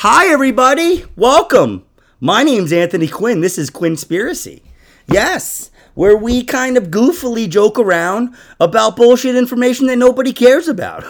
Hi, 0.00 0.26
everybody. 0.26 1.06
Welcome. 1.16 1.86
My 2.20 2.42
name's 2.42 2.70
Anthony 2.70 3.08
Quinn. 3.08 3.40
This 3.40 3.56
is 3.56 3.70
Quinnspiracy. 3.70 4.60
Yes, 5.10 5.70
where 5.94 6.14
we 6.14 6.44
kind 6.44 6.76
of 6.76 6.88
goofily 6.88 7.48
joke 7.48 7.78
around 7.78 8.36
about 8.60 8.94
bullshit 8.96 9.36
information 9.36 9.86
that 9.86 9.96
nobody 9.96 10.34
cares 10.34 10.68
about. 10.68 11.02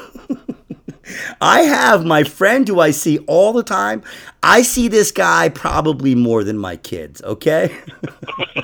I 1.40 1.62
have 1.62 2.06
my 2.06 2.22
friend 2.22 2.68
who 2.68 2.78
I 2.78 2.92
see 2.92 3.18
all 3.26 3.52
the 3.52 3.64
time. 3.64 4.04
I 4.40 4.62
see 4.62 4.86
this 4.86 5.10
guy 5.10 5.48
probably 5.48 6.14
more 6.14 6.44
than 6.44 6.56
my 6.56 6.76
kids, 6.76 7.20
okay? 7.22 7.76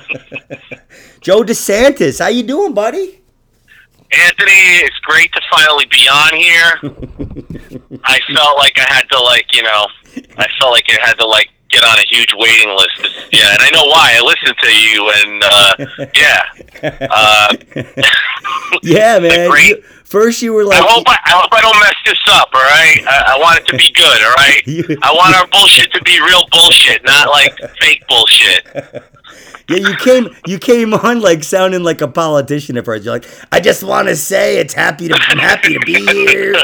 Joe 1.19 1.43
DeSantis, 1.43 2.21
how 2.21 2.29
you 2.29 2.43
doing, 2.43 2.73
buddy? 2.73 3.19
Anthony, 4.09 4.51
it's 4.85 4.99
great 4.99 5.33
to 5.33 5.41
finally 5.51 5.85
be 5.87 6.07
on 6.07 6.35
here. 6.35 6.79
I 8.05 8.19
felt 8.33 8.57
like 8.57 8.79
I 8.79 8.85
had 8.87 9.09
to 9.09 9.19
like, 9.19 9.53
you 9.53 9.63
know, 9.63 9.87
I 10.37 10.47
felt 10.59 10.71
like 10.71 10.85
I 10.89 10.97
had 11.05 11.13
to 11.19 11.25
like 11.25 11.49
get 11.69 11.83
on 11.83 11.97
a 11.97 12.05
huge 12.09 12.33
waiting 12.35 12.69
list. 12.69 13.29
Yeah, 13.31 13.51
and 13.53 13.61
I 13.61 13.69
know 13.71 13.85
why. 13.85 14.13
I 14.15 14.21
listened 14.21 14.57
to 14.61 14.71
you, 14.71 15.11
and 15.15 15.43
uh, 15.43 16.07
yeah, 16.13 17.07
uh, 17.11 17.55
Yeah, 18.83 19.19
man. 19.25 19.49
Great. 19.49 19.67
You- 19.69 19.83
first, 20.03 20.41
you 20.43 20.53
were 20.53 20.63
like, 20.63 20.79
I 20.79 20.85
hope 20.87 21.03
I, 21.07 21.17
I 21.25 21.31
hope 21.31 21.49
I 21.51 21.61
don't 21.61 21.79
mess 21.79 21.95
this 22.05 22.19
up. 22.29 22.49
All 22.53 22.61
right, 22.61 23.01
I, 23.07 23.33
I 23.35 23.39
want 23.39 23.57
it 23.59 23.65
to 23.67 23.77
be 23.77 23.91
good. 23.91 24.21
All 24.23 24.33
right, 24.35 24.61
You- 24.67 24.97
I 25.01 25.11
want 25.13 25.35
our 25.35 25.47
bullshit 25.47 25.91
to 25.93 26.01
be 26.03 26.19
real 26.21 26.43
bullshit, 26.51 27.03
not 27.03 27.29
like 27.29 27.57
fake 27.79 28.03
bullshit. 28.07 28.67
Yeah, 29.69 29.77
you 29.77 29.95
came 29.97 30.27
you 30.45 30.59
came 30.59 30.93
on 30.93 31.21
like 31.21 31.43
sounding 31.43 31.83
like 31.83 32.01
a 32.01 32.07
politician 32.07 32.77
at 32.77 32.85
first. 32.85 33.05
You're 33.05 33.13
like, 33.13 33.25
I 33.51 33.59
just 33.59 33.83
want 33.83 34.07
to 34.09 34.15
say 34.15 34.57
it's 34.57 34.73
happy 34.73 35.07
to 35.07 35.15
I'm 35.15 35.37
happy 35.37 35.73
to 35.73 35.79
be 35.85 35.93
here. 36.05 36.55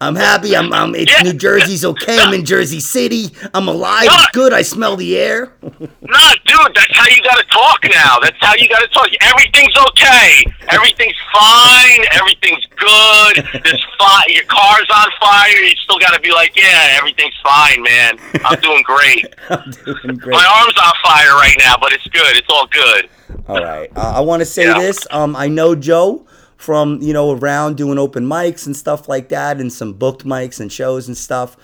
I'm 0.00 0.14
happy. 0.14 0.54
I'm, 0.54 0.72
I'm 0.72 0.94
it's 0.94 1.10
Yeah. 1.10 1.22
New 1.22 1.32
Jersey's 1.32 1.84
okay. 1.84 2.18
I'm 2.18 2.34
in 2.34 2.44
Jersey 2.44 2.80
City. 2.80 3.30
I'm 3.54 3.66
alive. 3.68 4.08
It's 4.10 4.26
good. 4.32 4.52
I 4.52 4.62
smell 4.62 4.96
the 4.96 5.16
air. 5.18 5.52
No, 6.08 6.30
dude, 6.46 6.74
that's 6.74 6.96
how 6.96 7.04
you 7.08 7.20
gotta 7.22 7.42
talk 7.50 7.80
now. 7.90 8.18
That's 8.20 8.36
how 8.40 8.54
you 8.54 8.68
gotta 8.68 8.86
talk. 8.88 9.08
Everything's 9.20 9.74
okay. 9.90 10.44
Everything's 10.68 11.16
fine. 11.32 11.98
Everything's 12.12 12.64
good. 12.76 13.62
There's 13.64 13.84
fire. 13.98 14.28
Your 14.28 14.44
car's 14.44 14.86
on 14.94 15.08
fire. 15.20 15.50
You 15.50 15.74
still 15.82 15.98
gotta 15.98 16.20
be 16.20 16.30
like, 16.32 16.54
yeah, 16.56 16.94
everything's 16.96 17.34
fine, 17.42 17.82
man. 17.82 18.18
I'm 18.44 18.60
doing 18.60 18.82
great. 18.84 19.34
I'm 19.50 19.70
doing 19.84 20.16
great. 20.16 20.34
My 20.34 20.46
arm's 20.62 20.78
on 20.78 20.92
fire 21.02 21.34
right 21.34 21.56
now, 21.58 21.74
but 21.76 21.92
it's 21.92 22.06
good. 22.06 22.35
It's 22.36 22.46
all 22.50 22.66
good. 22.68 23.08
All 23.48 23.62
right. 23.62 23.90
Uh, 23.96 24.12
I 24.16 24.20
want 24.20 24.40
to 24.40 24.46
say 24.46 24.64
Yeah. 24.64 24.78
this. 24.78 25.06
Um, 25.10 25.34
I 25.36 25.48
know 25.48 25.74
Joe 25.74 26.26
from 26.56 27.00
you 27.02 27.12
know 27.12 27.32
around 27.32 27.76
doing 27.76 27.98
open 27.98 28.26
mics 28.26 28.66
and 28.66 28.76
stuff 28.76 29.08
like 29.08 29.28
that, 29.30 29.58
and 29.58 29.72
some 29.72 29.92
booked 29.92 30.24
mics 30.24 30.60
and 30.60 30.70
shows 30.72 31.08
and 31.08 31.16
stuff. 31.16 31.56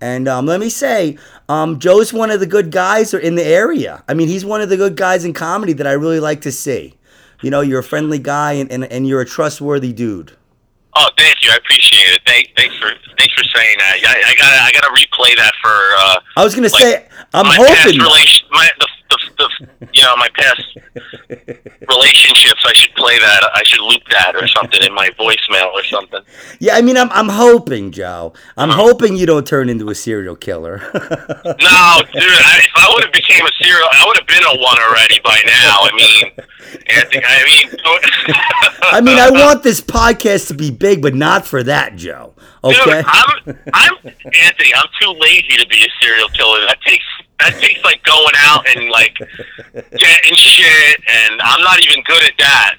And 0.00 0.28
um, 0.28 0.46
let 0.46 0.60
me 0.60 0.68
say, 0.70 1.18
um, 1.48 1.78
Joe's 1.80 2.12
one 2.12 2.30
of 2.30 2.38
the 2.38 2.46
good 2.46 2.70
guys 2.70 3.12
in 3.12 3.34
the 3.34 3.44
area. 3.44 4.04
I 4.08 4.14
mean, 4.14 4.28
he's 4.28 4.44
one 4.44 4.60
of 4.60 4.68
the 4.68 4.76
good 4.76 4.96
guys 4.96 5.24
in 5.24 5.32
comedy 5.32 5.72
that 5.72 5.86
I 5.88 5.92
really 5.92 6.20
like 6.20 6.40
to 6.42 6.52
see. 6.52 6.94
You 7.42 7.50
know, 7.50 7.60
you're 7.62 7.80
a 7.80 7.84
friendly 7.84 8.18
guy 8.20 8.52
and, 8.52 8.70
and, 8.70 8.84
and 8.84 9.06
you're 9.08 9.20
a 9.20 9.24
trustworthy 9.26 9.92
dude. 9.92 10.32
Oh, 10.96 11.08
thank 11.16 11.42
you. 11.42 11.50
I 11.52 11.56
appreciate 11.56 12.12
it. 12.14 12.20
Thank, 12.26 12.48
thanks 12.56 12.76
for 12.78 12.90
thanks 13.18 13.34
for 13.34 13.44
saying 13.54 13.76
that. 13.78 13.98
I, 14.04 14.30
I 14.30 14.34
gotta 14.36 14.62
I 14.62 14.72
gotta 14.72 14.90
replay 14.94 15.36
that 15.36 15.52
for 15.62 15.70
uh, 15.98 16.20
I 16.36 16.44
was 16.44 16.54
gonna 16.54 16.68
Like, 16.68 16.82
say, 16.82 17.06
I'm 17.34 17.46
hoping. 17.46 17.98
relation, 18.00 18.46
my 18.52 18.68
the, 18.80 18.88
the, 19.10 19.18
the 19.38 19.88
you 19.92 20.02
know 20.02 20.16
my 20.16 20.28
past 20.34 20.78
relationships. 21.88 22.62
I 22.64 22.72
should 22.74 22.94
play 22.94 23.18
that. 23.18 23.50
I 23.54 23.62
should 23.64 23.80
loop 23.80 24.02
that 24.10 24.34
or 24.36 24.46
something 24.48 24.82
in 24.82 24.94
my 24.94 25.10
voicemail 25.10 25.72
or 25.72 25.82
something. 25.84 26.20
Yeah, 26.60 26.74
I 26.76 26.82
mean, 26.82 26.96
I'm, 26.96 27.10
I'm 27.12 27.28
hoping, 27.28 27.90
Joe. 27.92 28.32
I'm 28.56 28.70
Uh-huh. 28.70 28.82
hoping 28.82 29.16
you 29.16 29.26
don't 29.26 29.46
turn 29.46 29.68
into 29.68 29.88
a 29.90 29.94
serial 29.94 30.36
killer. 30.36 30.78
No, 31.60 32.00
dude. 32.12 32.22
I, 32.22 32.60
if 32.64 32.72
I 32.76 32.90
would 32.94 33.04
have 33.04 33.12
became 33.12 33.44
a 33.44 33.50
serial, 33.62 33.88
I 33.92 34.04
would 34.06 34.16
have 34.16 34.26
been 34.26 34.42
a 34.44 34.58
one 34.60 34.78
already 34.78 35.18
by 35.24 35.40
now. 35.46 35.78
I 35.82 35.90
mean, 35.94 36.32
Anthony. 36.88 37.22
I 37.24 37.44
mean, 37.44 37.76
I 38.82 39.00
mean, 39.00 39.18
I 39.18 39.30
want 39.30 39.62
this 39.62 39.80
podcast 39.80 40.48
to 40.48 40.54
be 40.54 40.70
big, 40.70 41.02
but 41.02 41.14
not 41.14 41.46
for 41.46 41.62
that, 41.62 41.96
Joe. 41.96 42.34
Okay. 42.62 42.74
Dude, 42.84 43.04
I'm, 43.06 43.58
I'm 43.74 43.94
Anthony. 44.04 44.74
I'm 44.74 44.88
too 45.00 45.10
lazy 45.18 45.56
to 45.58 45.66
be 45.68 45.84
a 45.84 45.88
serial 46.04 46.28
killer. 46.28 46.60
That 46.66 46.80
takes 46.82 47.04
that 47.40 47.54
takes 47.60 47.82
like 47.84 48.02
going 48.02 48.34
out 48.38 48.66
and 48.68 48.88
like 48.90 49.16
getting 49.74 50.34
shit, 50.34 51.00
and 51.08 51.40
I'm 51.40 51.62
not 51.62 51.78
even 51.84 52.02
good 52.04 52.22
at 52.24 52.32
that. 52.38 52.74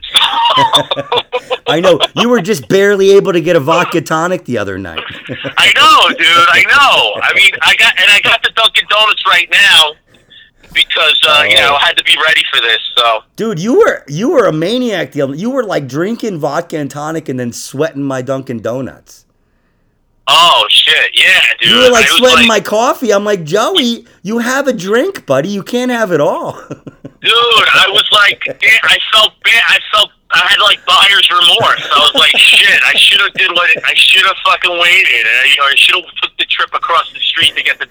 I 1.68 1.80
know 1.80 2.00
you 2.16 2.30
were 2.30 2.42
just 2.42 2.68
barely 2.68 3.12
able 3.12 3.34
to 3.34 3.42
get 3.42 3.56
a 3.56 3.60
vodka 3.60 4.02
tonic 4.02 4.46
the 4.46 4.58
other 4.58 4.78
night. 4.78 5.04
I 5.58 5.72
know, 5.76 6.10
dude. 6.18 6.28
I 6.28 6.64
know. 6.68 7.22
I 7.22 7.34
mean, 7.36 7.52
I 7.62 7.76
got 7.76 8.00
and 8.00 8.12
I 8.12 8.20
got 8.22 8.44
the 8.44 8.52
Dunkin' 8.52 8.86
Donuts 8.90 9.24
right 9.26 9.50
now 9.50 9.92
because 10.74 11.20
uh, 11.28 11.44
you 11.48 11.56
know 11.56 11.76
I 11.76 11.86
had 11.86 11.98
to 11.98 12.04
be 12.04 12.16
ready 12.26 12.44
for 12.54 12.62
this. 12.62 12.80
So 12.98 13.24
Dude, 13.36 13.60
you 13.60 13.80
were 13.80 14.04
you 14.08 14.30
were 14.30 14.46
a 14.46 14.54
maniac 14.54 15.14
the 15.14 15.22
other. 15.22 15.36
You 15.36 15.52
were 15.52 15.64
like 15.64 15.88
drinking 15.88 16.40
vodka 16.40 16.78
and 16.78 16.92
tonic 16.92 17.30
and 17.30 17.40
then 17.40 17.54
sweating 17.54 18.04
my 18.04 18.22
Dunkin' 18.22 18.62
Donuts. 18.62 19.26
Oh 20.30 20.66
shit, 20.70 21.12
yeah, 21.14 21.42
dude. 21.60 21.70
You 21.70 21.78
were 21.78 21.90
like 21.90 22.08
sweating 22.08 22.48
like, 22.48 22.48
my 22.48 22.60
coffee. 22.60 23.12
I'm 23.12 23.26
like, 23.26 23.44
Joey, 23.44 24.06
you 24.22 24.38
have 24.38 24.68
a 24.68 24.74
drink, 24.74 25.26
buddy. 25.26 25.50
You 25.50 25.64
can't 25.64 25.92
have 25.92 26.12
it 26.12 26.22
all. 26.22 26.54
dude. 26.70 27.70
I 27.74 27.88
was 27.90 28.08
like, 28.12 28.44
damn, 28.46 28.80
I 28.84 28.98
felt 29.12 29.34
bad. 29.44 29.64
I 29.68 29.80
felt. 29.92 30.12
I 30.32 30.46
had 30.46 30.62
like 30.62 30.78
buyer's 30.86 31.26
remorse. 31.34 31.82
I 31.90 31.98
was 32.06 32.14
like, 32.14 32.38
shit. 32.38 32.80
I 32.86 32.94
should 32.94 33.20
have 33.20 33.34
did 33.34 33.50
what 33.50 33.66
I 33.84 33.94
should 33.96 34.22
have 34.28 34.38
fucking 34.46 34.78
waited, 34.78 35.26
I, 35.26 35.58
I 35.58 35.74
should 35.76 35.96
have 35.98 36.06
took 36.22 36.38
the 36.38 36.46
trip 36.46 36.70
across 36.72 37.12
the 37.14 37.20
street 37.20 37.56
to 37.58 37.64
get 37.64 37.80
the 37.80 37.90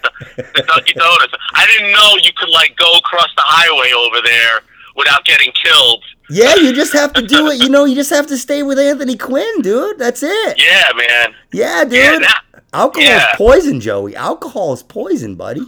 the 0.55 0.63
Dunkin' 0.63 0.97
Donuts. 0.97 1.33
I 1.53 1.67
didn't 1.67 1.91
know 1.91 2.15
you 2.23 2.31
could 2.37 2.47
like 2.47 2.77
go 2.77 2.87
across 2.97 3.27
the 3.35 3.43
highway 3.43 3.91
over 3.91 4.23
there 4.23 4.63
without 4.95 5.25
getting 5.25 5.51
killed. 5.51 6.03
Yeah, 6.29 6.55
you 6.55 6.73
just 6.73 6.93
have 6.93 7.13
to 7.13 7.25
do 7.25 7.47
it. 7.47 7.61
You 7.61 7.69
know, 7.69 7.85
you 7.85 7.95
just 7.95 8.09
have 8.09 8.27
to 8.27 8.37
stay 8.37 8.63
with 8.63 8.79
Anthony 8.79 9.17
Quinn, 9.17 9.61
dude. 9.61 9.97
That's 9.97 10.23
it. 10.23 10.59
Yeah, 10.59 10.91
man. 10.95 11.33
Yeah, 11.51 11.83
dude. 11.83 11.93
Yeah, 11.93 12.19
that, 12.19 12.43
Alcohol 12.73 13.07
yeah. 13.07 13.31
is 13.31 13.35
poison, 13.35 13.79
Joey. 13.79 14.15
Alcohol 14.15 14.73
is 14.73 14.83
poison, 14.83 15.35
buddy. 15.35 15.61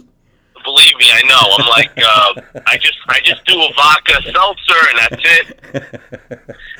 believe 0.64 0.96
me, 0.96 1.06
I 1.12 1.22
know. 1.26 1.56
I'm 1.58 1.68
like, 1.68 1.90
uh, 1.98 2.60
I 2.66 2.78
just, 2.78 2.98
I 3.08 3.20
just 3.24 3.44
do 3.46 3.60
a 3.60 3.72
vodka 3.74 4.22
seltzer, 4.32 4.88
and 4.90 4.98
that's 4.98 5.22
it. 5.24 6.00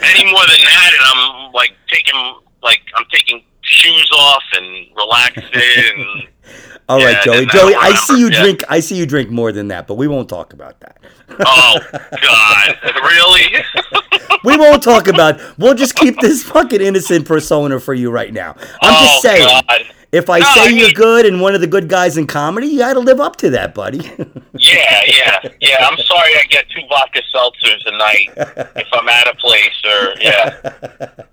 Any 0.02 0.30
more 0.30 0.46
than 0.46 0.62
that, 0.64 0.90
and 0.92 1.02
I'm 1.04 1.52
like 1.52 1.72
taking, 1.88 2.34
like, 2.62 2.82
I'm 2.96 3.04
taking 3.12 3.42
shoes 3.62 4.10
off 4.16 4.44
and 4.54 4.86
relaxing. 4.96 5.46
And 5.54 6.28
All 6.88 6.98
right, 6.98 7.12
Yeah, 7.12 7.22
Joey. 7.24 7.46
Joey, 7.46 7.74
I 7.74 7.94
see 7.94 8.18
you 8.18 8.30
yeah. 8.30 8.42
drink. 8.42 8.64
I 8.68 8.80
see 8.80 8.96
you 8.96 9.06
drink 9.06 9.30
more 9.30 9.52
than 9.52 9.68
that, 9.68 9.86
but 9.86 9.94
we 9.94 10.08
won't 10.08 10.28
talk 10.28 10.52
about 10.52 10.80
that. 10.80 10.98
oh 11.46 11.78
God, 11.92 12.78
really? 13.02 13.64
We 14.44 14.56
won't 14.56 14.82
talk 14.82 15.06
about. 15.08 15.40
We'll 15.58 15.74
just 15.74 15.94
keep 15.94 16.20
this 16.20 16.42
fucking 16.42 16.80
innocent 16.80 17.26
persona 17.26 17.78
for 17.80 17.94
you 17.94 18.10
right 18.10 18.32
now. 18.32 18.56
I'm 18.82 18.94
oh 18.94 19.06
just 19.06 19.22
saying. 19.22 19.46
God. 19.68 19.82
If 20.12 20.28
I 20.28 20.40
No, 20.40 20.44
say 20.52 20.60
I 20.64 20.66
you're 20.66 20.90
good 20.90 21.24
and 21.24 21.40
one 21.40 21.54
of 21.54 21.62
the 21.62 21.66
good 21.66 21.88
guys 21.88 22.18
in 22.18 22.26
comedy, 22.26 22.66
you 22.66 22.80
got 22.80 22.92
to 22.92 23.00
live 23.00 23.18
up 23.18 23.36
to 23.36 23.48
that, 23.50 23.74
buddy. 23.74 23.98
Yeah, 24.58 25.00
yeah, 25.06 25.40
yeah. 25.58 25.76
I'm 25.88 25.96
sorry, 25.96 26.32
I 26.38 26.44
get 26.50 26.66
two 26.68 26.82
vodka 26.86 27.22
seltzers 27.34 27.80
a 27.86 27.96
night 27.96 28.28
if 28.76 28.88
I'm 28.92 29.08
at 29.08 29.26
a 29.28 29.34
place 29.36 29.82
or 29.86 30.14
yeah. 30.20 31.10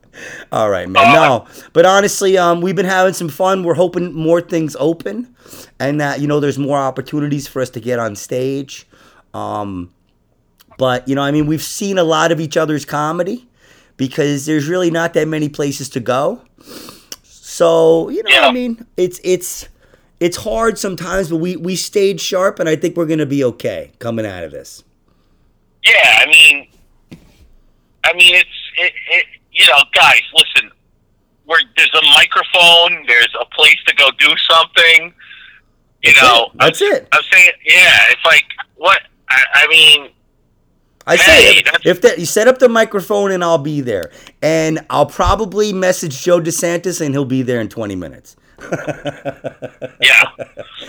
All 0.51 0.69
right, 0.69 0.89
man. 0.89 1.13
No, 1.13 1.47
but 1.73 1.85
honestly, 1.85 2.37
um, 2.37 2.61
we've 2.61 2.75
been 2.75 2.85
having 2.85 3.13
some 3.13 3.29
fun. 3.29 3.63
We're 3.63 3.75
hoping 3.75 4.13
more 4.13 4.41
things 4.41 4.75
open, 4.79 5.35
and 5.79 6.01
that 6.01 6.19
you 6.19 6.27
know, 6.27 6.39
there's 6.39 6.59
more 6.59 6.77
opportunities 6.77 7.47
for 7.47 7.61
us 7.61 7.69
to 7.71 7.79
get 7.79 7.99
on 7.99 8.15
stage. 8.15 8.87
Um, 9.33 9.93
but 10.77 11.07
you 11.07 11.15
know, 11.15 11.21
I 11.21 11.31
mean, 11.31 11.45
we've 11.45 11.61
seen 11.61 11.97
a 11.97 12.03
lot 12.03 12.31
of 12.31 12.39
each 12.39 12.57
other's 12.57 12.85
comedy 12.85 13.47
because 13.97 14.45
there's 14.45 14.67
really 14.67 14.89
not 14.89 15.13
that 15.13 15.27
many 15.27 15.49
places 15.49 15.89
to 15.89 15.99
go. 15.99 16.41
So 17.23 18.09
you 18.09 18.23
know, 18.23 18.41
I 18.41 18.51
mean, 18.51 18.85
it's 18.95 19.19
it's 19.23 19.67
it's 20.19 20.37
hard 20.37 20.77
sometimes, 20.77 21.29
but 21.29 21.37
we 21.37 21.55
we 21.57 21.75
stayed 21.75 22.21
sharp, 22.21 22.59
and 22.59 22.69
I 22.69 22.75
think 22.75 22.95
we're 22.97 23.05
gonna 23.05 23.25
be 23.25 23.43
okay 23.43 23.91
coming 23.99 24.25
out 24.25 24.43
of 24.43 24.51
this. 24.51 24.83
Yeah, 25.83 26.19
I 26.19 26.25
mean, 26.27 26.67
I 28.03 28.13
mean, 28.13 28.35
it's 28.35 28.49
it, 28.77 28.93
it. 29.11 29.25
You 29.59 29.67
know, 29.67 29.83
guys, 29.93 30.21
listen. 30.33 30.71
Where 31.45 31.59
there's 31.75 31.93
a 31.95 32.05
microphone, 32.13 33.05
there's 33.07 33.35
a 33.41 33.45
place 33.55 33.77
to 33.87 33.95
go 33.95 34.09
do 34.17 34.27
something. 34.49 35.13
You 36.03 36.13
That's 36.13 36.21
know, 36.21 36.45
it. 36.45 36.51
That's 36.59 36.81
it. 36.81 37.07
I'm 37.11 37.23
saying, 37.31 37.51
yeah. 37.65 37.97
It's 38.11 38.23
like 38.25 38.45
what 38.77 39.01
I, 39.29 39.43
I 39.55 39.67
mean. 39.67 40.11
I 41.07 41.15
say 41.15 41.55
Hey, 41.55 41.63
if, 41.65 41.85
if 41.85 42.01
that 42.03 42.19
you 42.19 42.25
set 42.27 42.47
up 42.47 42.59
the 42.59 42.69
microphone 42.69 43.31
and 43.31 43.43
I'll 43.43 43.57
be 43.57 43.81
there, 43.81 44.11
and 44.43 44.85
I'll 44.91 45.07
probably 45.07 45.73
message 45.73 46.21
Joe 46.21 46.39
DeSantis 46.39 47.01
and 47.03 47.13
he'll 47.15 47.25
be 47.25 47.41
there 47.41 47.59
in 47.59 47.67
20 47.67 47.95
minutes. 47.95 48.35
Yeah, 50.01 50.23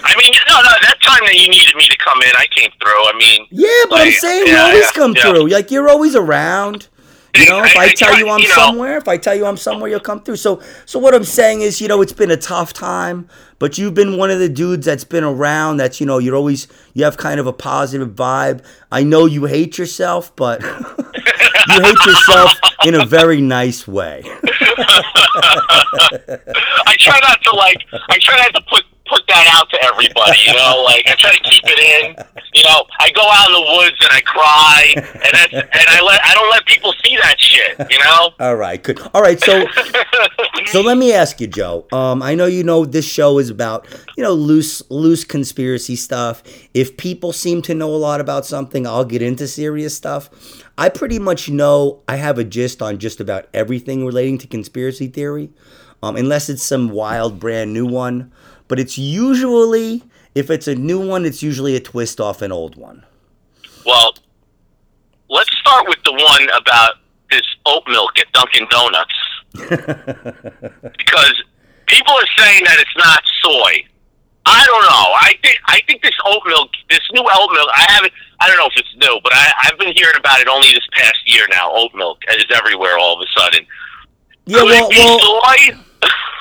I 0.04 0.16
mean, 0.16 0.32
no, 0.48 0.56
no. 0.60 0.70
That 0.82 0.96
time 1.02 1.20
that 1.24 1.34
you 1.34 1.48
needed 1.48 1.74
me 1.76 1.84
to 1.88 1.96
come 1.98 2.20
in, 2.22 2.30
I 2.36 2.46
came 2.54 2.70
through. 2.80 2.90
I 3.08 3.12
mean, 3.18 3.46
Yeah, 3.50 3.68
but 3.88 4.00
I'm 4.00 4.06
Like, 4.06 4.14
saying 4.14 4.46
you 4.46 4.56
always 4.56 4.82
yeah, 4.84 4.90
come 4.94 5.14
yeah. 5.16 5.22
through. 5.22 5.48
Like 5.48 5.70
you're 5.70 5.88
always 5.88 6.14
around. 6.14 6.88
You 7.34 7.46
know, 7.46 7.62
if 7.64 7.76
I- 7.76 7.92
tell 7.94 8.18
you 8.18 8.28
I'm 8.28 8.42
somewhere, 8.42 8.96
if 8.96 9.06
I 9.08 9.16
tell 9.16 9.34
you 9.34 9.46
I'm 9.46 9.56
somewhere, 9.56 9.88
you'll 9.90 10.00
come 10.00 10.20
through. 10.22 10.36
So, 10.36 10.60
so 10.86 10.98
what 10.98 11.14
I'm 11.14 11.24
saying 11.24 11.60
is, 11.60 11.80
you 11.80 11.88
know, 11.88 12.02
it's 12.02 12.12
been 12.12 12.30
a 12.30 12.36
tough 12.36 12.72
time, 12.72 13.28
but 13.58 13.78
you've 13.78 13.94
been 13.94 14.16
one 14.16 14.30
of 14.30 14.38
the 14.38 14.48
dudes 14.48 14.86
that's 14.86 15.04
been 15.04 15.24
around. 15.24 15.76
That's 15.76 16.00
you 16.00 16.06
know, 16.06 16.18
you're 16.18 16.36
always 16.36 16.66
you 16.94 17.04
have 17.04 17.16
kind 17.16 17.38
of 17.38 17.46
a 17.46 17.52
positive 17.52 18.10
vibe. 18.10 18.62
I 18.90 19.02
know 19.04 19.26
you 19.26 19.44
hate 19.46 19.78
yourself, 19.78 20.34
but 20.34 20.60
you 20.62 21.80
hate 21.80 22.06
yourself 22.06 22.52
in 22.84 22.94
a 22.94 23.04
very 23.06 23.40
nice 23.40 23.86
way. 23.86 24.22
I 26.86 26.96
try 26.98 27.18
not 27.20 27.42
to 27.42 27.56
like. 27.56 27.78
I 28.08 28.18
try 28.18 28.38
not 28.38 28.54
to 28.54 28.62
put 28.68 28.84
put 29.10 29.26
that 29.26 29.46
out 29.52 29.68
to 29.70 29.78
everybody. 29.84 30.38
You 30.46 30.54
know, 30.54 30.82
like 30.86 31.02
I 31.06 31.14
try 31.18 31.34
to 31.34 31.42
keep 31.42 31.64
it 31.66 31.78
in. 31.78 32.24
You 32.54 32.64
know, 32.64 32.84
I 32.98 33.10
go 33.10 33.22
out 33.22 33.48
in 33.48 33.54
the 33.54 33.66
woods 33.76 33.96
and 34.00 34.12
I 34.12 34.20
cry, 34.22 34.94
and 34.96 35.32
that's, 35.32 35.52
and 35.52 35.86
I 35.88 36.00
let 36.00 36.20
I 36.24 36.34
don't 36.34 36.50
let 36.50 36.64
people 36.66 36.94
see 37.04 37.16
that 37.16 37.38
shit. 37.38 37.90
You 37.90 37.98
know. 37.98 38.30
All 38.40 38.56
right, 38.56 38.82
good. 38.82 39.00
All 39.12 39.20
right, 39.20 39.40
so 39.40 39.66
so 40.66 40.80
let 40.80 40.96
me 40.96 41.12
ask 41.12 41.40
you, 41.40 41.46
Joe. 41.46 41.86
Um, 41.92 42.22
I 42.22 42.34
know 42.34 42.46
you 42.46 42.62
know 42.62 42.84
this 42.84 43.06
show 43.06 43.38
is 43.38 43.50
about 43.50 43.86
you 44.16 44.22
know 44.22 44.32
loose 44.32 44.82
loose 44.90 45.24
conspiracy 45.24 45.96
stuff. 45.96 46.42
If 46.72 46.96
people 46.96 47.32
seem 47.32 47.62
to 47.62 47.74
know 47.74 47.94
a 47.94 47.96
lot 47.98 48.20
about 48.20 48.46
something, 48.46 48.86
I'll 48.86 49.04
get 49.04 49.22
into 49.22 49.48
serious 49.48 49.94
stuff. 49.94 50.30
I 50.78 50.88
pretty 50.88 51.18
much 51.18 51.50
know 51.50 52.02
I 52.08 52.16
have 52.16 52.38
a 52.38 52.44
gist 52.44 52.80
on 52.80 52.98
just 52.98 53.20
about 53.20 53.48
everything 53.52 54.06
relating 54.06 54.38
to 54.38 54.46
conspiracy 54.46 55.08
theory, 55.08 55.50
um, 56.02 56.16
unless 56.16 56.48
it's 56.48 56.62
some 56.62 56.88
wild 56.88 57.38
brand 57.38 57.74
new 57.74 57.86
one. 57.86 58.32
But 58.70 58.78
it's 58.78 58.96
usually 58.96 60.04
if 60.36 60.48
it's 60.48 60.68
a 60.68 60.76
new 60.76 61.04
one, 61.04 61.26
it's 61.26 61.42
usually 61.42 61.74
a 61.74 61.80
twist 61.80 62.20
off 62.20 62.40
an 62.40 62.52
old 62.52 62.76
one. 62.76 63.04
Well, 63.84 64.14
let's 65.28 65.50
start 65.58 65.88
with 65.88 65.98
the 66.04 66.12
one 66.12 66.48
about 66.50 66.94
this 67.32 67.42
oat 67.66 67.82
milk 67.88 68.16
at 68.16 68.30
Dunkin' 68.32 68.68
Donuts. 68.70 69.14
because 69.52 71.34
people 71.88 72.14
are 72.14 72.30
saying 72.38 72.62
that 72.64 72.78
it's 72.78 72.96
not 72.96 73.20
soy. 73.42 73.84
I 74.46 74.64
don't 74.64 74.82
know. 74.82 75.14
I 75.20 75.34
think 75.42 75.56
I 75.66 75.80
think 75.88 76.02
this 76.02 76.14
oat 76.24 76.42
milk, 76.46 76.70
this 76.88 77.00
new 77.12 77.22
oat 77.22 77.50
milk. 77.52 77.68
I 77.76 77.86
haven't. 77.88 78.12
I 78.38 78.46
don't 78.46 78.56
know 78.56 78.66
if 78.66 78.76
it's 78.76 78.94
new, 78.96 79.18
but 79.24 79.34
I, 79.34 79.52
I've 79.64 79.78
been 79.78 79.92
hearing 79.96 80.16
about 80.16 80.40
it 80.40 80.46
only 80.46 80.68
this 80.68 80.86
past 80.92 81.18
year 81.26 81.44
now. 81.50 81.72
Oat 81.74 81.90
milk 81.96 82.18
is 82.28 82.46
everywhere 82.54 82.98
all 82.98 83.20
of 83.20 83.26
a 83.26 83.40
sudden. 83.40 83.66
Yeah, 84.46 84.58
Could 84.58 84.66
well, 84.66 84.86
it 84.86 84.90
be 84.90 84.96
well, 84.96 85.18
soy? 85.18 85.76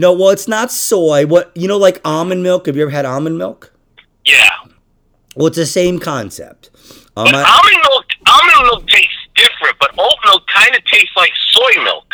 no, 0.00 0.12
well, 0.12 0.30
it's 0.30 0.48
not 0.48 0.72
soy. 0.72 1.26
What 1.26 1.52
you 1.56 1.68
know, 1.68 1.76
like 1.78 2.00
almond 2.04 2.42
milk. 2.42 2.66
Have 2.66 2.76
you 2.76 2.82
ever 2.82 2.90
had 2.90 3.04
almond 3.04 3.38
milk? 3.38 3.72
yeah, 4.24 4.48
Well, 5.36 5.46
it's 5.48 5.56
the 5.56 5.66
same 5.66 5.98
concept. 5.98 6.70
Um, 7.16 7.24
but 7.26 7.34
I- 7.34 7.42
almond 7.56 7.82
milk, 7.90 8.04
almond 8.26 8.62
milk 8.70 8.88
tastes 8.88 9.12
different, 9.34 9.76
but 9.78 9.90
oat 9.98 10.14
milk 10.24 10.42
kind 10.46 10.74
of 10.76 10.84
tastes 10.84 11.16
like 11.16 11.32
soy 11.52 11.82
milk. 11.82 12.06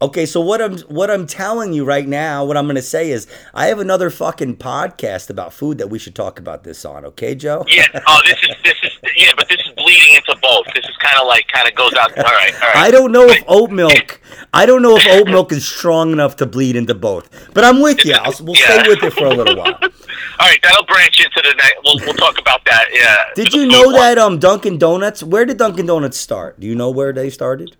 okay, 0.00 0.26
so 0.26 0.40
what 0.40 0.60
I'm 0.60 0.78
what 0.98 1.10
I'm 1.10 1.26
telling 1.26 1.72
you 1.72 1.84
right 1.84 2.08
now, 2.08 2.44
what 2.44 2.56
I'm 2.56 2.64
going 2.66 2.76
to 2.76 2.82
say 2.82 3.10
is, 3.10 3.26
I 3.54 3.66
have 3.66 3.78
another 3.78 4.10
fucking 4.10 4.56
podcast 4.56 5.30
about 5.30 5.52
food 5.52 5.78
that 5.78 5.88
we 5.90 5.98
should 5.98 6.14
talk 6.16 6.38
about 6.40 6.64
this 6.64 6.84
on. 6.84 7.04
Okay, 7.04 7.34
Joe? 7.36 7.64
Yeah. 7.68 7.86
Oh, 8.06 8.20
this 8.26 8.38
is 8.42 8.56
this 8.64 8.78
is 8.82 8.90
yeah, 9.16 9.32
but 9.36 9.48
this 9.48 9.60
is 9.60 9.72
bleeding 9.76 10.14
into 10.16 10.34
both. 10.42 10.66
This 10.74 10.84
is 10.84 10.96
kind 10.98 11.18
of 11.20 11.26
like 11.28 11.46
kind 11.48 11.68
of 11.68 11.74
goes 11.76 11.92
out. 11.94 12.16
All 12.18 12.24
right, 12.24 12.54
all 12.54 12.60
right. 12.60 12.76
I 12.76 12.90
don't 12.90 13.12
know 13.12 13.26
if 13.28 13.44
oat 13.46 13.70
milk. 13.70 14.20
I 14.54 14.66
don't 14.66 14.82
know 14.82 14.96
if 14.98 15.06
oat 15.08 15.28
milk 15.28 15.50
is 15.50 15.66
strong 15.66 16.12
enough 16.12 16.36
to 16.36 16.46
bleed 16.46 16.76
into 16.76 16.94
both. 16.94 17.30
But 17.54 17.64
I'm 17.64 17.80
with 17.80 18.04
you. 18.04 18.12
I'll, 18.14 18.34
we'll 18.42 18.54
stay 18.54 18.86
with 18.86 19.02
it 19.02 19.12
for 19.14 19.24
a 19.24 19.30
little 19.34 19.56
while. 19.56 19.78
All 19.82 20.48
right, 20.48 20.58
that'll 20.62 20.84
branch 20.84 21.20
into 21.24 21.40
the 21.42 21.54
next. 21.56 21.76
We'll 21.84 21.96
we'll 22.04 22.14
talk 22.14 22.38
about 22.38 22.64
that. 22.66 22.88
Yeah. 22.92 23.16
Did 23.34 23.52
you 23.54 23.66
know 23.66 23.92
that 23.92 24.18
um 24.18 24.38
Dunkin' 24.38 24.76
Donuts? 24.78 25.22
Where 25.22 25.44
did 25.46 25.56
Dunkin' 25.56 25.86
Donuts 25.86 26.18
start? 26.18 26.60
Do 26.60 26.66
you 26.66 26.74
know 26.74 26.90
where 26.90 27.12
they 27.12 27.30
started? 27.30 27.76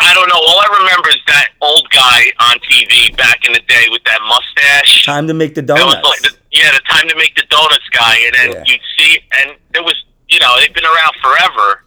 I 0.00 0.14
don't 0.14 0.28
know. 0.28 0.34
All 0.36 0.60
I 0.60 0.78
remember 0.80 1.08
is 1.10 1.20
that 1.26 1.48
old 1.60 1.88
guy 1.90 2.22
on 2.40 2.56
TV 2.60 3.16
back 3.16 3.44
in 3.46 3.52
the 3.52 3.60
day 3.60 3.86
with 3.90 4.02
that 4.04 4.20
mustache. 4.28 5.04
Time 5.04 5.26
to 5.26 5.34
make 5.34 5.54
the 5.54 5.62
donuts. 5.62 6.04
like 6.06 6.20
the, 6.22 6.36
yeah, 6.52 6.70
the 6.72 6.80
time 6.88 7.08
to 7.08 7.16
make 7.16 7.34
the 7.34 7.42
donuts 7.50 7.88
guy, 7.92 8.16
and 8.26 8.34
then 8.34 8.52
Yeah. 8.52 8.64
you'd 8.66 8.80
see, 8.96 9.18
and 9.40 9.56
there 9.72 9.82
was, 9.82 9.96
you 10.28 10.38
know, 10.38 10.54
they've 10.60 10.72
been 10.72 10.84
around 10.84 11.12
forever. 11.20 11.82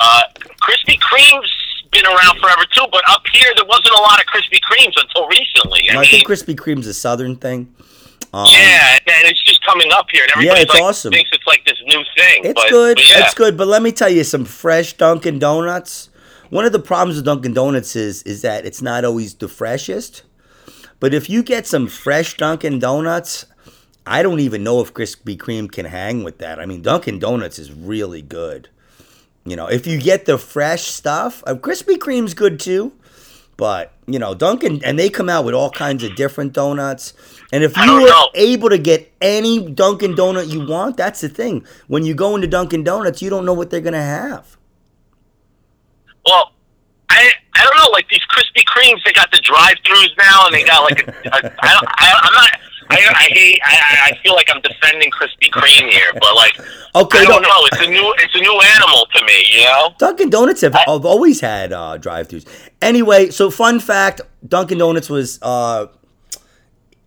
Uh, 0.00 0.22
Krispy 0.62 0.98
Kreme's 0.98 1.52
been 1.96 2.06
around 2.06 2.38
forever 2.40 2.64
too, 2.70 2.86
but 2.92 3.02
up 3.08 3.22
here 3.32 3.48
there 3.56 3.64
wasn't 3.64 3.94
a 3.96 4.02
lot 4.02 4.20
of 4.20 4.26
Krispy 4.26 4.60
Kremes 4.60 4.94
until 5.00 5.26
recently. 5.28 5.88
I 5.90 5.94
No, 5.94 6.00
I 6.00 6.02
mean, 6.02 6.10
think 6.10 6.28
Krispy 6.28 6.54
Kreme's 6.54 6.86
a 6.86 6.94
southern 6.94 7.36
thing. 7.36 7.72
Um, 8.32 8.46
yeah, 8.50 8.98
and 8.98 9.28
it's 9.28 9.42
just 9.44 9.64
coming 9.64 9.88
up 9.92 10.06
here, 10.10 10.26
and 10.34 10.44
Yeah, 10.44 10.54
it's 10.56 10.72
like, 10.74 10.82
awesome. 10.82 11.12
thinks 11.12 11.30
it's 11.32 11.46
like 11.46 11.64
this 11.64 11.80
new 11.86 12.02
thing. 12.16 12.44
It's 12.44 12.60
but, 12.60 12.68
good. 12.70 12.96
but 12.96 13.08
yeah. 13.08 13.24
It's 13.24 13.34
good. 13.34 13.56
But 13.56 13.68
let 13.68 13.82
me 13.82 13.92
tell 13.92 14.10
you, 14.10 14.24
some 14.24 14.44
fresh 14.44 14.92
Dunkin' 14.92 15.38
Donuts. 15.38 16.10
One 16.50 16.64
of 16.64 16.72
the 16.72 16.78
problems 16.78 17.16
with 17.16 17.24
Dunkin' 17.24 17.54
Donuts 17.54 17.96
is 17.96 18.22
is 18.24 18.42
that 18.42 18.66
it's 18.66 18.82
not 18.82 19.04
always 19.04 19.34
the 19.34 19.48
freshest. 19.48 20.22
But 21.00 21.14
if 21.14 21.30
you 21.30 21.42
get 21.42 21.66
some 21.66 21.86
fresh 21.88 22.36
Dunkin' 22.36 22.78
Donuts, 22.78 23.46
I 24.06 24.22
don't 24.22 24.40
even 24.40 24.62
know 24.62 24.80
if 24.80 24.92
Krispy 24.92 25.36
Kreme 25.36 25.70
can 25.70 25.86
hang 25.86 26.22
with 26.22 26.38
that. 26.38 26.60
I 26.60 26.66
mean, 26.66 26.82
Dunkin' 26.82 27.18
Donuts 27.18 27.58
is 27.58 27.72
really 27.72 28.22
good. 28.22 28.68
You 29.46 29.56
know, 29.56 29.68
if 29.68 29.86
you 29.86 30.00
get 30.00 30.26
the 30.26 30.38
fresh 30.38 30.82
stuff, 30.82 31.42
uh, 31.46 31.54
Krispy 31.54 31.96
Kreme's 31.96 32.34
good 32.34 32.58
too. 32.58 32.92
But 33.56 33.92
you 34.06 34.18
know, 34.18 34.34
Dunkin' 34.34 34.84
and 34.84 34.98
they 34.98 35.08
come 35.08 35.28
out 35.28 35.44
with 35.44 35.54
all 35.54 35.70
kinds 35.70 36.02
of 36.02 36.14
different 36.16 36.52
donuts. 36.52 37.14
And 37.52 37.64
if 37.64 37.76
you 37.76 37.92
were 37.94 38.00
know. 38.00 38.28
able 38.34 38.68
to 38.68 38.76
get 38.76 39.10
any 39.20 39.70
Dunkin' 39.70 40.14
Donut 40.14 40.52
you 40.52 40.66
want, 40.66 40.96
that's 40.96 41.20
the 41.22 41.28
thing. 41.28 41.64
When 41.86 42.04
you 42.04 42.12
go 42.14 42.34
into 42.34 42.46
Dunkin' 42.48 42.84
Donuts, 42.84 43.22
you 43.22 43.30
don't 43.30 43.46
know 43.46 43.54
what 43.54 43.70
they're 43.70 43.80
gonna 43.80 44.02
have. 44.02 44.56
Well, 46.26 46.52
I 47.08 47.30
I 47.54 47.64
don't 47.64 47.76
know. 47.78 47.88
Like 47.92 48.08
these 48.10 48.24
Krispy 48.30 48.64
Kremes, 48.64 49.02
they 49.04 49.12
got 49.12 49.30
the 49.30 49.38
drive-throughs 49.38 50.18
now, 50.18 50.46
and 50.46 50.54
they 50.54 50.64
got 50.64 50.82
like 50.82 51.06
a. 51.06 51.10
a 51.10 51.34
I, 51.34 51.72
don't- 51.72 51.88
I, 51.88 52.20
I'm 52.22 52.32
not. 52.34 52.50
I, 52.90 52.96
I 52.96 53.28
hate. 53.32 53.60
I, 53.64 54.10
I- 54.12 54.18
feel 54.22 54.34
like 54.34 54.48
I'm 54.52 54.60
defending 54.62 55.10
Krispy 55.10 55.50
Kreme 55.50 55.88
here, 55.90 56.12
but 56.14 56.34
like 56.34 56.58
Okay, 56.94 57.18
I 57.20 57.24
don't 57.24 57.42
no- 57.42 57.48
know. 57.48 57.66
It's 57.72 57.86
a 57.86 57.90
new. 57.90 58.14
It's 58.18 58.34
a 58.34 58.40
new 58.40 58.60
animal 58.60 59.06
to 59.14 59.24
me. 59.24 59.44
You 59.52 59.64
know. 59.64 59.94
Dunkin' 59.98 60.30
Donuts 60.30 60.62
have, 60.62 60.74
I, 60.74 60.84
have 60.90 61.04
always 61.04 61.40
had 61.40 61.72
uh, 61.72 61.96
drive-throughs. 61.98 62.46
Anyway, 62.82 63.30
so 63.30 63.50
fun 63.50 63.78
fact: 63.80 64.20
Dunkin' 64.48 64.78
Donuts 64.78 65.08
was 65.10 65.38
uh, 65.42 65.86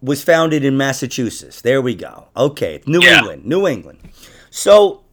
was 0.02 0.24
founded 0.24 0.64
in 0.64 0.78
Massachusetts. 0.78 1.62
There 1.62 1.82
we 1.82 1.96
go. 1.96 2.28
Okay, 2.38 2.82
New 2.86 3.02
Yeah. 3.02 3.18
England, 3.20 3.46
New 3.46 3.68
England. 3.68 4.00
So, 4.50 5.04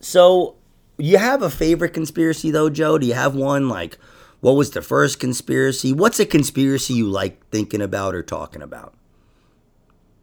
so 0.00 0.56
you 0.96 1.18
have 1.18 1.42
a 1.42 1.50
favorite 1.50 1.90
conspiracy 1.94 2.50
though, 2.50 2.70
Joe? 2.70 2.98
Do 2.98 3.06
you 3.06 3.14
have 3.14 3.34
one 3.34 3.68
like? 3.68 3.98
What 4.40 4.52
was 4.52 4.70
the 4.70 4.82
first 4.82 5.18
conspiracy? 5.18 5.92
What's 5.92 6.20
a 6.20 6.26
conspiracy 6.26 6.94
you 6.94 7.08
like 7.08 7.44
thinking 7.50 7.82
about 7.82 8.14
or 8.14 8.22
talking 8.22 8.62
about? 8.62 8.94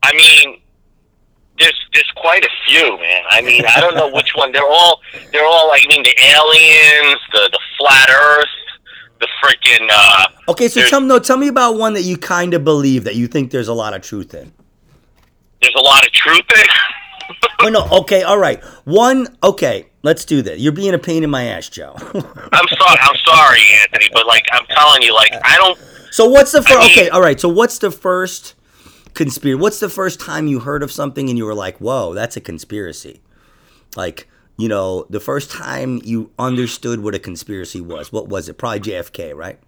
I 0.06 0.14
mean, 0.16 0.62
there's 1.60 1.80
there's 1.94 2.12
quite 2.16 2.44
a 2.44 2.50
few, 2.68 2.98
man. 3.00 3.24
I 3.30 3.42
mean, 3.42 3.64
I 3.66 3.80
don't 3.80 3.96
know 3.96 4.10
which 4.12 4.32
one. 4.36 4.52
They're 4.52 4.68
all 4.68 5.02
they're 5.32 5.46
all. 5.46 5.68
like, 5.70 5.84
I 5.86 5.88
mean, 5.88 6.04
the 6.04 6.16
aliens, 6.20 7.22
the 7.32 7.50
the 7.52 7.60
flat 7.78 8.10
Earth, 8.10 8.50
the 9.20 9.28
freaking. 9.44 9.88
Uh, 9.92 10.26
Okay, 10.50 10.68
so 10.68 10.82
tell 10.88 11.00
me, 11.02 11.08
no, 11.08 11.18
tell 11.20 11.38
me 11.38 11.48
about 11.48 11.76
one 11.78 11.94
that 11.94 12.04
you 12.04 12.18
kind 12.18 12.54
of 12.54 12.64
believe 12.64 13.04
that 13.06 13.16
you 13.16 13.28
think 13.28 13.50
there's 13.52 13.68
a 13.68 13.74
lot 13.74 13.96
of 13.96 14.02
truth 14.04 14.34
in. 14.36 14.52
there's 15.62 15.74
a 15.76 15.82
lot 15.82 16.06
of 16.06 16.12
truth 16.12 16.46
in. 16.56 16.66
Oh 17.62 17.70
no, 17.70 17.88
okay, 18.02 18.22
all 18.22 18.38
right. 18.38 18.64
One, 18.84 19.28
okay, 19.42 19.88
let's 20.04 20.26
do 20.26 20.42
that. 20.44 20.60
You're 20.60 20.74
being 20.74 20.94
a 20.94 21.00
pain 21.00 21.24
in 21.24 21.30
my 21.32 21.46
ass, 21.46 21.70
Joe. 21.70 21.96
I'm 21.98 22.14
sorry. 22.14 23.00
I'm 23.02 23.16
sorry, 23.26 23.62
Anthony, 23.82 24.10
but 24.14 24.28
like 24.28 24.46
I'm 24.52 24.66
telling 24.68 25.02
you, 25.02 25.14
like 25.16 25.32
I 25.44 25.56
don't. 25.58 25.80
so 26.12 26.26
what's 26.30 26.52
the 26.52 26.62
first? 26.62 26.78
I 26.78 26.82
mean- 26.82 26.92
okay, 26.92 27.10
all 27.10 27.22
right. 27.22 27.40
So 27.40 27.50
what's 27.50 27.80
the 27.80 27.90
first 27.90 28.54
conspiracy? 29.16 29.60
What's 29.60 29.80
the 29.80 29.90
first 29.90 30.20
time 30.20 30.48
you 30.48 30.60
heard 30.60 30.84
of 30.84 30.92
something 30.92 31.30
and 31.30 31.38
you 31.38 31.46
were 31.46 31.56
like, 31.56 31.78
"Whoa, 31.80 32.14
that's 32.14 32.38
a 32.38 32.42
conspiracy"? 32.42 33.22
Like, 33.96 34.28
you 34.58 34.68
know, 34.68 35.06
the 35.10 35.20
first 35.20 35.52
time 35.52 36.02
you 36.04 36.32
understood 36.40 37.04
what 37.04 37.16
a 37.16 37.20
conspiracy 37.20 37.82
was. 37.82 38.12
What 38.12 38.28
was 38.30 38.48
it? 38.48 38.58
Probably 38.58 38.80
JFK, 38.80 39.36
right? 39.36 39.60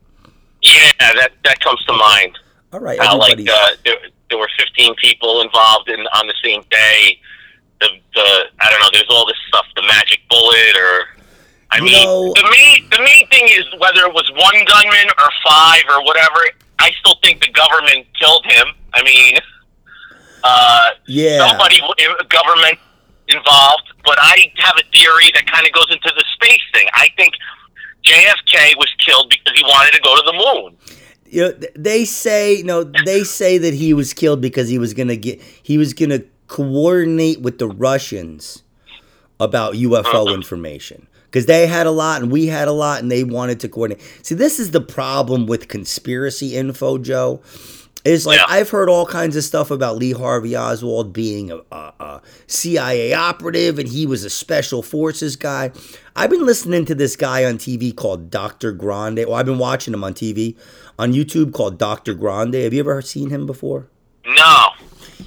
Yeah, 0.61 0.91
that 0.99 1.31
that 1.43 1.59
comes 1.59 1.83
to 1.85 1.93
mind. 1.93 2.37
All 2.73 2.79
right, 2.79 2.99
How 2.99 3.17
like 3.17 3.39
uh, 3.39 3.69
there, 3.85 3.95
there 4.29 4.37
were 4.37 4.49
15 4.57 4.95
people 4.95 5.41
involved 5.41 5.89
in 5.89 5.99
on 5.99 6.27
the 6.27 6.33
same 6.43 6.61
day. 6.69 7.19
The 7.79 7.89
the 8.13 8.43
I 8.59 8.69
don't 8.69 8.79
know. 8.81 8.89
There's 8.91 9.09
all 9.09 9.25
this 9.25 9.37
stuff. 9.47 9.65
The 9.75 9.83
magic 9.83 10.19
bullet, 10.29 10.75
or 10.75 11.07
I 11.71 11.79
mean, 11.79 11.93
the 11.93 12.49
main 12.51 12.89
the 12.89 12.99
main 12.99 13.27
thing 13.29 13.47
is 13.49 13.65
whether 13.79 14.01
it 14.01 14.13
was 14.13 14.29
one 14.31 14.65
gunman 14.65 15.07
or 15.07 15.29
five 15.45 15.83
or 15.89 16.03
whatever. 16.03 16.39
I 16.79 16.91
still 16.99 17.15
think 17.23 17.41
the 17.41 17.51
government 17.51 18.07
killed 18.19 18.45
him. 18.45 18.67
I 18.93 19.03
mean, 19.03 19.37
uh, 20.43 20.89
yeah. 21.07 21.47
somebody 21.47 21.79
government 22.29 22.79
involved. 23.27 23.93
But 24.03 24.17
I 24.19 24.51
have 24.57 24.75
a 24.77 24.83
theory 24.91 25.31
that 25.33 25.45
kind 25.51 25.65
of 25.65 25.73
goes 25.73 25.87
into 25.89 26.11
the 26.15 26.23
space 26.33 26.61
thing. 26.73 26.87
I 26.93 27.09
think 27.17 27.33
JFK 28.03 28.77
was 28.77 28.93
killed 29.05 29.29
because 29.29 29.57
he 29.57 29.63
wanted 29.63 29.91
to 29.91 30.01
go 30.01 30.15
to 30.15 30.23
the 30.25 30.33
moon. 30.33 30.77
you 31.25 31.41
know, 31.41 31.67
they 31.75 32.05
say 32.05 32.61
no. 32.63 32.83
They 32.83 33.23
say 33.23 33.57
that 33.57 33.73
he 33.73 33.93
was 33.93 34.13
killed 34.13 34.41
because 34.41 34.69
he 34.69 34.77
was 34.77 34.93
gonna 34.93 35.17
get. 35.17 35.41
He 35.41 35.77
was 35.77 35.93
gonna 35.93 36.21
coordinate 36.47 37.41
with 37.41 37.59
the 37.59 37.67
Russians 37.67 38.63
about 39.39 39.73
UFO 39.73 40.33
information. 40.33 41.07
Because 41.29 41.45
they 41.45 41.67
had 41.67 41.85
a 41.87 41.91
lot 41.91 42.21
and 42.21 42.31
we 42.31 42.47
had 42.47 42.67
a 42.67 42.71
lot 42.73 43.01
and 43.01 43.11
they 43.11 43.23
wanted 43.23 43.59
to 43.61 43.69
coordinate. 43.69 44.01
See, 44.23 44.35
this 44.35 44.59
is 44.59 44.71
the 44.71 44.81
problem 44.81 45.45
with 45.45 45.67
conspiracy 45.67 46.55
info, 46.55 46.97
Joe. 46.97 47.41
Is 48.05 48.25
like 48.25 48.39
Yeah. 48.39 48.45
I've 48.47 48.69
heard 48.69 48.87
all 48.89 49.05
kinds 49.05 49.35
of 49.35 49.43
stuff 49.43 49.69
about 49.69 49.97
Lee 49.97 50.13
Harvey 50.13 50.55
Oswald 50.55 51.11
being 51.11 51.51
a, 51.51 51.57
a, 51.73 51.93
a 51.99 52.21
CIA 52.45 53.13
operative 53.13 53.77
and 53.79 53.87
he 53.89 54.05
was 54.05 54.23
a 54.23 54.29
special 54.29 54.81
forces 54.81 55.35
guy. 55.35 55.71
I've 56.15 56.29
been 56.29 56.45
listening 56.45 56.85
to 56.85 56.95
this 56.95 57.17
guy 57.17 57.43
on 57.43 57.57
TV 57.57 57.93
called 57.93 58.31
Dr. 58.31 58.71
Grande. 58.71 59.25
Well, 59.27 59.33
I've 59.33 59.45
been 59.45 59.57
watching 59.57 59.93
him 59.93 60.05
on 60.05 60.13
TV 60.13 60.55
on 60.97 61.11
YouTube 61.11 61.51
called 61.53 61.77
Dr. 61.77 62.13
Grande. 62.13 62.55
Have 62.55 62.73
you 62.73 62.79
ever 62.79 63.01
seen 63.01 63.29
him 63.29 63.45
before? 63.45 63.87
No. 64.25 64.67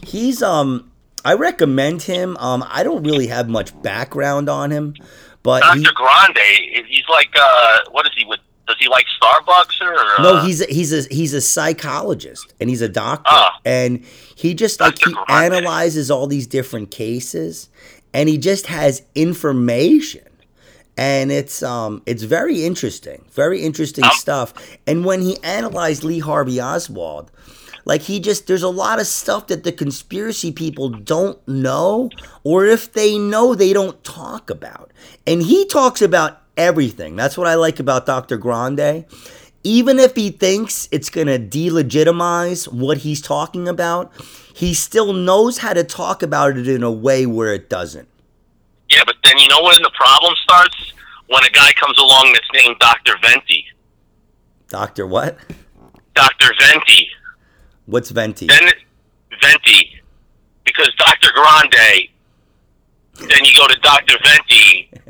He's 0.02 0.40
um 0.42 0.90
I 1.23 1.35
recommend 1.35 2.02
him. 2.02 2.35
Um 2.38 2.64
I 2.66 2.83
don't 2.83 3.02
really 3.02 3.26
have 3.26 3.49
much 3.50 3.78
background 3.83 4.49
on 4.49 4.71
him, 4.71 4.95
but 5.42 5.61
Dr. 5.62 5.78
he, 5.78 5.85
Grande, 5.94 6.87
he's 6.88 7.04
like, 7.09 7.30
uh, 7.38 7.78
what 7.90 8.06
is 8.06 8.12
he 8.16 8.25
with? 8.25 8.40
Does 8.66 8.76
he 8.78 8.88
like 8.88 9.06
Starbucks 9.20 9.80
or? 9.80 9.94
Uh, 9.94 10.23
no, 10.23 10.40
he's 10.42 10.61
a, 10.61 10.66
he's 10.73 10.92
a 10.92 11.02
he's 11.12 11.35
a 11.35 11.40
psychologist 11.40 12.54
and 12.61 12.70
he's 12.70 12.82
a 12.82 12.88
doctor 12.88 13.25
Ah. 13.28 13.59
and 13.64 14.04
he 14.37 14.54
just 14.54 14.78
like 14.80 14.97
he 14.99 15.12
Grande. 15.12 15.54
analyzes 15.54 16.09
all 16.11 16.26
these 16.28 16.47
different 16.47 16.90
cases 16.92 17.68
and 18.14 18.28
he 18.28 18.38
just 18.38 18.68
has 18.68 19.02
information 19.16 20.23
and 20.97 21.32
it's 21.32 21.62
um 21.64 22.02
it's 22.06 22.23
very 22.23 22.64
interesting 22.64 23.25
very 23.32 23.62
interesting 23.62 24.04
Um, 24.04 24.11
stuff 24.14 24.54
and 24.87 25.04
when 25.04 25.23
he 25.23 25.37
analyzed 25.42 26.04
lee 26.04 26.18
harvey 26.20 26.61
oswald 26.61 27.30
like 27.90 28.02
he 28.02 28.20
just 28.20 28.47
there's 28.47 28.62
a 28.62 28.68
lot 28.68 29.00
of 29.00 29.06
stuff 29.06 29.49
that 29.49 29.64
the 29.64 29.73
conspiracy 29.73 30.52
people 30.52 30.88
don't 30.88 31.37
know 31.49 32.09
or 32.44 32.64
if 32.64 32.92
they 32.92 33.18
know 33.18 33.52
they 33.52 33.73
don't 33.73 34.04
talk 34.04 34.49
about 34.49 34.92
and 35.26 35.42
he 35.42 35.66
talks 35.66 36.00
about 36.00 36.40
everything 36.56 37.16
that's 37.16 37.37
what 37.37 37.49
i 37.49 37.54
like 37.54 37.80
about 37.80 38.06
dr 38.06 38.37
grande 38.37 39.04
even 39.64 39.99
if 39.99 40.14
he 40.14 40.30
thinks 40.30 40.88
it's 40.92 41.11
going 41.11 41.26
to 41.26 41.38
delegitimize 41.38 42.73
what 42.73 42.99
he's 42.99 43.20
talking 43.20 43.66
about 43.66 44.12
he 44.54 44.73
still 44.73 45.12
knows 45.12 45.59
how 45.59 45.73
to 45.73 45.82
talk 45.82 46.23
about 46.23 46.56
it 46.56 46.68
in 46.68 46.85
a 46.85 46.92
way 46.92 47.26
where 47.26 47.52
it 47.52 47.68
doesn't 47.68 48.09
Yeah, 48.90 49.02
but 49.04 49.16
then 49.25 49.37
you 49.38 49.49
know 49.49 49.62
when 49.62 49.82
the 49.82 49.92
problem 49.94 50.35
starts? 50.42 50.92
When 51.28 51.44
a 51.44 51.50
guy 51.50 51.73
comes 51.75 51.97
along 51.97 52.32
that's 52.32 52.49
named 52.52 52.76
Dr. 52.80 53.14
Venti. 53.23 53.64
Dr. 54.68 55.06
What? 55.06 55.38
Dr. 56.14 56.52
Venti. 56.59 57.09
What's 57.90 58.11
Venti? 58.11 58.47
Then 58.47 58.70
Venti. 59.40 60.00
Because 60.64 60.90
Dr. 60.99 61.30
Grande, 61.35 62.09
then 63.18 63.44
you 63.44 63.56
go 63.56 63.66
to 63.66 63.78
Dr. 63.80 64.14
Venti, 64.23 64.88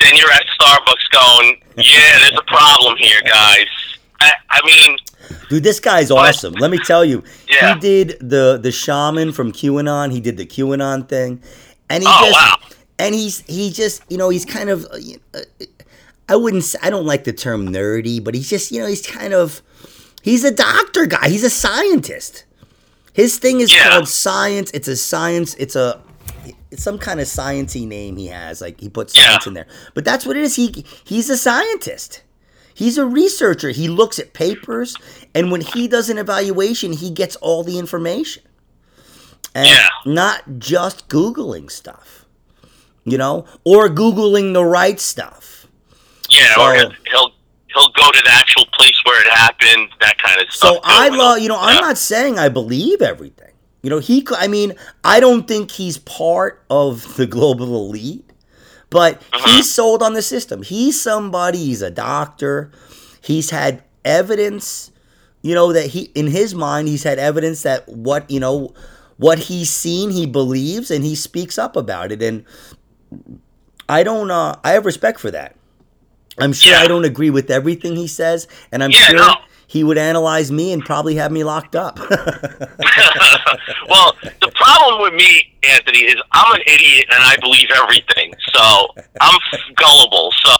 then 0.00 0.16
you're 0.16 0.30
at 0.32 0.44
Starbucks 0.58 1.10
going, 1.12 1.62
yeah, 1.76 2.18
there's 2.18 2.38
a 2.38 2.42
problem 2.46 2.96
here, 2.96 3.20
guys. 3.22 3.66
I, 4.20 4.32
I 4.50 4.60
mean, 4.66 4.96
Dude, 5.48 5.62
this 5.62 5.78
guy's 5.78 6.10
awesome. 6.10 6.54
Let 6.54 6.70
me 6.70 6.78
tell 6.78 7.04
you. 7.04 7.22
Yeah. 7.48 7.74
He 7.74 7.80
did 7.80 8.16
the 8.20 8.58
the 8.60 8.72
shaman 8.72 9.32
from 9.32 9.52
QAnon. 9.52 10.10
He 10.10 10.20
did 10.20 10.36
the 10.38 10.46
QAnon 10.46 11.08
thing. 11.08 11.42
And 11.90 12.02
he 12.02 12.08
Oh, 12.10 12.20
just 12.24 12.32
wow. 12.32 12.56
and 12.98 13.14
he's 13.14 13.40
he 13.46 13.70
just, 13.70 14.02
you 14.08 14.16
know, 14.16 14.30
he's 14.30 14.44
kind 14.46 14.70
of 14.70 14.84
uh, 14.86 15.40
I 16.28 16.36
wouldn't 16.36 16.74
I 16.82 16.88
don't 16.90 17.04
like 17.06 17.24
the 17.24 17.32
term 17.32 17.68
nerdy, 17.68 18.22
but 18.24 18.34
he's 18.34 18.48
just, 18.48 18.72
you 18.72 18.80
know, 18.80 18.86
he's 18.88 19.06
kind 19.06 19.34
of 19.34 19.60
he's 20.26 20.44
a 20.44 20.50
doctor 20.50 21.06
guy. 21.06 21.28
He's 21.30 21.44
a 21.44 21.50
scientist. 21.50 22.44
His 23.14 23.38
thing 23.38 23.60
is 23.60 23.72
Yeah. 23.72 23.88
called 23.88 24.08
science. 24.08 24.70
It's 24.74 24.88
a 24.88 24.96
science. 24.96 25.54
It's 25.54 25.76
a 25.76 26.00
it's 26.70 26.82
some 26.82 26.98
kind 26.98 27.20
of 27.20 27.26
sciency 27.28 27.86
name 27.86 28.16
he 28.16 28.26
has. 28.26 28.60
Like 28.60 28.78
he 28.80 28.88
puts 28.90 29.16
Yeah. 29.16 29.28
science 29.28 29.46
in 29.46 29.54
there. 29.54 29.68
But 29.94 30.04
that's 30.04 30.26
what 30.26 30.36
it 30.36 30.42
is. 30.42 30.56
He 30.56 30.84
he's 31.04 31.30
a 31.30 31.38
scientist. 31.38 32.22
He's 32.74 32.98
a 32.98 33.06
researcher. 33.06 33.70
He 33.70 33.88
looks 33.88 34.18
at 34.18 34.34
papers, 34.34 34.94
and 35.34 35.50
when 35.50 35.62
he 35.62 35.88
does 35.88 36.10
an 36.10 36.18
evaluation, 36.18 36.92
he 36.92 37.08
gets 37.10 37.34
all 37.36 37.64
the 37.64 37.78
information. 37.78 38.42
And 39.54 39.66
Yeah. 39.66 39.88
not 40.04 40.58
just 40.58 41.08
Googling 41.08 41.70
stuff, 41.70 42.26
you 43.06 43.16
know, 43.16 43.46
or 43.64 43.88
Googling 43.88 44.52
the 44.52 44.64
right 44.64 45.00
stuff. 45.00 45.66
yeah, 46.28 46.54
So- 46.54 46.60
or 46.66 46.74
he'll, 46.74 46.92
he'll 47.10 47.32
he'll 47.76 47.90
go 47.90 48.10
to 48.10 48.22
the 48.24 48.30
actual 48.30 48.64
place 48.72 49.00
where 49.04 49.20
it 49.20 49.32
happened, 49.32 49.88
that 50.00 50.16
kind 50.18 50.40
of 50.40 50.50
stuff. 50.52 50.74
So 50.76 50.80
I 50.84 51.08
love, 51.08 51.38
you 51.40 51.48
know, 51.48 51.58
I'm 51.60 51.80
not 51.80 51.98
saying 51.98 52.38
I 52.38 52.48
believe 52.48 53.02
everything. 53.02 53.52
You 53.82 53.90
know, 53.90 53.98
he, 53.98 54.26
I 54.36 54.48
mean, 54.48 54.74
I 55.04 55.20
don't 55.20 55.46
think 55.46 55.70
he's 55.70 55.98
part 55.98 56.64
of 56.70 57.16
the 57.16 57.26
global 57.26 57.66
elite, 57.88 58.28
but 58.90 59.16
Uh-huh. 59.32 59.56
he's 59.56 59.72
sold 59.72 60.02
on 60.02 60.14
the 60.14 60.22
system. 60.22 60.62
He's 60.62 61.00
somebody, 61.00 61.58
he's 61.58 61.82
a 61.82 61.90
doctor. 61.90 62.70
He's 63.20 63.50
had 63.50 63.82
evidence, 64.04 64.90
you 65.42 65.54
know, 65.54 65.72
that 65.72 65.86
he, 65.88 66.10
in 66.14 66.28
his 66.28 66.54
mind, 66.54 66.88
he's 66.88 67.02
had 67.02 67.18
evidence 67.18 67.62
that 67.62 67.88
what, 67.88 68.30
you 68.30 68.40
know, 68.40 68.72
what 69.16 69.38
he's 69.38 69.70
seen, 69.70 70.10
he 70.10 70.26
believes, 70.26 70.90
and 70.90 71.04
he 71.04 71.14
speaks 71.14 71.58
up 71.58 71.74
about 71.76 72.12
it. 72.12 72.22
And 72.22 72.44
I 73.88 74.02
don't, 74.02 74.30
uh, 74.30 74.56
I 74.62 74.70
have 74.72 74.84
respect 74.86 75.18
for 75.20 75.30
that. 75.30 75.55
I'm 76.38 76.52
sure 76.52 76.72
Yeah. 76.72 76.80
I 76.80 76.86
don't 76.88 77.04
agree 77.04 77.30
with 77.30 77.50
everything 77.50 77.96
he 77.96 78.06
says, 78.08 78.46
and 78.72 78.82
I'm 78.84 78.90
Yeah, 78.90 78.98
sure 79.08 79.16
no. 79.16 79.34
he 79.66 79.82
would 79.84 79.98
analyze 79.98 80.50
me 80.52 80.72
and 80.72 80.84
probably 80.84 81.16
have 81.16 81.32
me 81.32 81.44
locked 81.44 81.74
up. 81.76 81.98
well, 83.88 84.14
the 84.40 84.50
problem 84.54 85.02
with 85.02 85.14
me, 85.14 85.54
Anthony, 85.68 86.00
is 86.00 86.16
I'm 86.32 86.54
an 86.54 86.62
idiot 86.66 87.06
and 87.10 87.22
I 87.22 87.36
believe 87.40 87.68
everything. 87.74 88.34
So 88.54 88.88
I'm 89.20 89.38
gullible. 89.76 90.32
So 90.44 90.54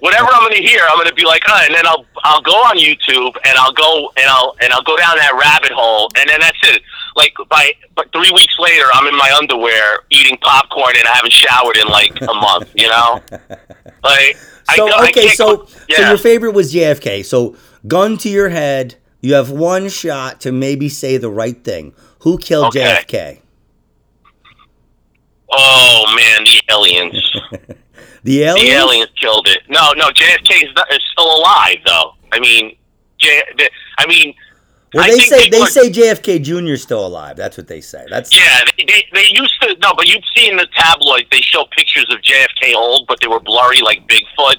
whatever 0.00 0.28
I'm 0.32 0.40
going 0.48 0.56
to 0.56 0.62
hear, 0.62 0.82
I'm 0.88 0.96
going 0.96 1.08
to 1.08 1.14
be 1.14 1.24
like, 1.24 1.42
oh, 1.48 1.60
and 1.66 1.74
then 1.74 1.86
I'll 1.86 2.04
I'll 2.24 2.42
go 2.42 2.52
on 2.52 2.76
YouTube 2.78 3.34
and 3.44 3.56
I'll 3.58 3.72
go 3.72 4.12
and 4.16 4.26
I'll 4.28 4.54
and 4.62 4.72
I'll 4.72 4.82
go 4.82 4.96
down 4.96 5.16
that 5.16 5.34
rabbit 5.34 5.72
hole, 5.72 6.08
and 6.16 6.28
then 6.28 6.40
that's 6.40 6.58
it. 6.64 6.82
Like 7.16 7.34
by 7.48 7.72
but 7.94 8.12
three 8.12 8.30
weeks 8.32 8.54
later, 8.58 8.84
I'm 8.94 9.06
in 9.06 9.16
my 9.16 9.34
underwear 9.36 10.00
eating 10.10 10.36
popcorn 10.38 10.94
and 10.98 11.06
I 11.08 11.12
haven't 11.14 11.32
showered 11.32 11.76
in 11.76 11.88
like 11.88 12.20
a 12.22 12.34
month. 12.34 12.70
You 12.76 12.88
know, 12.88 13.20
like 14.02 14.36
so 14.76 14.88
go- 14.88 15.04
okay, 15.04 15.28
so 15.28 15.56
go- 15.58 15.66
so 15.90 16.08
your 16.08 16.18
favorite 16.18 16.52
was 16.52 16.72
JFK. 16.72 17.24
So 17.24 17.56
gun 17.86 18.16
to 18.18 18.28
your 18.28 18.48
head, 18.50 18.96
you 19.20 19.34
have 19.34 19.50
one 19.50 19.88
shot 19.88 20.40
to 20.42 20.52
maybe 20.52 20.88
say 20.88 21.16
the 21.16 21.30
right 21.30 21.62
thing. 21.62 21.94
Who 22.20 22.38
killed 22.38 22.66
Okay. 22.76 22.80
JFK? 23.06 23.40
oh 25.52 26.04
man, 26.16 26.44
the 26.44 26.60
aliens. 26.72 27.36
The 28.22 28.42
aliens. 28.42 28.68
The 28.68 28.76
aliens 28.76 29.10
killed 29.18 29.48
it. 29.48 29.62
No, 29.70 29.92
no, 29.96 30.08
JFK 30.10 30.56
is, 30.64 30.74
not, 30.76 30.92
is 30.92 30.98
still 31.10 31.38
alive, 31.38 31.78
though. 31.86 32.12
I 32.30 32.38
mean, 32.38 32.76
J, 33.18 33.40
I 33.96 34.06
mean, 34.06 34.34
Well, 34.92 35.06
they 35.06 35.18
say 35.20 35.44
people 35.44 35.60
they 35.60 35.66
say 35.66 35.90
JFK 35.90 36.42
Jr. 36.42 36.72
is 36.72 36.82
still 36.82 37.06
alive. 37.06 37.36
That's 37.36 37.56
what 37.56 37.68
they 37.68 37.80
say. 37.80 38.04
That's 38.10 38.34
yeah, 38.34 38.58
they, 38.76 38.84
they 38.84 39.06
they 39.12 39.26
used 39.30 39.60
to 39.62 39.76
no, 39.80 39.94
but 39.94 40.08
you've 40.08 40.24
seen 40.36 40.56
the 40.56 40.66
tabloids. 40.76 41.28
They 41.30 41.40
show 41.40 41.64
pictures 41.70 42.06
of 42.10 42.20
JFK 42.22 42.74
old, 42.74 43.06
but 43.06 43.20
they 43.20 43.28
were 43.28 43.40
blurry 43.40 43.82
like 43.82 44.06
Bigfoot. 44.08 44.56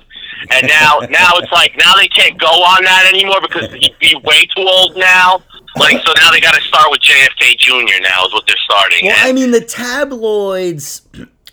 And 0.50 0.68
now, 0.68 1.00
now 1.10 1.34
it's 1.36 1.52
like 1.52 1.76
now 1.78 1.94
they 1.96 2.08
can't 2.08 2.40
go 2.40 2.48
on 2.48 2.84
that 2.86 3.12
anymore 3.14 3.42
because 3.42 3.72
he'd 3.74 3.98
be 4.00 4.16
way 4.24 4.46
too 4.56 4.66
old 4.66 4.96
now. 4.96 5.44
Like 5.76 6.02
so 6.06 6.14
now 6.22 6.32
they 6.32 6.40
got 6.40 6.56
to 6.56 6.62
start 6.62 6.90
with 6.92 7.02
JFK 7.02 7.58
Jr. 7.58 8.02
Now 8.02 8.26
is 8.26 8.34
what 8.34 8.46
they're 8.48 8.56
starting. 8.58 9.06
Well, 9.06 9.16
And- 9.18 9.30
I 9.30 9.34
mean, 9.34 9.52
the 9.52 9.62
tabloids. 9.62 11.02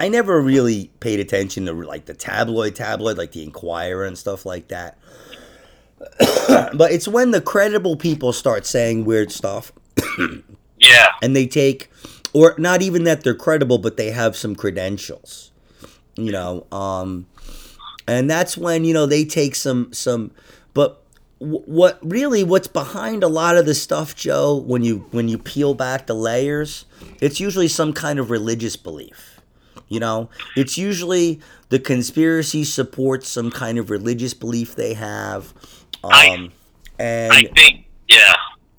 I 0.01 0.09
never 0.09 0.41
really 0.41 0.93
paid 1.01 1.19
attention 1.19 1.67
to 1.67 1.73
like 1.73 2.05
the 2.05 2.15
tabloid 2.15 2.77
tabloid, 2.77 3.19
like 3.19 3.33
the 3.33 3.43
Inquirer 3.43 4.05
and 4.05 4.17
stuff 4.17 4.47
like 4.47 4.69
that. 4.69 4.97
but 6.49 6.93
it's 6.93 7.09
when 7.09 7.31
the 7.31 7.41
credible 7.41 7.97
people 7.97 8.33
start 8.33 8.67
saying 8.67 9.05
weird 9.05 9.33
stuff, 9.33 9.73
yeah, 10.79 11.09
and 11.23 11.35
they 11.35 11.47
take, 11.47 11.91
or 12.33 12.55
not 12.59 12.83
even 12.83 13.05
that 13.05 13.25
they're 13.25 13.35
credible, 13.35 13.79
but 13.79 13.97
they 13.97 14.11
have 14.11 14.37
some 14.37 14.55
credentials, 14.55 15.51
you 16.17 16.33
know. 16.33 16.67
Um, 16.71 17.27
and 18.07 18.31
that's 18.31 18.57
when 18.57 18.85
you 18.85 18.95
know 18.95 19.07
they 19.07 19.25
take 19.25 19.55
some 19.55 19.93
some. 19.93 20.31
But 20.75 21.03
w- 21.41 21.63
what 21.67 21.99
really 22.03 22.45
what's 22.45 22.69
behind 22.69 23.23
a 23.23 23.29
lot 23.29 23.57
of 23.57 23.67
the 23.67 23.75
stuff, 23.75 24.15
Joe? 24.15 24.57
When 24.57 24.83
you 24.83 25.07
when 25.11 25.29
you 25.29 25.39
peel 25.39 25.75
back 25.75 26.07
the 26.07 26.15
layers, 26.15 26.87
it's 27.21 27.41
usually 27.41 27.69
some 27.69 27.93
kind 27.93 28.19
of 28.19 28.31
religious 28.31 28.77
belief. 28.77 29.41
You 29.89 30.01
know, 30.01 30.29
it's 30.55 30.77
usually 30.77 31.41
the 31.71 31.79
conspiracy 31.79 32.65
supports 32.65 33.29
some 33.29 33.51
kind 33.51 33.79
of 33.79 33.91
religious 33.91 34.35
belief 34.35 34.75
they 34.75 34.95
have. 34.95 35.55
Um, 36.05 36.11
I- 36.13 36.51
and 37.03 37.33
I 37.33 37.43
think 37.55 37.85
yeah. 38.09 38.35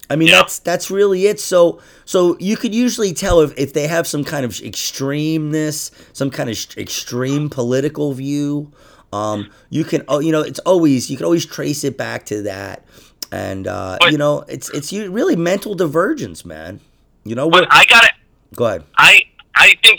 I 0.10 0.16
mean 0.16 0.28
Yeah. 0.30 0.38
that's 0.38 0.60
that's 0.60 0.90
really 0.92 1.28
it. 1.28 1.40
So 1.40 1.80
so 2.06 2.36
you 2.40 2.58
could 2.58 2.74
usually 2.74 3.14
tell 3.14 3.42
if, 3.42 3.54
if 3.58 3.74
they 3.74 3.88
have 3.88 4.08
some 4.08 4.24
kind 4.24 4.44
of 4.46 4.52
extremeness, 4.52 5.92
some 6.14 6.30
kind 6.30 6.50
of 6.50 6.58
sh- 6.58 6.78
extreme 6.78 7.50
political 7.50 8.14
view. 8.14 8.72
Um, 9.14 9.50
you 9.70 9.84
can 9.84 10.04
oh 10.08 10.20
you 10.20 10.32
know 10.32 10.42
it's 10.42 10.60
always 10.60 11.10
you 11.10 11.18
can 11.18 11.26
always 11.26 11.46
trace 11.46 11.84
it 11.84 11.98
back 11.98 12.26
to 12.28 12.44
that, 12.44 12.84
and 13.32 13.68
uh, 13.68 13.98
But- 14.00 14.12
you 14.12 14.18
know 14.18 14.44
it's 14.48 14.70
it's 14.70 14.92
really 14.94 15.36
mental 15.36 15.76
divergence, 15.76 16.46
man. 16.46 16.80
You 17.24 17.36
know 17.36 17.50
But 17.50 17.62
what? 17.62 17.68
I 17.72 17.86
got 17.86 18.04
it. 18.06 18.12
Go 18.56 18.66
ahead. 18.66 18.84
I 18.98 19.24
I 19.56 19.76
think 19.84 19.99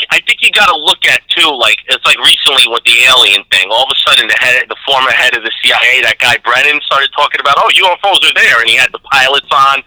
you 0.50 0.58
got 0.58 0.66
to 0.66 0.76
look 0.76 1.06
at 1.06 1.22
too. 1.30 1.46
Like 1.54 1.78
it's 1.86 2.04
like 2.04 2.18
recently 2.18 2.66
with 2.66 2.82
the 2.84 3.06
alien 3.06 3.44
thing. 3.54 3.70
All 3.70 3.84
of 3.86 3.90
a 3.94 3.98
sudden, 4.10 4.26
the 4.26 4.34
head, 4.38 4.66
the 4.68 4.76
former 4.86 5.10
head 5.10 5.36
of 5.36 5.42
the 5.44 5.52
CIA, 5.62 6.02
that 6.02 6.18
guy 6.18 6.36
Brennan, 6.42 6.80
started 6.82 7.10
talking 7.14 7.40
about, 7.40 7.54
oh, 7.58 7.70
UFOs 7.70 8.28
are 8.28 8.34
there, 8.34 8.60
and 8.60 8.68
he 8.68 8.76
had 8.76 8.90
the 8.92 8.98
pilots 8.98 9.46
on 9.52 9.82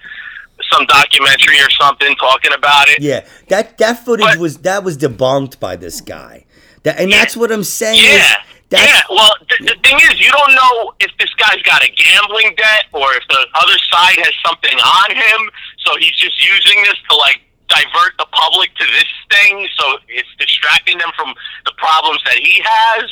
some 0.71 0.85
documentary 0.85 1.59
or 1.59 1.69
something 1.71 2.15
talking 2.15 2.53
about 2.53 2.87
it. 2.87 3.01
Yeah, 3.01 3.25
that 3.49 3.77
that 3.79 4.05
footage 4.05 4.25
But- 4.25 4.39
was 4.39 4.57
that 4.59 4.83
was 4.83 4.97
debunked 4.97 5.59
by 5.59 5.75
this 5.75 5.99
guy. 5.99 6.45
That 6.83 6.99
and 6.99 7.11
that's 7.11 7.35
what 7.35 7.51
I'm 7.51 7.63
saying. 7.63 7.99
Yeah. 8.03 8.15
Is 8.15 8.33
that's, 8.69 8.89
yeah, 8.89 9.01
well, 9.07 9.29
the, 9.49 9.65
the 9.69 9.77
thing 9.85 9.99
is, 10.09 10.19
you 10.19 10.31
don't 10.31 10.55
know 10.55 10.93
if 10.99 11.11
this 11.19 11.29
guy's 11.35 11.61
got 11.61 11.83
a 11.83 11.91
gambling 11.93 12.55
debt 12.57 12.89
or 12.91 13.13
if 13.13 13.21
the 13.29 13.45
other 13.53 13.77
side 13.93 14.17
has 14.17 14.33
something 14.43 14.73
on 14.73 15.13
him. 15.13 15.51
So 15.85 15.93
he's 15.99 16.17
just 16.17 16.41
using 16.41 16.81
this 16.81 16.95
to 17.11 17.15
like 17.17 17.41
divert 17.73 18.13
the 18.17 18.27
public 18.31 18.73
to 18.75 18.85
this 18.85 19.09
thing. 19.31 19.67
So 19.77 19.97
it's 20.07 20.29
distracting 20.37 20.97
them 20.97 21.09
from 21.15 21.33
the 21.65 21.73
problems 21.77 22.21
that 22.25 22.37
he 22.37 22.61
has. 22.63 23.09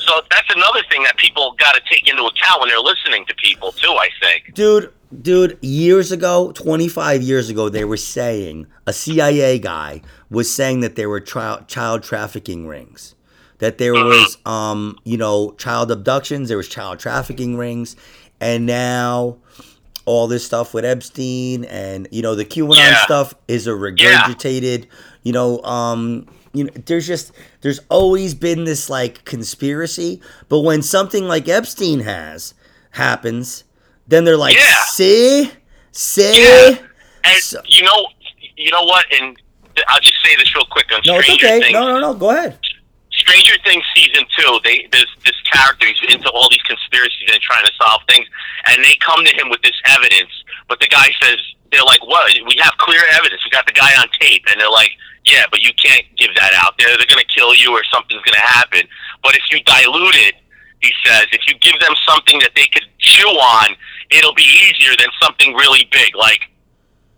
So 0.00 0.20
that's 0.30 0.48
another 0.54 0.80
thing 0.90 1.02
that 1.04 1.16
people 1.16 1.54
got 1.58 1.74
to 1.74 1.80
take 1.90 2.08
into 2.08 2.24
account 2.24 2.60
when 2.60 2.68
they're 2.68 2.80
listening 2.80 3.24
to 3.26 3.34
people 3.34 3.72
too. 3.72 3.92
I 3.92 4.08
think. 4.22 4.54
dude, 4.54 4.92
dude. 5.22 5.58
Years 5.60 6.12
ago, 6.12 6.52
25 6.52 7.22
years 7.22 7.50
ago, 7.50 7.68
they 7.68 7.84
were 7.84 7.96
saying 7.96 8.66
a 8.86 8.92
CIA 8.92 9.58
guy 9.58 10.02
was 10.30 10.52
saying 10.52 10.80
that 10.80 10.96
there 10.96 11.08
were 11.08 11.20
child 11.20 11.68
child 11.68 12.02
trafficking 12.02 12.66
rings. 12.66 13.14
That 13.58 13.78
there 13.78 13.92
was, 13.92 14.38
um, 14.46 14.98
you 15.02 15.16
know, 15.16 15.50
child 15.58 15.90
abductions. 15.90 16.48
There 16.48 16.56
was 16.56 16.68
child 16.68 17.00
trafficking 17.00 17.56
rings, 17.56 17.96
and 18.40 18.66
now 18.66 19.38
all 20.08 20.26
this 20.26 20.44
stuff 20.44 20.72
with 20.72 20.84
Epstein 20.86 21.64
and 21.66 22.08
you 22.10 22.22
know 22.22 22.34
the 22.34 22.44
QAnon 22.46 22.76
Yeah. 22.76 23.04
stuff 23.04 23.34
is 23.46 23.66
a 23.66 23.70
regurgitated. 23.70 24.86
You 25.22 25.32
know, 25.32 25.60
um, 25.62 26.26
you 26.54 26.64
know, 26.64 26.70
there's 26.86 27.06
just 27.06 27.32
there's 27.60 27.78
always 27.90 28.34
been 28.34 28.64
this 28.64 28.88
like 28.88 29.24
conspiracy, 29.26 30.22
but 30.48 30.60
when 30.60 30.80
something 30.82 31.24
like 31.28 31.46
Epstein 31.48 32.00
has 32.00 32.54
happens, 32.92 33.64
then 34.06 34.24
they're 34.24 34.38
like, 34.38 34.56
Yeah. 34.56 34.74
see, 34.86 35.52
see. 35.92 36.42
Yeah. 36.42 36.78
And 37.24 37.42
So- 37.42 37.60
you 37.66 37.82
know, 37.84 38.06
you 38.56 38.70
know 38.70 38.84
what? 38.84 39.04
And 39.20 39.36
I'll 39.88 40.00
just 40.00 40.16
say 40.24 40.34
this 40.36 40.54
real 40.54 40.64
quick 40.70 40.86
on 40.92 41.02
No, 41.04 41.16
it's 41.16 41.24
Stranger 41.26 41.46
okay. 41.46 41.60
Things. 41.60 41.72
No, 41.74 41.86
no, 41.88 42.00
no. 42.00 42.14
Go 42.14 42.30
ahead. 42.30 42.58
Stranger 43.28 43.60
Things 43.62 43.84
season 43.94 44.24
two, 44.36 44.60
they 44.64 44.88
there's 44.90 45.12
this 45.24 45.36
character 45.52 45.86
he's 45.86 46.00
into 46.08 46.30
all 46.30 46.48
these 46.48 46.64
conspiracies 46.64 47.28
and 47.28 47.40
trying 47.40 47.64
to 47.64 47.72
solve 47.76 48.00
things, 48.08 48.26
and 48.66 48.82
they 48.82 48.96
come 49.04 49.24
to 49.24 49.32
him 49.36 49.50
with 49.50 49.60
this 49.60 49.76
evidence, 49.84 50.32
but 50.68 50.80
the 50.80 50.88
guy 50.88 51.12
says 51.20 51.36
they're 51.70 51.84
like, 51.84 52.00
"What? 52.06 52.32
We 52.46 52.56
have 52.60 52.72
clear 52.78 53.02
evidence. 53.12 53.44
We 53.44 53.50
got 53.50 53.66
the 53.66 53.76
guy 53.76 53.92
on 54.00 54.08
tape," 54.18 54.44
and 54.50 54.58
they're 54.58 54.70
like, 54.70 54.96
"Yeah, 55.24 55.44
but 55.50 55.60
you 55.60 55.72
can't 55.74 56.04
give 56.16 56.34
that 56.36 56.54
out 56.54 56.78
there. 56.78 56.96
They're 56.96 57.06
gonna 57.06 57.28
kill 57.28 57.54
you 57.54 57.72
or 57.72 57.84
something's 57.92 58.22
gonna 58.22 58.40
happen. 58.40 58.88
But 59.22 59.36
if 59.36 59.44
you 59.50 59.60
dilute 59.62 60.16
it." 60.16 60.34
He 60.80 60.94
says, 61.04 61.26
if 61.32 61.40
you 61.48 61.58
give 61.58 61.74
them 61.80 61.94
something 62.08 62.38
that 62.38 62.52
they 62.54 62.68
could 62.68 62.86
chew 63.00 63.26
on, 63.26 63.74
it'll 64.10 64.34
be 64.34 64.44
easier 64.44 64.94
than 64.96 65.08
something 65.20 65.52
really 65.54 65.88
big, 65.90 66.14
like 66.14 66.42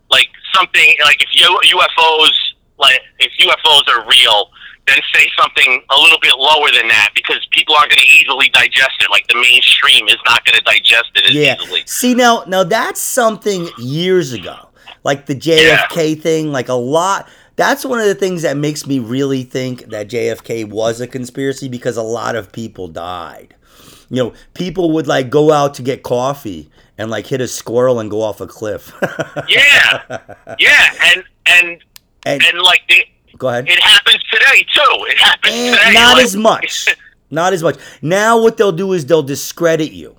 like 0.09 0.29
something 0.53 0.95
like 1.05 1.21
if 1.21 1.29
UFOs 1.29 2.33
like 2.79 2.99
if 3.19 3.31
UFOs 3.37 3.87
are 3.87 4.05
real, 4.09 4.49
then 4.87 4.97
say 5.13 5.27
something 5.39 5.81
a 5.95 6.01
little 6.01 6.19
bit 6.19 6.33
lower 6.37 6.71
than 6.71 6.87
that 6.87 7.09
because 7.15 7.45
people 7.51 7.75
aren't 7.75 7.89
going 7.91 8.01
to 8.01 8.07
easily 8.07 8.49
digest 8.49 8.91
it. 8.99 9.09
Like 9.11 9.27
the 9.27 9.35
mainstream 9.35 10.07
is 10.07 10.17
not 10.25 10.43
going 10.45 10.57
to 10.57 10.63
digest 10.63 11.11
it 11.15 11.29
as 11.29 11.33
Yeah. 11.35 11.55
easily. 11.61 11.83
See 11.85 12.13
now, 12.15 12.43
now 12.47 12.63
that's 12.63 12.99
something 12.99 13.69
years 13.77 14.33
ago, 14.33 14.69
like 15.03 15.25
the 15.27 15.35
JFK 15.35 16.19
thing. 16.21 16.51
Like 16.51 16.69
a 16.69 16.73
lot. 16.73 17.29
That's 17.57 17.85
one 17.85 17.99
of 17.99 18.05
the 18.07 18.15
things 18.15 18.41
that 18.41 18.57
makes 18.57 18.87
me 18.87 18.97
really 18.99 19.43
think 19.43 19.85
that 19.91 20.07
JFK 20.09 20.67
was 20.69 20.99
a 20.99 21.07
conspiracy 21.07 21.67
because 21.69 21.95
a 21.95 22.01
lot 22.01 22.35
of 22.35 22.51
people 22.51 22.87
died. 22.87 23.53
You 24.09 24.23
know, 24.23 24.33
people 24.55 24.91
would 24.91 25.05
like 25.07 25.29
go 25.29 25.51
out 25.51 25.75
to 25.75 25.83
get 25.83 26.01
coffee 26.01 26.69
and 26.97 27.11
like 27.11 27.27
hit 27.27 27.39
a 27.39 27.47
squirrel 27.47 27.99
and 27.99 28.09
go 28.09 28.21
off 28.21 28.41
a 28.41 28.47
cliff. 28.47 28.91
Yeah, 29.47 30.19
yeah, 30.59 30.93
and 31.13 31.23
and 31.45 31.83
and 32.25 32.43
and 32.43 32.59
like 32.61 32.81
the, 32.89 33.03
go 33.41 33.49
ahead. 33.49 33.67
it 33.67 33.79
happens 33.79 34.23
today 34.31 34.63
too. 34.73 35.05
It 35.09 35.17
happens 35.17 35.55
Eh, 35.55 35.71
today. 35.75 35.93
not 35.93 36.15
like- 36.17 36.25
as 36.25 36.35
much. 36.35 36.95
Not 37.33 37.53
as 37.53 37.63
much. 37.63 37.77
Now 38.01 38.41
what 38.41 38.57
they'll 38.57 38.73
do 38.73 38.91
is 38.91 39.05
they'll 39.05 39.23
discredit 39.23 39.93
you. 39.93 40.17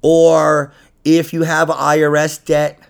Or 0.00 0.72
if 1.04 1.34
you 1.34 1.42
have 1.42 1.68
IRS 1.68 2.42
debt, 2.42 2.80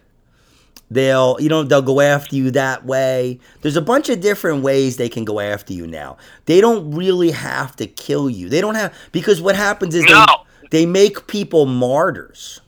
they'll 0.90 1.36
you 1.40 1.48
know 1.48 1.64
they'll 1.64 1.82
go 1.82 2.00
after 2.00 2.36
you 2.36 2.52
that 2.52 2.84
way. 2.86 3.40
There's 3.62 3.76
a 3.76 3.82
bunch 3.82 4.08
of 4.10 4.20
different 4.20 4.62
ways 4.62 4.96
they 4.96 5.08
can 5.08 5.24
go 5.24 5.40
after 5.40 5.72
you 5.72 5.88
now. 5.88 6.18
They 6.46 6.60
don't 6.60 6.92
really 6.92 7.32
have 7.32 7.74
to 7.76 7.86
kill 7.88 8.30
you. 8.30 8.48
They 8.48 8.60
don't 8.60 8.76
have 8.76 8.94
because 9.10 9.40
what 9.42 9.56
happens 9.56 9.94
is 9.96 10.04
No. 10.04 10.24
they 10.70 10.78
they 10.82 10.86
make 10.86 11.26
people 11.26 11.66
martyrs. 11.66 12.60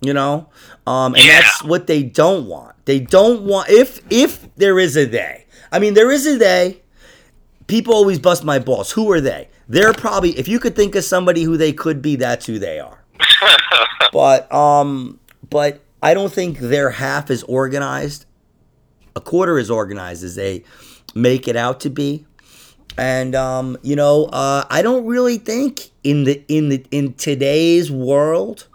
You 0.00 0.14
know? 0.14 0.48
Um 0.86 1.14
and 1.16 1.24
Yeah. 1.24 1.40
that's 1.40 1.64
what 1.64 1.88
they 1.88 2.04
don't 2.04 2.46
want. 2.46 2.76
They 2.84 3.00
don't 3.00 3.42
want 3.42 3.70
if 3.70 4.00
if 4.08 4.46
there 4.56 4.78
is 4.78 4.96
a 4.96 5.04
they. 5.04 5.41
I 5.72 5.80
mean 5.80 5.94
there 5.94 6.10
is 6.10 6.26
a 6.26 6.36
they 6.36 6.82
people 7.66 7.94
always 7.94 8.18
bust 8.18 8.44
my 8.44 8.58
balls. 8.58 8.92
Who 8.92 9.10
are 9.10 9.20
they? 9.20 9.48
They're 9.68 9.94
probably 9.94 10.38
if 10.38 10.46
you 10.46 10.60
could 10.60 10.76
think 10.76 10.94
of 10.94 11.02
somebody 11.02 11.42
who 11.42 11.56
they 11.56 11.72
could 11.72 12.00
be, 12.00 12.14
that's 12.16 12.46
who 12.46 12.58
they 12.58 12.78
are. 12.78 13.02
but 14.12 14.52
um 14.52 15.18
but 15.50 15.80
I 16.02 16.14
don't 16.14 16.32
think 16.32 16.58
they're 16.58 16.90
half 16.90 17.30
as 17.30 17.44
organized, 17.44 18.26
a 19.14 19.20
quarter 19.20 19.58
as 19.58 19.70
organized 19.70 20.24
as 20.24 20.34
they 20.34 20.64
make 21.14 21.46
it 21.46 21.56
out 21.56 21.80
to 21.80 21.90
be. 21.90 22.26
And 22.98 23.34
um, 23.34 23.78
you 23.82 23.96
know, 23.96 24.26
uh, 24.26 24.64
I 24.68 24.82
don't 24.82 25.06
really 25.06 25.38
think 25.38 25.90
in 26.02 26.24
the 26.24 26.44
in 26.48 26.68
the 26.68 26.84
in 26.90 27.14
today's 27.14 27.90
world, 27.90 28.66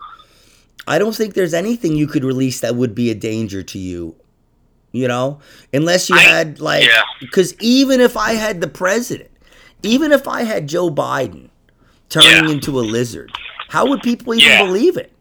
I 0.88 0.98
don't 0.98 1.16
think 1.16 1.34
there's 1.34 1.54
anything 1.54 1.96
you 1.96 2.08
could 2.08 2.24
release 2.24 2.62
that 2.62 2.76
would 2.76 2.96
be 2.96 3.12
a 3.12 3.16
danger 3.16 3.62
to 3.62 3.78
you. 3.78 4.16
You 4.98 5.08
know, 5.08 5.40
unless 5.74 6.10
you 6.10 6.16
I- 6.16 6.22
had 6.22 6.60
like, 6.60 6.84
yeah. 6.84 7.04
because 7.20 7.54
even 7.60 8.02
if 8.02 8.18
I 8.18 8.34
had 8.34 8.62
the 8.62 8.68
president, 8.68 9.30
even 9.84 10.12
if 10.12 10.28
I 10.28 10.42
had 10.44 10.68
Joe 10.68 10.90
Biden 10.90 11.50
turning 12.10 12.46
Yeah. 12.46 12.52
into 12.52 12.80
a 12.80 12.82
lizard, 12.82 13.32
how 13.70 13.86
would 13.86 14.02
people 14.02 14.34
even 14.34 14.50
Yeah. 14.50 14.66
believe 14.66 14.98
it? 14.98 15.12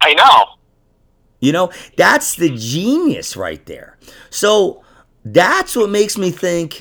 I 0.00 0.14
know. 0.14 0.44
You 1.40 1.52
know, 1.52 1.70
that's 1.96 2.36
the 2.36 2.48
genius 2.56 3.36
right 3.36 3.64
there. 3.66 3.98
So 4.30 4.82
that's 5.24 5.76
what 5.76 5.90
makes 5.90 6.16
me 6.16 6.30
think 6.30 6.80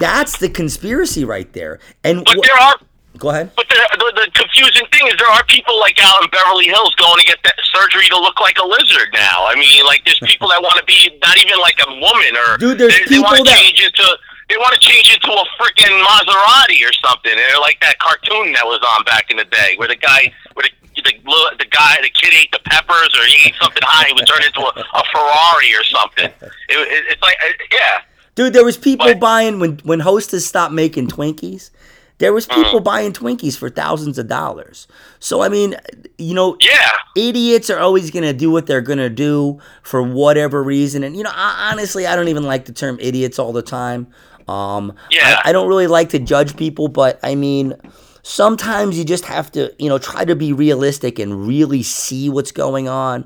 that's 0.00 0.38
the 0.38 0.48
conspiracy 0.48 1.24
right 1.24 1.52
there. 1.52 1.78
And 2.02 2.24
But 2.24 2.36
wh- 2.38 2.40
there 2.42 2.62
are 2.62 2.76
go 3.24 3.30
ahead. 3.32 3.50
But 3.56 3.66
the, 3.72 3.80
the 3.96 4.08
the 4.20 4.26
confusing 4.36 4.84
thing 4.92 5.08
is 5.08 5.16
there 5.16 5.32
are 5.32 5.42
people 5.48 5.80
like 5.80 5.96
out 6.04 6.22
in 6.22 6.28
Beverly 6.30 6.68
Hills 6.68 6.94
going 7.00 7.18
to 7.18 7.26
get 7.26 7.40
that 7.44 7.56
surgery 7.72 8.06
to 8.12 8.18
look 8.20 8.38
like 8.40 8.58
a 8.60 8.66
lizard 8.66 9.10
now. 9.16 9.48
I 9.48 9.56
mean, 9.56 9.84
like 9.84 10.04
there's 10.04 10.20
people 10.22 10.48
that 10.52 10.60
want 10.62 10.76
to 10.78 10.84
be 10.84 11.08
not 11.24 11.36
even 11.40 11.58
like 11.58 11.80
a 11.82 11.90
woman 11.98 12.32
or 12.36 12.56
Dude, 12.60 12.78
there's 12.78 12.94
they, 13.08 13.16
they 13.16 13.22
want 13.24 13.40
people 13.40 13.48
to 13.48 13.50
that- 13.50 13.58
change 13.64 13.80
into 13.80 14.04
they 14.52 14.56
want 14.60 14.76
to 14.76 14.80
change 14.84 15.08
into 15.08 15.32
a 15.32 15.44
freaking 15.56 15.96
Maserati 16.04 16.84
or 16.84 16.92
something. 17.00 17.32
They're 17.34 17.58
like 17.64 17.80
that 17.80 17.98
cartoon 17.98 18.52
that 18.52 18.64
was 18.68 18.78
on 18.94 19.02
back 19.04 19.30
in 19.32 19.38
the 19.40 19.48
day 19.48 19.74
where 19.80 19.88
the 19.88 19.96
guy 19.96 20.28
where 20.52 20.68
the 20.68 21.02
the, 21.02 21.12
the 21.58 21.66
guy 21.72 21.96
the 22.02 22.10
kid 22.10 22.32
ate 22.36 22.52
the 22.52 22.60
peppers 22.66 23.10
or 23.18 23.24
he 23.26 23.48
ate 23.48 23.54
something 23.60 23.82
high 23.82 24.06
he 24.06 24.12
would 24.14 24.26
turn 24.28 24.44
into 24.44 24.60
a, 24.60 24.70
a 24.70 25.02
Ferrari 25.10 25.74
or 25.74 25.82
something. 25.84 26.26
It, 26.68 26.76
it, 26.76 27.04
it's 27.10 27.22
like 27.22 27.36
uh, 27.42 27.50
yeah. 27.72 28.02
Dude, 28.36 28.52
there 28.52 28.64
was 28.64 28.76
people 28.76 29.06
But- 29.06 29.18
buying 29.20 29.60
when 29.60 29.78
when 29.78 30.00
Hostess 30.00 30.46
stopped 30.46 30.74
making 30.74 31.08
Twinkies. 31.08 31.70
There 32.18 32.32
was 32.32 32.46
Uh-huh. 32.48 32.62
people 32.62 32.80
buying 32.80 33.12
Twinkies 33.12 33.56
for 33.56 33.68
thousands 33.68 34.18
of 34.18 34.28
dollars. 34.28 34.86
So 35.18 35.40
I 35.42 35.48
mean, 35.48 35.76
you 36.18 36.34
know, 36.34 36.56
Yeah. 36.60 36.88
idiots 37.16 37.70
are 37.70 37.78
always 37.78 38.10
going 38.10 38.22
to 38.24 38.32
do 38.32 38.50
what 38.50 38.66
they're 38.66 38.80
going 38.80 38.98
to 38.98 39.10
do 39.10 39.58
for 39.82 40.02
whatever 40.02 40.62
reason. 40.62 41.02
And, 41.02 41.16
you 41.16 41.22
know, 41.24 41.32
I, 41.34 41.70
honestly, 41.72 42.06
I 42.06 42.14
don't 42.16 42.28
even 42.28 42.44
like 42.44 42.66
the 42.66 42.72
term 42.72 42.98
idiots 43.00 43.38
all 43.38 43.52
the 43.52 43.62
time. 43.62 44.06
Um, 44.48 44.92
Yeah. 45.10 45.40
I, 45.44 45.50
I 45.50 45.52
don't 45.52 45.66
really 45.68 45.86
like 45.88 46.10
to 46.10 46.18
judge 46.18 46.56
people, 46.56 46.86
but 46.88 47.18
I 47.22 47.34
mean, 47.34 47.74
sometimes 48.22 48.96
you 48.98 49.04
just 49.04 49.24
have 49.24 49.50
to, 49.52 49.72
you 49.78 49.88
know, 49.88 49.98
try 49.98 50.24
to 50.24 50.36
be 50.36 50.52
realistic 50.52 51.18
and 51.18 51.46
really 51.48 51.82
see 51.82 52.28
what's 52.30 52.52
going 52.52 52.88
on. 52.88 53.24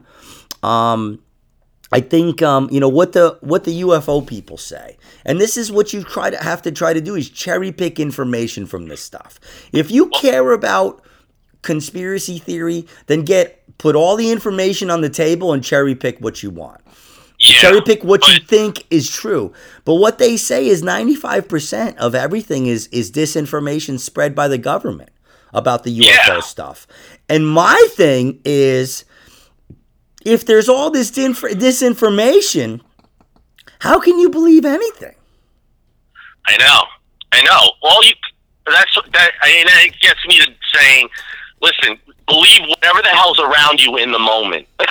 Um, 0.62 1.18
I 1.90 2.01
think 2.01 2.42
um, 2.42 2.68
you 2.70 2.81
know 2.81 2.88
what 2.88 3.12
the 3.12 3.38
what 3.40 3.64
the 3.64 3.81
UFO 3.83 4.27
people 4.27 4.57
say, 4.59 4.96
and 5.24 5.40
this 5.40 5.57
is 5.57 5.72
what 5.72 5.92
you 5.92 6.03
try 6.05 6.29
to 6.31 6.37
have 6.37 6.61
to 6.62 6.70
try 6.72 6.92
to 6.92 7.01
do 7.01 7.14
is 7.14 7.31
cherry 7.31 7.72
pick 7.72 7.98
information 7.98 8.66
from 8.66 8.88
this 8.88 9.01
stuff. 9.01 9.40
If 9.72 9.90
you 9.90 10.09
care 10.11 10.53
about 10.53 11.03
conspiracy 11.62 12.38
theory, 12.38 12.87
then 13.07 13.22
get 13.24 13.62
put 13.79 13.96
all 13.96 14.16
the 14.16 14.31
information 14.31 14.90
on 14.90 15.01
the 15.01 15.09
table 15.11 15.53
and 15.53 15.64
cherry 15.64 15.94
pick 15.94 16.18
what 16.18 16.42
you 16.42 16.51
want. 16.51 16.81
Yeah. 17.38 17.55
Cherry 17.61 17.81
pick 17.83 18.03
what 18.05 18.27
you 18.29 18.40
think 18.40 18.85
is 18.90 19.09
true. 19.11 19.53
But 19.85 19.94
what 19.94 20.18
they 20.18 20.37
say 20.37 20.66
is 20.66 20.83
95% 20.83 21.96
of 21.96 22.14
everything 22.14 22.66
is 22.66 22.88
is 22.88 23.11
disinformation 23.12 23.98
spread 23.98 24.35
by 24.35 24.48
the 24.48 24.59
government 24.59 25.11
about 25.55 25.85
the 25.85 25.98
UFO 26.01 26.05
Yeah. 26.05 26.40
stuff. 26.40 26.87
And 27.29 27.48
my 27.48 27.87
thing 27.92 28.40
is 28.44 29.05
if 30.24 30.44
there's 30.44 30.68
all 30.68 30.90
this 30.90 31.11
dinf- 31.11 31.52
disinformation, 31.54 32.81
how 33.81 34.00
can 34.00 34.18
you 34.18 34.28
believe 34.31 34.64
anything? 34.64 35.14
I 36.46 36.57
know. 36.57 36.83
I 37.33 37.42
know. 37.42 37.72
All 37.83 38.04
you 38.04 38.12
that's 38.66 38.98
that. 39.12 39.33
I 39.42 39.48
mean, 39.48 39.66
that 39.66 39.87
gets 40.00 40.26
me 40.26 40.38
to 40.40 40.52
saying, 40.74 41.09
listen, 41.61 41.98
believe 42.26 42.61
whatever 42.68 43.02
the 43.02 43.09
hell's 43.09 43.38
around 43.40 43.81
you 43.81 43.96
in 43.96 44.12
the 44.12 44.18
moment, 44.18 44.66
and 44.78 44.88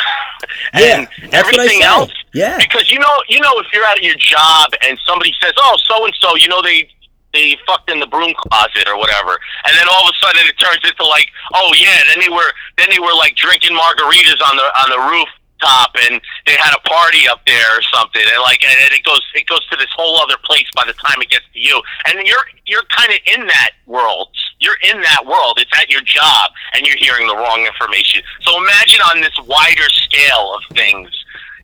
Yeah, 0.74 1.06
that's 1.06 1.12
what 1.22 1.34
I 1.34 1.38
everything 1.38 1.82
else. 1.84 2.12
Yeah. 2.34 2.58
Because 2.58 2.92
you 2.92 3.00
know, 3.00 3.24
you 3.28 3.40
know, 3.40 3.52
if 3.60 3.68
you're 3.74 3.86
at 3.86 4.02
your 4.04 4.16
job 4.16 4.72
and 4.84 4.98
somebody 5.06 5.34
says, 5.42 5.54
"Oh, 5.58 5.78
so 5.88 6.06
and 6.06 6.14
so," 6.20 6.36
you 6.36 6.48
know, 6.48 6.62
they 6.62 6.90
they 7.38 7.58
fucked 7.66 7.90
in 7.90 8.00
the 8.00 8.10
broom 8.10 8.34
closet 8.34 8.90
or 8.90 8.98
whatever, 8.98 9.38
and 9.66 9.78
then 9.78 9.86
all 9.86 10.10
of 10.10 10.14
a 10.14 10.18
sudden 10.26 10.42
it 10.50 10.58
turns 10.58 10.82
into 10.82 11.06
like, 11.06 11.30
"Oh 11.54 11.70
yeah," 11.78 12.02
then 12.10 12.20
they 12.20 12.30
were 12.34 12.52
then 12.78 12.90
they 12.90 13.00
were 13.00 13.14
like 13.14 13.36
drinking 13.36 13.78
margaritas 13.78 14.42
on 14.42 14.58
the 14.58 14.68
on 14.82 14.90
the 14.90 15.02
rooftop 15.06 15.96
and 16.06 16.22
they 16.46 16.54
had 16.54 16.74
a 16.74 16.82
party 16.88 17.28
up 17.28 17.42
there 17.46 17.70
or 17.78 17.82
something, 17.94 18.22
and 18.22 18.42
like, 18.42 18.64
and 18.64 18.94
it 18.94 19.04
goes 19.04 19.22
it 19.36 19.46
goes 19.48 19.66
to 19.70 19.78
this 19.78 19.90
whole 19.96 20.18
other 20.18 20.38
place 20.44 20.68
by 20.76 20.84
the 20.86 20.94
time 20.94 21.22
it 21.22 21.30
gets 21.30 21.46
to 21.54 21.60
you, 21.60 21.82
and 22.06 22.26
you're 22.26 22.46
you're 22.66 22.86
kind 22.90 23.14
of 23.14 23.20
in 23.26 23.48
that 23.48 23.72
world. 23.86 24.30
You're 24.60 24.82
in 24.90 25.02
that 25.02 25.26
world. 25.26 25.60
It's 25.62 25.72
at 25.78 25.90
your 25.90 26.02
job, 26.02 26.52
and 26.74 26.86
you're 26.86 26.98
hearing 26.98 27.28
the 27.28 27.36
wrong 27.36 27.66
information. 27.66 28.22
So 28.42 28.58
imagine 28.58 29.02
on 29.14 29.22
this 29.22 29.38
wider 29.46 29.90
scale 29.90 30.58
of 30.58 30.76
things 30.76 31.10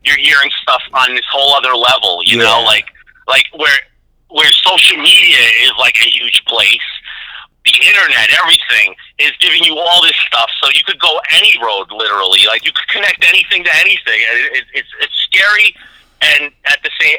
you're 0.04 0.18
hearing 0.18 0.50
stuff 0.62 0.82
on 0.92 1.14
this 1.14 1.24
whole 1.32 1.54
other 1.54 1.74
level. 1.74 2.22
You 2.24 2.38
know, 2.38 2.62
like 2.64 2.86
like 3.26 3.44
where 3.56 3.78
where 4.34 4.50
social 4.66 4.98
media 4.98 5.38
is 5.62 5.70
like 5.78 5.94
a 6.02 6.10
huge 6.10 6.42
place. 6.46 6.82
The 7.64 7.72
internet, 7.86 8.28
everything 8.42 8.94
is 9.18 9.30
giving 9.40 9.62
you 9.62 9.78
all 9.78 10.02
this 10.02 10.16
stuff, 10.26 10.50
so 10.60 10.68
you 10.74 10.82
could 10.84 10.98
go 10.98 11.18
any 11.32 11.54
road, 11.62 11.86
literally. 11.94 12.44
Like 12.46 12.66
you 12.66 12.72
could 12.74 12.88
connect 12.88 13.24
anything 13.24 13.62
to 13.64 13.72
anything. 13.76 14.18
It, 14.20 14.52
it, 14.58 14.64
it's 14.74 14.88
it's 15.00 15.14
scary, 15.30 15.74
and 16.20 16.52
at 16.66 16.82
the 16.82 16.90
same, 17.00 17.16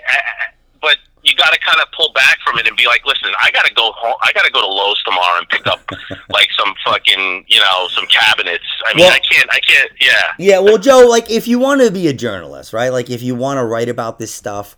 but 0.81 0.97
you 1.23 1.33
got 1.35 1.51
to 1.53 1.59
kind 1.59 1.81
of 1.81 1.87
pull 1.97 2.11
back 2.13 2.37
from 2.45 2.59
it 2.59 2.67
and 2.67 2.77
be 2.77 2.85
like, 2.85 3.03
listen, 3.07 3.31
I 3.41 3.49
got 3.51 3.65
to 3.65 3.73
go 3.73 3.91
home. 3.95 4.13
I 4.23 4.31
got 4.33 4.43
to 4.45 4.51
go 4.51 4.61
to 4.61 4.67
Lowe's 4.67 5.01
tomorrow 5.03 5.39
and 5.39 5.49
pick 5.49 5.65
up 5.65 5.81
like 6.29 6.49
some 6.51 6.75
fucking, 6.85 7.45
you 7.47 7.59
know, 7.59 7.87
some 7.89 8.05
cabinets. 8.05 8.65
I 8.87 8.93
mean, 8.93 9.05
Well- 9.05 9.13
I 9.13 9.19
can't, 9.19 9.49
I 9.51 9.59
can't, 9.61 9.91
yeah. 9.99 10.33
Yeah, 10.37 10.59
well, 10.59 10.77
Joe, 10.77 11.07
like 11.09 11.31
if 11.31 11.47
you 11.47 11.57
want 11.57 11.81
to 11.81 11.89
be 11.89 12.07
a 12.07 12.13
journalist, 12.13 12.71
right? 12.73 12.89
Like 12.89 13.09
if 13.09 13.23
you 13.23 13.33
want 13.33 13.57
to 13.57 13.65
write 13.65 13.89
about 13.89 14.19
this 14.19 14.31
stuff, 14.31 14.75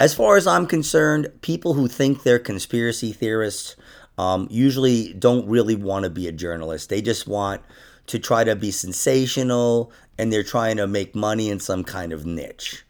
as 0.00 0.14
far 0.14 0.38
as 0.38 0.46
I'm 0.46 0.66
concerned, 0.66 1.30
people 1.42 1.74
who 1.74 1.86
think 1.86 2.22
they're 2.22 2.38
conspiracy 2.38 3.12
theorists 3.12 3.76
um, 4.16 4.48
usually 4.50 5.12
don't 5.12 5.46
really 5.46 5.76
want 5.76 6.04
to 6.04 6.10
be 6.10 6.26
a 6.26 6.32
journalist. 6.32 6.88
They 6.88 7.02
just 7.02 7.28
want 7.28 7.60
to 8.06 8.18
try 8.18 8.42
to 8.42 8.56
be 8.56 8.70
sensational 8.70 9.92
and 10.18 10.32
they're 10.32 10.42
trying 10.42 10.78
to 10.78 10.86
make 10.86 11.14
money 11.14 11.50
in 11.50 11.60
some 11.60 11.84
kind 11.84 12.12
of 12.12 12.24
niche. 12.24 12.82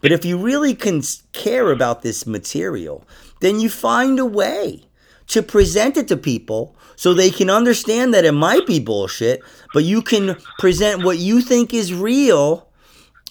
But 0.00 0.10
if 0.10 0.24
you 0.24 0.38
really 0.38 0.74
can 0.74 1.02
care 1.32 1.70
about 1.70 2.02
this 2.02 2.26
material, 2.26 3.06
then 3.40 3.60
you 3.60 3.70
find 3.70 4.18
a 4.18 4.26
way 4.26 4.82
to 5.28 5.42
present 5.42 5.96
it 5.96 6.08
to 6.08 6.16
people 6.16 6.76
so 6.96 7.14
they 7.14 7.30
can 7.30 7.48
understand 7.48 8.12
that 8.12 8.24
it 8.24 8.32
might 8.32 8.66
be 8.66 8.80
bullshit, 8.80 9.40
but 9.72 9.84
you 9.84 10.02
can 10.02 10.36
present 10.58 11.04
what 11.04 11.18
you 11.18 11.40
think 11.40 11.72
is 11.72 11.94
real 11.94 12.68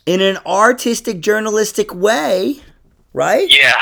in 0.06 0.22
an 0.22 0.38
artistic, 0.46 1.20
journalistic 1.20 1.94
way, 1.94 2.62
right? 3.16 3.48
Yeah. 3.50 3.74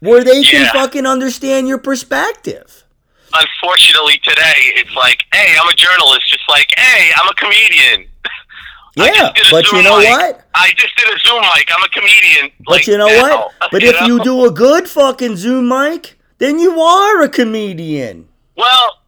Where 0.00 0.22
they 0.22 0.42
can 0.44 0.62
Yeah. 0.62 0.72
fucking 0.72 1.06
understand 1.06 1.66
your 1.66 1.78
perspective. 1.78 2.84
Unfortunately, 3.32 4.18
today 4.22 4.52
it's 4.76 4.94
like, 4.94 5.24
hey, 5.32 5.56
I'm 5.60 5.68
a 5.68 5.74
journalist, 5.74 6.28
just 6.30 6.44
like, 6.48 6.68
hey, 6.76 7.10
I'm 7.20 7.28
a 7.28 7.34
comedian. 7.34 8.06
Yeah, 8.96 9.10
just 9.10 9.34
did 9.34 9.46
a 9.46 9.50
but 9.50 9.66
Zoom 9.66 9.76
you 9.78 9.82
know 9.82 9.98
mic. 9.98 10.08
what? 10.10 10.46
I 10.54 10.70
just 10.76 10.94
did 10.96 11.08
a 11.08 11.18
Zoom 11.26 11.40
mic. 11.56 11.68
I'm 11.76 11.82
a 11.82 11.88
comedian. 11.88 12.52
But 12.64 12.70
like, 12.70 12.86
you 12.86 12.96
know 12.96 13.08
now, 13.08 13.22
what? 13.22 13.52
But 13.72 13.82
if 13.82 13.98
know? 14.00 14.06
you 14.06 14.22
do 14.22 14.44
a 14.44 14.52
good 14.52 14.86
fucking 14.88 15.36
Zoom 15.36 15.66
mic, 15.68 16.16
then 16.38 16.60
you 16.60 16.78
are 16.80 17.22
a 17.22 17.28
comedian. 17.28 18.28
well, 18.56 19.00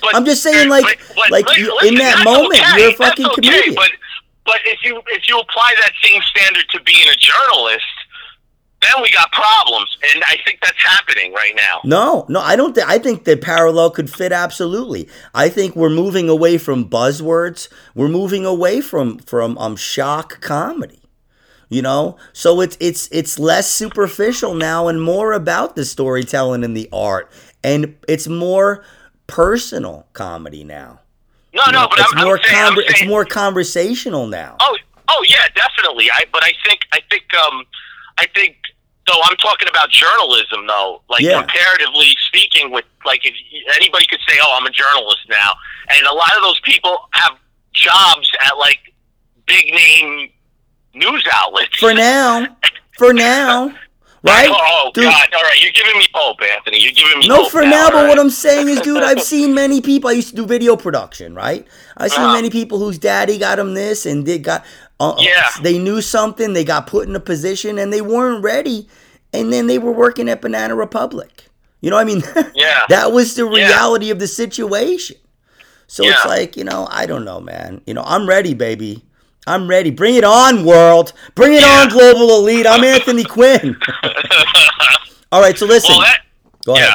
but, 0.00 0.16
I'm 0.16 0.24
just 0.24 0.42
saying, 0.42 0.68
like- 0.68 0.98
like, 1.30 1.46
listen, 1.46 1.62
you- 1.64 1.78
in 1.86 1.94
that 1.96 2.24
moment, 2.24 2.60
okay, 2.60 2.80
you're 2.80 2.90
a 2.90 2.94
fucking 2.94 3.26
okay, 3.26 3.34
comedian. 3.36 3.74
But 3.76 3.92
but 4.44 4.58
if 4.64 4.82
you 4.82 5.00
if 5.06 5.28
you 5.28 5.38
apply 5.38 5.72
that 5.82 5.92
same 6.02 6.20
standard 6.22 6.64
to 6.70 6.80
being 6.80 7.06
a 7.08 7.14
journalist, 7.14 7.86
then 8.82 9.02
we 9.02 9.10
got 9.10 9.30
problems, 9.32 9.96
and 10.14 10.22
I 10.26 10.36
think 10.44 10.60
that's 10.62 10.82
happening 10.82 11.32
right 11.32 11.54
now. 11.56 11.80
No, 11.84 12.26
no, 12.28 12.40
I 12.40 12.56
don't. 12.56 12.74
Th- 12.74 12.86
I 12.86 12.98
think 12.98 13.24
the 13.24 13.36
parallel 13.36 13.90
could 13.90 14.10
fit 14.10 14.32
absolutely. 14.32 15.08
I 15.34 15.48
think 15.48 15.74
we're 15.76 15.90
moving 15.90 16.28
away 16.28 16.58
from 16.58 16.88
buzzwords. 16.88 17.68
We're 17.94 18.08
moving 18.08 18.44
away 18.44 18.80
from 18.80 19.18
from 19.18 19.56
um 19.58 19.76
shock 19.76 20.40
comedy. 20.40 20.98
You 21.68 21.80
know, 21.80 22.18
so 22.34 22.60
it's 22.60 22.76
it's 22.80 23.08
it's 23.12 23.38
less 23.38 23.70
superficial 23.70 24.52
now 24.54 24.88
and 24.88 25.00
more 25.02 25.32
about 25.32 25.74
the 25.74 25.86
storytelling 25.86 26.64
and 26.64 26.76
the 26.76 26.88
art, 26.92 27.30
and 27.64 27.96
it's 28.06 28.28
more 28.28 28.84
personal 29.26 30.06
comedy 30.12 30.64
now. 30.64 31.00
No, 31.54 31.62
You 31.66 31.72
know, 31.72 31.80
no, 31.82 31.88
but 31.88 31.98
it's 32.00 32.12
I'm, 32.14 32.24
more 32.24 32.36
I'm 32.38 32.44
saying, 32.44 32.62
I'm 32.64 32.72
conver- 32.74 32.90
it's 32.90 33.06
more 33.06 33.24
conversational 33.24 34.26
now. 34.26 34.56
Oh, 34.60 34.76
oh 35.08 35.24
yeah, 35.26 35.46
definitely. 35.54 36.10
I 36.10 36.24
but 36.30 36.42
I 36.44 36.52
think 36.66 36.80
I 36.92 37.00
think 37.10 37.24
um 37.46 37.64
I 38.18 38.26
think 38.34 38.56
though 39.06 39.20
I'm 39.24 39.36
talking 39.36 39.68
about 39.68 39.90
journalism 39.90 40.66
though, 40.66 41.02
like 41.08 41.22
Yeah. 41.22 41.38
comparatively 41.40 42.16
speaking, 42.26 42.70
with 42.70 42.84
like 43.04 43.20
if 43.24 43.34
anybody 43.74 44.06
could 44.06 44.20
say, 44.28 44.38
"Oh, 44.42 44.56
I'm 44.58 44.66
a 44.66 44.70
journalist 44.70 45.20
now," 45.28 45.54
and 45.90 46.06
a 46.06 46.14
lot 46.14 46.32
of 46.36 46.42
those 46.42 46.60
people 46.60 47.08
have 47.12 47.32
jobs 47.74 48.30
at 48.46 48.56
like 48.58 48.78
big 49.46 49.66
name 49.74 50.30
news 50.94 51.26
outlets. 51.32 51.76
For 51.78 51.92
now, 51.94 52.56
for 52.98 53.12
now, 53.12 53.74
right? 54.22 54.48
Oh 54.50 54.90
Dude, 54.94 55.04
God! 55.04 55.28
All 55.34 55.42
right, 55.42 55.60
you're 55.60 55.72
giving 55.72 55.98
me 55.98 56.06
hope, 56.14 56.40
Anthony. 56.42 56.80
You're 56.80 56.92
giving 56.92 57.18
me 57.20 57.28
No, 57.28 57.48
for 57.48 57.62
now, 57.62 57.70
now, 57.70 57.88
but 57.88 57.94
right? 57.94 58.08
what 58.08 58.18
I'm 58.18 58.30
saying 58.30 58.68
is, 58.68 58.80
dude, 58.82 59.02
I've 59.02 59.22
seen 59.34 59.54
many 59.54 59.80
people. 59.80 60.10
I 60.10 60.12
used 60.12 60.30
to 60.30 60.36
do 60.36 60.46
video 60.46 60.76
production, 60.76 61.34
right? 61.34 61.66
I've 61.96 62.12
seen 62.12 62.22
Uh-huh. 62.24 62.32
many 62.34 62.50
people 62.50 62.78
whose 62.78 62.98
daddy 62.98 63.38
got 63.38 63.56
them 63.56 63.74
this 63.74 64.06
and 64.06 64.24
they 64.26 64.38
got, 64.38 64.64
uh, 65.10 65.16
Yeah. 65.18 65.48
they 65.62 65.78
knew 65.78 66.00
something, 66.00 66.52
they 66.52 66.64
got 66.64 66.86
put 66.86 67.08
in 67.08 67.16
a 67.16 67.20
position 67.20 67.78
and 67.78 67.92
they 67.92 68.00
weren't 68.00 68.42
ready. 68.42 68.88
And 69.32 69.52
then 69.52 69.66
they 69.66 69.78
were 69.78 69.92
working 69.92 70.28
at 70.28 70.40
Banana 70.42 70.74
Republic. 70.74 71.48
You 71.80 71.90
know 71.90 71.96
what 71.96 72.02
I 72.02 72.04
mean? 72.04 72.22
Yeah. 72.54 72.80
that 72.88 73.12
was 73.12 73.34
the 73.34 73.44
Yeah. 73.50 73.66
reality 73.66 74.10
of 74.10 74.18
the 74.18 74.28
situation. 74.28 75.16
So 75.86 76.04
it's 76.04 76.24
like, 76.24 76.56
you 76.56 76.64
know, 76.64 76.86
I 76.90 77.04
don't 77.06 77.24
know, 77.24 77.40
man. 77.40 77.82
You 77.86 77.94
know, 77.94 78.02
I'm 78.06 78.26
ready, 78.28 78.54
baby. 78.54 79.04
I'm 79.46 79.68
ready. 79.68 79.90
Bring 79.90 80.14
it 80.14 80.24
on, 80.24 80.64
world. 80.64 81.12
Bring 81.34 81.52
it 81.54 81.60
Yeah. 81.62 81.82
on, 81.82 81.88
global 81.88 82.36
elite. 82.36 82.66
I'm 82.66 82.84
Anthony 82.94 83.24
Quinn. 83.24 83.76
All 85.32 85.40
right, 85.40 85.56
so 85.58 85.66
listen. 85.66 85.90
well, 85.90 86.00
that 86.00 86.20
Go 86.64 86.74
ahead. 86.76 86.88
yeah. 86.90 86.94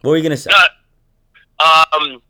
What 0.00 0.10
were 0.12 0.16
you 0.16 0.22
going 0.22 0.30
to 0.30 0.36
say? 0.36 0.50
Uh, 1.60 1.84
um. 2.00 2.22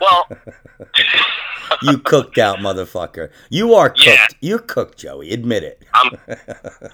Well, 0.00 0.28
You 1.82 1.98
cooked 1.98 2.38
out, 2.38 2.58
motherfucker. 2.58 3.30
You 3.50 3.74
are 3.74 3.90
cooked. 3.90 4.06
Yeah. 4.06 4.26
You're 4.40 4.58
cooked, 4.58 4.98
Joey. 4.98 5.32
Admit 5.32 5.64
it. 5.64 5.82
I'm. 5.94 6.10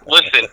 Listen, 0.06 0.46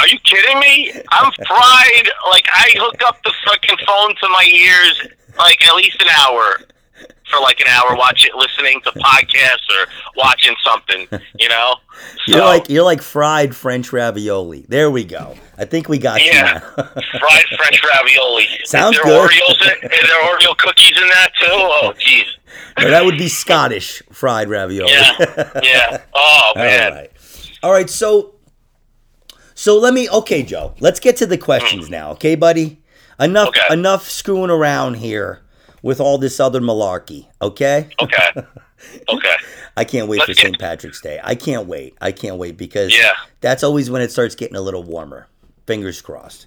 are 0.00 0.08
you 0.08 0.18
kidding 0.24 0.58
me? 0.60 0.92
I'm 1.10 1.32
fried. 1.46 2.08
Like 2.30 2.46
I 2.52 2.70
hook 2.76 3.00
up 3.06 3.22
the 3.24 3.32
fucking 3.46 3.76
phone 3.86 4.14
to 4.16 4.28
my 4.28 4.48
ears 4.52 5.08
like 5.38 5.66
at 5.66 5.74
least 5.76 6.02
an 6.02 6.08
hour 6.08 6.58
for 7.30 7.40
like 7.40 7.60
an 7.60 7.66
hour, 7.68 7.96
watch 7.96 8.26
it, 8.26 8.34
listening 8.34 8.80
to 8.82 8.90
podcasts 8.92 9.68
or 9.70 9.86
watching 10.16 10.54
something. 10.64 11.06
You 11.38 11.48
know. 11.48 11.74
You're 12.26 12.44
like 12.44 12.68
you're 12.68 12.84
like 12.84 13.02
fried 13.02 13.56
French 13.56 13.92
ravioli. 13.92 14.66
There 14.68 14.90
we 14.90 15.04
go. 15.04 15.34
I 15.56 15.64
think 15.64 15.88
we 15.88 15.98
got 15.98 16.24
Yeah. 16.24 16.54
you 16.54 16.60
fried 16.76 17.44
French 17.56 17.82
ravioli. 17.94 18.46
Sounds 18.64 18.96
is 18.96 19.02
there 19.02 19.12
good. 19.12 19.30
Oreos 19.30 19.82
in, 19.82 19.90
is 19.90 20.08
there 20.08 20.22
Oreo 20.22 20.56
cookies 20.58 20.96
in 21.00 21.08
that 21.08 21.30
too? 21.40 21.46
Oh, 21.48 21.92
jeez. 21.98 22.26
Or 22.84 22.90
that 22.90 23.04
would 23.04 23.18
be 23.18 23.28
Scottish 23.28 24.02
fried 24.12 24.48
ravioli. 24.48 24.92
Yeah. 24.92 25.50
Yeah. 25.62 26.02
Oh 26.14 26.52
man. 26.54 26.92
right. 26.92 27.12
All 27.62 27.72
right. 27.72 27.90
So, 27.90 28.34
so 29.54 29.78
let 29.78 29.94
me. 29.94 30.08
Okay, 30.08 30.42
Joe. 30.42 30.74
Let's 30.80 31.00
get 31.00 31.16
to 31.16 31.26
the 31.26 31.38
questions 31.38 31.86
hmm. 31.86 31.92
now. 31.92 32.10
Okay, 32.12 32.36
buddy. 32.36 32.82
Enough. 33.18 33.48
Okay. 33.48 33.72
Enough 33.72 34.08
screwing 34.08 34.50
around 34.50 34.94
here 34.94 35.42
with 35.82 36.00
all 36.00 36.18
this 36.18 36.40
other 36.40 36.60
malarkey. 36.60 37.26
Okay. 37.42 37.88
Okay. 38.00 38.30
Okay. 39.08 39.34
I 39.76 39.82
can't 39.82 40.06
wait 40.08 40.18
Let's 40.20 40.30
for 40.30 40.34
get- 40.36 40.44
St. 40.46 40.58
Patrick's 40.60 41.00
Day. 41.00 41.18
I 41.24 41.34
can't 41.34 41.66
wait. 41.66 41.96
I 42.00 42.12
can't 42.12 42.36
wait 42.36 42.56
because 42.56 42.96
Yeah. 42.96 43.10
that's 43.40 43.64
always 43.64 43.90
when 43.90 44.02
it 44.02 44.12
starts 44.12 44.36
getting 44.36 44.54
a 44.56 44.60
little 44.60 44.84
warmer. 44.84 45.26
Fingers 45.66 46.00
crossed. 46.00 46.46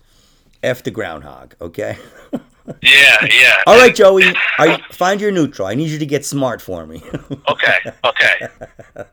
F 0.64 0.82
the 0.82 0.92
groundhog, 0.92 1.56
okay? 1.60 1.98
Yeah. 2.82 3.26
Yeah. 3.26 3.56
All 3.68 3.76
right, 3.76 3.94
Joey. 3.94 4.28
You, 4.28 4.78
find 4.92 5.20
your 5.20 5.32
neutral. 5.32 5.68
I 5.68 5.74
need 5.76 5.90
you 5.90 6.00
to 6.00 6.06
get 6.06 6.24
smart 6.26 6.62
for 6.62 6.86
me. 6.86 7.04
Okay. 7.50 7.78
Okay. 8.06 8.48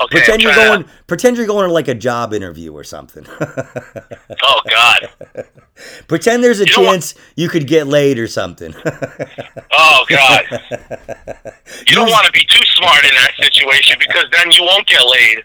Okay. 0.00 0.06
pretend 0.10 0.42
you're 0.42 0.54
going. 0.54 0.84
Pretend 1.06 1.36
you're 1.36 1.46
going 1.46 1.66
to 1.66 1.72
like 1.72 1.88
a 1.88 1.94
job 1.94 2.32
interview 2.34 2.72
or 2.72 2.84
something. 2.84 3.26
Oh 4.42 4.60
God. 4.68 5.08
pretend 6.06 6.42
there's 6.44 6.60
a 6.60 6.66
You 6.66 6.72
chance 6.72 7.14
you 7.36 7.48
could 7.48 7.66
get 7.66 7.86
laid 7.86 8.18
or 8.18 8.26
something. 8.28 8.74
Oh 9.72 10.04
God. 10.08 10.44
You 11.86 11.94
don't 11.94 12.10
want 12.10 12.26
to 12.26 12.32
be 12.32 12.44
too 12.44 12.64
smart 12.76 13.04
in 13.04 13.10
that 13.14 13.32
situation 13.40 13.96
because 13.98 14.24
then 14.32 14.50
you 14.50 14.62
won't 14.62 14.86
get 14.86 15.00
laid. 15.06 15.38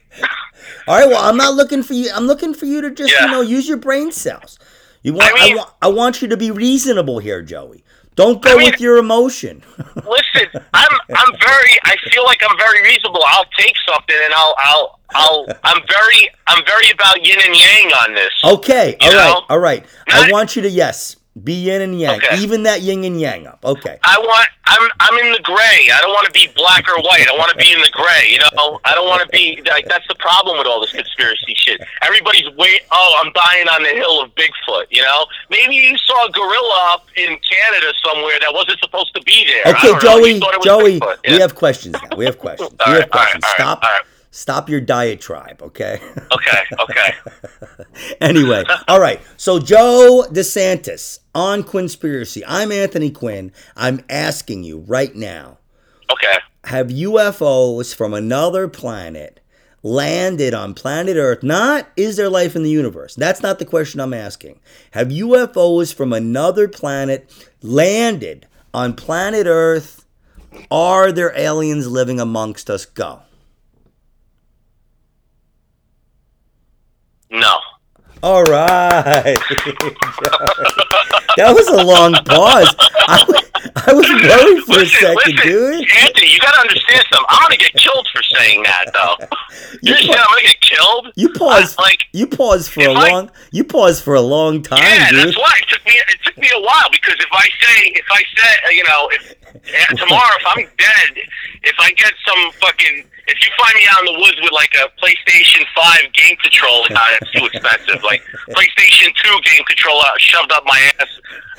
All 0.88 0.98
right. 1.00 1.08
Well, 1.08 1.24
I'm 1.24 1.38
not 1.38 1.54
looking 1.56 1.82
for 1.84 1.94
you. 1.94 2.12
I'm 2.14 2.26
looking 2.28 2.54
for 2.54 2.66
you 2.66 2.82
to 2.82 2.92
just 2.92 3.12
Yeah. 3.14 3.26
you 3.26 3.32
know 3.32 3.42
use 3.42 3.68
your 3.68 3.78
brain 3.78 4.12
cells. 4.12 4.60
You 5.04 5.14
want? 5.14 5.32
I, 5.40 5.46
mean- 5.46 5.58
wa- 5.58 5.70
I 5.82 5.88
want 5.88 6.22
you 6.22 6.28
to 6.28 6.38
be 6.38 6.52
reasonable 6.52 7.20
here, 7.20 7.42
Joey. 7.42 7.84
Don't 8.16 8.42
go 8.42 8.54
I 8.54 8.58
mean- 8.58 8.72
with 8.72 8.80
your 8.82 8.98
emotion. 8.98 9.62
Listen, 9.96 10.62
I'm 10.74 11.00
I'm 11.10 11.32
very 11.40 11.78
I 11.84 11.96
feel 12.10 12.24
like 12.24 12.42
I'm 12.48 12.58
very 12.58 12.82
reasonable. 12.84 13.22
I'll 13.28 13.46
take 13.58 13.76
something 13.88 14.16
and 14.24 14.34
I'll 14.34 14.56
I'll 14.60 15.00
I'll 15.14 15.46
I'm 15.64 15.82
very 15.88 16.30
I'm 16.48 16.64
very 16.66 16.90
about 16.92 17.26
yin 17.26 17.38
and 17.46 17.56
yang 17.56 17.92
on 18.04 18.14
this. 18.16 18.32
Okay, 18.44 18.96
all 19.02 19.10
right, 19.10 19.16
know? 19.16 19.42
all 19.50 19.60
right. 19.60 19.86
I 20.08 20.32
want 20.32 20.56
you 20.56 20.62
to 20.64 20.70
yes, 20.70 21.18
be 21.44 21.54
yin 21.68 21.82
and 21.82 22.00
yang, 22.00 22.16
Okay. 22.16 22.38
even 22.38 22.64
that 22.64 22.82
yin 22.82 23.04
and 23.04 23.20
yang 23.20 23.46
up. 23.46 23.60
Okay. 23.64 24.00
I 24.04 24.18
want 24.20 24.48
I'm 24.68 24.90
I'm 25.02 25.20
in 25.26 25.32
the 25.34 25.42
gray. 25.44 25.90
I 25.94 26.00
don't 26.02 26.12
want 26.12 26.26
to 26.28 26.32
be 26.32 26.48
black 26.56 26.88
or 26.88 26.96
white. 27.04 27.28
I 27.28 27.36
want 27.38 27.52
to 27.52 27.58
be 27.58 27.72
in 27.74 27.80
the 27.82 27.90
gray. 27.92 28.30
You 28.32 28.40
know, 28.40 28.80
I 28.86 28.96
don't 28.96 29.06
want 29.08 29.22
to 29.22 29.28
be 29.30 29.62
like 29.70 29.86
that's 29.88 30.08
the 30.08 30.16
problem 30.16 30.58
with 30.58 30.66
all 30.66 30.80
this 30.80 30.92
conspiracy 30.94 31.54
shit. 31.58 31.82
Everybody's 32.04 32.48
wait. 32.58 32.82
Oh, 32.92 33.22
I'm 33.24 33.34
dying 33.34 33.68
on 33.68 33.84
the 33.84 33.90
hill 33.90 34.22
of 34.24 34.34
Bigfoot. 34.36 34.86
You 34.90 35.02
know, 35.02 35.26
maybe 35.50 35.76
you 35.76 35.98
saw 35.98 36.26
a 36.28 36.32
gorilla 36.32 36.94
up 36.94 37.06
in 37.18 37.38
Canada 37.44 37.92
somewhere 38.04 38.40
that 38.40 38.54
wasn't 38.54 38.80
supposed 38.80 39.14
to 39.16 39.22
be 39.24 39.46
there. 39.46 39.74
Okay, 39.74 39.88
don't 40.00 40.04
know. 40.04 40.16
You 40.26 40.34
Joey. 40.34 40.40
thought 40.40 40.54
it 40.54 40.58
was 40.60 40.66
Joey, 40.66 41.00
Bigfoot. 41.02 41.18
we 41.36 41.40
have 41.42 41.56
questions 41.56 41.96
now. 42.10 42.18
We 42.18 42.26
have 42.26 42.40
questions. 42.40 42.72
We 42.88 42.94
have 42.94 43.10
questions. 43.12 43.44
right, 43.60 43.62
all 43.62 43.70
right, 43.76 43.82
stop. 43.84 44.06
Stop 44.36 44.68
your 44.68 44.82
diatribe. 44.82 45.62
Okay. 45.62 45.98
Okay, 46.30 46.62
okay. 46.82 47.14
anyway, 48.22 48.66
all 48.90 49.00
right. 49.00 49.22
So 49.38 49.60
Joe 49.60 50.26
DeSantis 50.30 51.20
on 51.34 51.64
Quinnspiracy. 51.64 52.44
I'm 52.46 52.70
Anthony 52.70 53.12
Quinn. 53.12 53.54
I'm 53.78 54.04
asking 54.10 54.66
you 54.66 54.80
right 54.80 55.16
now: 55.16 55.60
Okay. 56.12 56.40
Have 56.66 56.88
UFOs 56.88 57.96
from 57.96 58.14
another 58.14 58.68
planet 58.68 59.40
landed 59.84 60.54
on 60.54 60.74
planet 60.74 61.16
Earth? 61.16 61.42
Not 61.42 61.88
is 61.96 62.18
there 62.18 62.30
life 62.30 62.58
in 62.58 62.64
the 62.64 62.70
universe? 62.70 63.16
That's 63.16 63.42
not 63.42 63.58
the 63.58 63.66
question 63.66 64.02
I'm 64.02 64.14
asking. 64.14 64.60
Have 64.92 65.08
UFOs 65.08 65.94
from 65.94 66.12
another 66.12 66.68
planet 66.68 67.32
landed 67.62 68.48
on 68.74 68.96
planet 68.96 69.48
Earth? 69.48 70.06
Are 70.70 71.14
there 71.14 71.32
aliens 71.38 71.88
living 71.88 72.20
amongst 72.20 72.70
us? 72.70 72.86
Go. 72.86 73.22
No. 77.32 77.58
All 78.24 78.44
right. 78.44 79.36
that 81.38 81.52
was 81.54 81.68
a 81.68 81.84
long 81.84 82.14
pause. 82.26 82.74
I, 83.08 83.24
was- 83.28 83.44
I 83.88 83.94
was 83.94 84.08
worried 84.08 84.64
for 84.66 84.80
a 84.82 84.86
second, 84.86 85.16
listen, 85.16 85.36
dude. 85.44 85.88
Anthony, 86.02 86.32
you 86.34 86.40
gotta 86.40 86.60
understand 86.62 87.04
something. 87.12 87.26
I'm 87.30 87.42
gonna 87.44 87.58
get 87.58 87.74
killed 87.74 88.08
for 88.14 88.24
saying 88.24 88.64
that, 88.64 88.86
though. 88.94 89.28
You 89.84 89.92
You're 89.94 89.98
saying 89.98 90.14
pa- 90.14 90.22
I'm 90.24 90.30
gonna 90.36 90.42
get 90.48 90.62
killed? 90.62 91.12
You 91.16 91.30
paused. 91.34 91.76
I- 91.78 91.82
like, 91.84 92.00
you 92.14 92.28
paused 92.28 92.72
for 92.72 92.82
a 92.82 92.92
if 92.92 92.98
long. 92.98 93.32
You 93.52 93.64
paused 93.64 94.04
for 94.04 94.16
a 94.16 94.22
long 94.22 94.62
time, 94.64 94.80
yeah, 94.80 95.10
dude. 95.12 95.20
that's 95.28 95.38
why 95.38 95.52
it 95.62 95.68
took 95.70 95.86
me. 95.86 95.92
It 96.10 96.20
took 96.24 96.38
me 96.38 96.50
a 96.56 96.60
while 96.62 96.90
because 96.92 97.16
if 97.20 97.30
I 97.32 97.44
say, 97.62 97.88
if 97.94 98.06
I 98.12 98.24
say, 98.36 98.54
uh, 98.66 98.70
you 98.72 98.84
know, 98.86 99.10
if 99.12 99.88
tomorrow 100.00 100.36
if 100.40 100.46
I'm 100.48 100.66
dead, 100.78 101.24
if 101.64 101.76
I 101.80 101.92
get 101.92 102.14
some 102.28 102.52
fucking, 102.62 103.04
if 103.28 103.38
you 103.46 103.52
find 103.58 103.76
me 103.76 103.84
out 103.92 104.00
in 104.06 104.14
the 104.14 104.20
woods 104.20 104.38
with 104.42 104.52
like 104.52 104.74
a 104.76 104.90
PlayStation 105.02 105.66
Five 105.76 106.14
game 106.14 106.36
controller, 106.38 106.88
nah, 106.92 107.02
that's 107.20 107.32
too 107.32 107.46
expensive. 107.46 108.04
Like 108.04 108.22
PlayStation 108.50 109.14
Two 109.16 109.36
game 109.44 109.64
controller 109.68 110.06
shoved 110.18 110.52
up 110.52 110.64
my 110.66 110.92
ass 111.00 111.08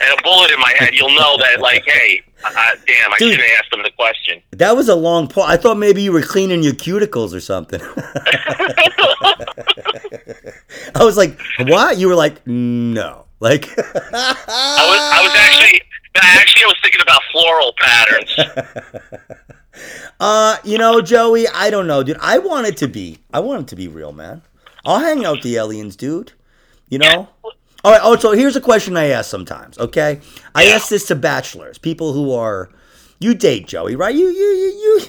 and 0.01 0.19
a 0.19 0.23
bullet 0.23 0.51
in 0.51 0.61
my 0.61 0.73
head, 0.79 0.95
you'll 0.95 1.15
know 1.15 1.37
that, 1.39 1.61
like, 1.61 1.83
hey, 1.87 2.23
uh, 2.45 2.51
damn, 2.87 3.13
I 3.13 3.17
Dude. 3.19 3.33
shouldn't 3.33 3.49
have 3.49 3.61
asked 3.61 3.71
them 3.71 3.83
the 3.83 3.91
question. 3.93 4.43
That 4.53 4.77
was 4.77 4.89
a 4.89 4.95
long 4.95 5.27
pause. 5.27 5.47
I 5.49 5.57
thought 5.57 5.79
maybe 5.79 6.03
you 6.03 6.13
were 6.13 6.23
cleaning 6.23 6.63
your 6.63 6.75
cuticles 6.75 7.35
or 7.35 7.41
something. 7.41 7.81
I 10.95 11.05
was 11.05 11.17
like, 11.17 11.39
"What?" 11.61 11.97
You 11.99 12.09
were 12.09 12.15
like, 12.15 12.47
"No." 12.47 13.25
Like, 13.41 13.69
I 13.79 13.83
was, 13.83 15.01
I 15.01 15.21
was 15.23 15.33
actually, 15.35 15.83
actually, 16.15 16.63
I 16.63 16.67
was 16.67 16.77
thinking 16.83 17.01
about 17.03 17.21
floral 17.33 17.75
patterns. 17.79 18.35
Uh, 20.21 20.57
you 20.65 20.79
know, 20.79 21.01
Joey, 21.01 21.47
I 21.49 21.71
don't 21.71 21.87
know, 21.87 22.03
dude. 22.03 22.17
I 22.21 22.39
want 22.39 22.67
it 22.67 22.77
to 22.79 22.89
be. 22.89 23.19
I 23.33 23.41
want 23.41 23.63
it 23.63 23.69
to 23.69 23.77
be 23.77 23.89
real, 23.89 24.13
man. 24.13 24.43
I'll 24.85 25.01
hang 25.01 25.25
out 25.25 25.37
with 25.37 25.43
the 25.43 25.57
aliens, 25.57 25.97
dude. 25.97 26.33
You 26.89 26.99
know. 26.99 27.29
All 27.85 27.93
right. 27.93 28.01
Oh, 28.03 28.17
so 28.17 28.33
here's 28.33 28.57
a 28.57 28.61
question 28.61 28.97
I 28.97 29.07
ask 29.09 29.31
sometimes. 29.31 29.79
Okay, 29.79 30.21
I 30.55 30.67
ask 30.67 30.89
this 30.89 31.07
to 31.09 31.15
bachelors, 31.15 31.79
people 31.79 32.13
who 32.13 32.33
are. 32.33 32.71
You 33.19 33.33
date 33.35 33.67
Joey, 33.67 33.97
right? 33.97 34.15
You, 34.15 34.27
you, 34.27 34.31
you, 34.45 34.67
you. 34.67 35.01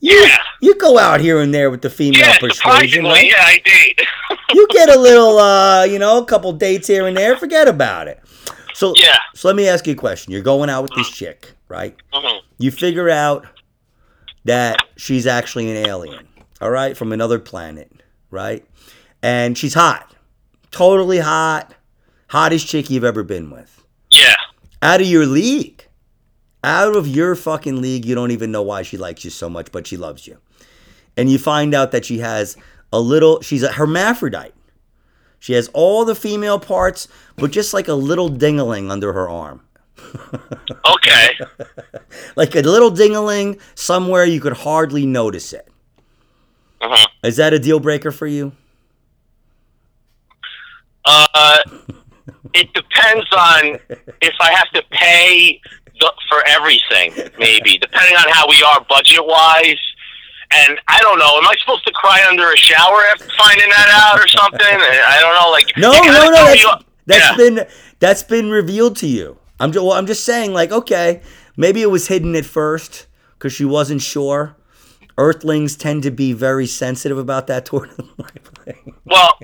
You, 0.00 0.26
Yeah. 0.28 0.36
you 0.60 0.74
go 0.74 0.98
out 0.98 1.20
here 1.20 1.40
and 1.40 1.52
there 1.54 1.70
with 1.70 1.80
the 1.80 1.88
female 1.90 2.20
Yeah, 2.20 2.38
persuasion, 2.38 3.04
right? 3.06 3.26
yeah, 3.26 3.36
I 3.42 3.58
date. 3.64 4.00
you 4.54 4.68
get 4.68 4.90
a 4.90 4.98
little, 4.98 5.38
uh, 5.38 5.84
you 5.84 5.98
know, 5.98 6.18
a 6.18 6.24
couple 6.26 6.52
dates 6.52 6.86
here 6.86 7.06
and 7.06 7.16
there. 7.16 7.36
Forget 7.38 7.66
about 7.66 8.06
it. 8.06 8.20
So, 8.74 8.92
Yeah. 8.96 9.16
so 9.34 9.48
let 9.48 9.56
me 9.56 9.66
ask 9.66 9.86
you 9.86 9.94
a 9.94 9.96
question. 9.96 10.30
You're 10.32 10.42
going 10.42 10.68
out 10.68 10.82
with 10.82 10.92
this 10.94 11.08
chick, 11.08 11.52
right? 11.68 11.96
Mhm. 12.12 12.40
You 12.58 12.70
figure 12.70 13.08
out 13.08 13.46
that 14.48 14.78
she's 14.96 15.26
actually 15.26 15.70
an 15.70 15.86
alien, 15.86 16.26
all 16.60 16.70
right, 16.70 16.96
from 16.96 17.12
another 17.12 17.38
planet, 17.38 17.92
right? 18.30 18.64
And 19.22 19.56
she's 19.58 19.74
hot, 19.74 20.14
totally 20.70 21.18
hot, 21.18 21.74
hottest 22.28 22.66
chick 22.66 22.88
you've 22.90 23.04
ever 23.04 23.22
been 23.22 23.50
with, 23.50 23.84
Yeah. 24.10 24.34
out 24.82 25.00
of 25.00 25.06
your 25.06 25.26
league, 25.26 25.86
out 26.64 26.96
of 26.96 27.06
your 27.06 27.34
fucking 27.34 27.80
league. 27.82 28.04
You 28.04 28.14
don't 28.14 28.30
even 28.30 28.50
know 28.50 28.62
why 28.62 28.82
she 28.82 28.96
likes 28.96 29.24
you 29.24 29.30
so 29.30 29.48
much, 29.50 29.70
but 29.70 29.86
she 29.86 29.96
loves 29.96 30.26
you, 30.26 30.38
and 31.16 31.30
you 31.30 31.38
find 31.38 31.74
out 31.74 31.90
that 31.92 32.04
she 32.04 32.18
has 32.18 32.56
a 32.92 33.00
little. 33.00 33.40
She's 33.42 33.62
a 33.62 33.72
hermaphrodite. 33.72 34.54
She 35.40 35.52
has 35.52 35.68
all 35.74 36.04
the 36.04 36.14
female 36.16 36.58
parts, 36.58 37.06
but 37.36 37.50
just 37.52 37.72
like 37.74 37.86
a 37.86 37.92
little 37.94 38.28
dingaling 38.30 38.90
under 38.90 39.12
her 39.12 39.28
arm. 39.28 39.60
Okay. 40.86 41.38
like 42.36 42.54
a 42.54 42.60
little 42.60 42.90
dingaling 42.90 43.60
somewhere 43.74 44.24
you 44.24 44.40
could 44.40 44.52
hardly 44.52 45.06
notice 45.06 45.52
it. 45.52 45.68
uh 46.80 47.06
Is 47.22 47.36
that 47.36 47.52
a 47.52 47.58
deal 47.58 47.80
breaker 47.80 48.10
for 48.10 48.26
you? 48.26 48.52
Uh, 51.04 51.58
it 52.54 52.72
depends 52.74 53.26
on 53.32 53.78
if 54.20 54.34
I 54.40 54.52
have 54.52 54.70
to 54.74 54.82
pay 54.90 55.60
the, 56.00 56.12
for 56.28 56.42
everything. 56.46 57.12
Maybe 57.38 57.78
depending 57.78 58.16
on 58.16 58.28
how 58.30 58.48
we 58.48 58.62
are 58.62 58.84
budget 58.88 59.24
wise. 59.24 59.78
And 60.50 60.80
I 60.88 61.00
don't 61.00 61.18
know. 61.18 61.38
Am 61.38 61.46
I 61.46 61.54
supposed 61.60 61.86
to 61.86 61.92
cry 61.92 62.24
under 62.28 62.50
a 62.50 62.56
shower 62.56 63.02
after 63.12 63.28
finding 63.38 63.68
that 63.68 63.88
out 63.90 64.18
or 64.18 64.28
something? 64.28 64.60
I 64.60 65.18
don't 65.20 65.34
know. 65.34 65.50
Like 65.50 65.76
No, 65.76 65.92
no, 65.92 66.30
no. 66.30 66.44
That's, 66.44 66.84
that's 67.06 67.30
yeah. 67.30 67.36
been 67.36 67.66
that's 68.00 68.22
been 68.22 68.50
revealed 68.50 68.96
to 68.96 69.06
you. 69.06 69.38
I'm 69.60 69.72
just, 69.72 69.84
well, 69.84 69.94
I'm 69.94 70.06
just 70.06 70.24
saying, 70.24 70.52
like, 70.52 70.70
okay, 70.70 71.20
maybe 71.56 71.82
it 71.82 71.90
was 71.90 72.08
hidden 72.08 72.34
at 72.36 72.46
first 72.46 73.06
because 73.34 73.52
she 73.52 73.64
wasn't 73.64 74.02
sure. 74.02 74.56
Earthlings 75.16 75.76
tend 75.76 76.04
to 76.04 76.10
be 76.10 76.32
very 76.32 76.66
sensitive 76.66 77.18
about 77.18 77.48
that 77.48 77.66
toward 77.66 77.90
Well, 79.04 79.38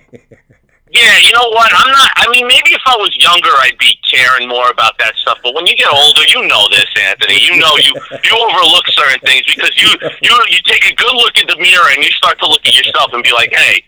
yeah, 0.95 1.19
you 1.19 1.33
know 1.33 1.51
what? 1.51 1.73
I'm 1.75 1.91
not. 1.91 2.11
I 2.15 2.31
mean, 2.31 2.47
maybe 2.47 2.71
if 2.71 2.83
I 2.87 2.95
was 2.95 3.11
younger, 3.19 3.51
I'd 3.67 3.77
be 3.79 3.99
caring 4.09 4.47
more 4.47 4.71
about 4.71 4.97
that 4.99 5.17
stuff. 5.17 5.39
But 5.43 5.53
when 5.53 5.67
you 5.67 5.75
get 5.75 5.91
older, 5.91 6.23
you 6.31 6.47
know 6.47 6.69
this, 6.71 6.87
Anthony. 6.97 7.43
You 7.43 7.59
know 7.59 7.75
you 7.83 7.91
you 8.23 8.33
overlook 8.39 8.87
certain 8.95 9.19
things 9.27 9.43
because 9.43 9.75
you 9.75 9.91
you 10.23 10.31
you 10.51 10.59
take 10.63 10.87
a 10.87 10.95
good 10.95 11.13
look 11.15 11.37
at 11.37 11.49
the 11.49 11.59
mirror 11.59 11.91
and 11.91 12.05
you 12.05 12.11
start 12.15 12.39
to 12.39 12.47
look 12.47 12.65
at 12.65 12.79
yourself 12.79 13.11
and 13.13 13.25
be 13.25 13.33
like, 13.33 13.53
hey, 13.53 13.83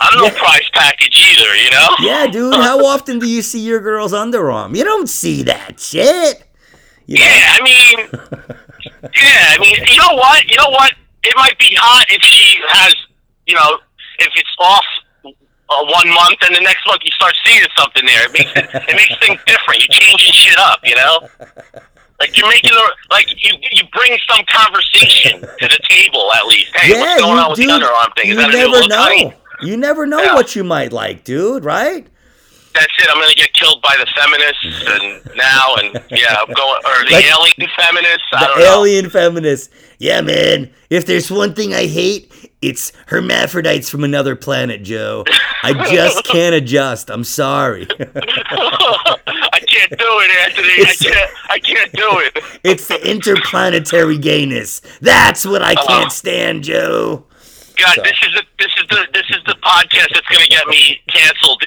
I'm 0.00 0.18
no 0.18 0.24
Yeah. 0.26 0.38
price 0.38 0.68
package 0.72 1.16
either. 1.30 1.56
You 1.56 1.70
know? 1.70 1.88
Yeah, 2.00 2.26
dude. 2.26 2.54
How 2.68 2.84
often 2.86 3.18
do 3.18 3.28
you 3.28 3.42
see 3.42 3.60
your 3.60 3.80
girl's 3.80 4.12
underarm? 4.12 4.76
You 4.76 4.84
don't 4.84 5.08
see 5.08 5.42
that 5.44 5.80
shit. 5.80 6.44
You 7.06 7.18
know? 7.18 7.24
Yeah, 7.24 7.56
I 7.56 7.62
mean, 7.62 8.08
yeah, 9.14 9.54
I 9.54 9.58
mean, 9.60 9.76
you 9.90 9.96
know 9.98 10.14
what? 10.14 10.44
You 10.50 10.56
know 10.56 10.70
what? 10.70 10.92
It 11.22 11.34
might 11.36 11.58
be 11.58 11.74
hot 11.76 12.06
if 12.10 12.22
she 12.22 12.60
has, 12.68 12.94
you 13.46 13.54
know, 13.54 13.78
if 14.18 14.28
it's 14.36 14.54
off 14.60 14.84
uh, 15.24 15.84
one 15.84 16.08
month 16.08 16.38
and 16.42 16.54
the 16.54 16.60
next 16.60 16.86
month 16.86 17.00
you 17.04 17.10
start 17.12 17.34
seeing 17.44 17.62
something 17.76 18.04
there. 18.06 18.24
It 18.26 18.32
makes 18.32 18.52
it, 18.56 18.64
it 18.88 18.96
makes 18.96 19.16
things 19.20 19.40
different. 19.46 19.80
You're 19.84 20.00
changing 20.00 20.32
shit 20.32 20.58
up, 20.58 20.80
you 20.84 20.94
know. 20.96 21.28
Like 22.20 22.36
you're 22.36 22.48
making 22.48 22.72
the 22.72 22.92
like 23.10 23.26
you 23.44 23.52
you 23.72 23.82
bring 23.92 24.16
some 24.30 24.44
conversation 24.48 25.40
to 25.40 25.66
the 25.68 25.78
table 25.88 26.32
at 26.34 26.46
least. 26.46 26.74
Hey, 26.74 26.92
yeah, 26.92 27.00
what's 27.00 27.20
going 27.20 27.38
on 27.38 27.50
with 27.50 27.58
do. 27.58 27.66
the 27.66 27.72
underarm 27.72 28.14
thing? 28.16 28.24
Is 28.26 28.30
you 28.30 28.36
that 28.36 28.48
a 28.50 28.52
new 28.52 28.58
never 28.58 28.70
look, 28.70 28.88
know. 28.90 29.32
You 29.62 29.76
never 29.76 30.06
know 30.06 30.22
Yeah. 30.22 30.34
what 30.34 30.54
you 30.56 30.64
might 30.64 30.92
like, 30.92 31.24
dude. 31.24 31.64
Right? 31.64 32.06
That's 32.74 32.92
it. 33.00 33.08
I'm 33.10 33.20
gonna 33.20 33.34
get 33.34 33.52
killed 33.54 33.82
by 33.82 33.96
the 33.98 34.06
feminists 34.14 34.84
and 34.88 35.36
now 35.36 35.74
and 35.76 36.00
yeah, 36.10 36.36
I'm 36.46 36.52
going 36.54 36.80
or 36.84 37.04
the 37.06 37.14
Like- 37.14 37.24
alien 37.24 37.70
feminists. 37.76 38.22
I 38.32 38.40
The 38.40 38.46
don't 38.46 38.58
know. 38.60 38.74
alien 38.80 39.10
feminist. 39.10 39.70
Yeah, 39.98 40.20
man. 40.20 40.70
If 40.90 41.04
there's 41.06 41.28
one 41.30 41.54
thing 41.54 41.74
I 41.74 41.86
hate, 41.86 42.30
it's 42.62 42.92
hermaphrodites 43.06 43.90
from 43.90 44.04
another 44.04 44.36
planet, 44.36 44.84
Joe. 44.84 45.24
I 45.64 45.72
just 45.90 46.22
can't 46.32 46.54
adjust. 46.54 47.10
I'm 47.10 47.24
sorry. 47.24 47.88
I 47.98 49.60
can't 49.66 49.90
do 49.90 49.96
it, 50.20 50.30
Anthony. 50.44 50.86
I 50.86 50.94
can't. 50.94 51.30
I 51.50 51.58
can't 51.58 51.92
do 51.92 52.18
it. 52.20 52.38
it's 52.64 52.86
the 52.86 53.10
interplanetary 53.10 54.18
gayness. 54.18 54.80
That's 55.00 55.44
what 55.44 55.62
I 55.62 55.74
Oh. 55.78 55.86
can't 55.86 56.12
stand, 56.12 56.64
Joe. 56.64 57.24
God, 57.78 57.94
So- 57.96 58.02
this 58.02 58.18
is 58.26 58.32
the 58.34 58.42
this 58.58 58.72
is 58.80 58.84
the 58.88 59.06
this 59.12 59.28
is 59.30 59.42
the 59.46 59.54
podcast 59.62 60.08
that's 60.14 60.28
going 60.28 60.42
to 60.44 60.50
get 60.50 60.66
me 60.68 61.00
canceled 61.12 61.64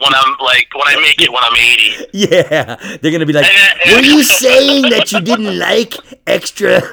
when 0.00 0.12
I'm 0.12 0.34
like 0.40 0.66
when 0.74 0.88
I 0.88 1.00
make 1.00 1.20
it 1.22 1.30
when 1.32 1.42
I'm 1.44 1.54
80. 1.54 2.06
Yeah, 2.12 2.74
they're 3.00 3.12
gonna 3.12 3.26
be 3.26 3.32
like, 3.32 3.46
uh, 3.46 3.94
"Were 3.94 4.00
you 4.02 4.24
saying 4.24 4.90
that 4.90 5.12
you 5.12 5.20
didn't 5.20 5.56
like 5.56 5.94
extra, 6.26 6.76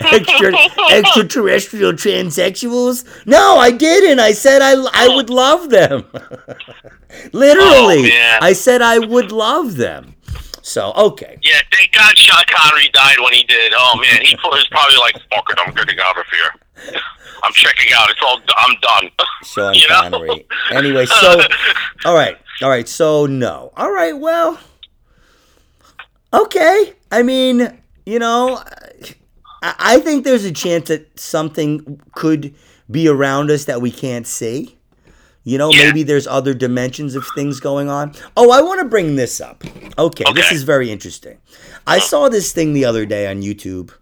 extra, 0.00 0.52
extraterrestrial 0.90 1.92
transsexuals?" 1.92 3.04
No, 3.26 3.58
I 3.58 3.70
didn't. 3.70 4.18
I 4.20 4.32
said 4.32 4.62
I, 4.62 4.72
I 4.94 5.14
would 5.14 5.28
love 5.28 5.68
them. 5.68 6.06
Literally, 7.32 8.10
Oh. 8.12 8.38
I 8.42 8.52
said 8.52 8.82
I 8.82 8.98
would 8.98 9.32
love 9.32 9.76
them. 9.76 10.14
So 10.62 10.92
okay, 10.96 11.38
Yeah, 11.42 11.60
thank 11.72 11.92
God 11.92 12.16
Sean 12.18 12.42
Connery 12.48 12.88
died 12.92 13.16
when 13.22 13.32
he 13.34 13.42
did. 13.44 13.72
Oh 13.76 13.96
man, 14.00 14.22
he 14.22 14.34
was 14.42 14.66
probably 14.70 14.96
like, 14.96 15.14
"Fuck 15.30 15.48
it, 15.50 15.58
I'm 15.64 15.72
getting 15.74 15.98
out 16.00 16.18
of 16.18 16.24
here. 16.30 16.50
I'm 17.42 17.52
checking 17.52 17.92
out. 17.94 18.10
It's 18.10 18.20
all. 18.22 18.40
I'm 18.56 18.76
done." 18.80 19.10
Sean 19.44 19.74
You 19.74 19.88
know? 19.88 20.38
Anyway, 20.70 21.06
so 21.06 21.40
all 22.04 22.14
right, 22.14 22.36
all 22.62 22.68
right. 22.68 22.88
So 22.88 23.26
no, 23.26 23.72
all 23.76 23.92
right. 23.92 24.12
Well, 24.18 24.58
okay. 26.32 26.92
I 27.10 27.22
mean, 27.22 27.78
you 28.04 28.18
know, 28.18 28.62
I, 29.62 29.74
I 29.78 30.00
think 30.00 30.24
there's 30.24 30.44
a 30.44 30.52
chance 30.52 30.88
that 30.88 31.18
something 31.18 32.00
could 32.14 32.54
be 32.90 33.08
around 33.08 33.50
us 33.50 33.64
that 33.64 33.80
we 33.80 33.90
can't 33.90 34.26
see. 34.26 34.76
You 35.44 35.58
know, 35.58 35.70
Yeah. 35.70 35.84
maybe 35.84 36.02
there's 36.02 36.26
other 36.26 36.54
dimensions 36.54 37.14
of 37.14 37.24
things 37.36 37.60
going 37.60 37.88
on. 37.88 38.14
Oh, 38.36 38.50
I 38.50 38.62
want 38.62 38.80
to 38.80 38.84
bring 38.86 39.14
this 39.14 39.40
up. 39.40 39.62
Okay, 39.96 40.24
this 40.34 40.50
is 40.50 40.64
very 40.64 40.90
interesting. 40.90 41.38
I 41.86 42.00
saw 42.00 42.28
this 42.28 42.52
thing 42.52 42.72
the 42.72 42.84
other 42.84 43.06
day 43.06 43.28
on 43.28 43.42
YouTube, 43.42 43.92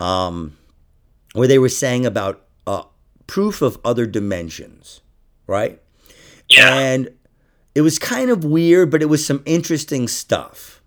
um, 0.00 0.56
where 1.32 1.48
they 1.48 1.58
were 1.58 1.68
saying 1.68 2.04
about 2.06 2.44
uh, 2.66 2.82
proof 3.26 3.62
of 3.62 3.78
other 3.84 4.06
dimensions, 4.06 5.00
right? 5.46 5.80
yeah. 6.48 6.78
And 6.78 7.08
it 7.74 7.80
was 7.80 7.98
kind 7.98 8.30
of 8.30 8.44
weird, 8.44 8.90
but 8.90 9.00
it 9.02 9.06
was 9.06 9.24
some 9.24 9.42
interesting 9.46 10.06
stuff. 10.08 10.82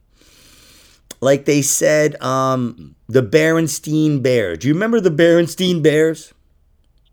Like 1.21 1.45
they 1.45 1.61
said, 1.63 2.21
um, 2.21 2.95
the 3.07 3.23
Berenstein 3.23 4.21
Bears. 4.21 4.59
Do 4.59 4.67
you 4.67 4.73
remember 4.75 4.99
the 5.01 5.09
Berenstein 5.09 5.81
Bears? 5.81 6.33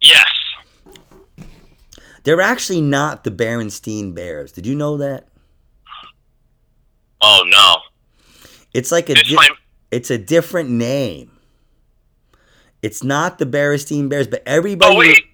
yes. 0.01 0.25
They're 2.25 2.41
actually 2.41 2.81
not 2.83 3.25
the 3.25 3.31
Berenstein 3.33 4.15
Bears. 4.15 4.53
Did 4.53 4.65
you 4.67 4.77
know 4.77 4.97
that? 4.99 5.27
Oh 7.21 7.43
no. 7.47 7.77
It's 8.75 8.93
like 8.93 9.09
a 9.11 9.15
This 9.15 9.29
di- 9.29 9.35
might. 9.35 9.51
it's 9.91 10.11
a 10.11 10.19
different 10.19 10.71
name. 10.71 11.32
It's 12.83 13.03
not 13.05 13.39
the 13.39 13.47
Berenstein 13.47 14.09
Bears, 14.09 14.27
but 14.27 14.43
everybody 14.47 14.95
Oh 14.95 14.99
wait. 14.99 15.25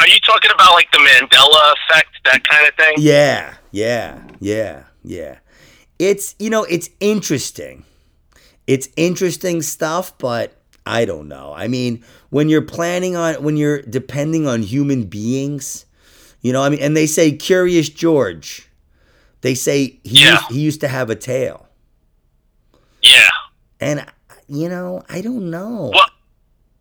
Are 0.00 0.08
you 0.08 0.18
talking 0.26 0.50
about 0.52 0.72
like 0.74 0.90
the 0.90 0.98
Mandela 0.98 1.72
effect, 1.74 2.08
that 2.24 2.42
kind 2.48 2.68
of 2.68 2.74
thing? 2.74 2.94
Yeah, 2.98 3.54
yeah, 3.70 4.20
yeah, 4.40 4.84
yeah. 5.04 5.38
It's 5.98 6.34
you 6.40 6.50
know, 6.50 6.64
it's 6.64 6.90
interesting. 6.98 7.84
It's 8.66 8.88
interesting 8.96 9.62
stuff, 9.62 10.16
but 10.18 10.60
I 10.84 11.04
don't 11.04 11.28
know. 11.28 11.52
I 11.56 11.68
mean, 11.68 12.04
when 12.30 12.48
you're 12.48 12.62
planning 12.62 13.14
on 13.14 13.42
when 13.44 13.56
you're 13.56 13.80
depending 13.82 14.48
on 14.48 14.62
human 14.62 15.04
beings, 15.04 15.86
you 16.40 16.52
know, 16.52 16.62
I 16.62 16.68
mean, 16.68 16.80
and 16.80 16.96
they 16.96 17.06
say 17.06 17.32
Curious 17.32 17.88
George. 17.88 18.68
They 19.42 19.54
say 19.54 20.00
he 20.02 20.24
Yeah. 20.24 20.32
used, 20.32 20.44
he 20.50 20.60
used 20.60 20.80
to 20.80 20.88
have 20.88 21.10
a 21.10 21.14
tail. 21.16 21.68
Yeah. 23.02 23.28
And 23.80 24.04
you 24.48 24.68
know, 24.68 25.02
I 25.08 25.20
don't 25.20 25.50
know. 25.50 25.90
Well, 25.94 26.06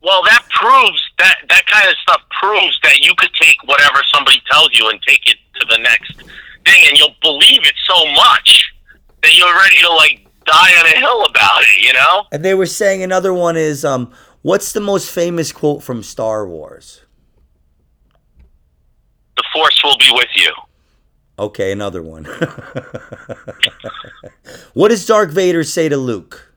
well, 0.02 0.24
that 0.24 0.46
proves 0.50 1.02
that 1.20 1.36
that 1.50 1.68
kind 1.68 1.88
of 1.90 1.96
stuff 2.02 2.22
proves 2.40 2.80
that 2.84 3.02
you 3.02 3.14
could 3.18 3.34
take 3.34 3.58
whatever 3.66 4.00
somebody 4.14 4.42
tells 4.52 4.70
you 4.78 4.90
and 4.90 5.00
take 5.08 5.30
it 5.30 5.38
to 5.60 5.66
the 5.70 5.78
next 5.78 6.16
thing, 6.66 6.84
and 6.88 6.98
you'll 6.98 7.16
believe 7.22 7.62
it 7.64 7.76
so 7.86 8.12
much 8.14 8.74
that 9.22 9.38
you're 9.38 9.56
ready 9.56 9.78
to 9.82 9.90
like 9.90 10.26
die 10.46 10.72
on 10.80 10.88
a 10.88 11.00
hill 11.00 11.24
about 11.26 11.62
it. 11.62 11.86
You 11.86 11.94
know? 11.94 12.26
And 12.32 12.44
they 12.44 12.56
were 12.56 12.66
saying 12.66 13.04
another 13.04 13.34
one 13.34 13.58
is 13.58 13.86
um 13.86 14.12
what's 14.42 14.72
the 14.72 14.82
most 14.82 15.12
famous 15.12 15.52
quote 15.52 15.84
from 15.84 16.02
Star 16.02 16.48
Wars? 16.48 17.02
The 19.38 19.44
force 19.54 19.80
will 19.84 19.98
be 19.98 20.10
with 20.14 20.30
you. 20.36 20.52
Okay, 21.40 21.72
another 21.72 22.04
one. 22.04 22.26
what 24.74 24.90
does 24.90 25.06
Darth 25.06 25.32
Vader 25.32 25.64
say 25.64 25.88
to 25.90 25.98
Luke? 25.98 26.54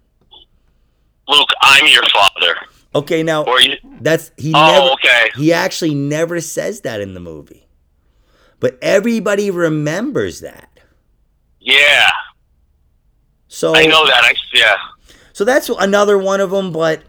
Luke, 1.26 1.48
I'm 1.62 1.86
your 1.86 2.02
father. 2.12 2.54
Okay, 2.94 3.22
now 3.22 3.44
Or 3.44 3.60
you? 3.60 3.76
that's 4.00 4.30
he 4.36 4.52
Oh, 4.54 4.66
never 4.72 4.90
okay. 4.92 5.30
he 5.36 5.52
actually 5.52 5.94
never 5.94 6.40
says 6.40 6.82
that 6.82 7.00
in 7.00 7.14
the 7.14 7.20
movie. 7.20 7.66
But 8.60 8.78
everybody 8.80 9.50
remembers 9.50 10.40
that. 10.40 10.68
Yeah, 11.60 12.10
So 13.48 13.74
I 13.74 13.86
know 13.86 14.06
that. 14.06 14.22
I 14.24 14.34
yeah. 14.52 14.76
so 15.32 15.44
that's 15.44 15.68
another 15.70 16.18
one 16.18 16.40
of 16.40 16.50
them, 16.50 16.72
but 16.72 17.02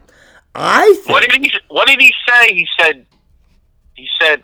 I 0.55 0.93
think 0.95 1.09
What 1.09 1.29
did 1.29 1.43
he? 1.43 1.51
What 1.67 1.87
did 1.87 1.99
he 1.99 2.13
say? 2.27 2.53
He 2.53 2.67
said. 2.79 3.05
He 3.95 4.07
said. 4.21 4.43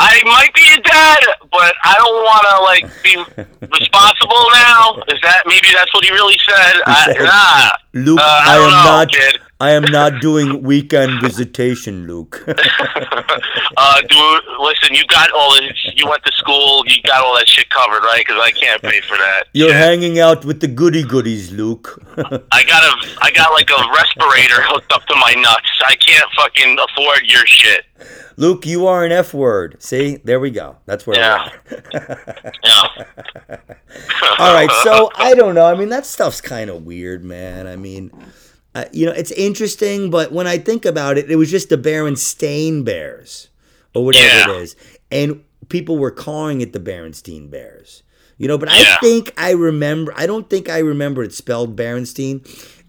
I 0.00 0.22
might 0.24 0.54
be 0.54 0.62
a 0.74 0.80
dad, 0.80 1.18
but 1.50 1.74
I 1.82 1.94
don't 1.98 2.22
want 2.22 2.44
to 2.46 2.62
like 2.62 3.02
be 3.02 3.16
responsible 3.80 4.46
now. 4.54 5.02
Is 5.08 5.20
that 5.22 5.42
maybe 5.46 5.68
that's 5.74 5.92
what 5.92 6.04
he 6.04 6.12
really 6.12 6.38
said? 6.48 6.74
I, 6.86 7.04
said, 7.12 7.22
nah, 7.24 7.70
Luke, 7.94 8.20
uh, 8.20 8.22
I 8.22 8.54
I, 8.54 8.56
am 8.56 8.70
know, 8.70 8.84
not 8.84 9.10
kid. 9.10 9.40
I 9.60 9.70
am 9.72 9.82
not 9.82 10.20
doing 10.20 10.62
weekend 10.62 11.20
visitation, 11.20 12.06
Luke. 12.06 12.44
uh, 12.48 14.00
do 14.02 14.40
listen. 14.60 14.94
You 14.94 15.04
got 15.06 15.32
all 15.32 15.54
this. 15.54 15.72
You 15.96 16.06
went 16.08 16.22
to 16.24 16.32
school. 16.32 16.84
You 16.86 17.02
got 17.02 17.24
all 17.24 17.36
that 17.36 17.48
shit 17.48 17.68
covered, 17.70 18.04
right? 18.04 18.24
Because 18.24 18.40
I 18.40 18.52
can't 18.52 18.80
pay 18.82 19.00
for 19.00 19.16
that. 19.16 19.44
You're 19.52 19.70
shit. 19.70 19.76
hanging 19.76 20.20
out 20.20 20.44
with 20.44 20.60
the 20.60 20.68
goody 20.68 21.02
goodies, 21.02 21.50
Luke. 21.50 22.00
I 22.52 22.62
got 22.64 22.84
a. 22.84 23.18
I 23.20 23.30
got 23.32 23.52
like 23.52 23.70
a 23.70 23.82
respirator 23.96 24.62
hooked 24.62 24.92
up 24.92 25.04
to 25.06 25.16
my 25.16 25.34
nuts. 25.34 25.70
I 25.84 25.96
can't 25.96 26.30
fucking 26.36 26.78
afford 26.90 27.22
your 27.24 27.46
shit. 27.46 27.84
Luke, 28.36 28.64
you 28.64 28.86
are 28.86 29.04
an 29.04 29.10
F 29.10 29.34
word. 29.34 29.82
See, 29.82 30.18
there 30.22 30.38
we 30.38 30.52
go. 30.52 30.76
That's 30.86 31.04
where 31.04 31.18
Yeah. 31.18 31.50
Yeah. 32.62 32.86
All 34.38 34.54
right, 34.54 34.70
so 34.84 35.10
I 35.16 35.34
don't 35.34 35.56
know. 35.56 35.64
I 35.64 35.74
mean, 35.74 35.88
that 35.88 36.06
stuff's 36.06 36.40
kind 36.40 36.70
of 36.70 36.84
weird, 36.84 37.24
man. 37.24 37.66
I 37.66 37.74
mean, 37.74 37.87
uh, 38.74 38.84
you 38.92 39.06
know, 39.06 39.12
it's 39.12 39.30
interesting, 39.32 40.10
but 40.10 40.32
when 40.32 40.46
I 40.46 40.58
think 40.58 40.84
about 40.84 41.18
it, 41.18 41.30
it 41.30 41.36
was 41.36 41.50
just 41.50 41.68
the 41.68 41.78
Berenstain 41.78 42.84
Bears 42.84 43.48
or 43.94 44.04
whatever 44.04 44.26
Yeah. 44.26 44.50
it 44.58 44.62
is, 44.62 44.76
and 45.10 45.42
people 45.68 45.98
were 45.98 46.10
calling 46.10 46.60
it 46.60 46.72
the 46.72 46.80
Berenstain 46.80 47.50
Bears. 47.50 48.02
You 48.36 48.46
know, 48.46 48.56
but 48.58 48.68
I 48.70 48.96
think 49.00 49.32
I 49.36 49.50
remember. 49.50 50.12
I 50.16 50.26
don't 50.26 50.48
think 50.48 50.68
I 50.68 50.78
remember 50.78 51.24
it 51.24 51.32
spelled 51.32 51.74
Berenstein, 51.76 52.46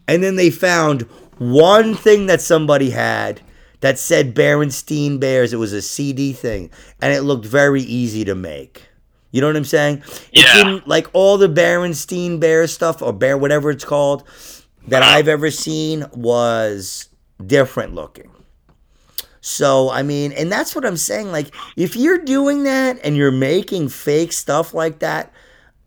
and 0.07 0.21
then 0.23 0.35
they 0.35 0.51
found 0.51 1.03
one 1.39 1.95
thing 1.95 2.27
that 2.27 2.39
somebody 2.41 2.91
had 2.91 3.41
that 3.81 3.97
said 3.97 4.35
Berenstein 4.35 5.19
Bears. 5.19 5.51
It 5.51 5.57
was 5.57 5.73
a 5.73 5.81
CD 5.81 6.33
thing, 6.33 6.69
and 7.01 7.11
it 7.13 7.21
looked 7.21 7.45
very 7.47 7.81
easy 7.81 8.23
to 8.25 8.35
make. 8.35 8.83
You 9.31 9.41
know 9.41 9.47
what 9.47 9.55
I'm 9.55 9.65
saying? 9.65 10.03
It 10.31 10.43
Yeah. 10.45 10.53
didn't 10.55 10.87
like 10.87 11.07
all 11.13 11.37
the 11.39 11.49
Berenstein 11.49 12.39
Bear 12.39 12.67
stuff 12.67 13.01
or 13.01 13.11
Bear 13.13 13.35
whatever 13.37 13.71
it's 13.71 13.85
called 13.85 14.23
that 14.89 15.03
I've 15.03 15.27
ever 15.27 15.51
seen 15.51 16.05
was 16.13 17.09
different 17.45 17.95
looking. 17.95 18.31
So 19.41 19.89
I 19.89 20.03
mean, 20.03 20.31
and 20.33 20.51
that's 20.51 20.75
what 20.75 20.85
I'm 20.85 20.97
saying. 20.97 21.31
Like, 21.31 21.53
if 21.77 21.95
you're 21.95 22.17
doing 22.17 22.63
that 22.63 22.99
and 23.03 23.15
you're 23.15 23.31
making 23.31 23.89
fake 23.89 24.33
stuff 24.33 24.73
like 24.73 24.99
that, 24.99 25.31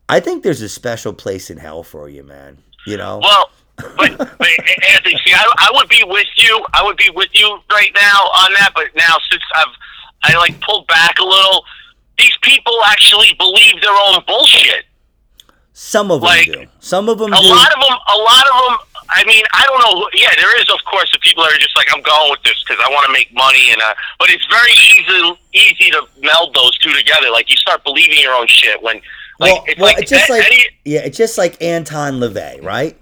I 0.08 0.20
think 0.20 0.42
there's 0.42 0.62
a 0.62 0.68
special 0.68 1.12
place 1.12 1.50
in 1.50 1.58
hell 1.58 1.82
for 1.82 2.08
you, 2.08 2.22
man. 2.24 2.58
You 2.86 2.96
know? 2.96 3.20
Well, 3.22 3.50
but, 3.76 4.18
but 4.18 4.48
Anthony, 4.90 5.18
see, 5.24 5.32
I, 5.32 5.44
I 5.58 5.70
would 5.74 5.88
be 5.88 6.02
with 6.06 6.26
you. 6.36 6.64
I 6.72 6.82
would 6.82 6.96
be 6.96 7.10
with 7.14 7.30
you 7.32 7.58
right 7.70 7.90
now 7.94 8.18
on 8.18 8.52
that. 8.54 8.72
But 8.74 8.86
now, 8.96 9.14
since 9.30 9.42
I've 9.54 9.74
I 10.24 10.36
like 10.36 10.60
pulled 10.60 10.86
back 10.86 11.18
a 11.18 11.24
little, 11.24 11.64
these 12.18 12.36
people 12.42 12.74
actually 12.86 13.34
believe 13.38 13.80
their 13.80 13.94
own 14.06 14.22
bullshit. 14.26 14.84
Some 15.72 16.10
of 16.10 16.20
them 16.20 16.28
like, 16.28 16.46
do. 16.46 16.66
Some 16.80 17.08
of 17.08 17.18
them 17.18 17.30
do. 17.30 17.36
A 17.36 17.40
do. 17.40 17.48
lot 17.48 17.74
of 17.74 17.80
them. 17.80 17.98
A 18.14 18.18
lot 18.18 18.44
of 18.46 18.68
them. 18.68 18.78
I 19.14 19.24
mean, 19.24 19.44
I 19.52 19.64
don't 19.66 19.78
know. 19.80 20.08
Yeah, 20.14 20.28
there 20.36 20.60
is, 20.60 20.68
of 20.72 20.84
course, 20.84 21.10
the 21.12 21.18
people 21.20 21.42
that 21.44 21.52
are 21.52 21.58
just 21.58 21.76
like, 21.76 21.88
I'm 21.94 22.02
going 22.02 22.30
with 22.30 22.42
this 22.42 22.62
because 22.66 22.82
I 22.86 22.90
want 22.90 23.06
to 23.06 23.12
make 23.12 23.32
money, 23.34 23.70
and 23.72 23.80
uh, 23.80 23.94
but 24.18 24.30
it's 24.30 24.46
very 24.46 24.72
easy 24.72 25.38
easy 25.52 25.90
to 25.90 26.06
meld 26.22 26.54
those 26.54 26.76
two 26.78 26.92
together. 26.94 27.30
Like 27.30 27.50
you 27.50 27.56
start 27.56 27.84
believing 27.84 28.18
your 28.20 28.34
own 28.34 28.46
shit 28.46 28.82
when, 28.82 28.96
like, 29.38 29.52
well, 29.52 29.64
it's 29.66 29.80
well, 29.80 29.92
like, 29.92 30.02
it's 30.02 30.10
just 30.10 30.28
a- 30.28 30.32
like 30.32 30.44
any, 30.46 30.64
yeah, 30.84 31.00
it's 31.00 31.16
just 31.18 31.36
like 31.38 31.60
Anton 31.62 32.14
LaVey, 32.20 32.62
right? 32.64 32.98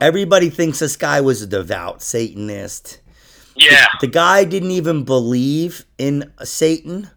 Everybody 0.00 0.50
thinks 0.50 0.78
this 0.80 0.96
guy 0.96 1.20
was 1.20 1.40
a 1.42 1.46
devout 1.46 2.02
Satanist. 2.02 3.00
yeah, 3.56 3.86
The 4.00 4.06
guy 4.08 4.44
didn't 4.44 4.72
even 4.72 5.04
believe 5.04 5.84
in 5.98 6.32
Satan, 6.42 7.10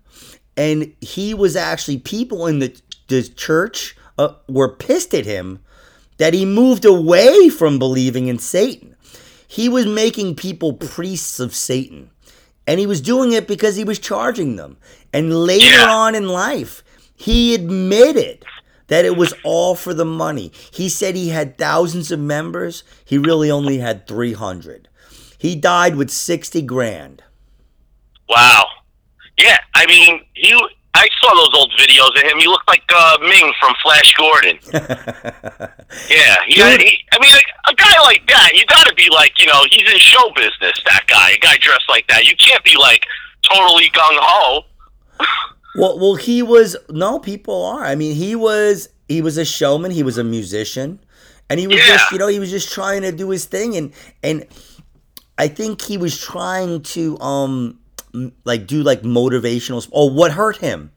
and 0.56 0.93
he 1.02 1.34
was 1.34 1.56
actually 1.56 1.97
people 1.97 2.45
in 2.47 2.60
the 2.60 2.80
the 3.08 3.24
church 3.24 3.95
uh, 4.18 4.34
were 4.49 4.70
pissed 4.70 5.14
at 5.14 5.26
him 5.26 5.60
that 6.18 6.34
he 6.34 6.45
moved 6.45 6.86
away 6.86 7.49
from 7.49 7.80
believing 7.80 8.28
in 8.28 8.39
Satan. 8.39 8.95
He 9.47 9.70
was 9.70 9.86
making 9.86 10.36
people 10.36 10.74
priests 10.74 11.39
of 11.39 11.55
Satan, 11.55 12.09
and 12.65 12.80
he 12.80 12.86
was 12.88 13.01
doing 13.01 13.32
it 13.32 13.47
because 13.47 13.76
he 13.76 13.84
was 13.84 13.99
charging 13.99 14.55
them. 14.55 14.78
And 15.13 15.45
later 15.45 15.65
Yeah. 15.65 15.89
on 15.89 16.15
in 16.15 16.28
life, 16.28 16.84
He 17.20 17.55
admitted 17.55 18.45
that 18.89 19.03
it 19.03 19.18
was 19.18 19.34
all 19.43 19.74
for 19.74 19.91
the 19.91 20.05
money. 20.05 20.51
He 20.70 20.88
said 20.88 21.15
he 21.15 21.30
had 21.30 21.57
thousands 21.57 22.11
of 22.11 22.20
members. 22.20 22.84
He 23.03 23.18
really 23.18 23.49
only 23.49 23.80
had 23.80 24.07
300. 24.07 24.88
He 25.39 25.55
died 25.55 25.95
with 25.95 26.11
60 26.11 26.61
grand. 26.61 27.24
Wow. 28.30 28.68
Yeah, 29.38 29.57
I 29.74 29.88
mean, 29.88 30.26
he. 30.36 30.53
I 30.98 31.08
saw 31.22 31.30
those 31.36 31.54
old 31.54 31.72
videos 31.78 32.10
of 32.16 32.24
him. 32.30 32.38
He 32.39 32.48
looked 32.48 32.68
like 32.68 32.84
uh, 32.93 33.18
Ming 33.22 33.54
from 33.60 33.74
Flash 33.84 34.14
Gordon. 34.18 34.60
yeah, 36.10 36.36
he, 36.48 36.56
he, 36.56 37.06
I 37.12 37.20
mean, 37.20 37.34
a, 37.34 37.72
a 37.72 37.76
guy 37.76 38.00
like 38.04 38.26
that, 38.28 38.52
you 38.56 38.66
got 38.66 38.88
to 38.88 38.95
be 38.95 39.08
like, 39.10 39.34
you 39.39 39.45
know, 39.48 39.62
he's 39.72 39.89
in 39.91 39.98
show 40.00 40.32
business. 40.36 40.80
That 40.86 41.04
guy, 41.08 41.32
a 41.32 41.38
guy 41.38 41.58
dressed 41.58 41.89
like 41.89 42.08
that, 42.08 42.26
you 42.26 42.36
can't 42.38 42.64
be 42.64 42.76
like 42.78 43.06
totally 43.50 43.89
gung 43.89 44.18
ho. 44.22 44.64
Well, 45.80 46.00
well, 46.00 46.16
he 46.16 46.41
was 46.41 46.76
no 46.89 47.20
people 47.20 47.64
are. 47.64 47.86
I 47.86 47.93
mean, 47.93 48.16
he 48.16 48.36
was 48.36 48.89
he 49.08 49.22
was 49.22 49.38
a 49.38 49.45
showman. 49.45 49.91
He 49.91 50.02
was 50.02 50.18
a 50.18 50.24
musician, 50.24 51.00
and 51.52 51.60
he 51.60 51.68
was 51.68 51.78
Yeah. 51.78 51.86
just 51.98 52.12
you 52.12 52.18
know 52.18 52.26
he 52.28 52.39
was 52.39 52.50
just 52.50 52.72
trying 52.74 53.04
to 53.04 53.12
do 53.12 53.30
his 53.30 53.45
thing, 53.45 53.76
and 53.78 53.93
and 54.24 54.48
I 55.38 55.48
think 55.48 55.84
he 55.84 55.95
was 56.00 56.20
trying 56.20 56.82
to 56.82 57.20
um 57.20 57.80
like 58.43 58.68
do 58.68 58.84
like 58.84 59.01
motivational. 59.03 59.88
Oh, 59.91 60.05
what 60.12 60.32
hurt 60.32 60.58
him? 60.58 60.91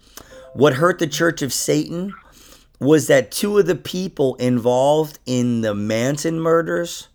What 0.54 0.74
hurt 0.74 0.98
the 0.98 1.06
Church 1.06 1.42
of 1.42 1.52
Satan 1.52 2.12
was 2.80 3.06
that 3.08 3.30
two 3.30 3.58
of 3.58 3.66
the 3.66 3.74
people 3.74 4.34
involved 4.36 5.18
in 5.26 5.60
the 5.60 5.74
Manson 5.74 6.40
murders 6.40 7.08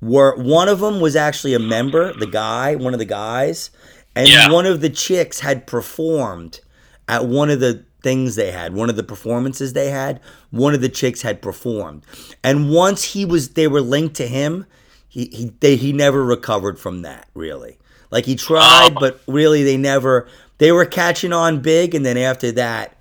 were 0.00 0.36
one 0.36 0.68
of 0.68 0.80
them 0.80 1.00
was 1.00 1.16
actually 1.16 1.54
a 1.54 1.58
member, 1.58 2.12
the 2.12 2.26
guy, 2.26 2.74
one 2.76 2.92
of 2.92 2.98
the 2.98 3.04
guys, 3.06 3.70
and 4.14 4.28
Yeah. 4.28 4.50
one 4.50 4.66
of 4.66 4.80
the 4.80 4.90
chicks 4.90 5.40
had 5.40 5.66
performed 5.66 6.60
at 7.08 7.26
one 7.26 7.50
of 7.50 7.60
the 7.60 7.84
things 8.02 8.36
they 8.36 8.50
had, 8.52 8.74
one 8.74 8.90
of 8.90 8.96
the 8.96 9.02
performances 9.02 9.72
they 9.72 9.90
had, 9.90 10.20
one 10.50 10.74
of 10.74 10.80
the 10.80 10.88
chicks 10.88 11.22
had 11.22 11.40
performed. 11.42 12.04
And 12.44 12.70
once 12.70 13.02
he 13.02 13.24
was 13.24 13.50
they 13.50 13.66
were 13.66 13.80
linked 13.80 14.14
to 14.16 14.26
him, 14.28 14.66
he 15.08 15.26
he 15.32 15.52
they, 15.60 15.76
he 15.76 15.92
never 15.92 16.22
recovered 16.24 16.78
from 16.78 17.02
that, 17.02 17.26
really. 17.34 17.78
Like 18.10 18.24
he 18.24 18.36
tried, 18.36 18.92
Oh. 18.96 19.00
but 19.00 19.20
really 19.26 19.62
they 19.64 19.76
never 19.76 20.28
they 20.58 20.72
were 20.72 20.86
catching 20.86 21.32
on 21.32 21.60
big 21.60 21.94
and 21.94 22.04
then 22.06 22.16
after 22.16 22.52
that 22.52 22.96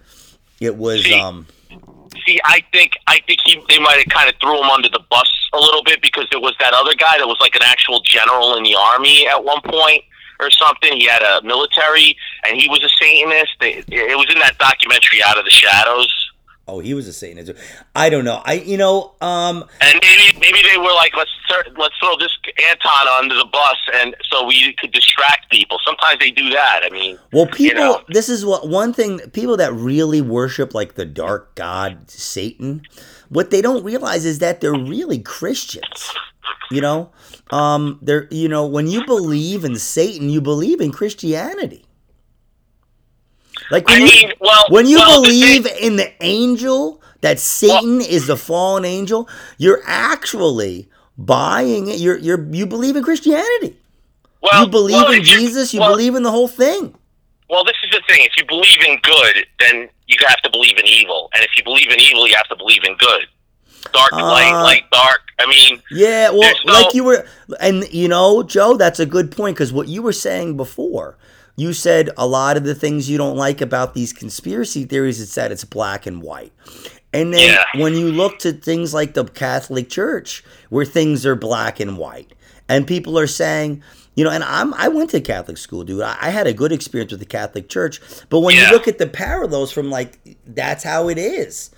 it 0.60 0.76
was 0.76 1.04
See, 1.04 1.20
um 1.20 1.48
See, 2.26 2.40
I 2.44 2.62
think 2.72 2.94
I 3.08 3.20
think 3.28 3.40
he 3.46 3.62
they 3.70 3.80
might 3.80 3.98
have 3.98 4.08
kind 4.08 4.30
of 4.30 4.36
threw 4.42 4.58
him 4.58 4.70
under 4.70 4.90
the 4.90 5.02
bus 5.10 5.30
a 5.54 5.60
little 5.60 5.84
bit 5.84 6.02
because 6.02 6.28
there 6.32 6.40
was 6.40 6.54
that 6.60 6.74
other 6.74 6.96
guy 6.96 7.18
that 7.18 7.28
was 7.28 7.38
like 7.40 7.56
an 7.56 7.62
actual 7.64 8.02
general 8.02 8.56
in 8.58 8.64
the 8.64 8.76
army 8.76 9.28
at 9.28 9.44
one 9.44 9.62
point 9.62 10.04
or 10.40 10.50
something. 10.50 10.98
He 10.98 11.06
had 11.08 11.22
a 11.22 11.42
military 11.44 12.16
and 12.46 12.60
he 12.60 12.68
was 12.68 12.84
a 12.84 12.90
Satanist. 13.00 13.56
It, 13.62 13.86
it 13.90 14.18
was 14.18 14.28
in 14.34 14.40
that 14.40 14.58
documentary 14.58 15.20
Out 15.26 15.38
of 15.38 15.46
the 15.46 15.52
Shadows. 15.52 16.32
Oh 16.68 16.80
he 16.80 16.94
was 16.94 17.08
a 17.08 17.14
Satanist. 17.14 17.52
I 17.96 18.10
don't 18.10 18.26
know. 18.26 18.42
I 18.46 18.54
you 18.54 18.78
know 18.78 19.16
um 19.22 19.66
And 19.82 20.00
maybe 20.02 20.40
maybe 20.40 20.62
they 20.70 20.78
were 20.78 20.94
like, 20.94 21.16
let's 21.16 21.32
throw- 21.48 21.74
let's 21.78 21.96
throw 22.00 22.18
this 22.18 22.32
Anton 22.70 23.08
under 23.20 23.36
the 23.36 23.46
bus, 23.46 23.78
and 23.96 24.16
so 24.30 24.46
we 24.46 24.74
could 24.74 24.92
distract 24.92 25.50
people. 25.52 25.78
Sometimes 25.86 26.20
they 26.20 26.32
do 26.32 26.50
that. 26.52 26.82
I 26.84 26.90
mean, 26.90 27.18
Well, 27.34 27.48
people, 27.48 27.82
know. 27.82 28.02
this 28.10 28.30
is 28.30 28.46
what 28.46 28.68
one 28.68 28.94
thing 28.94 29.20
people 29.32 29.58
that 29.58 29.74
really 29.74 30.22
worship 30.22 30.74
like 30.74 30.96
the 30.96 31.06
dark 31.06 31.56
god 31.56 32.10
Satan, 32.10 32.82
what 33.30 33.50
they 33.52 33.62
don't 33.62 33.84
realize 33.84 34.26
is 34.26 34.40
that 34.40 34.62
they're 34.62 34.74
really 34.74 35.20
Christians. 35.20 36.12
You 36.72 36.82
know, 36.82 37.12
um, 37.52 38.00
they're 38.02 38.28
you 38.32 38.48
know 38.50 38.66
when 38.66 38.88
you 38.88 39.06
believe 39.06 39.64
in 39.64 39.76
Satan, 39.76 40.30
you 40.30 40.42
believe 40.42 40.82
in 40.82 40.92
Christianity. 40.92 41.85
Like 43.72 43.88
when 43.88 44.02
I 44.04 44.06
you, 44.06 44.06
mean, 44.06 44.32
well, 44.40 44.64
when 44.70 44.86
you 44.88 44.98
well, 44.98 45.22
the 45.22 45.28
believe 45.30 45.64
thing- 45.66 45.84
in 45.84 45.96
the 45.96 46.12
angel 46.24 47.02
that 47.22 47.40
Satan 47.40 48.02
is 48.02 48.28
the 48.28 48.38
fallen 48.38 48.86
angel, 48.86 49.28
you're 49.58 49.82
actually 49.86 50.88
buying 51.18 51.88
it. 51.88 52.00
You're 52.00 52.18
you're 52.18 52.44
you 52.54 52.66
believe 52.68 52.96
in 52.96 53.04
Christianity. 53.04 53.78
well, 54.42 54.64
you 54.66 54.70
believe 54.70 54.96
well, 55.04 55.12
in 55.12 55.24
Jesus. 55.24 55.74
You 55.74 55.80
well, 55.80 55.90
believe 55.92 56.16
in 56.16 56.24
the 56.24 56.32
whole 56.32 56.48
thing. 56.48 56.94
Well, 57.50 57.64
this 57.64 57.76
is 57.84 57.92
the 57.92 58.02
thing. 58.08 58.24
If 58.26 58.38
you 58.38 58.46
believe 58.46 58.82
in 58.88 59.00
good, 59.02 59.46
then 59.60 59.90
you 60.08 60.18
have 60.28 60.42
to 60.42 60.50
believe 60.50 60.78
in 60.78 60.86
evil, 60.88 61.30
and 61.34 61.44
if 61.44 61.52
you 61.58 61.64
believe 61.64 61.90
in 61.90 62.00
evil, 62.00 62.28
you 62.28 62.36
have 62.36 62.48
to 62.50 62.56
believe 62.56 62.84
in 62.84 62.96
good. 62.98 63.28
Dark, 63.94 64.14
Uh, 64.14 64.18
light, 64.26 64.52
light, 64.64 64.84
dark. 64.92 65.22
I 65.40 65.46
mean, 65.46 65.82
Yeah, 65.92 66.32
well, 66.32 66.54
no- 66.66 66.74
like 66.74 66.94
you 66.96 67.04
were, 67.04 67.26
and 67.60 67.88
you 67.94 68.08
know, 68.08 68.42
Joe, 68.42 68.78
that's 68.78 69.00
a 69.00 69.06
good 69.06 69.32
point 69.32 69.56
because 69.56 69.72
what 69.72 69.88
you 69.88 70.02
were 70.02 70.14
saying 70.14 70.58
before, 70.58 71.18
you 71.56 71.74
said 71.74 72.10
a 72.18 72.28
lot 72.28 72.58
of 72.58 72.64
the 72.64 72.76
things 72.76 73.10
you 73.10 73.18
don't 73.18 73.38
like 73.38 73.62
about 73.62 73.94
these 73.94 74.12
conspiracy 74.14 74.86
theories 74.86 75.20
is 75.20 75.34
that 75.36 75.52
it's 75.52 75.64
black 75.64 76.06
and 76.06 76.22
white. 76.22 76.52
And 77.14 77.34
then 77.34 77.54
Yeah. 77.54 77.82
when 77.82 77.96
you 77.96 78.12
look 78.12 78.40
to 78.40 78.52
things 78.52 78.94
like 78.94 79.14
the 79.14 79.24
Catholic 79.24 79.90
Church, 79.90 80.44
where 80.70 80.86
things 80.86 81.26
are 81.26 81.36
black 81.36 81.80
and 81.80 81.98
white, 81.98 82.34
and 82.68 82.86
people 82.86 83.18
are 83.18 83.28
saying, 83.28 83.82
you 84.16 84.24
know, 84.24 84.32
and 84.32 84.44
I'm 84.44 84.74
I 84.74 84.88
went 84.90 85.12
to 85.12 85.22
Catholic 85.22 85.58
school, 85.58 85.84
dude. 85.84 86.02
I, 86.02 86.18
I 86.20 86.30
had 86.30 86.48
a 86.48 86.54
good 86.54 86.72
experience 86.72 87.12
with 87.12 87.20
the 87.22 87.26
Catholic 87.26 87.70
Church, 87.70 88.02
but 88.30 88.40
when 88.42 88.56
you 88.56 88.64
look 88.72 88.88
at 88.88 88.98
the 88.98 89.08
parallels 89.08 89.72
from 89.72 89.90
like 89.90 90.20
that's 90.48 90.84
how 90.84 91.08
it 91.10 91.18
is 91.18 91.70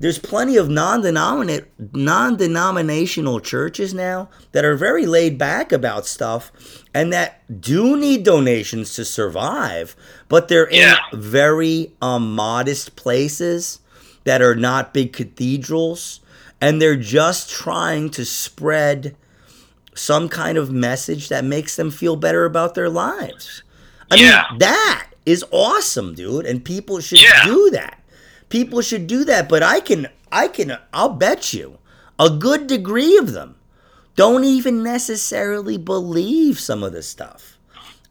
there's 0.00 0.18
plenty 0.18 0.56
of 0.56 0.68
non-denominational 0.68 3.40
churches 3.40 3.92
now 3.94 4.28
that 4.52 4.64
are 4.64 4.76
very 4.76 5.06
laid 5.06 5.38
back 5.38 5.72
about 5.72 6.06
stuff 6.06 6.50
and 6.94 7.12
that 7.12 7.42
do 7.60 7.96
need 7.96 8.22
donations 8.24 8.94
to 8.94 9.04
survive 9.04 9.94
but 10.28 10.48
they're 10.48 10.66
in 10.68 10.94
very 11.12 11.92
um, 12.00 12.34
modest 12.34 12.96
places 12.96 13.80
that 14.24 14.40
are 14.42 14.54
not 14.54 14.94
big 14.94 15.12
cathedrals 15.12 16.20
and 16.60 16.80
they're 16.80 16.96
just 16.96 17.50
trying 17.50 18.10
to 18.10 18.24
spread 18.24 19.16
some 19.94 20.28
kind 20.28 20.56
of 20.58 20.70
message 20.70 21.28
that 21.28 21.44
makes 21.44 21.76
them 21.76 21.90
feel 21.90 22.16
better 22.16 22.44
about 22.44 22.74
their 22.74 22.88
lives 22.88 23.62
i 24.10 24.16
Yeah. 24.16 24.44
mean 24.50 24.58
that 24.60 25.06
is 25.26 25.44
awesome 25.50 26.14
dude 26.14 26.46
and 26.46 26.64
people 26.64 27.00
should 27.00 27.20
Yeah. 27.22 27.44
do 27.44 27.70
that 27.70 27.99
people 28.50 28.82
should 28.82 29.06
do 29.06 29.24
that 29.24 29.48
but 29.48 29.62
i 29.62 29.80
can 29.80 30.06
i 30.30 30.46
can 30.46 30.76
i'll 30.92 31.08
bet 31.08 31.54
you 31.54 31.78
a 32.18 32.28
good 32.28 32.66
degree 32.66 33.16
of 33.16 33.32
them 33.32 33.56
don't 34.20 34.44
even 34.44 34.82
necessarily 34.82 35.78
believe 35.78 36.60
some 36.60 36.82
of 36.82 36.92
this 36.92 37.08
stuff. 37.08 37.56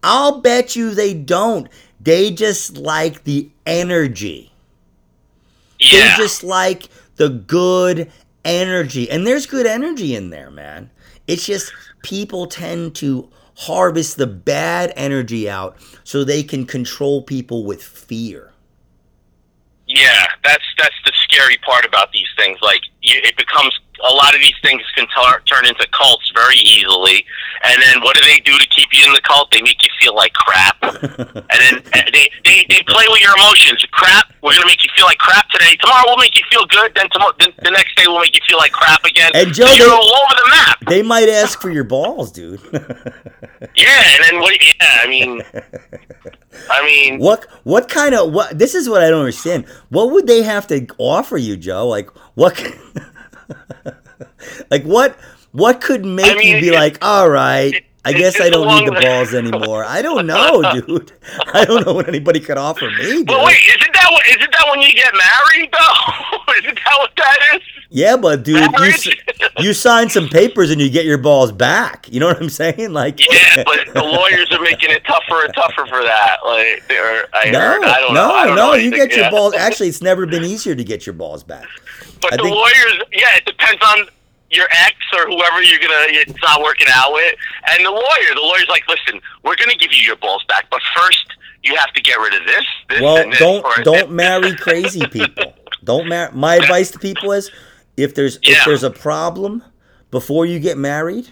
I'll 0.02 0.40
bet 0.40 0.74
you 0.74 0.92
they 0.92 1.14
don't. 1.14 1.68
They 2.00 2.32
just 2.32 2.76
like 2.76 3.22
the 3.22 3.48
energy. 3.64 4.52
Yeah, 5.78 6.16
they 6.16 6.22
just 6.22 6.42
like 6.42 6.88
the 7.14 7.28
good 7.28 8.10
energy 8.44 9.08
and 9.08 9.24
there's 9.24 9.46
good 9.46 9.66
energy 9.66 10.16
in 10.16 10.30
there 10.30 10.50
man. 10.50 10.90
It's 11.28 11.46
just 11.46 11.72
people 12.02 12.46
tend 12.46 12.96
to 12.96 13.28
harvest 13.54 14.16
the 14.16 14.26
bad 14.26 14.92
energy 14.96 15.48
out 15.48 15.76
so 16.02 16.24
they 16.24 16.42
can 16.42 16.66
control 16.66 17.22
people 17.22 17.64
with 17.64 17.82
fear 17.82 18.50
yeah. 19.90 20.26
That's 20.44 20.64
that's 20.78 20.94
the 21.04 21.12
scary 21.24 21.56
part 21.58 21.84
about 21.84 22.12
these 22.12 22.28
things. 22.36 22.58
Like, 22.62 22.82
it 23.02 23.36
becomes 23.36 23.78
a 24.08 24.12
lot 24.12 24.34
of 24.34 24.40
these 24.40 24.54
things 24.62 24.82
can 24.96 25.06
tar- 25.08 25.40
turn 25.46 25.66
into 25.66 25.86
cults 25.92 26.30
very 26.34 26.56
easily. 26.56 27.24
And 27.64 27.80
then 27.82 28.00
what 28.02 28.16
do 28.16 28.22
they 28.22 28.40
do 28.40 28.56
to 28.58 28.66
keep 28.68 28.88
you 28.92 29.04
in 29.06 29.12
the 29.12 29.20
cult? 29.20 29.50
They 29.50 29.60
make 29.62 29.82
you 29.82 29.90
feel 30.00 30.14
like 30.14 30.32
crap. 30.32 30.76
and 30.82 31.58
then 31.60 31.74
uh, 31.92 32.00
they, 32.12 32.30
they 32.44 32.64
they 32.68 32.82
play 32.88 33.04
with 33.08 33.20
your 33.20 33.36
emotions. 33.36 33.84
Crap. 33.92 34.32
We're 34.42 34.54
gonna 34.54 34.66
make 34.66 34.82
you 34.82 34.90
feel 34.96 35.04
like 35.06 35.18
crap 35.18 35.48
today. 35.50 35.76
Tomorrow 35.80 36.04
we'll 36.06 36.16
make 36.16 36.38
you 36.38 36.44
feel 36.50 36.64
good. 36.66 36.92
Then 36.94 37.08
tomorrow, 37.10 37.32
then 37.38 37.52
the 37.62 37.70
next 37.70 37.96
day 37.96 38.04
we'll 38.06 38.20
make 38.20 38.34
you 38.34 38.40
feel 38.48 38.56
like 38.58 38.72
crap 38.72 39.04
again. 39.04 39.30
And 39.34 39.52
Joe, 39.52 39.66
So 39.66 39.74
you're 39.74 39.86
they- 39.88 39.92
all 39.92 40.14
over 40.24 40.34
the 40.42 40.48
map. 40.50 40.78
they 40.88 41.02
might 41.02 41.28
ask 41.28 41.60
for 41.60 41.70
your 41.70 41.84
balls 41.84 42.32
dude 42.32 42.60
Yeah, 43.76 44.02
and 44.14 44.24
then 44.24 44.40
what? 44.40 44.54
Yeah, 44.58 45.00
I 45.02 45.06
mean, 45.06 45.42
I 46.70 46.84
mean, 46.84 47.18
What 47.20 47.44
what 47.64 47.88
kind 47.88 48.14
of 48.14 48.32
what 48.32 48.58
this 48.58 48.74
is 48.74 48.88
what 48.88 49.02
I 49.02 49.10
don't 49.10 49.20
understand. 49.20 49.66
What 49.90 50.12
would 50.12 50.26
they 50.26 50.42
have 50.42 50.66
to 50.68 50.86
offer 50.98 51.36
you, 51.36 51.56
Joe? 51.56 51.86
Like 51.86 52.08
what 52.34 52.56
Like 54.70 54.84
what 54.84 55.16
what 55.52 55.80
could 55.80 56.04
make 56.04 56.26
I 56.26 56.34
mean, 56.34 56.56
you 56.56 56.60
be 56.60 56.68
it- 56.68 56.74
like, 56.74 56.98
"All 57.02 57.28
right, 57.28 57.84
I 58.04 58.12
guess 58.12 58.40
I 58.40 58.48
don't 58.50 58.66
need 58.68 58.86
the 58.88 59.00
balls 59.00 59.34
anymore." 59.42 59.84
I 59.84 60.02
don't 60.02 60.26
know, 60.26 60.62
dude. 60.86 61.12
I 61.52 61.64
don't 61.64 61.86
know 61.86 61.92
what 61.94 62.08
anybody 62.08 62.40
could 62.40 62.58
offer 62.58 62.90
me, 62.90 62.96
dude. 63.02 63.26
but 63.26 63.44
wait, 63.44 63.58
isn't 63.68 63.92
that 63.92 64.08
what? 64.10 64.26
Isn't 64.28 64.50
that 64.52 64.66
when 64.70 64.80
you 64.80 64.92
get 64.92 65.12
married 65.12 65.70
though? 65.72 66.52
isn't 66.58 66.74
that 66.76 66.94
what 66.98 67.10
that 67.16 67.38
is? 67.56 67.62
Yeah, 67.92 68.16
but 68.16 68.44
dude, 68.44 68.60
you 68.60 68.70
Marriage? 68.70 69.08
s- 69.08 69.50
you 69.58 69.72
sign 69.74 70.08
some 70.08 70.28
papers 70.28 70.70
and 70.70 70.80
you 70.80 70.88
get 70.88 71.04
your 71.04 71.18
balls 71.18 71.50
back. 71.50 72.06
You 72.08 72.20
know 72.20 72.26
what 72.28 72.40
I'm 72.40 72.48
saying? 72.48 72.92
Like 72.92 73.18
Yeah, 73.18 73.64
but 73.64 73.92
the 73.92 74.02
lawyers 74.04 74.50
are 74.52 74.60
making 74.62 74.90
it 74.90 75.02
tougher 75.04 75.44
and 75.44 75.52
tougher 75.54 75.86
for 75.86 76.00
that. 76.02 76.36
Like, 76.44 76.84
I 77.34 77.50
No, 77.50 77.58
heard, 77.60 77.82
I 77.84 78.00
don't 78.00 78.14
no, 78.14 78.28
know. 78.28 78.32
I 78.34 78.46
don't 78.46 78.54
no. 78.56 78.66
know 78.70 78.74
You 78.74 78.92
get 78.92 79.12
your 79.16 79.28
balls. 79.30 79.54
Actually, 79.54 79.88
it's 79.88 80.00
never 80.02 80.24
been 80.24 80.44
easier 80.44 80.76
to 80.76 80.84
get 80.84 81.04
your 81.04 81.14
balls 81.14 81.42
back. 81.42 81.66
But 82.22 82.34
I 82.34 82.36
the 82.36 82.44
think- 82.44 82.54
lawyers, 82.54 83.02
yeah, 83.12 83.36
it 83.36 83.44
depends 83.44 83.82
on 83.84 84.06
your 84.50 84.66
ex 84.72 84.96
or 85.16 85.26
whoever 85.26 85.62
you're 85.62 85.78
gonna 85.78 86.06
it's 86.08 86.42
not 86.42 86.60
working 86.62 86.88
out 86.94 87.12
with, 87.12 87.34
and 87.72 87.84
the 87.84 87.90
lawyer. 87.90 88.34
The 88.34 88.40
lawyer's 88.40 88.68
like, 88.68 88.86
listen, 88.88 89.20
we're 89.44 89.56
gonna 89.56 89.74
give 89.76 89.92
you 89.92 90.02
your 90.02 90.16
balls 90.16 90.44
back, 90.48 90.66
but 90.70 90.80
first 91.00 91.26
you 91.62 91.76
have 91.76 91.92
to 91.92 92.00
get 92.02 92.18
rid 92.18 92.34
of 92.34 92.46
this. 92.46 92.64
this 92.88 93.00
Well, 93.00 93.16
and 93.18 93.32
this, 93.32 93.38
don't 93.38 93.84
don't 93.84 94.10
marry 94.12 94.54
crazy 94.56 95.06
people. 95.06 95.54
Don't 95.84 96.08
marry. 96.08 96.32
My 96.34 96.56
advice 96.56 96.90
to 96.92 96.98
people 96.98 97.32
is, 97.32 97.50
if 97.96 98.14
there's 98.14 98.38
if 98.42 98.64
there's 98.64 98.82
a 98.82 98.90
problem 98.90 99.62
before 100.10 100.46
you 100.46 100.58
get 100.58 100.76
married, 100.76 101.28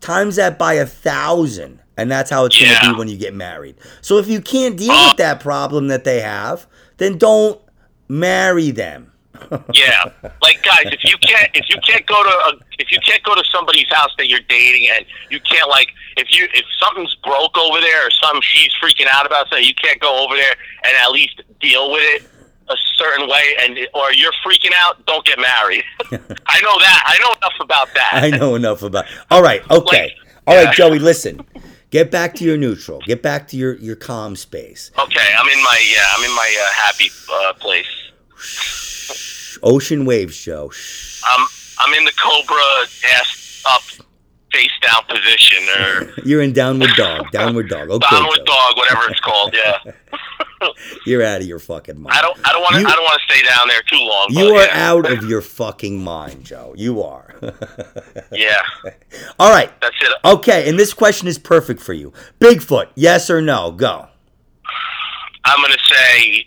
times 0.00 0.36
that 0.36 0.58
by 0.58 0.74
a 0.74 0.86
thousand, 0.86 1.80
and 1.96 2.10
that's 2.10 2.30
how 2.30 2.44
it's 2.44 2.60
Yeah. 2.60 2.80
gonna 2.80 2.92
be 2.94 2.98
when 2.98 3.08
you 3.08 3.16
get 3.16 3.34
married. 3.34 3.76
So 4.00 4.18
if 4.18 4.26
you 4.28 4.40
can't 4.40 4.76
deal 4.76 4.90
Uh, 4.92 5.08
with 5.08 5.16
that 5.18 5.40
problem 5.40 5.88
that 5.88 6.04
they 6.04 6.20
have, 6.20 6.66
then 6.96 7.18
don't 7.18 7.60
marry 8.08 8.70
them. 8.70 9.12
Yeah, 9.74 10.10
like 10.42 10.62
guys, 10.62 10.86
if 10.92 11.04
you 11.04 11.16
can't 11.18 11.50
if 11.54 11.68
you 11.68 11.76
can't 11.86 12.06
go 12.06 12.22
to 12.22 12.28
a, 12.28 12.52
if 12.78 12.90
you 12.90 12.98
can't 13.06 13.22
go 13.22 13.34
to 13.34 13.44
somebody's 13.52 13.88
house 13.90 14.14
that 14.18 14.28
you're 14.28 14.44
dating 14.48 14.88
and 14.90 15.04
you 15.30 15.40
can't 15.40 15.68
like 15.68 15.88
if 16.16 16.28
you 16.30 16.48
if 16.54 16.64
something's 16.82 17.14
broke 17.16 17.56
over 17.58 17.80
there 17.80 18.06
or 18.06 18.10
some 18.10 18.40
she's 18.42 18.70
freaking 18.82 19.06
out 19.12 19.26
about 19.26 19.48
something, 19.48 19.66
you 19.66 19.74
can't 19.74 20.00
go 20.00 20.24
over 20.24 20.34
there 20.34 20.54
and 20.84 20.96
at 20.96 21.10
least 21.12 21.42
deal 21.60 21.90
with 21.92 22.02
it 22.02 22.22
a 22.68 22.76
certain 22.96 23.28
way 23.28 23.54
and 23.60 23.78
or 23.94 24.12
you're 24.12 24.32
freaking 24.44 24.72
out, 24.82 25.04
don't 25.06 25.24
get 25.24 25.38
married. 25.38 25.84
I 26.02 26.60
know 26.62 26.78
that. 26.78 27.02
I 27.06 27.18
know 27.20 27.34
enough 27.36 27.60
about 27.60 27.88
that. 27.94 28.10
I 28.14 28.30
know 28.30 28.54
enough 28.54 28.82
about. 28.82 29.06
All 29.30 29.42
right, 29.42 29.62
okay, 29.70 30.02
Like, 30.02 30.12
all 30.46 30.56
right, 30.56 30.64
yeah. 30.64 30.72
Joey. 30.72 30.98
Listen, 30.98 31.44
get 31.90 32.10
back 32.10 32.34
to 32.36 32.44
your 32.44 32.56
neutral. 32.56 33.00
Get 33.06 33.22
back 33.22 33.48
to 33.48 33.56
your 33.56 33.74
your 33.76 33.96
calm 33.96 34.36
space. 34.36 34.90
Okay, 34.98 35.34
I'm 35.38 35.48
in 35.48 35.62
my 35.62 35.92
yeah, 35.92 36.04
I'm 36.16 36.24
in 36.24 36.34
my 36.34 36.56
uh, 36.60 36.72
happy 36.72 37.10
uh, 37.32 37.52
place. 37.54 37.86
Ocean 39.62 40.04
Wave 40.04 40.32
Show. 40.32 40.70
Shh. 40.70 41.22
I'm 41.26 41.46
I'm 41.78 41.94
in 41.94 42.04
the 42.04 42.12
cobra 42.12 43.14
ass 43.14 43.62
up, 43.70 43.82
face 44.52 44.70
down 44.82 45.02
position 45.08 45.64
or 45.78 46.12
You're 46.24 46.42
in 46.42 46.52
downward 46.52 46.90
dog. 46.96 47.30
Downward 47.32 47.68
dog. 47.68 47.90
Okay, 47.90 48.06
downward 48.10 48.44
dog, 48.44 48.76
whatever 48.76 49.10
it's 49.10 49.20
called. 49.20 49.54
Yeah. 49.54 49.78
You're 51.06 51.22
out 51.22 51.42
of 51.42 51.46
your 51.46 51.58
fucking 51.58 52.00
mind. 52.00 52.16
I 52.16 52.22
don't 52.22 52.38
I 52.48 52.52
don't 52.52 52.62
want 52.62 52.74
to 52.76 52.80
I 52.80 52.94
don't 52.94 53.04
want 53.04 53.20
to 53.26 53.34
stay 53.34 53.46
down 53.46 53.68
there 53.68 53.82
too 53.82 53.98
long. 53.98 54.26
You 54.30 54.54
but 54.54 54.70
are 54.70 54.74
yeah. 54.74 54.90
out 54.90 55.10
of 55.10 55.24
your 55.28 55.42
fucking 55.42 56.02
mind, 56.02 56.44
Joe. 56.44 56.72
You 56.76 57.02
are. 57.02 57.34
Yeah, 58.32 58.62
All 59.38 59.50
right. 59.50 59.70
that's 59.80 59.96
it. 60.00 60.12
Okay, 60.24 60.68
and 60.68 60.78
this 60.78 60.94
question 60.94 61.28
is 61.28 61.38
perfect 61.38 61.80
for 61.80 61.92
you. 61.92 62.12
Bigfoot, 62.40 62.88
yes 62.94 63.28
or 63.28 63.40
no? 63.42 63.70
Go. 63.70 64.08
I'm 65.44 65.60
gonna 65.62 65.76
say 65.90 66.46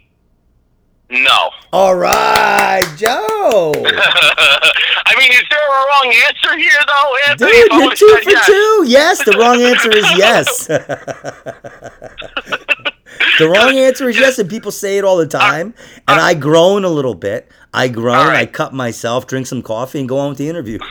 no. 1.10 1.50
All 1.74 1.96
right, 1.96 2.84
Joe. 2.96 3.74
I 3.76 5.16
mean, 5.18 5.32
is 5.32 5.44
there 5.50 5.60
a 5.60 5.72
wrong 5.72 6.14
answer 6.28 6.56
here 6.58 6.80
though, 6.86 7.18
Anthony? 7.30 7.52
Dude, 7.52 7.72
you're 7.72 7.96
two 7.96 8.20
for 8.24 8.30
yes. 8.30 8.46
two. 8.46 8.86
Yes, 8.88 9.26
the 9.26 9.32
wrong 9.38 9.62
answer 9.62 9.92
is 9.92 10.06
yes. 10.18 10.68
the 13.40 13.50
wrong 13.50 13.76
answer 13.76 14.08
is 14.10 14.18
yes, 14.18 14.38
and 14.38 14.48
people 14.50 14.72
say 14.72 14.98
it 14.98 15.04
all 15.04 15.18
the 15.18 15.28
time. 15.28 15.74
And 16.08 16.20
I 16.20 16.34
groan 16.36 16.86
a 16.86 16.90
little 16.90 17.16
bit. 17.16 17.50
I 17.74 17.88
groan. 17.88 18.28
Right. 18.28 18.40
I 18.40 18.46
cut 18.46 18.74
myself, 18.74 19.28
drink 19.28 19.48
some 19.48 19.62
coffee, 19.62 20.00
and 20.00 20.10
go 20.10 20.18
on 20.18 20.30
with 20.30 20.38
the 20.38 20.50
interview. 20.50 20.80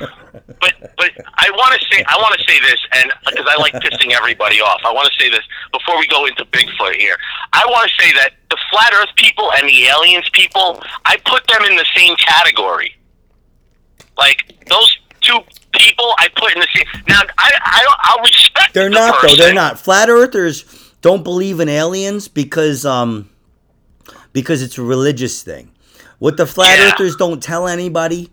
But 0.61 0.74
but 0.97 1.11
I 1.37 1.51
want 1.51 1.81
to 1.81 1.87
say 1.91 2.05
I 2.07 2.16
want 2.18 2.39
to 2.39 2.45
say 2.45 2.61
this, 2.61 2.79
and 2.93 3.12
because 3.26 3.47
I 3.49 3.57
like 3.61 3.72
pissing 3.74 4.12
everybody 4.12 4.61
off, 4.61 4.81
I 4.85 4.93
want 4.93 5.11
to 5.12 5.20
say 5.20 5.29
this 5.29 5.41
before 5.72 5.99
we 5.99 6.07
go 6.07 6.26
into 6.26 6.45
Bigfoot 6.47 6.95
here. 6.97 7.16
I 7.53 7.64
want 7.66 7.91
to 7.91 8.03
say 8.03 8.12
that 8.12 8.35
the 8.51 8.57
flat 8.70 8.93
Earth 8.95 9.09
people 9.16 9.51
and 9.53 9.68
the 9.68 9.87
aliens 9.87 10.29
people, 10.31 10.83
I 11.05 11.16
put 11.24 11.47
them 11.49 11.64
in 11.64 11.76
the 11.76 11.85
same 11.95 12.14
category. 12.16 12.95
Like 14.16 14.55
those 14.68 14.97
two 15.20 15.41
people, 15.72 16.14
I 16.18 16.29
put 16.37 16.55
in 16.55 16.61
the 16.61 16.68
same. 16.74 16.87
Now 17.09 17.20
I 17.39 17.51
I 17.64 17.83
don't, 17.83 17.99
I'll 18.01 18.22
respect. 18.22 18.74
They're 18.74 18.91
the 18.91 18.95
not 18.95 19.22
though. 19.22 19.35
They're 19.35 19.55
not. 19.55 19.79
Flat 19.79 20.09
earthers 20.09 20.93
don't 21.03 21.24
believe 21.24 21.59
in 21.59 21.68
aliens 21.68 22.29
because 22.29 22.87
um 22.87 23.29
because 24.33 24.62
it's 24.62 24.79
a 24.79 24.83
religious 24.83 25.43
thing. 25.43 25.72
What 26.19 26.37
the 26.37 26.47
flat 26.47 26.79
Yeah. 26.79 26.93
earthers 26.93 27.16
don't 27.16 27.43
tell 27.43 27.69
anybody, 27.69 28.31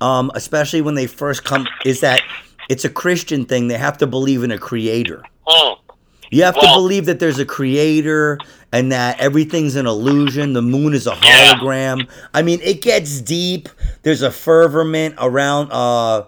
um, 0.00 0.30
especially 0.34 0.80
when 0.80 0.94
they 0.94 1.06
first 1.06 1.44
come, 1.44 1.66
is 1.84 2.00
that 2.00 2.22
it's 2.68 2.84
a 2.84 2.88
Christian 2.88 3.44
thing. 3.44 3.68
They 3.68 3.76
have 3.78 3.98
to 3.98 4.06
believe 4.06 4.42
in 4.42 4.50
a 4.50 4.58
creator. 4.58 5.22
Oh, 5.46 5.76
You 6.32 6.42
have 6.42 6.56
to 6.58 6.66
believe 6.74 7.06
that 7.06 7.20
there's 7.20 7.38
a 7.38 7.44
creator 7.44 8.40
and 8.72 8.90
that 8.90 9.20
everything's 9.20 9.76
an 9.76 9.86
illusion. 9.86 10.54
The 10.54 10.60
moon 10.62 10.92
is 10.92 11.06
a 11.06 11.16
Yeah. 11.22 11.54
hologram. 11.54 12.08
I 12.34 12.42
mean, 12.42 12.58
it 12.64 12.82
gets 12.82 13.20
deep. 13.20 13.68
There's 14.02 14.22
a 14.22 14.32
fervent 14.32 15.14
around 15.18 15.70
uh 15.70 16.22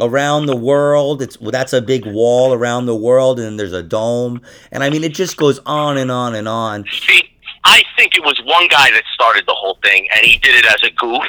around 0.00 0.46
the 0.46 0.56
world. 0.56 1.22
It's 1.22 1.40
well, 1.40 1.50
that's 1.50 1.72
a 1.72 1.80
big 1.80 2.04
wall 2.04 2.52
around 2.52 2.84
the 2.84 2.94
world, 2.94 3.40
and 3.40 3.58
there's 3.58 3.72
a 3.72 3.82
dome. 3.82 4.42
And 4.70 4.84
I 4.84 4.90
mean, 4.90 5.02
it 5.02 5.14
just 5.14 5.38
goes 5.38 5.60
on 5.64 5.96
and 5.96 6.10
on 6.10 6.34
and 6.34 6.46
on. 6.46 6.84
See, 7.06 7.30
I 7.64 7.82
think 7.96 8.16
it 8.16 8.24
was 8.24 8.40
one 8.44 8.68
guy 8.68 8.90
that 8.90 9.02
started 9.14 9.44
the 9.46 9.54
whole 9.54 9.78
thing, 9.82 10.08
and 10.16 10.26
he 10.26 10.38
did 10.38 10.54
it 10.56 10.66
as 10.66 10.82
a 10.82 10.90
goof 10.92 11.24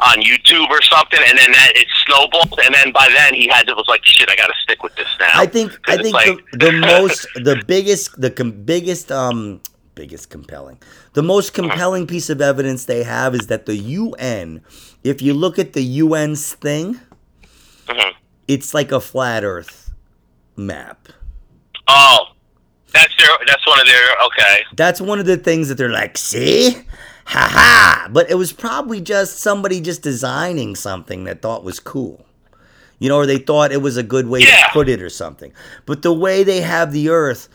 on 0.00 0.22
YouTube 0.22 0.68
or 0.70 0.82
something, 0.82 1.20
and 1.26 1.38
then 1.38 1.52
that 1.52 1.72
it 1.76 1.86
snowballed, 2.06 2.58
and 2.64 2.74
then 2.74 2.92
by 2.92 3.08
then 3.12 3.34
he 3.34 3.48
had 3.48 3.66
to 3.66 3.74
was 3.74 3.86
like, 3.88 4.04
shit, 4.04 4.28
I 4.28 4.36
got 4.36 4.48
to 4.48 4.54
stick 4.62 4.82
with 4.82 4.94
this 4.96 5.08
now. 5.20 5.30
I 5.34 5.46
think 5.46 5.72
I 5.88 5.96
think 5.96 6.14
like- 6.14 6.38
the, 6.52 6.58
the 6.58 6.72
most 6.72 7.26
the 7.36 7.62
biggest 7.66 8.20
the 8.20 8.30
com- 8.30 8.52
biggest 8.64 9.10
um 9.12 9.60
biggest 9.94 10.28
compelling 10.28 10.76
the 11.12 11.22
most 11.22 11.54
compelling 11.54 12.04
piece 12.08 12.28
of 12.28 12.40
evidence 12.40 12.86
they 12.86 13.04
have 13.04 13.32
is 13.32 13.46
that 13.46 13.64
the 13.66 13.76
UN 13.76 14.60
if 15.04 15.22
you 15.22 15.32
look 15.34 15.56
at 15.56 15.72
the 15.72 16.00
UN's 16.00 16.54
thing 16.54 16.98
Mhm. 17.86 18.12
it's 18.48 18.74
like 18.74 18.90
a 18.90 18.98
flat 19.00 19.44
earth 19.44 19.92
map 20.56 21.08
Oh, 21.86 22.28
that's 22.94 23.14
their. 23.16 23.28
That's 23.46 23.66
one 23.66 23.80
of 23.80 23.86
their. 23.86 24.16
Okay. 24.26 24.62
that's 24.76 25.00
one 25.00 25.18
of 25.18 25.26
the 25.26 25.36
things 25.36 25.68
that 25.68 25.76
they're 25.76 25.90
like 25.90 26.16
see 26.16 26.72
ha 27.26 27.48
ha 27.50 28.08
but 28.12 28.28
it 28.30 28.34
was 28.34 28.52
probably 28.52 29.00
just 29.00 29.38
somebody 29.38 29.80
just 29.80 30.02
designing 30.02 30.74
something 30.76 31.24
that 31.24 31.40
thought 31.40 31.64
was 31.64 31.80
cool 31.80 32.24
you 32.98 33.08
know 33.08 33.16
or 33.16 33.24
they 33.24 33.38
thought 33.38 33.72
it 33.72 33.80
was 33.80 33.96
a 33.96 34.02
good 34.02 34.26
way 34.28 34.40
Yeah. 34.40 34.66
to 34.66 34.72
put 34.72 34.88
it 34.90 35.00
or 35.00 35.08
something 35.08 35.50
but 35.86 36.02
the 36.02 36.12
way 36.12 36.42
they 36.44 36.60
have 36.60 36.92
the 36.92 37.08
earth 37.08 37.48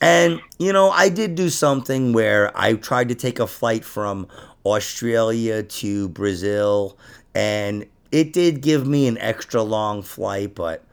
and 0.00 0.40
you 0.60 0.72
know 0.72 0.90
i 0.90 1.08
did 1.08 1.34
do 1.34 1.48
something 1.50 2.12
where 2.12 2.56
i 2.56 2.74
tried 2.74 3.08
to 3.08 3.16
take 3.16 3.40
a 3.40 3.46
flight 3.48 3.84
from 3.84 4.28
australia 4.64 5.64
to 5.64 6.08
brazil 6.10 6.96
and 7.34 7.84
it 8.12 8.32
did 8.32 8.60
give 8.60 8.86
me 8.86 9.08
an 9.08 9.18
extra 9.18 9.62
long 9.62 10.00
flight 10.00 10.54
but 10.54 10.84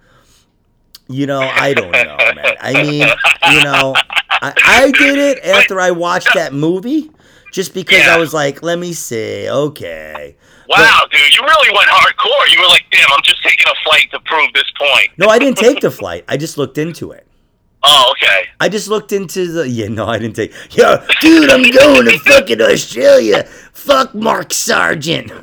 you 1.08 1.26
know 1.28 1.42
i 1.42 1.74
don't 1.74 1.92
know 1.92 2.18
man 2.36 2.56
i 2.62 2.74
mean 2.74 3.08
you 3.52 3.64
know 3.64 3.94
i, 4.32 4.54
I 4.66 4.92
did 4.92 5.18
it 5.20 5.44
after 5.46 5.80
i 5.80 5.92
watched 5.92 6.34
that 6.34 6.54
movie 6.54 7.12
just 7.52 7.74
because 7.74 8.08
i 8.08 8.18
was 8.18 8.34
like 8.34 8.64
let 8.64 8.80
me 8.80 8.94
see 8.94 9.50
okay 9.50 10.36
Wow, 10.68 11.02
dude, 11.12 11.36
you 11.36 11.44
really 11.44 11.70
went 11.78 11.88
hardcore. 11.92 12.52
You 12.52 12.60
were 12.60 12.68
like, 12.68 12.86
damn, 12.92 13.06
I'm 13.14 13.22
just 13.24 13.44
taking 13.44 13.68
a 13.68 13.76
flight 13.84 14.08
to 14.10 14.20
prove 14.22 14.52
this 14.54 14.64
point. 14.80 15.10
no 15.16 15.28
i 15.28 15.38
didn't 15.38 15.60
take 15.60 15.80
the 15.80 15.92
flight 15.92 16.26
i 16.28 16.38
just 16.38 16.58
looked 16.58 16.80
into 16.80 17.12
it 17.12 17.28
Oh, 17.88 18.14
okay. 18.14 18.48
I 18.60 18.68
just 18.68 18.88
looked 18.88 19.12
into 19.12 19.46
the. 19.52 19.70
Yeah, 19.70 19.90
no, 19.90 20.08
I 20.08 20.18
didn't 20.18 20.36
take. 20.36 20.52
Yo, 20.76 21.06
dude, 21.22 21.52
I'm 21.52 21.62
going 21.70 22.06
to 22.06 22.18
fucking 22.18 22.60
Australia. 22.60 23.44
Fuck 23.74 24.16
Mark 24.16 24.52
Sargent. 24.54 25.32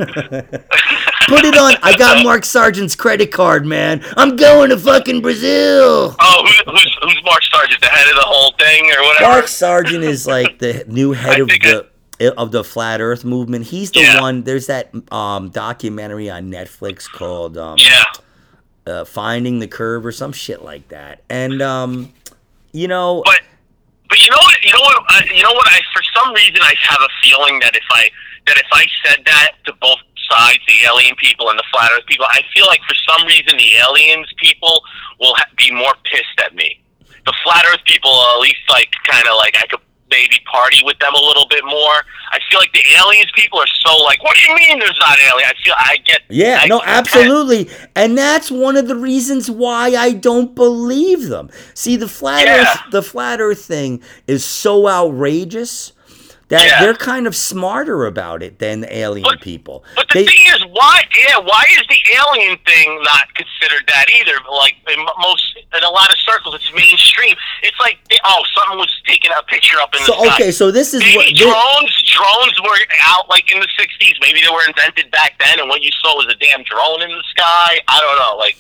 Put 1.28 1.44
it 1.44 1.56
on. 1.56 1.74
I 1.82 1.96
got 1.96 2.22
Mark 2.24 2.44
Sargent's 2.44 2.96
credit 2.96 3.32
card, 3.32 3.66
man. 3.66 4.04
I'm 4.16 4.36
going 4.36 4.70
to 4.70 4.78
fucking 4.78 5.22
Brazil. 5.22 6.14
Oh, 6.20 6.46
who, 6.66 6.72
who's 6.72 6.98
who's 7.02 7.20
Mark 7.24 7.42
Sargent, 7.44 7.80
the 7.80 7.86
head 7.88 8.08
of 8.08 8.14
the 8.16 8.24
whole 8.26 8.52
thing, 8.58 8.90
or 8.90 9.02
whatever? 9.02 9.30
Mark 9.30 9.48
Sargent 9.48 10.04
is 10.04 10.26
like 10.26 10.58
the 10.58 10.84
new 10.88 11.12
head 11.12 11.40
of 11.40 11.48
the 11.48 11.88
of 12.36 12.52
the 12.52 12.62
flat 12.62 13.00
Earth 13.00 13.24
movement. 13.24 13.66
He's 13.66 13.90
the 13.90 14.00
Yeah. 14.00 14.20
one. 14.20 14.42
There's 14.44 14.66
that 14.68 14.92
um, 15.12 15.48
documentary 15.50 16.30
on 16.30 16.50
Netflix 16.50 17.10
called 17.10 17.58
um, 17.58 17.76
Yeah. 17.78 18.04
uh, 18.86 19.04
"Finding 19.04 19.58
the 19.58 19.66
Curve" 19.68 20.06
or 20.06 20.12
some 20.12 20.32
shit 20.32 20.62
like 20.62 20.88
that. 20.88 21.22
And 21.28 21.60
um, 21.62 22.12
you 22.72 22.86
know, 22.88 23.22
But 23.24 23.40
but 24.08 24.20
you 24.24 24.30
know 24.30 24.36
what? 24.38 24.64
You 24.64 24.72
know 24.72 24.80
what? 24.80 24.96
Uh, 25.08 25.20
you 25.34 25.42
know 25.42 25.52
what? 25.52 25.66
I 25.68 25.80
for 25.94 26.02
some 26.14 26.32
reason 26.34 26.58
I 26.60 26.74
have 26.80 26.98
a 27.00 27.08
feeling 27.26 27.58
that 27.60 27.74
if 27.74 27.82
I 27.90 28.08
that 28.46 28.56
if 28.58 28.66
I 28.72 28.84
said 29.04 29.22
that 29.26 29.52
to 29.66 29.72
both 29.80 29.98
sides, 30.32 30.60
the 30.66 30.86
alien 30.88 31.14
people 31.16 31.50
and 31.50 31.58
the 31.58 31.64
flat 31.72 31.90
Earth 31.92 32.06
people, 32.06 32.26
I 32.28 32.40
feel 32.54 32.66
like 32.66 32.80
for 32.88 32.94
some 32.94 33.26
reason 33.26 33.56
the 33.58 33.76
aliens 33.76 34.28
people 34.40 34.82
will 35.20 35.34
ha- 35.36 35.50
be 35.56 35.70
more 35.70 35.94
pissed 36.04 36.38
at 36.44 36.54
me. 36.54 36.80
The 37.26 37.34
flat 37.44 37.64
Earth 37.72 37.84
people, 37.84 38.10
at 38.34 38.40
least 38.40 38.64
like 38.70 38.88
kind 39.06 39.26
of 39.28 39.36
like 39.36 39.56
I 39.56 39.66
could 39.66 39.80
maybe 40.10 40.36
party 40.50 40.82
with 40.84 40.98
them 40.98 41.14
a 41.14 41.18
little 41.20 41.46
bit 41.48 41.64
more. 41.64 41.94
I 42.32 42.38
feel 42.50 42.58
like 42.58 42.72
the 42.74 42.82
aliens 42.98 43.30
people 43.34 43.58
are 43.58 43.66
so 43.80 43.96
like, 44.04 44.22
what 44.22 44.34
do 44.36 44.42
you 44.42 44.54
mean 44.56 44.78
there's 44.78 44.98
not 45.00 45.18
alien? 45.18 45.48
I 45.48 45.64
feel 45.64 45.74
I 45.78 45.96
get 46.04 46.20
Yeah, 46.28 46.60
I- 46.62 46.66
no, 46.66 46.82
absolutely. 46.84 47.70
And 47.96 48.18
that's 48.18 48.50
one 48.50 48.76
of 48.76 48.88
the 48.88 48.96
reasons 48.96 49.50
why 49.50 49.88
I 49.96 50.12
don't 50.12 50.54
believe 50.54 51.28
them. 51.28 51.48
See, 51.74 51.96
the 51.96 52.08
flat 52.08 52.44
Yeah. 52.46 52.60
earth 52.62 52.90
the 52.90 53.02
flat 53.02 53.40
earth 53.40 53.64
thing 53.64 54.02
is 54.26 54.44
so 54.44 54.86
outrageous 54.86 55.92
that 56.52 56.66
Yeah. 56.68 56.80
they're 56.80 56.94
kind 56.94 57.26
of 57.26 57.34
smarter 57.34 58.04
about 58.06 58.42
it 58.42 58.58
than 58.60 58.80
the 58.80 58.90
alien 58.96 59.24
But- 59.24 59.40
people. 59.40 59.84
But 59.96 60.08
the 60.10 60.20
They- 60.20 60.26
thing 60.26 60.46
is, 60.54 60.60
why? 60.68 61.02
Yeah, 61.28 61.38
why 61.38 61.64
is 61.72 61.82
the 61.88 61.98
alien 62.20 62.56
thing 62.64 63.02
not 63.02 63.26
considered 63.34 63.84
that 63.88 64.06
either? 64.10 64.36
Like 64.50 64.76
in 64.88 65.00
most, 65.18 65.44
in 65.56 65.82
a 65.82 65.90
lot 65.90 66.10
of 66.12 66.18
circles. 66.20 66.54
It's 66.54 66.70
mainstream. 66.74 67.34
It's 67.62 67.78
like 67.80 67.98
oh, 68.24 68.44
someone 68.56 68.78
was 68.78 68.90
taking 69.06 69.30
a 69.36 69.42
picture 69.44 69.78
up 69.80 69.94
in 69.94 70.02
so 70.02 70.12
the 70.12 70.26
sky. 70.26 70.34
okay, 70.34 70.50
so 70.52 70.70
this 70.70 70.92
is 70.94 71.00
Maybe 71.00 71.16
what 71.16 71.26
this, 71.30 71.38
drones, 71.38 71.94
drones 72.14 72.60
were 72.62 72.78
out 73.08 73.28
like 73.28 73.50
in 73.50 73.58
the 73.60 73.68
'60s. 73.78 74.14
Maybe 74.20 74.40
they 74.42 74.48
were 74.52 74.64
invented 74.68 75.10
back 75.10 75.38
then, 75.40 75.58
and 75.58 75.68
what 75.68 75.82
you 75.82 75.90
saw 76.02 76.14
was 76.16 76.26
a 76.26 76.36
damn 76.36 76.62
drone 76.64 77.02
in 77.02 77.10
the 77.10 77.24
sky. 77.30 77.80
I 77.88 78.00
don't 78.00 78.18
know. 78.18 78.36
Like, 78.36 78.56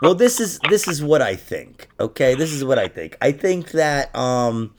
well 0.00 0.14
this 0.14 0.40
is 0.40 0.58
this 0.70 0.88
is 0.88 1.02
what 1.02 1.20
I 1.22 1.36
think. 1.36 1.88
Okay, 2.00 2.34
this 2.34 2.52
is 2.52 2.64
what 2.64 2.78
I 2.78 2.88
think. 2.88 3.16
I 3.20 3.32
think 3.32 3.72
that 3.72 4.14
um 4.16 4.72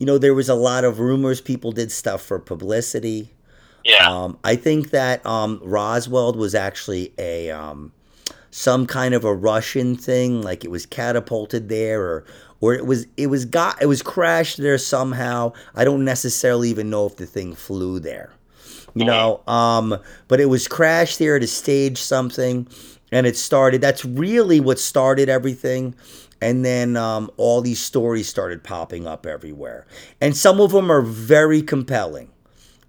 you 0.00 0.06
know 0.06 0.18
there 0.18 0.34
was 0.34 0.48
a 0.48 0.54
lot 0.54 0.82
of 0.82 0.98
rumors 0.98 1.40
people 1.40 1.70
did 1.70 1.92
stuff 1.92 2.22
for 2.22 2.40
publicity. 2.40 3.30
yeah, 3.84 4.08
Um, 4.10 4.38
I 4.42 4.56
think 4.56 4.90
that 4.90 5.24
um, 5.24 5.60
Roswell 5.62 6.32
was 6.32 6.54
actually 6.54 7.12
a 7.18 7.50
um, 7.50 7.92
some 8.50 8.86
kind 8.86 9.14
of 9.14 9.24
a 9.24 9.34
Russian 9.34 9.94
thing, 9.94 10.42
like 10.42 10.64
it 10.64 10.70
was 10.70 10.86
catapulted 10.86 11.68
there, 11.68 12.02
or 12.02 12.24
or 12.60 12.74
it 12.74 12.86
was 12.86 13.06
it 13.18 13.26
was 13.26 13.44
got 13.44 13.80
it 13.82 13.86
was 13.86 14.02
crashed 14.02 14.56
there 14.56 14.78
somehow. 14.78 15.52
I 15.74 15.84
don't 15.84 16.04
necessarily 16.04 16.70
even 16.70 16.88
know 16.88 17.06
if 17.06 17.16
the 17.16 17.26
thing 17.26 17.54
flew 17.54 18.00
there, 18.00 18.32
you 18.94 19.04
know. 19.04 19.42
Um, 19.46 19.98
but 20.28 20.40
it 20.40 20.46
was 20.46 20.66
crashed 20.66 21.18
there 21.18 21.38
to 21.38 21.46
stage 21.46 21.98
something, 21.98 22.66
and 23.12 23.26
it 23.26 23.36
started. 23.36 23.82
That's 23.82 24.04
really 24.04 24.60
what 24.60 24.78
started 24.78 25.28
everything. 25.28 25.94
And 26.42 26.64
then 26.64 26.96
um, 26.96 27.30
all 27.36 27.60
these 27.60 27.80
stories 27.80 28.28
started 28.28 28.64
popping 28.64 29.06
up 29.06 29.26
everywhere, 29.26 29.86
and 30.20 30.36
some 30.36 30.60
of 30.60 30.72
them 30.72 30.90
are 30.90 31.02
very 31.02 31.60
compelling 31.60 32.30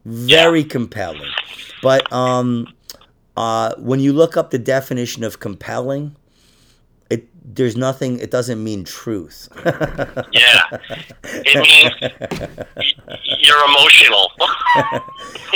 very 0.06 0.64
compelling. 0.64 1.32
But 1.82 2.12
um, 2.12 2.68
uh, 3.38 3.76
when 3.78 4.00
you 4.00 4.14
look 4.14 4.38
up 4.38 4.52
the 4.52 4.60
definition 4.60 5.24
of 5.24 5.40
compelling, 5.40 6.16
it 7.10 7.28
there's 7.44 7.76
nothing. 7.76 8.20
It 8.20 8.32
doesn't 8.32 8.64
mean 8.64 8.84
truth. 8.84 9.50
yeah. 9.66 10.62
It 11.24 11.58
means 11.58 13.06
you're 13.40 13.66
emotional. 13.66 14.32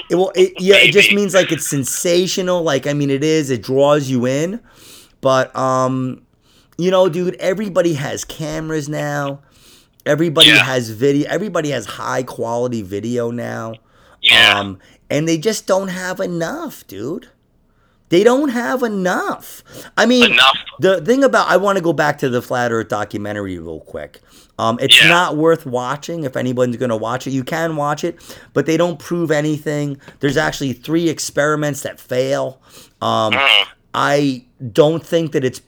It, 0.08 0.16
well, 0.16 0.32
it, 0.36 0.54
yeah, 0.60 0.76
it 0.76 0.92
just 0.92 1.12
means 1.14 1.34
like 1.34 1.52
it's 1.52 1.66
sensational. 1.66 2.62
Like 2.62 2.86
I 2.86 2.94
mean, 2.94 3.10
it 3.10 3.24
is. 3.24 3.50
It 3.50 3.64
draws 3.64 4.08
you 4.08 4.28
in. 4.28 4.60
But 5.22 5.56
um, 5.56 6.22
you 6.78 6.92
know, 6.92 7.10
dude, 7.10 7.36
everybody 7.36 7.94
has 7.94 8.24
cameras 8.26 8.88
now. 8.90 9.40
Everybody 10.06 10.50
Yeah. 10.50 10.58
has 10.64 10.90
video. 10.90 11.28
Everybody 11.30 11.70
has 11.72 11.86
high 11.86 12.24
quality 12.24 12.82
video 12.82 13.32
now. 13.32 13.74
yeah. 14.22 14.60
Um, 14.60 14.80
and 15.10 15.28
they 15.28 15.38
just 15.38 15.68
don't 15.68 15.90
have 15.90 16.20
enough, 16.20 16.86
dude. 16.88 17.28
They 18.10 18.24
don't 18.24 18.50
have 18.50 18.82
enough. 18.84 19.64
I 19.98 20.06
mean, 20.06 20.32
Enough. 20.32 20.58
the 20.80 21.02
thing 21.02 21.24
about 21.24 21.48
I 21.48 21.58
want 21.58 21.78
to 21.78 21.84
go 21.84 21.94
back 21.94 22.18
to 22.20 22.30
the 22.30 22.42
Flat 22.42 22.72
Earth 22.72 22.88
documentary 22.88 23.58
real 23.60 23.80
quick. 23.82 24.22
Um, 24.58 24.78
it's 24.82 25.00
Yeah. 25.02 25.10
not 25.10 25.38
worth 25.38 25.66
watching 25.66 26.24
if 26.24 26.36
anyone's 26.38 26.78
going 26.78 26.90
to 26.90 26.96
watch 26.96 27.28
it. 27.28 27.32
You 27.32 27.44
can 27.44 27.76
watch 27.76 28.04
it, 28.04 28.18
but 28.54 28.66
they 28.68 28.78
don't 28.78 28.98
prove 29.00 29.32
anything. 29.32 29.98
There's 30.22 30.38
actually 30.38 30.74
three 30.74 31.10
experiments 31.10 31.82
that 31.82 32.00
fail. 32.00 32.60
Um, 33.02 33.34
Mm. 33.34 33.66
I 33.98 34.44
don't 34.74 35.04
think 35.04 35.32
that 35.32 35.46
it's. 35.46 35.62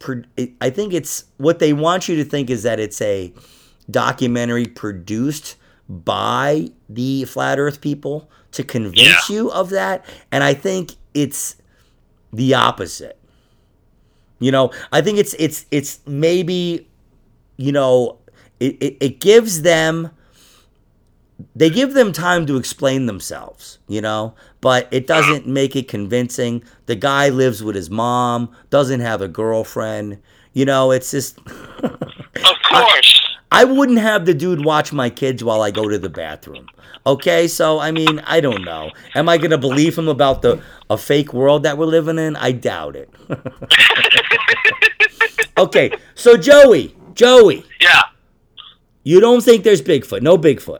I 0.60 0.70
think 0.70 0.94
it's 0.94 1.24
what 1.38 1.60
they 1.60 1.72
want 1.72 2.10
you 2.10 2.18
to 2.18 2.26
think 2.26 2.50
is 2.50 2.64
that 2.64 2.78
it's 2.78 3.02
a 3.02 3.34
documentary 3.90 4.66
produced 4.66 5.56
by 5.88 6.70
the 6.90 7.24
flat 7.24 7.58
Earth 7.58 7.80
people 7.80 8.30
to 8.52 8.66
convince 8.66 9.30
you 9.30 9.50
of 9.52 9.70
that, 9.70 10.06
and 10.30 10.44
I 10.44 10.54
think 10.54 10.96
it's 11.14 11.56
the 12.34 12.54
opposite. 12.54 13.18
You 14.40 14.52
know, 14.52 14.72
I 14.92 15.02
think 15.02 15.20
it's 15.20 15.34
it's 15.40 15.66
it's 15.72 16.02
maybe, 16.06 16.86
you 17.56 17.72
know, 17.72 18.18
it, 18.60 18.76
it, 18.82 18.98
it 19.00 19.20
gives 19.22 19.62
them 19.62 20.12
they 21.56 21.70
give 21.70 21.94
them 21.94 22.12
time 22.12 22.46
to 22.48 22.58
explain 22.58 23.06
themselves, 23.06 23.80
you 23.88 24.02
know, 24.02 24.34
but 24.62 24.88
it 24.92 25.08
doesn't 25.08 25.46
make 25.46 25.76
it 25.76 25.88
convincing. 25.88 26.64
The 26.88 26.96
guy 26.96 27.30
lives 27.30 27.64
with 27.64 27.76
his 27.76 27.90
mom, 27.90 28.52
doesn't 28.70 29.02
have 29.02 29.22
a 29.22 29.28
girlfriend. 29.28 30.20
You 30.54 30.66
know, 30.66 30.92
it's 30.92 31.12
just 31.12 31.38
Of 31.40 32.00
course. 32.64 33.36
I 33.52 33.64
wouldn't 33.64 34.00
have 34.00 34.26
the 34.26 34.34
dude 34.34 34.66
watch 34.66 34.92
my 34.92 35.10
kids 35.10 35.44
while 35.44 35.62
I 35.62 35.72
go 35.72 35.88
to 35.88 35.98
the 35.98 36.10
bathroom. 36.10 36.68
Okay, 37.06 37.48
so 37.48 37.80
I 37.80 37.92
mean, 37.92 38.20
I 38.26 38.42
don't 38.42 38.66
know. 38.66 38.92
Am 39.16 39.30
I 39.30 39.38
gonna 39.38 39.58
believe 39.58 39.98
him 39.98 40.08
about 40.08 40.42
the 40.42 40.62
a 40.90 40.98
fake 40.98 41.34
world 41.34 41.64
that 41.64 41.78
we're 41.78 41.86
living 41.86 42.18
in? 42.18 42.36
I 42.36 42.52
doubt 42.52 42.96
it. 42.96 43.10
okay, 45.58 45.92
so 46.16 46.36
Joey, 46.36 46.96
Joey, 47.14 47.64
yeah. 47.80 48.02
you 49.04 49.22
don't 49.22 49.42
think 49.42 49.64
there's 49.64 49.82
Bigfoot? 49.82 50.22
No 50.22 50.38
Bigfoot. 50.38 50.80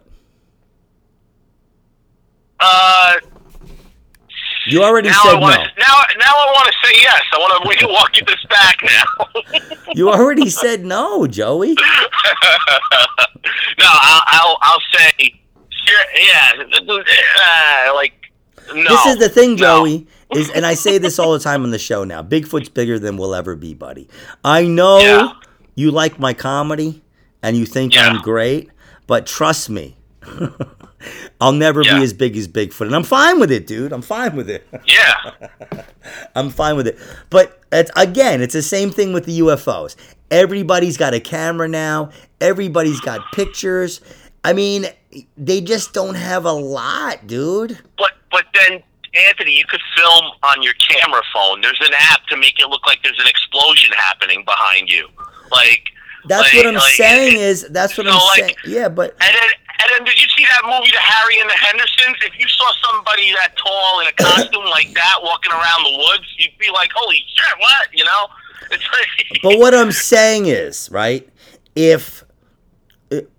Uh, 2.60 3.16
You 4.68 4.84
already 4.84 5.10
said 5.10 5.36
I 5.36 5.40
want 5.40 5.56
no. 5.58 5.64
now 5.64 6.02
now 6.20 6.34
I 6.34 6.52
want 6.56 6.68
to 6.68 6.74
say 6.88 6.94
yes. 7.02 7.22
I 7.34 7.38
want 7.38 7.64
to 7.64 7.70
we 7.70 7.76
can 7.76 7.90
walk 7.90 8.18
you 8.18 8.24
this 8.26 8.44
back 8.50 8.78
now. 8.84 9.06
You 9.96 10.10
already 10.12 10.50
said 10.50 10.84
no, 10.86 11.26
Joey. 11.28 11.74
no, 11.74 11.84
I'll 13.88 14.22
I'll, 14.28 14.58
I'll 14.62 14.82
say 14.94 15.14
sure, 15.70 16.06
yeah. 16.16 16.52
Uh, 17.88 17.94
like 17.96 18.14
no. 18.74 18.84
This 18.84 19.06
is 19.08 19.18
the 19.18 19.30
thing, 19.30 19.52
No. 19.52 19.58
Joey. 19.86 20.08
Is 20.36 20.50
and 20.52 20.66
I 20.66 20.74
say 20.74 20.98
this 20.98 21.20
all 21.20 21.32
the 21.32 21.40
time 21.40 21.64
on 21.64 21.72
the 21.72 21.80
show 21.80 22.04
now. 22.04 22.22
Bigfoot's 22.22 22.68
bigger 22.68 23.00
than 23.00 23.16
we'll 23.16 23.34
ever 23.34 23.56
be, 23.56 23.74
buddy. 23.74 24.10
I 24.44 24.66
know 24.66 25.00
Yeah. 25.00 25.32
you 25.76 25.90
like 25.90 26.20
my 26.20 26.34
comedy 26.34 27.02
and 27.42 27.56
you 27.56 27.66
think 27.66 27.96
Yeah. 27.96 28.08
I'm 28.10 28.18
great, 28.22 28.70
but 29.08 29.26
trust 29.26 29.70
me, 29.70 29.96
I'll 31.40 31.52
never 31.54 31.82
Yeah. 31.84 31.98
be 31.98 32.04
as 32.04 32.14
big 32.14 32.36
as 32.38 32.48
Bigfoot, 32.48 32.88
and 32.88 32.96
I'm 32.96 33.04
fine 33.04 33.40
with 33.40 33.52
it, 33.52 33.68
dude. 33.68 33.92
I'm 33.92 34.02
fine 34.02 34.36
with 34.36 34.50
it. 34.50 34.68
Yeah. 34.86 35.32
I'm 36.36 36.50
fine 36.50 36.76
with 36.78 36.88
it. 36.88 36.98
But 37.30 37.62
it's, 37.72 37.92
again, 37.96 38.42
it's 38.42 38.54
the 38.54 38.62
same 38.62 38.90
thing 38.92 39.12
with 39.14 39.26
the 39.26 39.40
UFOs. 39.40 39.96
Everybody's 40.32 40.98
got 40.98 41.14
a 41.14 41.20
camera 41.20 41.68
now. 41.68 42.12
Everybody's 42.42 43.00
got 43.02 43.32
pictures. 43.34 44.02
I 44.44 44.54
mean, 44.54 44.86
they 45.38 45.62
just 45.62 45.94
don't 45.94 46.16
have 46.16 46.46
a 46.46 46.52
lot, 46.52 47.28
dude. 47.28 47.80
But 47.98 48.12
but 48.32 48.46
then 48.54 48.82
Anthony, 49.14 49.58
you 49.58 49.66
could 49.66 49.82
film 49.96 50.26
on 50.44 50.62
your 50.62 50.74
camera 50.76 51.22
phone. 51.34 51.62
There's 51.62 51.80
an 51.82 51.94
app 52.12 52.26
to 52.28 52.38
make 52.38 52.60
it 52.60 52.68
look 52.70 52.86
like 52.86 53.00
there's 53.04 53.20
an 53.20 53.28
explosion 53.28 53.92
happening 53.98 54.44
behind 54.46 54.90
you. 54.90 55.08
Like 55.52 55.84
That's 56.28 56.44
like- 56.54 56.54
what 56.56 56.68
I'm 56.68 56.74
like- 56.76 56.94
saying. 56.94 57.38
Is 57.38 57.68
that's 57.70 57.98
what 57.98 58.08
I'm 58.08 58.20
saying? 58.36 58.56
Yeah, 58.66 58.90
but 58.90 59.12
And 59.22 59.34
then, 59.36 59.50
and 59.80 59.90
then, 59.94 60.04
did 60.06 60.20
you 60.22 60.28
see 60.36 60.44
that 60.46 60.62
movie, 60.66 60.92
The 60.92 60.98
Harry 61.00 61.40
and 61.40 61.50
the 61.50 61.54
Hendersons? 61.54 62.18
If 62.26 62.40
you 62.40 62.48
saw 62.48 62.72
somebody 62.90 63.32
that 63.34 63.56
tall 63.58 64.00
in 64.02 64.08
a 64.08 64.12
costume 64.24 64.66
like 64.66 64.94
that 64.94 65.16
walking 65.22 65.52
around 65.52 65.84
the 65.84 65.98
woods, 65.98 66.26
you'd 66.38 66.58
be 66.58 66.70
like, 66.74 66.92
"Holy 66.96 67.18
shit, 67.28 67.60
what?" 67.60 67.88
You 67.94 68.06
know? 68.06 68.28
Like, 68.70 69.42
but 69.44 69.60
what 69.60 69.74
I'm 69.74 69.92
saying 69.94 70.48
is, 70.48 70.90
right? 70.92 71.28
If, 71.76 72.24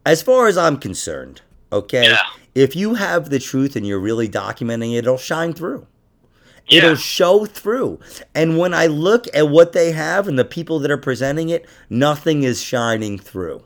as 0.06 0.22
far 0.22 0.46
as 0.46 0.56
I'm 0.56 0.78
concerned, 0.78 1.42
okay, 1.70 2.04
Yeah. 2.10 2.22
if 2.54 2.74
you 2.74 2.94
have 2.94 3.28
the 3.28 3.38
truth 3.38 3.76
and 3.76 3.86
you're 3.86 3.98
really 3.98 4.28
documenting 4.28 4.92
it, 4.94 4.98
it'll 5.00 5.18
shine 5.18 5.52
through. 5.52 5.86
It'll 6.68 6.94
show 6.96 7.46
through. 7.46 7.98
And 8.34 8.58
when 8.58 8.74
I 8.74 8.86
look 8.86 9.26
at 9.34 9.48
what 9.48 9.72
they 9.72 9.92
have 9.92 10.28
and 10.28 10.38
the 10.38 10.44
people 10.44 10.78
that 10.80 10.90
are 10.90 10.98
presenting 10.98 11.48
it, 11.48 11.66
nothing 11.90 12.42
is 12.42 12.60
shining 12.62 13.18
through. 13.18 13.62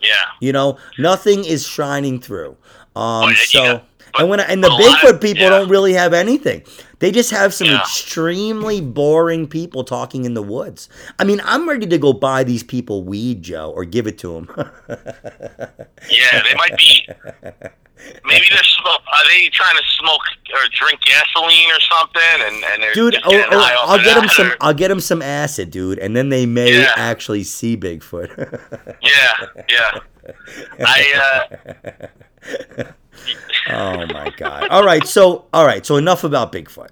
yeah. 0.00 0.12
You 0.40 0.52
know, 0.52 0.76
nothing 0.98 1.44
is 1.44 1.66
shining 1.66 2.20
through. 2.20 2.50
Um, 2.94 3.24
Oh, 3.24 3.28
yeah, 3.28 3.34
so 3.46 3.72
but- 3.74 3.84
and 4.18 4.28
when 4.28 4.40
I, 4.40 4.44
and 4.44 4.62
the 4.62 4.68
but 4.68 4.80
a 4.80 4.84
lot 4.84 4.98
Bigfoot 4.98 5.20
people 5.20 5.42
yeah. 5.44 5.50
don't 5.50 5.68
really 5.68 5.92
have 5.92 6.12
anything. 6.12 6.62
They 6.98 7.10
just 7.10 7.30
have 7.30 7.52
some 7.52 7.66
Yeah. 7.68 7.80
extremely 7.80 8.80
boring 8.80 9.46
people 9.46 9.84
talking 9.84 10.24
in 10.24 10.34
the 10.34 10.42
woods. 10.42 10.88
I 11.18 11.24
mean, 11.24 11.40
I'm 11.44 11.68
ready 11.68 11.86
to 11.86 11.98
go 11.98 12.12
buy 12.12 12.42
these 12.44 12.62
people 12.62 13.04
weed, 13.04 13.42
Joe, 13.42 13.70
or 13.74 13.84
give 13.84 14.06
it 14.06 14.16
to 14.18 14.32
them. 14.32 14.48
Yeah, 16.10 16.42
they 16.42 16.54
might 16.54 16.76
be. 16.76 17.08
Maybe 18.24 18.44
they're 18.50 18.62
smoke. 18.62 19.00
Are 19.08 19.24
they 19.30 19.48
trying 19.48 19.76
to 19.76 19.82
smoke 19.98 20.20
or 20.52 20.60
drink 20.72 21.00
gasoline 21.00 21.70
or 21.70 21.80
something? 21.80 22.22
And 22.46 22.82
and 22.84 22.94
dude, 22.94 23.14
or 23.16 23.20
high 23.24 23.74
I'll 23.80 24.02
get 24.02 24.14
them 24.20 24.28
some. 24.28 24.48
or- 24.52 24.56
I'll 24.60 24.74
get 24.74 24.88
them 24.88 25.00
some 25.00 25.22
acid, 25.22 25.70
dude, 25.70 25.98
and 25.98 26.14
then 26.14 26.28
they 26.28 26.44
may 26.46 26.78
Yeah. 26.80 26.92
actually 26.96 27.42
see 27.42 27.76
Bigfoot. 27.76 28.30
Yeah, 29.02 29.46
yeah. 29.68 29.98
I 30.86 31.48
uh, 31.72 32.84
Oh 33.70 34.06
my 34.06 34.30
god. 34.36 34.68
All 34.68 34.84
right, 34.84 35.06
so 35.06 35.46
all 35.52 35.66
right, 35.66 35.84
so 35.84 35.96
enough 35.96 36.24
about 36.24 36.52
Bigfoot. 36.52 36.88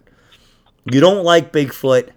You 0.90 1.00
don't 1.00 1.24
like 1.24 1.52
Bigfoot. 1.52 2.10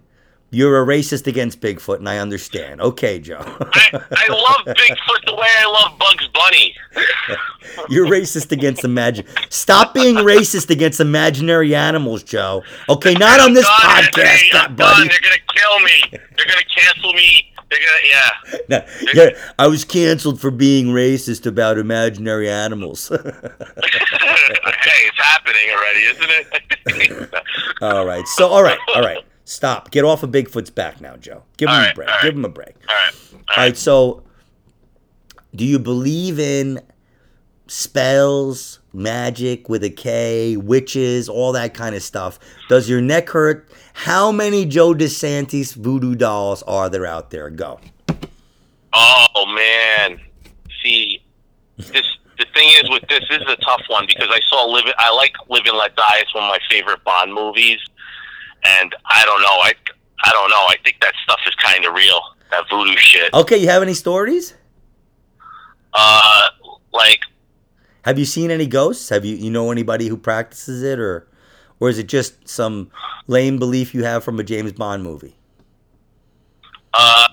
You're 0.49 0.82
a 0.82 0.86
racist 0.86 1.28
against 1.28 1.59
Bigfoot, 1.59 1.97
and 1.97 2.07
I 2.07 2.20
understand. 2.20 2.80
Okay, 2.80 3.20
Joe. 3.20 3.39
I 3.39 3.89
I 3.93 4.28
love 4.30 4.76
Bigfoot 4.78 5.26
the 5.26 5.36
way 5.36 5.47
I 5.59 5.65
love 5.65 5.99
Bugs 5.99 6.28
Bunny. 6.30 6.74
You're 7.89 8.07
racist 8.07 8.51
against 8.53 8.86
imagine. 8.86 9.26
Stop 9.49 9.93
being 9.93 10.15
racist 10.15 10.70
against 10.70 11.01
imaginary 11.01 11.76
animals, 11.76 12.24
Joe. 12.24 12.63
Okay, 12.88 13.13
not 13.15 13.41
on 13.41 13.53
this 13.53 13.68
I'm 13.70 14.05
podcast, 14.05 14.51
buddy. 14.53 14.76
done. 14.76 15.07
They're 15.09 15.20
gonna 15.20 15.36
kill 15.53 15.80
me. 15.82 16.03
They're 16.11 16.45
gonna 16.45 16.61
cancel 16.74 17.13
me 17.13 17.53
They're 17.70 17.80
gonna, 17.80 17.99
yeah. 18.07 18.32
No, 18.70 18.86
yeah, 19.13 19.30
I 19.59 19.68
was 19.68 19.84
canceled 19.86 20.39
for 20.39 20.51
being 20.51 20.88
racist 20.88 21.45
about 21.45 21.78
imaginary 21.78 22.49
animals. 22.49 23.09
hey, 23.09 23.18
it's 23.18 25.18
happening 25.18 25.70
already, 25.72 25.99
isn't 25.99 26.30
it? 26.30 27.34
all 27.82 28.05
right. 28.05 28.26
So, 28.28 28.47
all 28.47 28.63
right, 28.63 28.80
all 28.95 29.01
right. 29.01 29.24
Stop. 29.45 29.91
Get 29.91 30.03
off 30.05 30.24
of 30.24 30.32
Bigfoot's 30.32 30.70
back 30.70 30.99
now, 31.01 31.15
Joe. 31.18 31.43
Give 31.57 31.68
him 31.70 31.76
All 31.76 31.82
a 31.89 31.93
break. 31.93 32.07
all 32.09 32.15
right. 32.15 32.24
Give 32.24 32.36
him 32.36 32.45
a 32.45 32.49
break. 32.49 32.76
All 32.89 32.95
right. 32.95 33.13
All 33.13 33.34
All 33.34 33.39
right. 33.47 33.57
right. 33.57 33.78
So, 33.78 34.24
do 35.55 35.65
you 35.65 35.80
believe 35.80 36.39
in 36.39 36.80
spells, 37.68 38.80
magic 38.93 39.70
with 39.70 39.84
a 39.84 39.89
K, 39.89 40.57
witches, 40.57 41.30
all 41.30 41.51
that 41.53 41.74
kind 41.74 41.95
of 41.95 42.03
stuff? 42.03 42.39
Does 42.70 42.89
your 42.89 43.01
neck 43.01 43.30
hurt? 43.30 43.70
How 43.93 44.32
many 44.32 44.65
Joe 44.65 44.93
DeSantis 44.93 45.76
voodoo 45.76 46.15
dolls 46.15 46.63
are 46.63 46.89
there 46.89 47.05
out 47.05 47.32
there? 47.32 47.49
Go. 47.49 47.80
Oh 48.93 49.45
man, 49.47 50.20
see, 50.84 51.24
this 51.78 52.05
the 52.38 52.45
thing 52.53 52.70
is 52.84 52.89
with 52.89 53.03
this, 53.09 53.22
this 53.30 53.41
is 53.41 53.47
a 53.47 53.55
tough 53.57 53.82
one 53.88 54.05
because 54.07 54.30
I 54.32 54.39
saw 54.49 54.65
Live. 54.65 54.86
I 54.97 55.13
like 55.13 55.34
Live 55.49 55.65
and 55.65 55.78
Let 55.78 55.95
Die. 55.95 56.03
It's 56.15 56.34
one 56.34 56.43
of 56.43 56.49
my 56.49 56.59
favorite 56.70 57.03
Bond 57.03 57.34
movies, 57.34 57.80
and 58.63 58.95
I 59.05 59.26
don't 59.26 59.41
know. 59.41 59.47
I 59.47 59.74
I 60.24 60.32
don't 60.32 60.49
know. 60.49 60.65
I 60.70 60.76
think 60.84 60.99
that 61.01 61.13
stuff 61.24 61.39
is 61.47 61.55
kind 61.55 61.86
of 61.86 61.93
real. 61.93 62.20
That 62.51 62.63
voodoo 62.70 62.95
shit. 62.97 63.34
Okay, 63.34 63.57
you 63.57 63.68
have 63.68 63.82
any 63.82 63.93
stories? 63.93 64.53
Uh, 65.93 66.49
like 66.93 67.22
Have 68.08 68.18
you 68.18 68.24
seen 68.26 68.51
any 68.51 68.68
ghosts? 68.68 69.10
Have 69.10 69.26
you 69.26 69.36
you 69.36 69.51
know 69.51 69.70
anybody 69.70 70.08
who 70.08 70.16
practices 70.16 70.82
it 70.82 70.97
or 70.97 71.28
or 71.82 71.89
is 71.89 71.97
it 71.99 72.08
just 72.08 72.47
some 72.47 72.89
lame 73.28 73.60
belief 73.60 73.93
you 73.93 74.05
have 74.05 74.24
from 74.24 74.39
a 74.39 74.43
James 74.43 74.72
Bond 74.72 75.03
movie? 75.03 75.36
uh, 76.93 77.28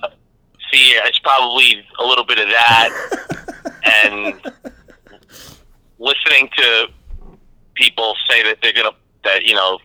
see, 0.71 0.91
it's 1.05 1.17
probably 1.19 1.81
a 1.99 2.03
little 2.05 2.25
bit 2.25 2.39
of 2.39 2.47
that, 2.49 2.89
and 4.03 4.35
listening 5.97 6.49
to 6.57 6.87
people 7.75 8.13
say 8.29 8.43
that 8.43 8.57
they're 8.61 8.73
gonna 8.73 8.91
that 9.23 9.43
you 9.45 9.53
know. 9.55 9.79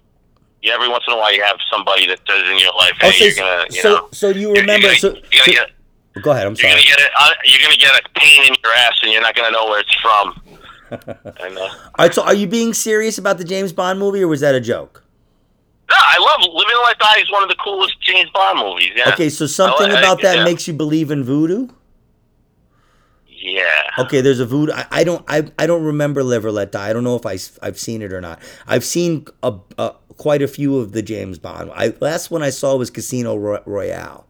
Yeah, 0.62 0.74
every 0.74 0.88
once 0.90 1.04
in 1.08 1.14
a 1.14 1.16
while 1.16 1.32
you 1.32 1.42
have 1.42 1.56
somebody 1.72 2.06
that 2.08 2.22
does 2.26 2.46
in 2.50 2.58
your 2.58 2.74
life. 2.74 2.92
Hey, 3.00 3.08
Oh, 3.08 3.10
so, 3.12 3.24
you're 3.24 3.34
gonna, 3.36 3.64
you 3.70 3.80
so, 3.80 3.88
know, 3.94 4.08
so 4.12 4.28
you 4.28 4.40
you're- 4.40 4.60
remember? 4.60 4.88
You're 4.92 5.12
gonna, 5.12 5.14
you're 5.32 5.44
gonna 5.46 5.52
get, 6.16 6.22
go 6.22 6.30
ahead. 6.32 6.46
I'm 6.46 6.52
you're 6.52 6.56
sorry. 6.68 6.72
gonna 6.72 6.84
get 6.84 6.98
it. 6.98 7.10
Uh, 7.18 7.30
you're 7.46 7.62
gonna 7.62 7.76
get 7.78 7.92
a 7.94 8.02
pain 8.20 8.42
in 8.48 8.54
your 8.62 8.72
ass, 8.76 8.98
and 9.02 9.10
you're 9.12 9.22
not 9.22 9.34
gonna 9.36 9.52
know 9.52 9.66
where 9.66 9.80
it's 9.80 9.94
from. 10.02 10.38
and 11.40 11.54
know. 11.54 11.62
All 11.62 11.90
right. 11.98 12.14
So, 12.14 12.22
are 12.22 12.34
you 12.34 12.46
being 12.46 12.74
serious 12.74 13.18
about 13.18 13.38
the 13.38 13.44
James 13.44 13.72
Bond 13.72 13.98
movie, 13.98 14.22
or 14.22 14.28
was 14.28 14.40
that 14.40 14.54
a 14.54 14.60
joke? 14.60 15.04
no, 15.88 15.96
I 15.96 16.18
love 16.18 16.52
Live 16.52 16.68
and 16.68 16.78
Let 16.84 16.98
Die 16.98 17.20
is 17.20 17.30
one 17.32 17.42
of 17.42 17.48
the 17.48 17.56
coolest 17.56 18.00
James 18.00 18.30
Bond 18.30 18.58
movies. 18.58 18.90
Yeah. 18.94 19.12
Okay. 19.12 19.28
So, 19.28 19.46
something 19.46 19.90
I- 19.90 19.96
I- 19.96 19.98
about 19.98 20.22
that 20.22 20.38
yeah. 20.38 20.44
makes 20.44 20.66
you 20.68 20.74
believe 20.74 21.10
in 21.10 21.24
voodoo. 21.24 21.68
Yeah. 23.42 23.64
Okay, 23.98 24.20
there's 24.20 24.38
a 24.38 24.44
voodoo. 24.44 24.72
I, 24.72 24.86
I 24.90 25.04
don't. 25.04 25.24
I, 25.26 25.50
I 25.58 25.66
don't 25.66 25.82
remember 25.82 26.22
Live 26.22 26.44
or 26.44 26.52
Let 26.52 26.72
Die. 26.72 26.88
I 26.88 26.92
don't 26.92 27.04
know 27.04 27.16
if 27.16 27.24
I, 27.24 27.38
have 27.64 27.78
seen 27.78 28.02
it 28.02 28.12
or 28.12 28.20
not. 28.20 28.38
I've 28.66 28.84
seen 28.84 29.26
a, 29.42 29.54
a, 29.78 29.94
quite 30.18 30.42
a 30.42 30.48
few 30.48 30.76
of 30.78 30.92
the 30.92 31.00
James 31.00 31.38
Bond. 31.38 31.70
I 31.74 31.94
last 32.00 32.30
one 32.30 32.42
I 32.42 32.50
saw 32.50 32.76
was 32.76 32.90
Casino 32.90 33.36
Royale. 33.36 34.26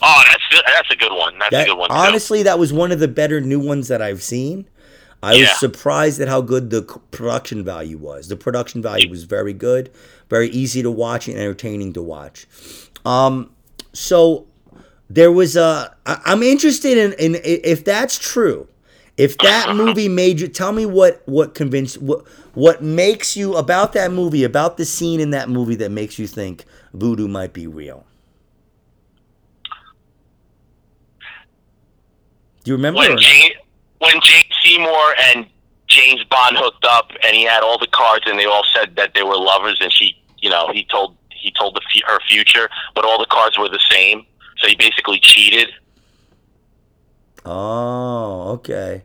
Oh, 0.00 0.22
that's 0.28 0.62
that's 0.66 0.90
a 0.90 0.96
good 0.96 1.12
one. 1.12 1.38
That's 1.38 1.54
a 1.54 1.64
good 1.64 1.76
one. 1.78 1.90
too. 1.90 1.94
honestly, 1.94 2.42
that 2.42 2.58
was 2.58 2.72
one 2.72 2.90
of 2.90 3.00
the 3.00 3.08
better 3.08 3.40
new 3.40 3.60
ones 3.60 3.88
that 3.88 4.00
I've 4.00 4.22
seen. 4.22 4.66
I 5.24 5.40
was 5.40 5.58
surprised 5.58 6.20
at 6.20 6.28
how 6.28 6.40
good 6.40 6.70
the 6.70 6.82
production 6.82 7.64
value 7.64 7.96
was. 7.96 8.28
The 8.28 8.36
production 8.36 8.82
value 8.82 9.08
was 9.08 9.24
very 9.24 9.52
good, 9.52 9.90
very 10.28 10.48
easy 10.48 10.82
to 10.82 10.90
watch 10.90 11.28
and 11.28 11.38
entertaining 11.38 11.94
to 11.94 12.02
watch. 12.02 12.46
Um, 13.04 13.50
so 13.92 14.46
there 15.08 15.32
was 15.32 15.56
a. 15.56 15.94
I, 16.06 16.20
I'm 16.26 16.42
interested 16.42 16.98
in, 16.98 17.12
in 17.14 17.40
if 17.42 17.84
that's 17.84 18.18
true. 18.18 18.68
If 19.16 19.38
that 19.38 19.74
movie 19.76 20.08
made 20.08 20.40
you, 20.40 20.48
tell 20.48 20.72
me 20.72 20.84
what 20.86 21.22
what 21.26 21.54
convinced 21.54 22.02
what 22.02 22.26
what 22.54 22.82
makes 22.82 23.36
you 23.36 23.54
about 23.56 23.92
that 23.94 24.12
movie, 24.12 24.44
about 24.44 24.76
the 24.76 24.84
scene 24.84 25.20
in 25.20 25.30
that 25.30 25.48
movie 25.48 25.76
that 25.76 25.90
makes 25.90 26.18
you 26.18 26.26
think 26.26 26.64
voodoo 26.92 27.28
might 27.28 27.52
be 27.52 27.66
real. 27.66 28.04
Do 32.64 32.70
you 32.70 32.76
remember? 32.76 33.00
when 33.00 33.10
not? 33.16 33.63
When 34.04 34.20
James 34.20 34.44
Seymour 34.62 35.14
and 35.28 35.46
James 35.86 36.22
Bond 36.24 36.56
hooked 36.56 36.84
up, 36.84 37.10
and 37.24 37.34
he 37.36 37.44
had 37.44 37.62
all 37.62 37.78
the 37.78 37.86
cards, 37.86 38.24
and 38.26 38.38
they 38.38 38.44
all 38.46 38.64
said 38.74 38.96
that 38.96 39.12
they 39.14 39.22
were 39.22 39.36
lovers, 39.36 39.78
and 39.80 39.92
she, 39.92 40.16
you 40.38 40.50
know, 40.50 40.70
he 40.72 40.84
told 40.84 41.16
he 41.30 41.50
told 41.52 41.74
the 41.76 41.80
her 42.06 42.20
future, 42.28 42.68
but 42.94 43.04
all 43.04 43.18
the 43.18 43.26
cards 43.26 43.58
were 43.58 43.68
the 43.68 43.80
same, 43.90 44.24
so 44.58 44.66
he 44.68 44.74
basically 44.76 45.20
cheated. 45.20 45.68
Oh, 47.44 48.52
okay. 48.52 49.02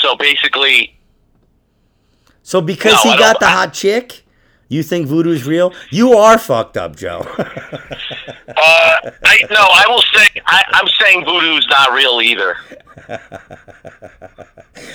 So 0.00 0.16
basically, 0.16 0.98
So 2.42 2.60
because 2.62 3.04
No, 3.04 3.12
he 3.12 3.18
got 3.18 3.40
the 3.40 3.46
I- 3.46 3.50
hot 3.50 3.74
chick, 3.74 4.24
you 4.68 4.82
think 4.82 5.06
voodoo's 5.06 5.46
real? 5.46 5.72
You 5.90 6.12
are 6.12 6.38
fucked 6.38 6.76
up, 6.76 6.96
Joe. 6.96 7.20
uh, 7.38 7.44
I 8.56 9.38
no, 9.50 9.56
I 9.60 9.84
will 9.88 10.02
say 10.14 10.26
I, 10.46 10.62
I'm 10.72 10.86
saying 11.00 11.24
voodoo's 11.24 11.66
not 11.68 11.92
real 11.92 12.20
either. 12.22 12.56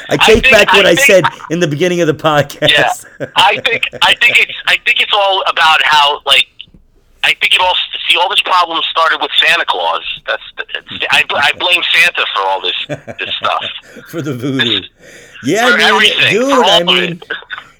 I 0.09 0.17
take 0.17 0.43
think- 0.43 0.51
back 0.51 0.71
what 0.74 0.86
I, 0.86 0.91
I 0.91 0.95
think- 0.95 1.07
said 1.07 1.24
in 1.49 1.59
the 1.59 1.67
beginning 1.67 2.01
of 2.01 2.07
the 2.07 2.13
podcast. 2.13 2.69
Yeah, 2.69 3.28
I 3.36 3.59
think 3.61 3.86
I 4.01 4.15
think 4.15 4.39
it's 4.39 4.53
I 4.67 4.78
think 4.86 5.01
it's 5.01 5.13
all 5.13 5.43
about 5.49 5.82
how 5.84 6.21
like 6.26 6.47
I 7.24 7.34
think 7.36 7.53
it 7.55 7.61
all 7.61 7.76
see 8.09 8.17
all 8.17 8.30
this 8.30 8.41
problem 8.41 8.82
started 8.91 9.19
with 9.21 9.32
Santa 9.43 9.65
Claus. 9.65 10.03
That's 10.28 10.43
I, 11.11 11.24
I 11.32 11.51
blame 11.57 11.82
Santa 11.93 12.26
for 12.36 12.41
all 12.41 12.61
this 12.61 12.86
this 13.19 13.34
stuff. 13.36 13.63
for 14.09 14.21
the 14.21 14.34
voodoo. 14.36 14.82
Yeah, 15.45 15.69
For 15.69 15.78
I 15.82 16.30
dude. 16.30 16.65
I 16.65 16.84
mean. 16.84 17.21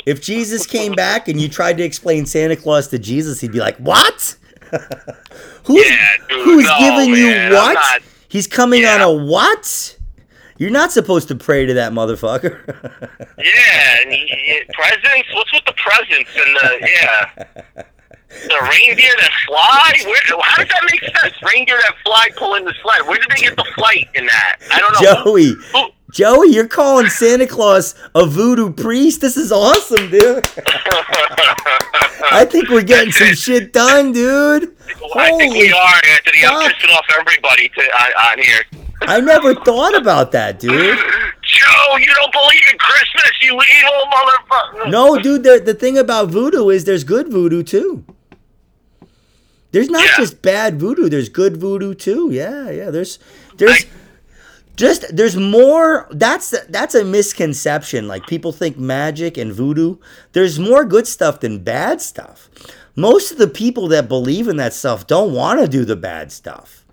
If 0.06 0.22
Jesus 0.22 0.66
came 0.66 0.94
back 0.94 1.28
and 1.28 1.40
you 1.40 1.48
tried 1.50 1.78
to 1.78 1.84
explain 1.84 2.26
Santa 2.26 2.56
Claus 2.56 2.88
to 2.90 3.00
Jesus, 3.00 3.40
he'd 3.42 3.52
be 3.52 3.60
like, 3.60 3.78
"What? 3.78 4.36
who's 5.64 5.86
Yeah, 5.90 6.08
dude, 6.30 6.44
who's 6.46 6.66
no, 6.66 6.78
giving 6.80 7.12
man, 7.12 7.52
you 7.52 7.56
what? 7.58 7.74
not- 7.74 8.02
He's 8.28 8.48
coming 8.48 8.84
on 8.86 9.00
Yeah. 9.00 9.06
a 9.06 9.14
what? 9.14 9.98
You're 10.58 10.72
not 10.72 10.92
supposed 10.92 11.28
to 11.28 11.36
pray 11.36 11.66
to 11.66 11.74
that 11.76 11.92
motherfucker." 11.94 12.60
Yeah, 13.38 14.02
and 14.02 14.12
he, 14.12 14.26
he- 14.28 14.62
presents. 14.74 15.30
What's 15.34 15.52
with 15.52 15.66
the 15.66 15.74
presents 15.74 16.30
and 16.36 16.56
the 16.56 16.88
yeah, 16.88 17.84
the 18.32 18.70
reindeer 18.70 19.12
that 19.20 19.32
fly? 19.48 19.92
Where? 20.06 20.42
How 20.42 20.58
does 20.58 20.68
that 20.70 20.90
make 20.92 21.02
sense? 21.02 21.34
Reindeer 21.54 21.78
that 21.78 21.96
fly 22.04 22.30
pulling 22.38 22.64
the 22.66 22.74
sled. 22.82 23.06
Where 23.08 23.18
did 23.20 23.28
they 23.36 23.42
get 23.42 23.56
the 23.58 23.66
flight 23.76 24.08
in 24.16 24.26
that? 24.28 24.58
I 24.72 24.80
don't 24.80 24.94
know. 24.94 25.24
Joey, 25.24 25.54
Who- 25.74 25.92
Joey, 26.14 26.50
you're 26.54 26.68
calling 26.68 27.10
Santa 27.10 27.48
Claus 27.48 27.96
a 28.14 28.24
voodoo 28.28 28.72
priest? 28.72 29.20
This 29.22 29.36
is 29.36 29.52
awesome, 29.52 30.12
dude. 30.12 30.48
I 32.32 32.46
think 32.48 32.70
we're 32.70 32.84
getting 32.84 33.12
some 33.12 33.34
shit 33.34 33.74
done, 33.74 34.12
dude. 34.12 34.76
I 35.16 35.36
think 35.38 35.56
we 35.56 35.74
are, 35.74 35.96
Anthony. 36.12 36.46
I'm 36.46 36.62
fuck. 36.62 36.72
pissing 36.72 36.94
off 36.96 37.06
everybody 37.20 37.68
to, 37.70 37.82
on, 37.82 38.12
on 38.32 38.44
here. 38.44 38.62
I 39.02 39.20
never 39.22 39.56
thought 39.56 39.98
about 40.00 40.32
that, 40.34 40.60
dude. 40.60 40.72
Joe, 41.44 41.98
you 41.98 42.06
don't 42.14 42.32
believe 42.32 42.62
in 42.72 42.78
Christmas, 42.78 43.32
you 43.42 43.54
evil 43.54 44.06
motherfucker. 44.12 44.92
No, 44.92 45.18
dude, 45.18 45.44
the, 45.44 45.64
the 45.66 45.74
thing 45.74 45.98
about 45.98 46.30
voodoo 46.30 46.70
is 46.70 46.86
there's 46.86 47.04
good 47.04 47.30
voodoo 47.30 47.64
too. 47.64 48.06
There's 49.72 49.90
not 49.90 50.06
Yeah. 50.06 50.18
just 50.18 50.44
bad 50.44 50.80
voodoo, 50.80 51.10
there's 51.10 51.30
good 51.30 51.58
voodoo 51.58 51.96
too. 51.96 52.30
Yeah, 52.32 52.70
yeah. 52.70 52.92
There's 52.92 53.18
there's 53.58 53.86
I- 53.86 53.88
just 54.76 55.16
there's 55.16 55.36
more 55.36 56.08
that's 56.12 56.54
that's 56.70 56.96
a 56.96 57.04
misconception. 57.04 58.08
Like 58.08 58.26
people 58.28 58.52
think 58.52 58.78
magic 58.78 59.38
and 59.38 59.54
voodoo, 59.54 59.98
there's 60.34 60.60
more 60.60 60.84
good 60.86 61.08
stuff 61.08 61.40
than 61.42 61.60
bad 61.64 62.02
stuff. 62.02 62.50
Most 62.96 63.32
of 63.32 63.38
the 63.38 63.48
people 63.48 63.88
that 63.90 64.08
believe 64.08 64.48
in 64.48 64.58
that 64.58 64.74
stuff 64.74 65.08
don't 65.08 65.34
want 65.34 65.60
to 65.60 65.68
do 65.68 65.86
the 65.86 65.96
bad 65.96 66.32
stuff. 66.32 66.86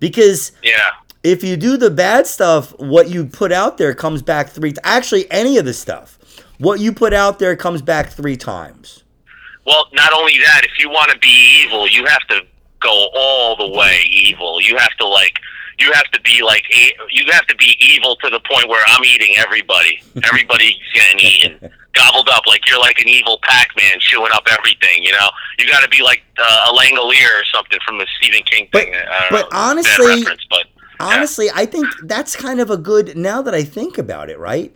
Because 0.00 0.52
Yeah. 0.62 0.90
if 1.24 1.42
you 1.42 1.56
do 1.56 1.76
the 1.76 1.90
bad 1.90 2.26
stuff, 2.26 2.72
what 2.78 3.08
you 3.08 3.24
put 3.26 3.50
out 3.52 3.78
there 3.78 3.94
comes 3.94 4.22
back 4.22 4.50
three. 4.50 4.72
T- 4.72 4.80
Actually, 4.84 5.30
any 5.32 5.58
of 5.58 5.64
the 5.64 5.74
stuff, 5.74 6.18
what 6.58 6.78
you 6.80 6.92
put 6.92 7.12
out 7.12 7.38
there 7.40 7.56
comes 7.56 7.82
back 7.82 8.10
three 8.10 8.36
times. 8.36 9.02
Well, 9.66 9.86
not 9.92 10.12
only 10.12 10.38
that, 10.38 10.62
if 10.64 10.78
you 10.78 10.88
want 10.88 11.10
to 11.10 11.18
be 11.18 11.62
evil, 11.64 11.88
you 11.88 12.04
have 12.06 12.26
to 12.28 12.40
go 12.80 13.08
all 13.14 13.56
the 13.56 13.68
way 13.76 14.00
evil. 14.10 14.60
You 14.62 14.76
have 14.76 14.96
to 15.00 15.06
like, 15.06 15.40
you 15.78 15.92
have 15.92 16.04
to 16.12 16.20
be 16.22 16.42
like, 16.42 16.64
you 17.10 17.24
have 17.32 17.46
to 17.46 17.56
be 17.56 17.76
evil 17.80 18.16
to 18.16 18.30
the 18.30 18.40
point 18.40 18.68
where 18.68 18.82
I'm 18.88 19.04
eating 19.04 19.34
everybody. 19.36 20.00
Everybody's 20.24 20.74
getting 20.94 21.18
eaten, 21.20 21.70
gobbled 21.92 22.28
up. 22.30 22.42
Like 22.46 22.68
you're 22.68 22.80
like 22.80 22.98
an 23.00 23.08
evil 23.08 23.38
Pac-Man 23.42 23.98
chewing 24.00 24.32
up 24.32 24.46
everything. 24.50 25.02
You 25.02 25.12
know, 25.12 25.28
you 25.58 25.66
got 25.68 25.82
to 25.82 25.88
be 25.88 26.02
like 26.02 26.22
uh, 26.38 26.70
a 26.70 26.76
Langolier 26.76 27.40
or 27.40 27.44
something 27.52 27.78
from 27.86 27.98
the 27.98 28.06
Stephen 28.20 28.42
King 28.44 28.68
But- 28.72 28.82
thing. 28.84 28.94
I 28.94 29.20
don't 29.20 29.30
but 29.30 29.52
know, 29.52 29.58
honestly- 29.58 30.24
but 30.50 30.66
Honestly, 31.00 31.48
I 31.54 31.64
think 31.64 31.86
that's 32.04 32.34
kind 32.34 32.58
of 32.60 32.70
a 32.70 32.76
good. 32.76 33.16
Now 33.16 33.40
that 33.42 33.54
I 33.54 33.62
think 33.62 33.98
about 33.98 34.30
it, 34.30 34.38
right? 34.40 34.74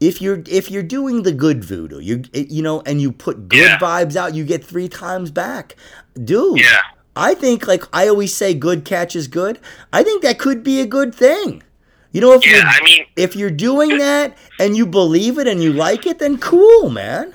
If 0.00 0.20
you're 0.20 0.42
if 0.46 0.70
you're 0.70 0.82
doing 0.82 1.22
the 1.22 1.32
good 1.32 1.64
voodoo, 1.64 1.98
you 1.98 2.24
you 2.34 2.60
know, 2.60 2.82
and 2.84 3.00
you 3.00 3.10
put 3.10 3.48
good 3.48 3.58
Yeah. 3.60 3.78
vibes 3.78 4.14
out, 4.14 4.34
you 4.34 4.44
get 4.44 4.62
three 4.62 4.88
times 4.90 5.30
back, 5.30 5.76
dude. 6.22 6.58
yeah. 6.60 6.80
I 7.14 7.34
think 7.34 7.66
like 7.66 7.84
I 7.92 8.08
always 8.08 8.34
say, 8.34 8.54
good 8.54 8.84
catch 8.84 9.14
is 9.14 9.28
good. 9.28 9.58
I 9.92 10.02
think 10.02 10.22
that 10.22 10.38
could 10.38 10.62
be 10.62 10.80
a 10.80 10.86
good 10.86 11.14
thing. 11.14 11.62
You 12.12 12.20
know, 12.20 12.32
if 12.34 12.46
Yeah, 12.46 12.56
you're 12.58 12.66
I 12.66 12.80
mean, 12.84 13.04
if 13.16 13.36
you're 13.36 13.50
doing 13.50 13.98
that 13.98 14.36
and 14.58 14.76
you 14.76 14.86
believe 14.86 15.38
it 15.38 15.46
and 15.46 15.62
you 15.62 15.72
like 15.72 16.06
it, 16.06 16.18
then 16.18 16.38
cool, 16.38 16.90
man. 16.90 17.34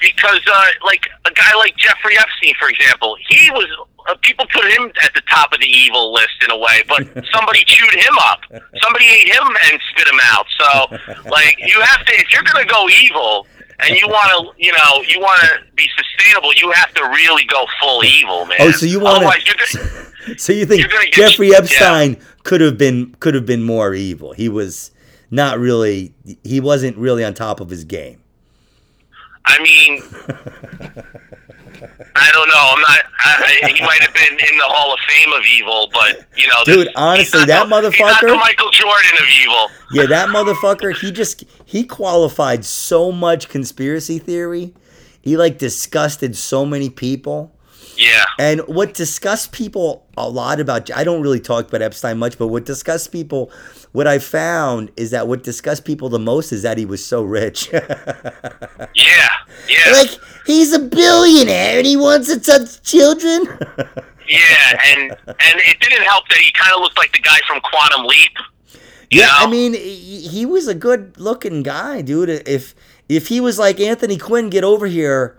because 0.00 0.40
uh, 0.52 0.66
like 0.84 1.08
a 1.24 1.30
guy 1.32 1.54
like 1.58 1.76
Jeffrey 1.76 2.18
Epstein, 2.18 2.54
for 2.58 2.68
example, 2.68 3.16
he 3.28 3.50
was 3.50 3.66
uh, 4.08 4.14
people 4.22 4.46
put 4.52 4.64
him 4.66 4.92
at 5.02 5.14
the 5.14 5.22
top 5.30 5.52
of 5.52 5.60
the 5.60 5.66
evil 5.66 6.12
list 6.12 6.34
in 6.44 6.50
a 6.50 6.58
way, 6.58 6.82
but 6.88 7.02
somebody 7.32 7.64
chewed 7.64 7.94
him 7.94 8.14
up. 8.20 8.40
Somebody 8.82 9.06
ate 9.06 9.28
him 9.28 9.46
and 9.70 9.80
spit 9.90 10.06
him 10.06 10.20
out. 10.24 10.46
So 10.58 10.96
like 11.30 11.56
you 11.58 11.80
have 11.80 12.04
to 12.06 12.12
if 12.14 12.32
you're 12.32 12.42
gonna 12.42 12.66
go 12.66 12.88
evil. 13.02 13.46
And 13.80 13.96
you 13.96 14.06
want 14.08 14.30
to, 14.56 14.62
you 14.64 14.72
know, 14.72 15.02
you 15.06 15.20
want 15.20 15.40
to 15.42 15.58
be 15.74 15.88
sustainable. 15.96 16.52
You 16.54 16.70
have 16.72 16.92
to 16.94 17.02
really 17.04 17.44
go 17.44 17.66
full 17.80 18.04
evil, 18.18 18.46
man. 18.46 18.58
Oh, 18.60 18.70
so 18.70 18.86
you 18.86 19.00
you're 19.00 19.02
gonna, 19.02 20.38
So 20.38 20.52
you 20.52 20.64
think 20.64 20.80
You're 20.80 20.88
get- 20.88 21.12
Jeffrey 21.12 21.50
yeah. 21.50 21.58
Epstein 21.58 22.16
could 22.44 22.60
have 22.60 22.78
been 22.78 23.14
could 23.20 23.34
have 23.34 23.44
been 23.46 23.62
more 23.62 23.94
evil? 23.94 24.32
He 24.32 24.48
was 24.48 24.90
not 25.30 25.58
really. 25.58 26.14
He 26.44 26.60
wasn't 26.60 26.96
really 26.96 27.24
on 27.24 27.34
top 27.34 27.60
of 27.60 27.68
his 27.70 27.84
game. 27.84 28.20
I 29.44 29.62
mean, 29.62 30.02
I 32.16 32.30
don't 32.32 32.48
know. 32.48 32.70
I'm 32.72 32.80
not. 32.80 33.00
I, 33.24 33.60
I, 33.64 33.72
he 33.72 33.82
might 33.84 34.00
have 34.00 34.14
been 34.14 34.32
in 34.32 34.58
the 34.58 34.64
Hall 34.64 34.92
of 34.94 35.00
Fame 35.08 35.32
of 35.32 35.42
evil, 35.56 35.88
but 35.92 36.26
you 36.36 36.46
know, 36.48 36.54
Dude, 36.64 36.86
this- 36.88 36.94
honestly, 36.96 37.44
that 37.46 37.68
the- 37.68 37.74
motherfucker- 37.74 38.28
the 38.28 38.36
Michael 38.36 38.70
Jordan 38.70 39.12
of 39.20 39.26
evil. 39.42 39.68
Yeah, 39.92 40.06
that 40.06 40.28
motherfucker. 40.28 40.96
He 40.96 41.12
just 41.12 41.44
he 41.64 41.84
qualified 41.84 42.64
so 42.64 43.10
much 43.12 43.48
conspiracy 43.48 44.18
theory. 44.18 44.74
He 45.22 45.36
like 45.36 45.58
disgusted 45.58 46.36
so 46.36 46.64
many 46.66 46.90
people. 46.90 47.50
Yeah, 47.96 48.24
And 48.40 48.60
what 48.66 48.92
disgusts 48.94 49.46
people 49.46 50.04
a 50.16 50.28
lot 50.28 50.58
about 50.58 50.90
I 50.90 51.04
don't 51.04 51.22
really 51.22 51.38
talk 51.38 51.68
about 51.68 51.80
Epstein 51.80 52.18
much, 52.18 52.36
but 52.38 52.48
what 52.48 52.64
disgusts 52.64 53.06
people, 53.06 53.52
what 53.94 54.08
I 54.08 54.18
found 54.18 54.90
is 54.96 55.12
that 55.12 55.28
what 55.28 55.44
disgusts 55.44 55.80
people 55.80 56.08
the 56.08 56.18
most 56.18 56.50
is 56.50 56.62
that 56.62 56.78
he 56.78 56.84
was 56.84 57.06
so 57.06 57.22
rich. 57.22 57.68
yeah, 57.72 57.78
yeah, 58.92 59.92
like 59.92 60.10
he's 60.46 60.72
a 60.72 60.80
billionaire 60.80 61.78
and 61.78 61.86
he 61.86 61.96
wants 61.96 62.26
to 62.26 62.40
touch 62.40 62.82
children. 62.82 63.44
yeah. 64.28 64.82
And 64.84 65.12
and 65.28 65.60
it 65.60 65.78
didn't 65.78 66.02
help 66.02 66.28
that 66.28 66.38
he 66.38 66.50
kind 66.50 66.74
of 66.74 66.80
looked 66.80 66.98
like 66.98 67.12
the 67.12 67.20
guy 67.20 67.38
from 67.46 67.60
Quantum 67.60 68.04
Leap. 68.06 68.32
yeah, 69.12 69.30
I 69.30 69.48
mean 69.48 69.74
he, 69.74 70.44
was 70.44 70.66
a 70.66 70.74
good 70.74 71.16
looking 71.16 71.62
guy, 71.62 72.02
dude. 72.02 72.30
If 72.30 72.74
if 73.08 73.28
he 73.28 73.40
was 73.40 73.60
like 73.60 73.78
Anthony 73.78 74.18
Quinn, 74.18 74.50
get 74.50 74.64
over 74.64 74.88
here. 74.88 75.38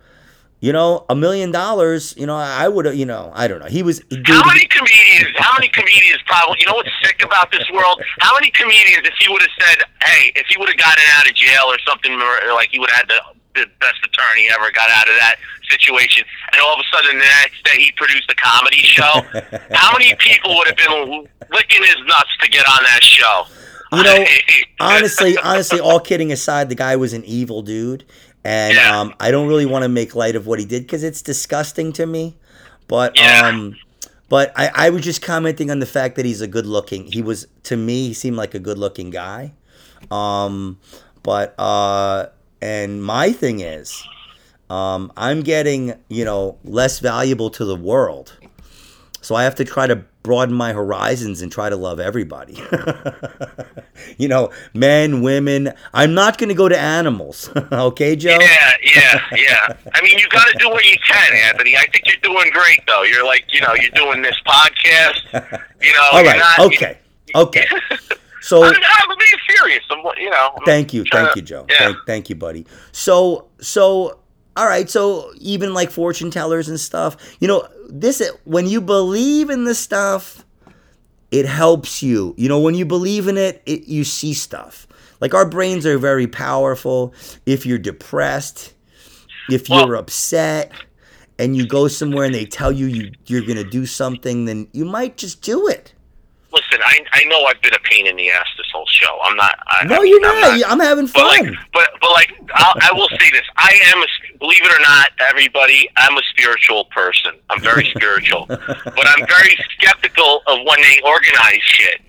You 0.61 0.73
know, 0.73 1.05
a 1.09 1.15
million 1.15 1.51
dollars. 1.51 2.15
You 2.17 2.25
know, 2.25 2.35
I 2.35 2.67
would 2.67 2.85
have. 2.85 2.95
You 2.95 3.05
know, 3.05 3.31
I 3.35 3.47
don't 3.47 3.59
know. 3.59 3.67
He 3.67 3.83
was. 3.83 3.99
Dude, 3.99 4.25
How 4.27 4.45
many 4.45 4.65
comedians? 4.65 5.35
How 5.37 5.53
many 5.53 5.67
comedians? 5.69 6.21
Probably. 6.25 6.57
You 6.59 6.65
know 6.67 6.75
what's 6.75 6.89
sick 7.03 7.21
about 7.23 7.51
this 7.51 7.69
world? 7.71 8.01
How 8.19 8.33
many 8.33 8.49
comedians? 8.51 9.05
If 9.05 9.13
he 9.19 9.31
would 9.31 9.41
have 9.41 9.55
said, 9.59 9.83
"Hey," 10.03 10.31
if 10.35 10.47
he 10.47 10.57
would 10.57 10.69
have 10.69 10.77
gotten 10.77 11.03
out 11.17 11.27
of 11.27 11.35
jail 11.35 11.65
or 11.67 11.77
something, 11.87 12.11
or 12.13 12.53
like 12.53 12.69
he 12.71 12.79
would 12.79 12.89
have 12.89 13.05
had 13.05 13.09
the, 13.09 13.21
the 13.61 13.65
best 13.79 13.99
attorney 14.03 14.47
ever 14.49 14.71
got 14.71 14.89
out 14.89 15.07
of 15.07 15.15
that 15.19 15.35
situation, 15.69 16.23
and 16.53 16.61
all 16.61 16.73
of 16.73 16.79
a 16.79 16.87
sudden 16.95 17.19
the 17.19 17.25
next 17.25 17.63
day 17.63 17.77
he 17.77 17.91
produced 17.91 18.31
a 18.31 18.35
comedy 18.35 18.81
show. 18.81 19.21
how 19.75 19.91
many 19.91 20.15
people 20.15 20.55
would 20.55 20.67
have 20.67 20.77
been 20.77 21.27
licking 21.51 21.83
his 21.83 21.99
nuts 22.07 22.31
to 22.41 22.49
get 22.49 22.65
on 22.65 22.83
that 22.83 23.03
show? 23.03 23.45
You 23.91 24.03
know, 24.03 24.25
honestly, 24.79 25.37
honestly, 25.37 25.79
all 25.79 25.99
kidding 25.99 26.31
aside, 26.31 26.69
the 26.69 26.75
guy 26.75 26.95
was 26.95 27.13
an 27.13 27.23
evil 27.25 27.61
dude, 27.61 28.03
and 28.45 28.75
Yeah. 28.75 28.99
um, 29.01 29.13
I 29.19 29.31
don't 29.31 29.47
really 29.47 29.65
want 29.65 29.83
to 29.83 29.89
make 29.89 30.15
light 30.15 30.35
of 30.35 30.45
what 30.47 30.59
he 30.59 30.65
did 30.65 30.83
because 30.83 31.03
it's 31.03 31.21
disgusting 31.21 31.91
to 31.93 32.05
me. 32.05 32.35
But 32.87 33.17
Yeah. 33.17 33.47
um, 33.49 33.75
but 34.29 34.53
I, 34.55 34.69
I 34.73 34.89
was 34.91 35.03
just 35.03 35.21
commenting 35.21 35.69
on 35.71 35.79
the 35.79 35.85
fact 35.85 36.15
that 36.15 36.25
he's 36.25 36.41
a 36.41 36.47
good 36.47 36.65
looking. 36.65 37.05
He 37.11 37.21
was 37.21 37.47
to 37.63 37.75
me, 37.75 38.07
he 38.07 38.13
seemed 38.13 38.37
like 38.37 38.53
a 38.53 38.59
good 38.59 38.77
looking 38.77 39.09
guy. 39.09 39.53
Um, 40.11 40.79
but 41.23 41.55
uh, 41.59 42.27
and 42.61 43.03
my 43.03 43.31
thing 43.31 43.59
is, 43.61 44.03
um, 44.69 45.11
I'm 45.17 45.41
getting 45.41 45.95
you 46.09 46.23
know 46.25 46.57
less 46.63 46.99
valuable 46.99 47.49
to 47.51 47.65
the 47.65 47.75
world. 47.75 48.37
So 49.26 49.34
I 49.34 49.43
have 49.45 49.55
to 49.55 49.65
try 49.65 49.88
to 49.88 49.95
broaden 50.21 50.53
my 50.53 50.71
horizons 50.71 51.41
and 51.41 51.51
try 51.51 51.67
to 51.67 51.76
love 51.76 51.99
everybody. 51.99 52.61
you 54.19 54.28
know, 54.28 54.51
men, 54.76 55.23
women. 55.23 55.73
I'm 55.95 56.13
not 56.13 56.38
going 56.38 56.49
to 56.49 56.53
go 56.53 56.69
to 56.69 56.78
animals. 56.78 57.49
okay, 57.71 58.15
Joe? 58.15 58.38
Yeah, 58.39 58.71
yeah, 58.84 59.21
yeah. 59.36 59.78
I 59.95 60.03
mean, 60.03 60.19
you 60.19 60.30
got 60.30 60.47
to 60.49 60.55
do 60.59 60.69
what 60.69 60.86
you 60.86 60.95
can, 61.03 61.34
Anthony. 61.34 61.76
I 61.76 61.88
think 61.91 62.03
you're 62.05 62.17
doing 62.21 62.51
great, 62.51 62.82
though. 62.86 63.01
You're 63.01 63.26
like, 63.26 63.45
you 63.51 63.61
know, 63.61 63.73
you're 63.73 63.89
doing 63.95 64.21
this 64.21 64.36
podcast. 64.45 65.23
You 65.82 65.93
know, 65.93 66.01
All 66.11 66.23
you're 66.23 66.38
not, 66.38 66.59
okay. 66.59 66.99
Okay. 67.34 67.65
So 68.41 68.63
I'm, 68.63 68.76
I'm 68.76 69.17
being 69.17 69.57
serious. 69.57 69.84
I'm, 69.89 70.05
you 70.17 70.30
know. 70.30 70.51
I'm 70.55 70.65
thank 70.65 70.93
you. 70.93 71.03
Thank 71.11 71.32
to- 71.32 71.39
you, 71.39 71.41
Joe. 71.41 71.65
Yeah. 71.67 71.78
Thank, 71.80 71.97
thank 72.05 72.30
you, 72.30 72.36
buddy. 72.36 72.67
So, 72.91 73.47
so, 73.59 74.19
all 74.55 74.67
right. 74.67 74.88
So 74.88 75.32
even 75.39 75.73
like 75.73 75.89
fortune 75.89 76.30
tellers 76.30 76.69
and 76.69 76.80
stuff, 76.80 77.17
you 77.39 77.47
know, 77.47 77.67
this, 78.01 78.21
when 78.43 78.67
you 78.67 78.81
believe 78.81 79.49
in 79.49 79.63
this 79.63 79.79
stuff, 79.79 80.43
it 81.31 81.45
helps 81.45 82.03
you. 82.03 82.33
You 82.37 82.49
know, 82.49 82.59
when 82.59 82.75
you 82.75 82.85
believe 82.85 83.27
in 83.27 83.37
it, 83.37 83.61
it 83.65 83.87
you 83.87 84.03
see 84.03 84.33
stuff. 84.33 84.87
Like 85.21 85.33
our 85.33 85.47
brains 85.47 85.85
are 85.85 85.97
very 85.97 86.27
powerful. 86.27 87.13
If 87.45 87.65
you're 87.65 87.77
depressed, 87.79 88.73
if 89.49 89.69
you're 89.69 89.95
upset, 89.95 90.71
and 91.39 91.55
you 91.55 91.67
go 91.67 91.87
somewhere 91.87 92.25
and 92.25 92.35
they 92.35 92.45
tell 92.45 92.71
you, 92.71 92.87
you 92.87 93.11
you're 93.25 93.45
gonna 93.45 93.63
do 93.63 93.85
something, 93.85 94.45
then 94.45 94.67
you 94.71 94.85
might 94.85 95.17
just 95.17 95.41
do 95.41 95.67
it. 95.67 95.93
Listen, 96.51 96.79
I 96.85 96.99
I 97.11 97.23
know 97.25 97.43
I've 97.45 97.61
been 97.61 97.73
a 97.73 97.79
pain 97.79 98.07
in 98.07 98.15
the 98.15 98.29
ass 98.31 98.47
this 98.57 98.67
whole 98.71 98.85
show. 98.87 99.19
I'm 99.23 99.35
not. 99.35 99.59
I, 99.67 99.85
No, 99.85 100.01
I 100.01 100.03
you're 100.03 100.25
I'm 100.25 100.59
not. 100.59 100.71
I'm 100.71 100.79
having 100.79 101.07
fun. 101.07 101.23
But 101.23 101.45
like, 101.45 101.55
but 101.73 101.89
but 102.01 102.11
like, 102.11 102.31
I'll, 102.53 102.75
I 102.81 102.93
will 102.93 103.09
say 103.09 103.29
this: 103.31 103.43
I 103.57 103.77
am, 103.93 104.01
a, 104.01 104.07
believe 104.45 104.61
it 104.61 104.71
or 104.71 104.81
not, 104.81 105.09
everybody, 105.29 105.89
I'm 105.97 106.17
a 106.17 106.21
spiritual 106.31 106.85
person. 106.85 107.33
I'm 107.49 107.61
very 107.61 107.85
spiritual, 107.95 108.45
but 108.47 109.07
I'm 109.07 109.25
very 109.27 109.57
skeptical 109.77 110.41
of 110.47 110.59
when 110.65 110.81
they 110.81 110.99
organize 111.03 111.61
shit. 111.63 112.01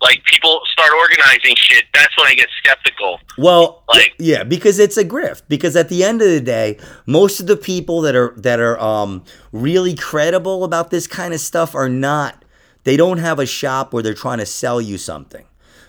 Like 0.00 0.22
people 0.24 0.60
start 0.66 0.90
organizing 0.98 1.54
shit, 1.56 1.84
that's 1.94 2.16
when 2.18 2.26
I 2.26 2.34
get 2.34 2.48
skeptical. 2.58 3.18
Well, 3.38 3.82
Like- 3.88 4.14
yeah, 4.18 4.44
because 4.44 4.78
it's 4.78 4.96
a 4.98 5.04
grift. 5.04 5.42
Because 5.48 5.74
at 5.74 5.88
the 5.88 6.04
end 6.04 6.20
of 6.20 6.28
the 6.28 6.40
day, 6.40 6.78
most 7.06 7.40
of 7.40 7.46
the 7.46 7.56
people 7.56 8.02
that 8.02 8.14
are 8.14 8.34
that 8.36 8.60
are 8.60 8.78
um, 8.78 9.24
really 9.52 9.94
credible 9.94 10.64
about 10.64 10.90
this 10.90 11.06
kind 11.06 11.32
of 11.32 11.40
stuff 11.40 11.74
are 11.74 11.88
not. 11.88 12.44
They 12.84 12.96
don't 12.98 13.18
have 13.18 13.38
a 13.38 13.46
shop 13.46 13.92
where 13.94 14.02
they're 14.02 14.12
trying 14.14 14.38
to 14.38 14.46
sell 14.46 14.80
you 14.82 14.98
something. 14.98 15.46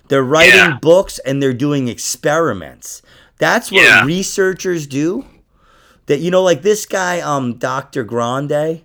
They're 0.07 0.23
writing 0.23 0.55
Yeah. 0.55 0.79
books 0.81 1.19
and 1.19 1.43
they're 1.43 1.53
doing 1.53 1.89
experiments. 1.89 3.01
That's 3.39 3.71
what 3.73 3.83
Yeah. 3.83 4.05
researchers 4.05 4.87
do. 4.87 5.25
That 6.07 6.19
you 6.19 6.31
know, 6.31 6.43
like 6.43 6.61
this 6.61 6.85
guy, 6.85 7.19
um, 7.21 7.57
Dr. 7.57 8.03
Grande. 8.03 8.81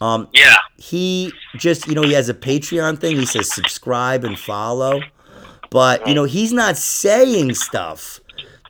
Um, 0.00 0.28
Yeah, 0.32 0.54
he 0.76 1.32
just 1.56 1.88
you 1.88 1.94
know 1.94 2.02
he 2.02 2.12
has 2.12 2.28
a 2.28 2.34
patreon 2.34 3.00
thing 3.00 3.16
he 3.16 3.26
says 3.26 3.52
subscribe 3.52 4.22
and 4.24 4.38
follow 4.38 5.00
but 5.70 6.06
you 6.06 6.14
know 6.14 6.22
he's 6.22 6.52
not 6.52 6.76
saying 6.76 7.52
stuff 7.54 8.20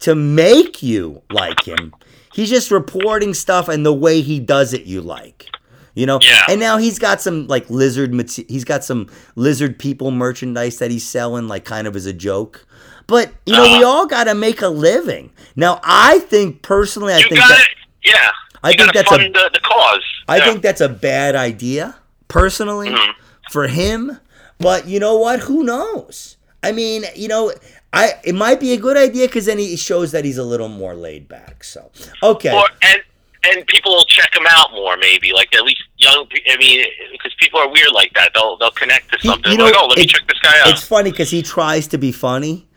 to 0.01 0.15
make 0.15 0.83
you 0.83 1.21
like 1.31 1.63
him 1.69 1.93
he's 2.33 2.49
just 2.49 2.71
reporting 2.71 3.35
stuff 3.35 3.69
and 3.69 3.85
the 3.85 3.93
way 3.93 4.23
he 4.23 4.41
does 4.41 4.73
it 4.73 4.85
you 4.87 5.03
like 5.03 5.49
you 5.95 6.07
know 6.07 6.19
Yeah. 6.23 6.47
and 6.49 6.59
now 6.59 6.79
he's 6.79 6.99
got 6.99 7.21
some 7.21 7.47
like 7.47 7.69
lizard 7.69 8.15
he's 8.49 8.65
got 8.65 8.83
some 8.85 9.07
lizard 9.37 9.79
people 9.79 10.11
merchandise 10.11 10.79
that 10.79 10.91
he's 10.91 11.07
selling 11.07 11.47
like 11.47 11.67
kind 11.67 11.87
of 11.87 11.95
as 11.95 12.07
a 12.07 12.15
joke 12.15 12.67
but 13.09 13.33
you 13.47 13.55
know 13.55 13.63
we 13.63 13.83
Uh. 13.83 13.89
all 13.89 14.07
got 14.07 14.25
to 14.25 14.35
make 14.35 14.63
a 14.63 14.69
living 14.69 15.31
now 15.57 15.81
i 15.83 16.21
think 16.21 16.63
personally 16.63 17.13
i 17.13 17.19
you 17.19 17.25
think 17.29 17.41
got 17.41 17.49
that. 17.49 17.69
Yeah, 18.05 18.31
I 18.63 18.69
think 18.75 18.79
gotta 18.93 18.93
that's 18.95 19.13
a- 19.13 19.17
the, 19.19 19.51
the 19.53 19.61
cause. 19.61 20.05
I 20.29 20.37
Yeah. 20.37 20.45
think 20.47 20.63
that's 20.63 20.81
a 20.81 20.89
bad 20.89 21.35
idea, 21.35 21.97
personally, 22.29 22.91
Mhm. 22.91 23.13
for 23.51 23.67
him. 23.67 24.19
But 24.59 24.87
you 24.87 24.99
know 25.01 25.17
what? 25.17 25.41
Who 25.41 25.63
knows? 25.65 26.37
I 26.63 26.73
mean, 26.73 27.05
you 27.15 27.29
know, 27.29 27.53
I 27.93 28.15
it 28.25 28.35
might 28.35 28.61
be 28.61 28.73
a 28.73 28.77
good 28.77 28.97
idea 28.97 29.27
because 29.27 29.47
then 29.47 29.59
he 29.59 29.77
shows 29.77 30.13
that 30.13 30.25
he's 30.25 30.39
a 30.39 30.45
little 30.45 30.69
more 30.69 30.95
laid 30.95 31.29
back. 31.29 31.65
So 31.65 31.91
okay, 32.23 32.53
or 32.55 32.69
and 32.83 33.01
and 33.45 33.67
people 33.67 33.93
will 33.93 34.07
check 34.07 34.35
him 34.35 34.47
out 34.49 34.73
more, 34.73 34.97
maybe 34.97 35.33
like 35.33 35.55
at 35.55 35.65
least 35.65 35.83
young. 35.99 36.27
I 36.51 36.57
mean, 36.57 36.87
because 37.13 37.35
people 37.39 37.61
are 37.61 37.69
weird 37.69 37.93
like 37.93 38.13
that. 38.15 38.33
They'll 38.35 38.57
they'll 38.57 38.71
connect 38.71 39.11
to 39.13 39.19
He- 39.21 39.29
something. 39.29 39.53
you 39.53 39.59
like, 39.59 39.75
know, 39.75 39.81
oh, 39.83 39.87
let 39.89 39.99
me 39.99 40.07
check 40.07 40.27
this 40.29 40.39
guy 40.41 40.59
out. 40.61 40.69
it's 40.69 40.87
funny 40.87 41.11
because 41.11 41.31
he 41.31 41.43
tries 41.43 41.89
to 41.89 41.99
be 41.99 42.13
funny. 42.13 42.68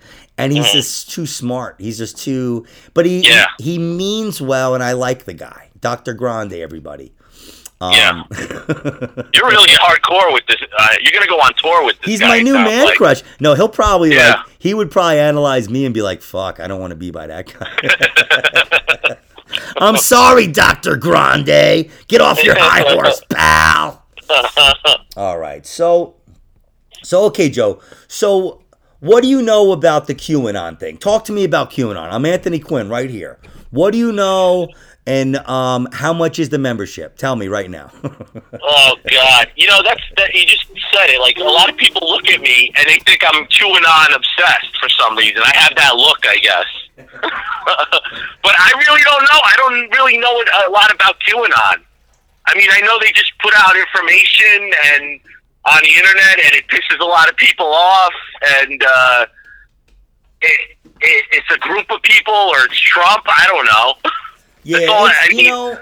And 0.42 0.52
he's 0.54 0.66
Mhm. 0.68 0.72
just 0.74 1.12
too 1.12 1.26
smart. 1.26 1.76
He's 1.80 1.98
just 1.98 2.18
too, 2.18 2.66
but 2.94 3.06
he, 3.06 3.20
Yeah. 3.20 3.46
he 3.58 3.72
he 3.74 3.78
means 3.78 4.42
well, 4.42 4.74
and 4.76 4.84
I 4.84 4.94
like 4.94 5.26
the 5.26 5.34
guy, 5.34 5.70
Dr. 5.80 6.14
Grande. 6.14 6.54
Everybody, 6.54 7.14
um, 7.80 7.92
Yeah. 7.94 8.24
You're 9.34 9.50
really 9.50 9.70
hardcore 9.70 10.34
with 10.34 10.46
this. 10.48 10.58
Uh, 10.78 10.88
you're 11.02 11.14
gonna 11.14 11.28
go 11.28 11.40
on 11.40 11.54
tour 11.56 11.86
with 11.86 11.98
this. 12.02 12.06
He's 12.10 12.20
guy, 12.20 12.28
my 12.28 12.40
new 12.42 12.54
man 12.54 12.86
like. 12.86 12.98
crush. 12.98 13.22
No, 13.40 13.54
he'll 13.54 13.70
probably 13.70 14.14
Yeah. 14.16 14.30
like 14.36 14.46
he 14.60 14.74
would 14.74 14.92
probably 14.92 15.20
analyze 15.20 15.70
me 15.70 15.86
and 15.86 15.94
be 15.94 16.02
like, 16.02 16.22
"Fuck, 16.22 16.60
I 16.60 16.68
don't 16.68 16.80
want 16.82 16.92
to 16.92 16.96
be 16.98 17.12
by 17.12 17.28
that 17.28 17.48
guy." 17.58 19.18
I'm 19.78 19.98
sorry, 19.98 20.48
Doctor 20.48 20.96
Grande. 20.96 21.90
Get 22.08 22.22
off 22.22 22.44
your 22.44 22.56
high 22.58 22.82
horse, 22.94 23.22
pal. 23.30 24.04
All 25.18 25.38
right. 25.38 25.66
So, 25.66 26.16
so 27.04 27.26
okay, 27.26 27.50
Joe. 27.50 27.82
So, 28.08 28.61
what 29.02 29.24
do 29.24 29.28
you 29.28 29.42
know 29.42 29.72
about 29.72 30.06
the 30.06 30.14
QAnon 30.14 30.80
thing? 30.80 30.98
Talk 30.98 31.26
to 31.26 31.32
me 31.32 31.44
about 31.44 31.72
QAnon. 31.72 32.12
I'm 32.12 32.24
Anthony 32.24 32.60
Quinn 32.60 32.88
right 32.88 33.10
here. 33.10 33.40
What 33.72 33.92
do 33.92 33.98
you 33.98 34.12
know? 34.12 34.70
And 35.08 35.38
um, 35.38 35.88
how 35.92 36.14
much 36.14 36.38
is 36.38 36.50
the 36.50 36.60
membership? 36.60 37.18
Tell 37.18 37.36
me 37.36 37.48
right 37.48 37.70
now. 37.70 37.90
oh 38.04 38.96
God, 39.10 39.52
you 39.56 39.68
know 39.68 39.82
that's 39.84 40.04
that. 40.18 40.36
You 40.36 40.46
just 40.46 40.68
said 40.94 41.10
it. 41.10 41.20
Like 41.20 41.38
a 41.38 41.44
lot 41.44 41.68
of 41.68 41.78
people 41.78 42.08
look 42.08 42.30
at 42.30 42.40
me 42.42 42.72
and 42.78 42.88
they 42.88 43.00
think 43.00 43.24
I'm 43.26 43.46
QAnon 43.46 44.16
obsessed 44.16 44.78
for 44.80 44.88
some 44.90 45.18
reason. 45.18 45.42
I 45.44 45.56
have 45.56 45.76
that 45.78 45.96
look, 45.96 46.20
I 46.24 46.38
guess. 46.38 46.70
but 48.44 48.54
I 48.54 48.72
really 48.78 49.02
don't 49.02 49.24
know. 49.24 49.40
I 49.42 49.54
don't 49.58 49.90
really 49.98 50.18
know 50.20 50.44
a 50.68 50.70
lot 50.70 50.94
about 50.94 51.16
QAnon. 51.28 51.82
I 52.46 52.56
mean, 52.56 52.70
I 52.72 52.82
know 52.82 53.00
they 53.02 53.12
just 53.14 53.34
put 53.42 53.54
out 53.56 53.76
information 53.76 54.70
and 54.94 55.20
on 55.66 55.80
the 55.82 55.90
internet, 55.90 56.40
and 56.46 56.56
it 56.56 56.68
pisses 56.68 57.00
a 57.00 57.06
lot 57.06 57.30
of 57.30 57.36
people 57.38 57.68
off. 57.68 58.14
And 58.64 58.84
uh, 58.84 59.26
it, 60.42 60.78
it, 61.02 61.26
it's 61.32 61.52
a 61.52 61.60
group 61.60 61.90
of 61.92 62.02
people, 62.02 62.34
or 62.34 62.66
it's 62.66 62.80
Trump. 62.80 63.24
I 63.28 63.48
don't 63.48 63.66
know. 63.66 64.12
Yeah, 64.64 64.78
it's, 64.82 65.34
you 65.34 65.50
know, 65.50 65.80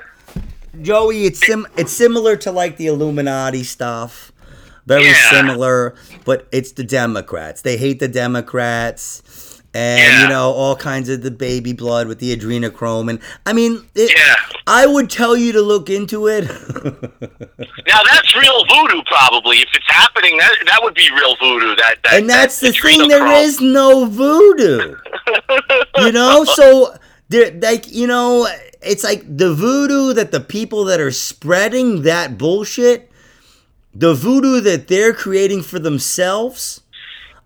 Joey, 0.82 1.26
it's 1.26 1.46
sim- 1.46 1.68
it's 1.76 1.92
similar 1.92 2.38
to 2.38 2.52
like 2.52 2.78
the 2.78 2.88
Illuminati 2.88 3.64
stuff. 3.64 4.32
Very 4.86 5.04
yeah. 5.04 5.30
similar, 5.32 5.96
but 6.26 6.48
it's 6.52 6.72
the 6.72 6.86
Democrats. 6.86 7.62
They 7.62 7.78
hate 7.78 8.00
the 8.00 8.08
Democrats, 8.08 9.22
and 9.74 10.02
yeah. 10.02 10.24
you 10.24 10.30
know 10.30 10.52
all 10.52 10.76
kinds 10.76 11.10
of 11.10 11.22
the 11.22 11.32
baby 11.32 11.74
blood 11.74 12.08
with 12.08 12.20
the 12.20 12.36
adrenochrome. 12.36 13.10
And 13.10 13.20
I 13.46 13.54
mean, 13.54 13.88
it, 13.96 14.16
yeah. 14.16 14.36
I 14.68 14.86
would 14.86 15.10
tell 15.10 15.38
you 15.38 15.52
to 15.54 15.62
look 15.62 15.90
into 15.90 16.28
it. 16.28 16.44
now 17.88 18.00
that's 18.04 18.36
real 18.36 18.66
voodoo, 18.66 19.02
probably. 19.06 19.58
If 19.58 19.70
it's 19.74 19.88
happening, 19.88 20.38
that 20.38 20.56
that 20.66 20.80
would 20.82 20.96
be 20.96 21.10
real 21.12 21.36
voodoo. 21.38 21.76
That, 21.76 21.98
that 22.04 22.14
and 22.14 22.30
that's 22.30 22.60
that 22.60 22.74
the 22.74 22.82
thing. 22.82 23.08
There 23.08 23.28
is 23.28 23.62
no 23.62 24.06
voodoo. 24.06 24.96
you 25.98 26.12
know, 26.12 26.46
so 26.46 26.96
there, 27.30 27.52
like 27.62 27.92
you 27.92 28.08
know 28.08 28.48
it's 28.82 29.04
like 29.04 29.24
the 29.26 29.54
voodoo 29.54 30.14
that 30.14 30.32
the 30.32 30.40
people 30.40 30.86
that 30.86 31.00
are 31.00 31.12
spreading 31.12 32.04
that 32.04 32.38
bullshit, 32.38 33.12
the 33.94 34.14
voodoo 34.14 34.62
that 34.62 34.88
they're 34.88 35.14
creating 35.14 35.62
for 35.62 35.80
themselves, 35.80 36.82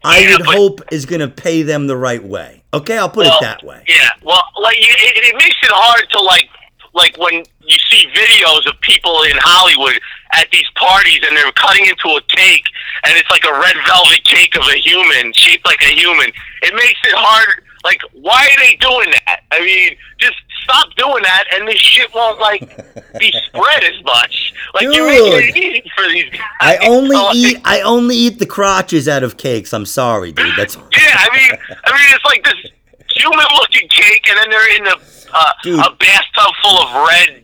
yeah, 0.03 0.11
I 0.11 0.31
would 0.31 0.45
but, 0.45 0.55
hope 0.55 0.81
is 0.91 1.05
going 1.05 1.21
to 1.21 1.27
pay 1.27 1.63
them 1.63 1.87
the 1.87 1.97
right 1.97 2.23
way. 2.23 2.63
Okay, 2.73 2.97
I'll 2.97 3.09
put 3.09 3.25
well, 3.25 3.37
it 3.37 3.41
that 3.41 3.63
way. 3.63 3.83
Yeah, 3.87 4.09
well, 4.23 4.43
like 4.61 4.77
it, 4.77 5.23
it 5.23 5.35
makes 5.35 5.57
it 5.61 5.71
hard 5.71 6.09
to 6.11 6.19
like, 6.21 6.49
like 6.93 7.17
when 7.17 7.43
you 7.61 7.77
see 7.89 8.07
videos 8.13 8.67
of 8.67 8.79
people 8.81 9.23
in 9.23 9.37
Hollywood 9.37 9.99
at 10.33 10.49
these 10.51 10.69
parties 10.75 11.19
and 11.25 11.35
they're 11.37 11.51
cutting 11.53 11.85
into 11.85 12.09
a 12.09 12.21
cake 12.27 12.65
and 13.03 13.17
it's 13.17 13.29
like 13.29 13.45
a 13.45 13.53
red 13.53 13.75
velvet 13.85 14.23
cake 14.25 14.55
of 14.55 14.63
a 14.67 14.77
human 14.77 15.33
shaped 15.33 15.65
like 15.65 15.81
a 15.81 15.93
human. 15.93 16.27
It 16.61 16.73
makes 16.75 16.99
it 17.05 17.15
hard. 17.15 17.63
Like, 17.83 18.01
why 18.13 18.47
are 18.47 18.59
they 18.63 18.75
doing 18.77 19.11
that? 19.11 19.41
I 19.51 19.59
mean, 19.59 19.95
just 20.19 20.35
stop 20.63 20.93
doing 20.95 21.23
that, 21.23 21.45
and 21.53 21.67
this 21.67 21.79
shit 21.79 22.13
won't 22.13 22.39
like 22.39 22.61
be 23.19 23.31
spread 23.47 23.83
as 23.83 24.03
much. 24.03 24.53
Like 24.73 24.83
Dude, 24.83 24.95
you're 24.95 25.07
making 25.07 25.63
it 25.63 25.75
easy 25.77 25.91
for 25.95 26.07
these 26.07 26.29
guys. 26.31 26.41
I 26.59 26.77
only 26.87 27.15
so, 27.15 27.31
eat 27.33 27.61
I 27.65 27.81
only 27.81 28.15
eat 28.15 28.39
the 28.39 28.45
crotches 28.45 29.07
out 29.07 29.23
of 29.23 29.37
cakes. 29.37 29.73
I'm 29.73 29.85
sorry, 29.85 30.31
dude. 30.31 30.55
That's 30.57 30.75
yeah. 30.97 31.15
I 31.15 31.29
mean, 31.35 31.59
I 31.85 31.91
mean, 31.91 32.07
it's 32.11 32.25
like 32.25 32.43
this 32.43 32.71
human-looking 33.15 33.87
cake, 33.89 34.27
and 34.29 34.37
then 34.37 34.49
they're 34.49 34.75
in 34.75 34.87
a 34.87 34.95
uh, 35.35 35.87
a 35.87 35.95
bathtub 35.95 36.53
full 36.61 36.79
of 36.79 37.07
red 37.07 37.43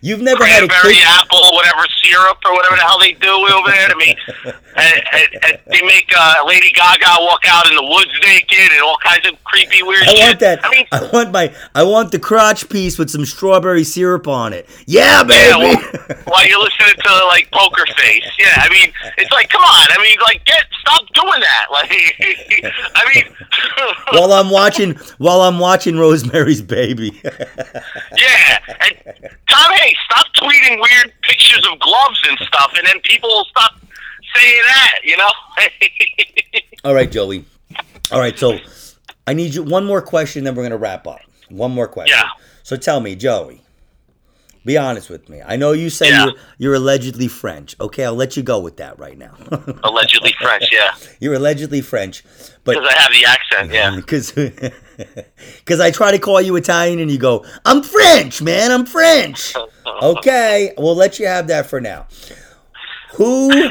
You've 0.00 0.20
never 0.20 0.44
had 0.44 0.64
a 0.64 0.72
apple, 0.72 1.54
whatever 1.54 1.86
syrup 2.02 2.38
or 2.44 2.52
whatever 2.52 2.76
the 2.76 2.82
hell 2.82 2.98
they 2.98 3.12
do 3.12 3.30
over 3.30 3.70
there 3.70 3.88
to 3.88 3.96
me. 3.96 4.16
and, 4.76 5.02
and, 5.12 5.28
and 5.44 5.58
they 5.66 5.82
make 5.82 6.10
uh, 6.16 6.34
Lady 6.46 6.70
Gaga 6.70 7.18
walk 7.20 7.42
out 7.46 7.68
in 7.68 7.76
the 7.76 7.82
woods 7.82 8.10
naked 8.22 8.72
and 8.72 8.82
all 8.82 8.96
kinds 8.98 9.26
of 9.28 9.42
creepy 9.44 9.82
weird. 9.82 10.02
I 10.02 10.06
shit. 10.06 10.26
want 10.26 10.40
that. 10.40 10.64
I 10.64 10.70
mean, 10.70 10.86
I 10.92 11.08
want 11.12 11.32
my 11.32 11.54
I 11.74 11.82
want 11.84 12.12
the 12.12 12.18
crotch 12.18 12.68
piece 12.68 12.98
with 12.98 13.10
some 13.10 13.24
strawberry 13.24 13.84
syrup 13.84 14.26
on 14.26 14.52
it. 14.52 14.68
Yeah, 14.86 15.22
baby. 15.22 15.38
Yeah, 15.48 15.56
well, 15.56 16.18
while 16.24 16.46
you're 16.46 16.62
listening 16.62 16.94
to 17.02 17.24
like 17.26 17.50
Poker 17.50 17.86
Face, 17.96 18.28
yeah. 18.38 18.56
I 18.56 18.68
mean, 18.70 18.92
it's 19.18 19.30
like, 19.30 19.48
come 19.48 19.62
on. 19.62 19.86
I 19.90 19.98
mean, 20.02 20.16
like, 20.26 20.44
get 20.44 20.64
stop 20.80 21.06
doing 21.14 21.40
that. 21.40 21.66
Like, 21.72 21.90
I 22.94 23.14
mean, 23.14 23.24
while 24.12 24.32
I'm 24.32 24.50
watching 24.50 24.94
while 25.18 25.40
I'm 25.40 25.58
watching 25.58 25.96
Rosemary's 25.96 26.60
Baby. 26.60 27.20
yeah, 27.24 28.58
and 28.68 29.30
Tom 29.48 29.71
Hanks 29.72 30.00
stop 30.04 30.26
tweeting 30.34 30.80
weird 30.80 31.12
pictures 31.22 31.66
of 31.70 31.78
gloves 31.80 32.20
and 32.28 32.38
stuff, 32.38 32.72
and 32.76 32.86
then 32.86 33.00
people 33.02 33.28
will 33.28 33.46
stop 33.46 33.74
saying 34.34 34.62
that. 34.66 34.98
You 35.04 35.16
know. 35.16 35.30
All 36.84 36.94
right, 36.94 37.10
Joey. 37.10 37.44
All 38.10 38.18
right, 38.20 38.38
so 38.38 38.58
I 39.26 39.34
need 39.34 39.54
you 39.54 39.62
one 39.62 39.84
more 39.84 40.02
question, 40.02 40.44
then 40.44 40.54
we're 40.54 40.64
gonna 40.64 40.76
wrap 40.76 41.06
up. 41.06 41.20
One 41.48 41.70
more 41.72 41.88
question. 41.88 42.16
Yeah. 42.18 42.28
So 42.62 42.76
tell 42.76 43.00
me, 43.00 43.16
Joey. 43.16 43.61
Be 44.64 44.78
honest 44.78 45.10
with 45.10 45.28
me. 45.28 45.42
I 45.44 45.56
know 45.56 45.72
you 45.72 45.90
say 45.90 46.10
yeah. 46.10 46.24
you're, 46.24 46.34
you're 46.58 46.74
allegedly 46.74 47.26
French. 47.26 47.74
Okay, 47.80 48.04
I'll 48.04 48.14
let 48.14 48.36
you 48.36 48.44
go 48.44 48.60
with 48.60 48.76
that 48.76 48.96
right 48.98 49.18
now. 49.18 49.34
allegedly 49.82 50.32
French, 50.40 50.68
yeah. 50.70 50.94
You're 51.18 51.34
allegedly 51.34 51.80
French, 51.80 52.22
but 52.62 52.76
because 52.76 52.88
I 52.88 53.02
have 53.02 53.12
the 53.12 53.24
accent, 53.24 53.72
yeah. 53.72 53.96
Because 53.96 54.32
because 54.32 55.80
I 55.80 55.90
try 55.90 56.12
to 56.12 56.18
call 56.18 56.40
you 56.40 56.54
Italian 56.54 57.00
and 57.00 57.10
you 57.10 57.18
go, 57.18 57.44
"I'm 57.64 57.82
French, 57.82 58.40
man. 58.40 58.70
I'm 58.70 58.86
French." 58.86 59.54
okay, 60.02 60.72
we'll 60.78 60.94
let 60.94 61.18
you 61.18 61.26
have 61.26 61.48
that 61.48 61.66
for 61.66 61.80
now. 61.80 62.06
Who 63.14 63.68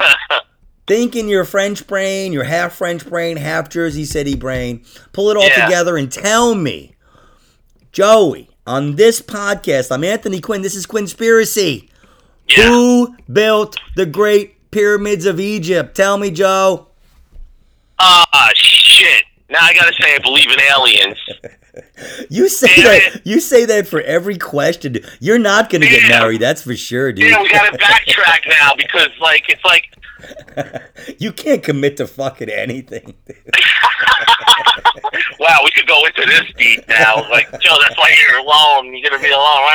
thinking 0.87 1.29
your 1.29 1.45
French 1.45 1.87
brain, 1.87 2.33
your 2.33 2.43
half 2.43 2.73
French 2.73 3.07
brain, 3.07 3.37
half 3.37 3.69
Jersey 3.69 4.03
City 4.03 4.35
brain, 4.35 4.83
pull 5.13 5.29
it 5.29 5.37
all 5.37 5.47
yeah. 5.47 5.65
together 5.65 5.95
and 5.95 6.11
tell 6.11 6.53
me, 6.53 6.95
Joey 7.93 8.50
on 8.65 8.95
this 8.95 9.21
podcast. 9.21 9.91
I'm 9.91 10.03
Anthony 10.03 10.39
Quinn. 10.39 10.61
This 10.61 10.75
is 10.75 10.85
Quinnspiracy. 10.85 11.89
Yeah. 12.47 12.67
Who 12.67 13.15
built 13.31 13.77
the 13.95 14.05
Great 14.05 14.71
Pyramids 14.71 15.25
of 15.25 15.39
Egypt? 15.39 15.95
Tell 15.95 16.17
me, 16.17 16.31
Joe. 16.31 16.87
Ah, 17.99 18.27
uh, 18.33 18.49
shit. 18.55 19.23
Now 19.49 19.59
I 19.61 19.73
gotta 19.73 19.93
say 20.01 20.15
I 20.15 20.19
believe 20.19 20.49
in 20.49 20.59
aliens. 20.59 21.17
you 22.29 22.49
say 22.49 22.73
Damn 22.75 22.85
that. 22.85 23.15
It. 23.15 23.21
You 23.25 23.39
say 23.39 23.65
that 23.65 23.87
for 23.87 24.01
every 24.01 24.37
question. 24.37 24.97
You're 25.19 25.39
not 25.39 25.69
gonna 25.69 25.85
Damn. 25.85 25.99
get 25.99 26.09
married. 26.09 26.41
That's 26.41 26.61
for 26.61 26.75
sure, 26.75 27.11
dude. 27.11 27.29
Yeah, 27.29 27.41
we 27.41 27.49
gotta 27.49 27.77
backtrack 27.77 28.47
now 28.47 28.75
because, 28.75 29.09
like, 29.19 29.43
it's 29.49 29.63
like 29.65 29.93
you 31.19 31.31
can't 31.31 31.63
commit 31.63 31.97
to 31.97 32.07
fucking 32.07 32.49
anything. 32.49 33.13
wow, 35.39 35.59
we 35.63 35.71
could 35.71 35.87
go 35.87 36.05
into 36.05 36.25
this 36.25 36.43
deep 36.57 36.87
now. 36.87 37.27
Like, 37.29 37.49
Joe, 37.59 37.75
that's 37.81 37.97
why 37.97 38.13
you're 38.27 38.39
alone. 38.39 38.95
You're 38.95 39.09
gonna 39.09 39.21
be 39.21 39.31
alone. 39.31 39.67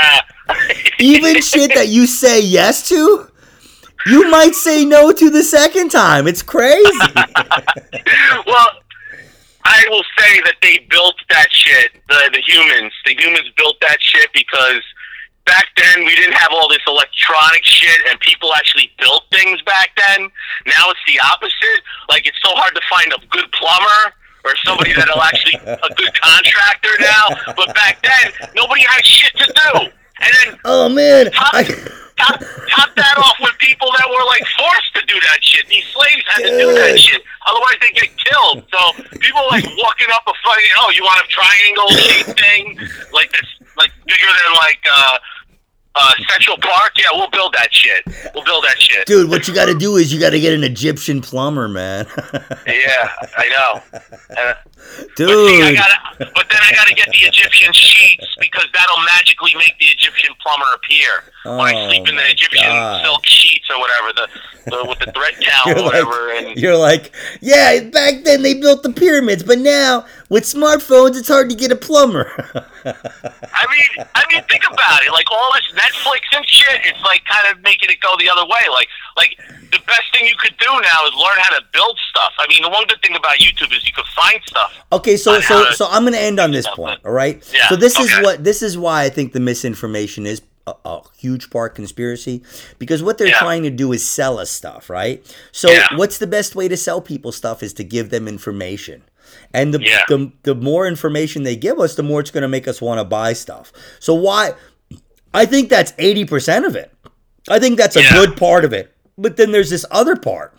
Even 0.98 1.40
shit 1.42 1.74
that 1.74 1.88
you 1.88 2.06
say 2.06 2.40
yes 2.40 2.88
to, 2.88 3.28
you 4.06 4.30
might 4.30 4.54
say 4.54 4.84
no 4.84 5.12
to 5.12 5.30
the 5.30 5.42
second 5.42 5.90
time. 5.90 6.26
It's 6.26 6.42
crazy. 6.42 6.82
well, 8.46 8.68
I 9.64 9.84
will 9.90 10.04
say 10.18 10.40
that 10.42 10.54
they 10.62 10.78
built 10.90 11.16
that 11.28 11.48
shit. 11.50 11.92
The 12.08 12.30
the 12.32 12.40
humans, 12.40 12.92
the 13.04 13.14
humans 13.18 13.50
built 13.56 13.76
that 13.80 13.98
shit 14.00 14.32
because 14.32 14.82
back 15.44 15.66
then 15.76 16.04
we 16.04 16.14
didn't 16.14 16.34
have 16.34 16.50
all 16.52 16.68
this 16.68 16.82
electronic 16.86 17.64
shit 17.64 18.00
and 18.10 18.18
people 18.20 18.52
actually 18.54 18.92
built 18.98 19.24
things 19.32 19.62
back 19.62 19.90
then. 19.96 20.28
Now 20.66 20.90
it's 20.90 21.00
the 21.06 21.18
opposite. 21.32 21.82
Like 22.08 22.26
it's 22.26 22.38
so 22.42 22.54
hard 22.54 22.74
to 22.74 22.80
find 22.88 23.12
a 23.12 23.26
good 23.26 23.50
plumber 23.52 24.14
or 24.46 24.56
somebody 24.64 24.94
that'll 24.94 25.20
actually 25.20 25.58
a 25.66 25.88
good 25.98 26.12
contractor 26.14 26.94
now. 27.00 27.26
But 27.56 27.74
back 27.74 27.98
then 28.02 28.32
nobody 28.54 28.82
had 28.82 29.04
shit 29.04 29.34
to 29.36 29.46
do. 29.46 29.90
And 30.22 30.32
then 30.38 30.60
Oh 30.64 30.88
man. 30.88 31.30
Top, 31.32 31.52
I... 31.52 31.64
top, 32.16 32.38
top 32.70 32.90
that 32.94 33.18
off 33.18 33.36
with 33.42 33.58
people 33.58 33.90
that 33.98 34.06
were 34.08 34.24
like 34.30 34.46
forced 34.54 34.94
to 34.94 35.02
do 35.06 35.18
that 35.18 35.42
shit. 35.42 35.66
These 35.66 35.84
slaves 35.90 36.24
had 36.30 36.42
Dude. 36.42 36.52
to 36.52 36.58
do 36.58 36.74
that 36.78 36.98
shit. 36.98 37.22
Otherwise 37.50 37.76
they 37.82 37.90
get 37.90 38.10
killed. 38.16 38.62
So 38.70 38.80
people 39.18 39.42
like 39.50 39.66
walking 39.82 40.08
up 40.14 40.22
a 40.26 40.34
fucking 40.46 40.74
oh, 40.78 40.90
you 40.94 41.02
want 41.02 41.20
a 41.20 41.28
triangle 41.28 41.88
shaped 41.90 42.38
thing? 42.38 42.78
Like 43.12 43.32
this 43.32 43.50
like 43.76 43.90
bigger 44.06 44.30
than 44.30 44.52
like 44.62 44.80
uh 44.86 45.18
uh, 45.98 46.12
Central 46.30 46.58
Park, 46.58 46.92
yeah, 46.96 47.06
we'll 47.12 47.30
build 47.30 47.54
that 47.54 47.72
shit. 47.72 48.04
We'll 48.34 48.44
build 48.44 48.64
that 48.64 48.78
shit. 48.78 49.06
Dude, 49.06 49.30
what 49.30 49.48
you 49.48 49.54
got 49.54 49.66
to 49.66 49.78
do 49.78 49.96
is 49.96 50.12
you 50.12 50.20
got 50.20 50.30
to 50.30 50.40
get 50.40 50.52
an 50.52 50.62
Egyptian 50.62 51.20
plumber, 51.20 51.68
man. 51.68 52.06
yeah, 52.66 53.10
I 53.36 53.48
know. 53.48 53.98
Uh, 54.36 54.54
Dude. 55.16 55.28
But, 55.28 55.48
see, 55.48 55.62
I 55.62 55.74
gotta, 55.74 56.30
but 56.34 56.46
then 56.50 56.60
I 56.62 56.72
got 56.74 56.86
to 56.86 56.94
get 56.94 57.06
the 57.06 57.26
Egyptian 57.26 57.72
sheets 57.72 58.36
because 58.40 58.66
that'll 58.72 59.04
magically 59.04 59.54
make 59.54 59.76
the 59.78 59.86
Egyptian 59.86 60.34
plumber 60.42 60.66
appear 60.74 61.32
oh, 61.46 61.58
when 61.58 61.74
I 61.74 61.88
sleep 61.88 62.08
in 62.08 62.16
the 62.16 62.30
Egyptian 62.30 62.68
God. 62.68 63.02
silk 63.02 63.24
sheets 63.24 63.68
or 63.70 63.78
whatever, 63.80 64.12
the, 64.12 64.70
the 64.70 64.88
with 64.88 64.98
the 64.98 65.12
thread 65.12 65.34
towel 65.42 65.80
or 65.80 65.84
whatever. 65.84 66.28
Like, 66.28 66.44
and 66.44 66.56
you're 66.58 66.76
like, 66.76 67.12
yeah, 67.40 67.80
back 67.84 68.24
then 68.24 68.42
they 68.42 68.54
built 68.54 68.82
the 68.82 68.92
pyramids, 68.92 69.42
but 69.42 69.58
now 69.58 70.04
With 70.28 70.42
smartphones, 70.44 71.16
it's 71.16 71.28
hard 71.28 71.48
to 71.50 71.56
get 71.56 71.70
a 71.70 71.76
plumber. 71.76 72.26
I 72.84 73.64
mean, 73.70 74.06
I 74.14 74.24
mean, 74.32 74.42
think 74.50 74.64
about 74.70 75.02
it. 75.04 75.12
Like 75.12 75.30
all 75.30 75.52
this 75.54 75.70
Netflix 75.80 76.20
and 76.34 76.44
shit, 76.48 76.80
it's 76.84 77.00
like 77.02 77.22
kind 77.24 77.54
of 77.56 77.62
making 77.62 77.90
it 77.90 78.00
go 78.00 78.14
the 78.18 78.28
other 78.28 78.44
way. 78.44 78.60
Like, 78.70 78.88
like 79.16 79.36
the 79.70 79.78
best 79.86 80.02
thing 80.12 80.26
you 80.26 80.34
could 80.38 80.56
do 80.58 80.66
now 80.66 81.06
is 81.06 81.14
learn 81.14 81.38
how 81.38 81.56
to 81.56 81.64
build 81.72 81.96
stuff. 82.10 82.32
I 82.38 82.46
mean, 82.48 82.62
the 82.62 82.70
one 82.70 82.86
good 82.88 83.00
thing 83.02 83.14
about 83.14 83.34
YouTube 83.36 83.72
is 83.72 83.86
you 83.86 83.92
can 83.92 84.04
find 84.16 84.40
stuff. 84.46 84.72
Okay, 84.92 85.16
so 85.16 85.40
so 85.40 85.70
so 85.70 85.86
I'm 85.90 86.02
going 86.02 86.14
to 86.14 86.20
end 86.20 86.40
on 86.40 86.50
this 86.50 86.64
stuff, 86.64 86.76
point, 86.76 87.00
all 87.04 87.12
right? 87.12 87.42
Yeah, 87.54 87.68
So 87.68 87.76
this 87.76 87.96
is 87.98 88.10
what 88.24 88.42
this 88.42 88.62
is 88.62 88.76
why 88.76 89.02
I 89.04 89.10
think 89.10 89.32
the 89.32 89.40
misinformation 89.40 90.26
is 90.26 90.42
a, 90.66 90.74
a 90.84 91.02
huge 91.16 91.50
part 91.50 91.76
conspiracy 91.76 92.42
because 92.80 93.00
what 93.00 93.18
they're 93.18 93.28
Yeah. 93.28 93.38
trying 93.38 93.62
to 93.62 93.70
do 93.70 93.92
is 93.92 94.08
sell 94.08 94.38
us 94.40 94.50
stuff, 94.50 94.90
right? 94.90 95.24
So 95.52 95.70
Yeah. 95.70 95.86
what's 95.94 96.18
the 96.18 96.26
best 96.26 96.56
way 96.56 96.66
to 96.66 96.76
sell 96.76 97.00
people 97.00 97.30
stuff 97.30 97.62
is 97.62 97.72
to 97.74 97.84
give 97.84 98.10
them 98.10 98.26
information. 98.26 99.04
And 99.56 99.72
the, 99.74 99.80
Yeah. 99.82 100.02
the 100.08 100.30
the 100.42 100.54
more 100.54 100.86
information 100.86 101.42
they 101.42 101.56
give 101.56 101.80
us, 101.80 101.94
the 101.94 102.02
more 102.02 102.20
it's 102.20 102.30
going 102.30 102.42
to 102.42 102.48
make 102.48 102.68
us 102.68 102.80
want 102.82 102.98
to 103.00 103.04
buy 103.04 103.32
stuff. 103.32 103.72
So 104.00 104.14
why 104.14 104.52
I 105.34 105.46
think 105.46 105.68
that's 105.70 105.92
80% 105.92 106.66
of 106.66 106.76
it. 106.76 106.92
I 107.48 107.58
think 107.58 107.76
that's 107.78 107.96
a 107.96 108.02
Yeah. 108.02 108.12
good 108.12 108.36
part 108.36 108.64
of 108.64 108.72
it. 108.72 108.92
But 109.18 109.36
then 109.36 109.50
there's 109.52 109.70
this 109.70 109.84
other 109.90 110.14
part 110.16 110.54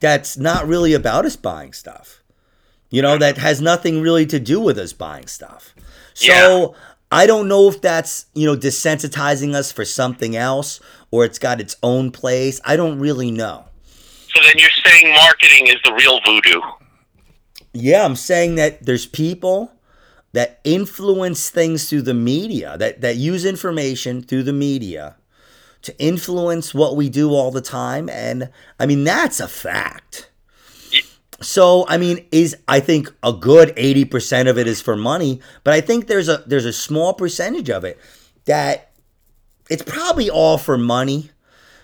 that's 0.00 0.36
not 0.36 0.66
really 0.66 0.94
about 0.94 1.24
us 1.26 1.36
buying 1.36 1.72
stuff. 1.72 2.22
You 2.90 3.02
know, 3.02 3.18
that 3.18 3.38
has 3.38 3.60
nothing 3.60 4.00
really 4.02 4.26
to 4.26 4.40
do 4.40 4.58
with 4.60 4.78
us 4.78 4.92
buying 4.92 5.26
stuff. 5.28 5.74
So 6.14 6.74
I 7.12 7.26
don't 7.26 7.46
know 7.48 7.68
if 7.68 7.80
that's, 7.80 8.26
you 8.34 8.46
know, 8.46 8.56
desensitizing 8.56 9.54
us 9.54 9.70
for 9.70 9.84
something 9.84 10.34
else 10.36 10.80
or 11.10 11.24
it's 11.24 11.38
got 11.38 11.60
its 11.60 11.76
own 11.82 12.10
place. 12.10 12.60
I 12.64 12.76
don't 12.76 12.98
really 12.98 13.30
know. 13.30 13.66
So 14.34 14.40
then 14.42 14.54
you're 14.56 14.70
saying 14.84 15.12
marketing 15.14 15.66
is 15.68 15.76
the 15.84 15.92
real 15.92 16.20
voodoo. 16.24 16.60
Yeah, 17.72 18.04
I'm 18.04 18.16
saying 18.16 18.56
that 18.56 18.84
there's 18.84 19.06
people 19.06 19.72
that 20.32 20.60
influence 20.64 21.50
things 21.50 21.88
through 21.88 22.02
the 22.02 22.14
media, 22.14 22.76
that, 22.78 23.00
that 23.00 23.16
use 23.16 23.44
information 23.44 24.22
through 24.22 24.44
the 24.44 24.52
media 24.52 25.16
to 25.82 25.98
influence 25.98 26.74
what 26.74 26.96
we 26.96 27.08
do 27.08 27.30
all 27.30 27.50
the 27.50 27.60
time. 27.60 28.08
And 28.08 28.50
I 28.78 28.86
mean, 28.86 29.04
that's 29.04 29.40
a 29.40 29.48
fact. 29.48 30.30
So 31.40 31.86
I 31.88 31.96
mean, 31.96 32.26
is 32.30 32.56
I 32.68 32.80
think 32.80 33.12
a 33.22 33.32
good 33.32 33.72
eighty 33.76 34.04
percent 34.04 34.48
of 34.48 34.58
it 34.58 34.66
is 34.66 34.82
for 34.82 34.94
money, 34.94 35.40
but 35.64 35.72
I 35.72 35.80
think 35.80 36.06
there's 36.06 36.28
a 36.28 36.44
there's 36.46 36.66
a 36.66 36.72
small 36.72 37.14
percentage 37.14 37.70
of 37.70 37.82
it 37.82 37.98
that 38.44 38.90
it's 39.70 39.82
probably 39.82 40.28
all 40.28 40.58
for 40.58 40.76
money, 40.76 41.30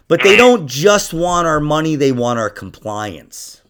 but 0.09 0.23
they 0.23 0.37
don't 0.37 0.67
just 0.67 1.15
want 1.15 1.47
our 1.47 1.61
money; 1.61 1.97
they 1.97 2.13
want 2.13 2.39
our 2.39 2.51
compliance. 2.51 3.63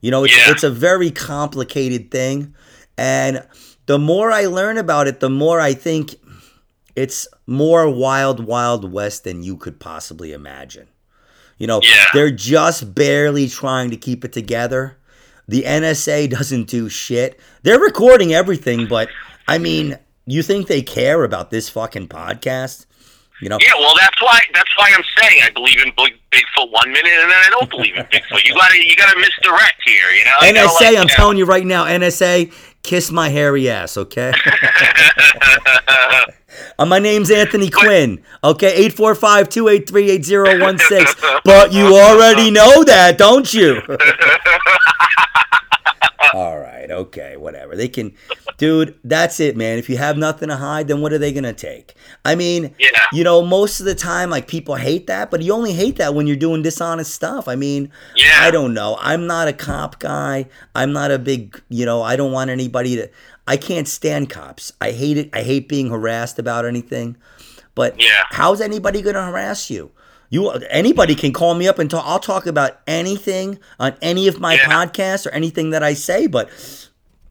You 0.00 0.10
know, 0.10 0.24
it's 0.24 0.36
Yeah. 0.36 0.50
it's 0.50 0.62
a 0.62 0.70
very 0.70 1.10
complicated 1.10 2.10
thing, 2.10 2.54
and 2.98 3.42
the 3.86 3.98
more 3.98 4.30
I 4.32 4.46
learn 4.46 4.78
about 4.78 5.06
it, 5.08 5.20
the 5.20 5.30
more 5.30 5.60
I 5.60 5.74
think 5.74 6.16
it's 6.94 7.28
more 7.46 7.88
wild, 7.90 8.40
wild 8.44 8.90
west 8.90 9.24
than 9.24 9.42
you 9.42 9.56
could 9.56 9.78
possibly 9.78 10.32
imagine. 10.32 10.86
You 11.58 11.66
know, 11.66 11.80
Yeah. 11.82 12.06
they're 12.14 12.30
just 12.30 12.94
barely 12.94 13.48
trying 13.48 13.90
to 13.90 13.96
keep 13.96 14.24
it 14.24 14.32
together. 14.32 14.96
The 15.48 15.64
NSA 15.64 16.26
doesn't 16.26 16.68
do 16.68 16.88
shit. 16.88 17.38
They're 17.62 17.78
recording 17.78 18.34
everything, 18.34 18.86
but 18.86 19.08
I 19.46 19.58
mean, 19.58 19.98
you 20.26 20.42
think 20.42 20.66
they 20.66 20.82
care 20.82 21.22
about 21.22 21.50
this 21.50 21.68
fucking 21.68 22.08
podcast? 22.08 22.86
You 23.40 23.48
know, 23.50 23.58
Yeah, 23.60 23.72
well, 23.78 23.92
that's 24.00 24.20
why 24.22 24.40
that's 24.54 24.74
why 24.78 24.90
I'm 24.96 25.04
saying 25.20 25.42
I 25.44 25.50
believe 25.50 25.80
in 25.82 25.92
Big, 25.96 26.14
Bigfoot 26.32 26.70
one 26.70 26.88
minute 26.90 27.12
and 27.12 27.30
then 27.30 27.38
I 27.44 27.48
don't 27.50 27.68
believe 27.70 27.94
in 27.96 28.04
Bigfoot. 28.12 28.44
You 28.46 28.54
gotta 28.54 28.78
you 28.84 28.96
gotta 28.96 29.18
misdirect 29.18 29.82
here, 29.84 30.10
you 30.16 30.24
know. 30.24 30.30
You 30.42 30.52
NSA, 30.54 30.80
like, 30.80 30.86
I'm 30.86 30.92
you 30.94 30.98
know. 31.00 31.04
telling 31.14 31.36
you 31.38 31.44
right 31.44 31.66
now, 31.66 31.84
NSA, 31.84 32.50
kiss 32.82 33.10
my 33.12 33.28
hairy 33.28 33.68
ass, 33.68 33.96
okay? 33.96 34.32
Uh, 36.78 36.86
my 36.86 36.98
name's 36.98 37.30
Anthony 37.30 37.68
Quinn, 37.68 38.22
okay? 38.42 38.88
845-283-8016. 38.88 41.40
But 41.44 41.70
you 41.72 41.94
already 41.98 42.50
know 42.58 42.82
that, 42.84 43.18
don't 43.18 43.52
you? 43.52 43.82
All 46.34 46.58
right, 46.58 46.90
okay, 46.90 47.36
whatever. 47.36 47.76
They 47.76 47.88
can, 47.88 48.14
dude, 48.58 48.98
that's 49.04 49.40
it, 49.40 49.56
man. 49.56 49.78
If 49.78 49.88
you 49.88 49.96
have 49.96 50.16
nothing 50.16 50.48
to 50.48 50.56
hide, 50.56 50.88
then 50.88 51.00
what 51.00 51.12
are 51.12 51.18
they 51.18 51.32
going 51.32 51.44
to 51.44 51.52
take? 51.52 51.94
I 52.24 52.34
mean, 52.34 52.74
Yeah. 52.78 52.88
you 53.12 53.24
know, 53.24 53.42
most 53.42 53.80
of 53.80 53.86
the 53.86 53.94
time, 53.94 54.30
like, 54.30 54.48
people 54.48 54.74
hate 54.76 55.06
that, 55.06 55.30
but 55.30 55.42
you 55.42 55.52
only 55.52 55.72
hate 55.72 55.96
that 55.96 56.14
when 56.14 56.26
you're 56.26 56.36
doing 56.36 56.62
dishonest 56.62 57.12
stuff. 57.12 57.48
I 57.48 57.56
mean, 57.56 57.90
Yeah. 58.14 58.38
I 58.40 58.50
don't 58.50 58.74
know. 58.74 58.96
I'm 59.00 59.26
not 59.26 59.48
a 59.48 59.52
cop 59.52 59.98
guy. 59.98 60.46
I'm 60.74 60.92
not 60.92 61.10
a 61.10 61.18
big, 61.18 61.60
you 61.68 61.84
know, 61.86 62.02
I 62.02 62.16
don't 62.16 62.32
want 62.32 62.50
anybody 62.50 62.96
to, 62.96 63.08
I 63.46 63.56
can't 63.56 63.86
stand 63.88 64.30
cops. 64.30 64.72
I 64.80 64.90
hate 64.90 65.18
it. 65.18 65.30
I 65.32 65.42
hate 65.42 65.68
being 65.68 65.90
harassed 65.90 66.38
about 66.38 66.64
anything. 66.64 67.16
But 67.74 68.00
Yeah. 68.00 68.24
how's 68.30 68.60
anybody 68.60 69.02
going 69.02 69.14
to 69.16 69.22
harass 69.22 69.70
you? 69.70 69.90
You 70.30 70.50
anybody 70.50 71.14
can 71.14 71.32
call 71.32 71.54
me 71.54 71.68
up 71.68 71.78
and 71.78 71.90
talk. 71.90 72.04
I'll 72.06 72.18
talk 72.18 72.46
about 72.46 72.78
anything 72.86 73.58
on 73.78 73.96
any 74.02 74.26
of 74.28 74.40
my 74.40 74.54
Yeah. 74.54 74.66
podcasts 74.70 75.26
or 75.26 75.30
anything 75.30 75.70
that 75.70 75.82
I 75.82 75.94
say. 75.94 76.26
But 76.26 76.48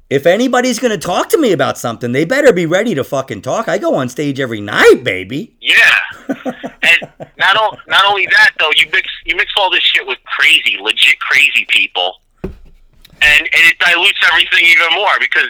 if 0.10 0.26
anybody's 0.26 0.80
going 0.80 0.91
to 0.91 0.98
talk 0.98 1.30
to 1.30 1.38
me 1.38 1.52
about 1.52 1.78
something, 1.78 2.12
they 2.14 2.26
better 2.26 2.54
be 2.54 2.66
ready 2.66 2.96
to 2.96 3.04
fucking 3.04 3.41
talk. 3.41 3.68
I 3.68 3.78
go 3.80 3.96
on 3.96 4.08
stage 4.08 4.39
every 4.39 4.62
night, 4.62 5.02
baby. 5.04 5.56
Yeah, 5.60 5.96
and 6.30 7.00
not 7.38 7.58
o- 7.58 7.78
not 7.88 8.06
only 8.06 8.28
that 8.28 8.52
though, 8.60 8.72
you 8.76 8.88
mix 8.91 9.10
you 9.26 9.36
mix 9.36 9.52
all 9.58 9.70
this 9.70 9.84
shit 9.84 10.06
with 10.08 10.20
crazy, 10.26 10.78
legit 10.80 11.20
crazy 11.20 11.66
people, 11.70 12.22
and 12.43 12.54
and 13.41 13.50
it 13.52 13.78
dilutes 13.80 14.20
everything 14.32 14.66
even 14.66 14.88
more 14.93 15.12
because 15.20 15.48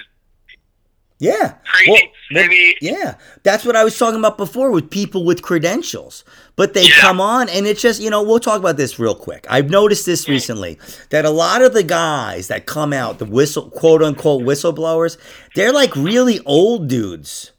Yeah. 1.19 1.53
Crazy. 1.65 1.91
Well, 1.91 2.01
Maybe- 2.31 2.75
yeah. 2.81 3.15
That's 3.43 3.65
what 3.65 3.75
I 3.75 3.83
was 3.83 3.97
talking 3.97 4.19
about 4.19 4.37
before 4.37 4.71
with 4.71 4.89
people 4.89 5.23
with 5.25 5.41
credentials. 5.41 6.23
But 6.55 6.73
they 6.73 6.83
Yeah. 6.83 6.99
come 7.01 7.21
on 7.21 7.49
and 7.49 7.67
it's 7.67 7.81
just, 7.81 8.01
you 8.01 8.09
know, 8.09 8.23
we'll 8.23 8.39
talk 8.39 8.57
about 8.59 8.77
this 8.77 8.97
real 8.97 9.13
quick. 9.15 9.45
I've 9.49 9.69
noticed 9.69 10.05
this 10.05 10.27
recently 10.27 10.79
that 11.11 11.25
a 11.25 11.29
lot 11.29 11.61
of 11.61 11.73
the 11.73 11.83
guys 11.83 12.47
that 12.47 12.65
come 12.65 12.93
out, 12.93 13.19
the 13.19 13.25
whistle 13.25 13.69
quote 13.69 14.01
unquote 14.01 14.43
whistleblowers, 14.43 15.17
they're 15.55 15.73
like 15.73 15.95
really 15.95 16.39
old 16.45 16.87
dudes. 16.87 17.51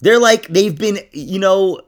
They're 0.00 0.18
like 0.18 0.48
they've 0.48 0.76
been, 0.76 1.00
you 1.12 1.38
know, 1.38 1.80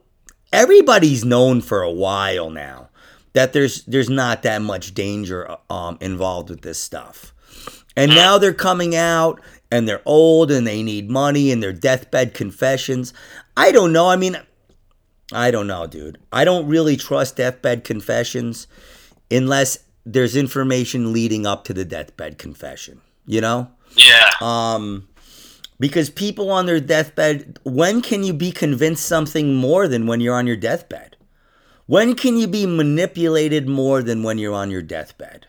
everybody's 0.51 1.25
known 1.25 1.61
for 1.61 1.81
a 1.81 1.91
while 1.91 2.49
now 2.49 2.89
that 3.33 3.53
there's 3.53 3.83
there's 3.85 4.09
not 4.09 4.43
that 4.43 4.61
much 4.61 4.93
danger 4.93 5.55
um, 5.69 5.97
involved 6.01 6.49
with 6.49 6.61
this 6.61 6.79
stuff. 6.79 7.33
And 7.95 8.09
now 8.15 8.37
they're 8.39 8.53
coming 8.53 8.95
out 8.95 9.39
and 9.73 9.87
they're 9.87 10.03
old 10.05 10.51
and 10.51 10.67
they 10.67 10.83
need 10.83 11.09
money 11.09 11.51
and 11.51 11.63
their 11.63 11.73
deathbed 11.73 12.35
confessions. 12.35 13.11
I 13.57 13.71
don't 13.71 13.91
know. 13.91 14.07
I 14.07 14.15
mean, 14.15 14.37
I 15.33 15.49
don't 15.49 15.65
know, 15.65 15.87
dude. 15.87 16.19
I 16.31 16.45
don't 16.45 16.67
really 16.67 16.95
trust 16.95 17.37
deathbed 17.37 17.83
confessions 17.83 18.67
unless 19.31 19.79
there's 20.05 20.35
information 20.35 21.11
leading 21.11 21.47
up 21.47 21.63
to 21.63 21.73
the 21.73 21.85
deathbed 21.85 22.37
confession, 22.37 23.01
you 23.25 23.41
know? 23.41 23.71
yeah, 23.95 24.29
Um 24.41 25.07
because 25.79 26.11
people 26.11 26.51
on 26.51 26.67
their 26.67 26.79
deathbed, 26.79 27.57
when 27.63 28.01
can 28.01 28.23
you 28.23 28.31
be 28.31 28.51
convinced 28.51 29.05
something 29.05 29.55
more 29.55 29.87
than 29.87 30.05
when 30.05 30.21
you're 30.21 30.35
on 30.35 30.47
your 30.47 30.55
deathbed? 30.55 31.17
When 31.87 32.13
can 32.15 32.37
you 32.37 32.47
be 32.47 32.67
manipulated 32.67 33.67
more 33.67 34.03
than 34.03 34.21
when 34.21 34.37
you're 34.37 34.53
on 34.53 34.69
your 34.69 34.83
deathbed? 34.83 35.47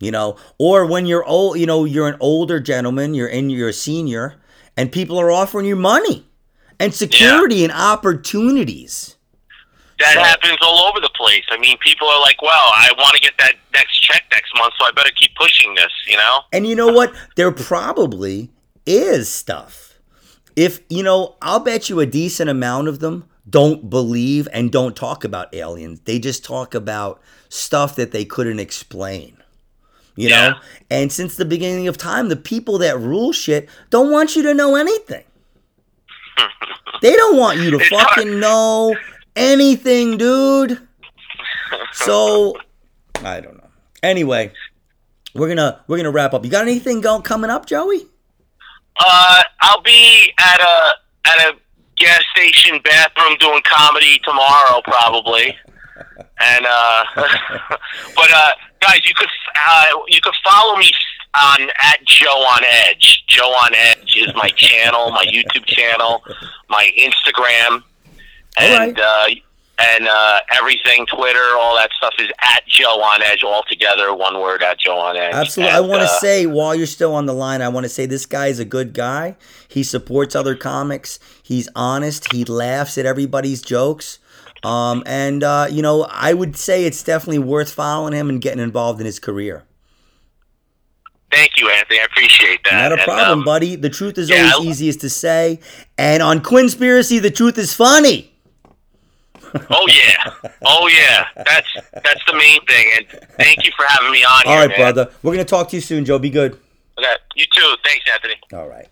You 0.00 0.12
know, 0.12 0.36
or 0.58 0.86
when 0.86 1.06
you're 1.06 1.24
old, 1.24 1.58
you 1.58 1.66
know, 1.66 1.84
you're 1.84 2.06
an 2.08 2.16
older 2.20 2.60
gentleman, 2.60 3.14
you're 3.14 3.28
in, 3.28 3.50
you're 3.50 3.70
a 3.70 3.72
senior, 3.72 4.36
and 4.76 4.92
people 4.92 5.18
are 5.18 5.30
offering 5.30 5.66
you 5.66 5.74
money 5.74 6.24
and 6.78 6.94
security 6.94 7.64
and 7.64 7.72
opportunities. 7.72 9.16
that 9.98 10.14
So- 10.14 10.22
happens 10.22 10.58
all 10.62 10.86
over 10.86 11.00
the 11.00 11.10
place. 11.16 11.42
I 11.50 11.58
mean, 11.58 11.76
people 11.78 12.06
are 12.06 12.20
like, 12.20 12.40
"Well, 12.40 12.52
I 12.52 12.88
want 12.96 13.16
to 13.16 13.20
get 13.20 13.36
that 13.38 13.56
next 13.74 13.98
check 14.00 14.22
next 14.30 14.56
month, 14.56 14.74
so 14.78 14.86
I 14.86 14.92
better 14.92 15.10
keep 15.10 15.34
pushing 15.34 15.74
this," 15.74 15.90
you 16.06 16.16
know? 16.16 16.42
And 16.52 16.64
you 16.64 16.76
know 16.76 16.92
what? 16.92 17.12
There 17.34 17.50
probably 17.50 18.50
is 18.86 19.28
stuff. 19.28 19.94
If, 20.54 20.80
you 20.88 21.02
know, 21.02 21.34
I'll 21.42 21.58
bet 21.58 21.88
you 21.88 21.98
a 21.98 22.06
decent 22.06 22.48
amount 22.48 22.86
of 22.86 23.00
them 23.00 23.24
don't 23.50 23.90
believe 23.90 24.46
and 24.52 24.70
don't 24.70 24.94
talk 24.94 25.24
about 25.24 25.52
aliens. 25.52 26.00
They 26.04 26.20
just 26.20 26.44
talk 26.44 26.76
about 26.76 27.20
stuff 27.48 27.96
that 27.96 28.12
they 28.12 28.24
couldn't 28.24 28.60
explain. 28.60 29.37
You 30.18 30.28
Yeah. 30.30 30.48
know? 30.50 30.56
And 30.90 31.12
since 31.12 31.36
the 31.36 31.44
beginning 31.44 31.86
of 31.86 31.96
time, 31.96 32.28
the 32.28 32.34
people 32.36 32.76
that 32.78 32.98
rule 32.98 33.32
shit 33.32 33.68
don't 33.90 34.10
want 34.10 34.34
you 34.34 34.42
to 34.42 34.52
know 34.52 34.74
anything. 34.74 35.22
they 37.02 37.14
don't 37.14 37.36
want 37.36 37.58
you 37.60 37.70
to 37.70 37.78
fucking 37.88 38.40
know 38.40 38.96
anything, 39.36 40.16
dude. 40.18 40.80
So, 41.92 42.56
I 43.22 43.38
don't 43.40 43.58
know. 43.58 43.68
Anyway, 44.02 44.50
we're 45.34 45.48
gonna 45.48 45.84
we're 45.86 45.98
gonna 45.98 46.10
wrap 46.10 46.34
up. 46.34 46.44
You 46.44 46.50
got 46.50 46.62
anything 46.62 47.00
going 47.00 47.22
coming 47.22 47.50
up, 47.50 47.66
Joey? 47.66 48.06
Uh, 48.98 49.42
I'll 49.60 49.82
be 49.82 50.32
at 50.38 50.60
a 50.60 51.30
at 51.30 51.38
a 51.52 51.56
gas 51.96 52.22
station 52.34 52.80
bathroom 52.82 53.36
doing 53.38 53.62
comedy 53.64 54.18
tomorrow, 54.24 54.80
probably. 54.82 55.56
And 56.40 56.66
uh, 56.66 57.04
but 58.16 58.30
uh, 58.32 58.50
guys, 58.80 59.00
you 59.04 59.14
could 59.14 59.28
uh, 59.68 59.84
you 60.08 60.20
could 60.20 60.34
follow 60.44 60.76
me 60.76 60.90
on 61.34 61.68
at 61.82 62.04
Joe 62.04 62.28
on 62.30 62.62
Edge. 62.64 63.24
Joe 63.26 63.50
on 63.64 63.74
Edge 63.74 64.16
is 64.16 64.34
my 64.34 64.50
channel, 64.50 65.10
my 65.10 65.24
YouTube 65.24 65.66
channel, 65.66 66.22
my 66.68 66.90
Instagram, 66.98 67.82
and 68.58 68.98
uh, 68.98 69.26
and 69.78 70.08
uh, 70.08 70.40
everything, 70.58 71.06
Twitter, 71.06 71.56
all 71.56 71.76
that 71.76 71.90
stuff 71.96 72.14
is 72.18 72.28
at 72.42 72.66
Joe 72.66 73.00
on 73.00 73.22
Edge 73.22 73.44
all 73.44 73.62
together, 73.68 74.12
one 74.12 74.40
word 74.40 74.62
at 74.62 74.80
Joe 74.80 74.98
on 74.98 75.16
Edge. 75.16 75.34
Absolutely. 75.34 75.76
And, 75.76 75.84
I 75.84 75.88
want 75.88 76.00
to 76.02 76.12
uh, 76.12 76.18
say 76.18 76.46
while 76.46 76.74
you're 76.74 76.86
still 76.86 77.14
on 77.14 77.26
the 77.26 77.32
line, 77.32 77.62
I 77.62 77.68
want 77.68 77.84
to 77.84 77.88
say 77.88 78.04
this 78.04 78.26
guy 78.26 78.48
is 78.48 78.58
a 78.58 78.64
good 78.64 78.92
guy. 78.92 79.36
He 79.68 79.84
supports 79.84 80.34
other 80.34 80.56
comics. 80.56 81.20
He's 81.42 81.68
honest. 81.76 82.32
He 82.32 82.44
laughs 82.44 82.98
at 82.98 83.06
everybody's 83.06 83.62
jokes. 83.62 84.18
Um, 84.64 85.02
and 85.06 85.42
uh, 85.44 85.68
you 85.70 85.82
know, 85.82 86.04
I 86.10 86.32
would 86.34 86.56
say 86.56 86.84
it's 86.84 87.02
definitely 87.02 87.38
worth 87.38 87.72
following 87.72 88.12
him 88.12 88.28
and 88.28 88.40
getting 88.40 88.60
involved 88.62 89.00
in 89.00 89.06
his 89.06 89.18
career. 89.18 89.64
Thank 91.30 91.52
you, 91.58 91.68
Anthony. 91.70 92.00
I 92.00 92.04
appreciate 92.04 92.60
that. 92.64 92.72
Not 92.72 92.92
a 92.92 92.94
And, 92.94 93.02
problem, 93.04 93.38
um, 93.40 93.44
buddy. 93.44 93.76
The 93.76 93.90
truth 93.90 94.16
is 94.18 94.30
yeah, 94.30 94.50
always 94.54 94.66
I- 94.66 94.70
easiest 94.70 95.00
to 95.02 95.10
say. 95.10 95.60
And 95.98 96.22
on 96.22 96.40
Quinnspiracy, 96.40 97.20
the 97.20 97.30
truth 97.30 97.58
is 97.58 97.74
funny. 97.74 98.32
Oh 99.70 99.86
yeah, 99.88 100.50
oh 100.66 100.88
yeah. 100.88 101.26
That's 101.36 101.68
that's 102.04 102.20
the 102.26 102.34
main 102.34 102.62
thing. 102.66 102.86
And 102.98 103.06
thank 103.38 103.64
you 103.64 103.70
for 103.78 103.86
having 103.88 104.12
me 104.12 104.22
on 104.22 104.42
All 104.44 104.52
here, 104.52 104.60
right, 104.60 104.68
man. 104.68 104.78
brother. 104.78 105.10
We're 105.22 105.32
gonna 105.32 105.46
talk 105.46 105.70
to 105.70 105.76
you 105.76 105.80
soon, 105.80 106.04
Joe. 106.04 106.18
Be 106.18 106.28
good. 106.28 106.52
Okay, 106.98 107.14
you 107.34 107.46
too. 107.56 107.74
Thanks, 107.82 108.04
Anthony. 108.12 108.34
All 108.52 108.68
right. 108.68 108.88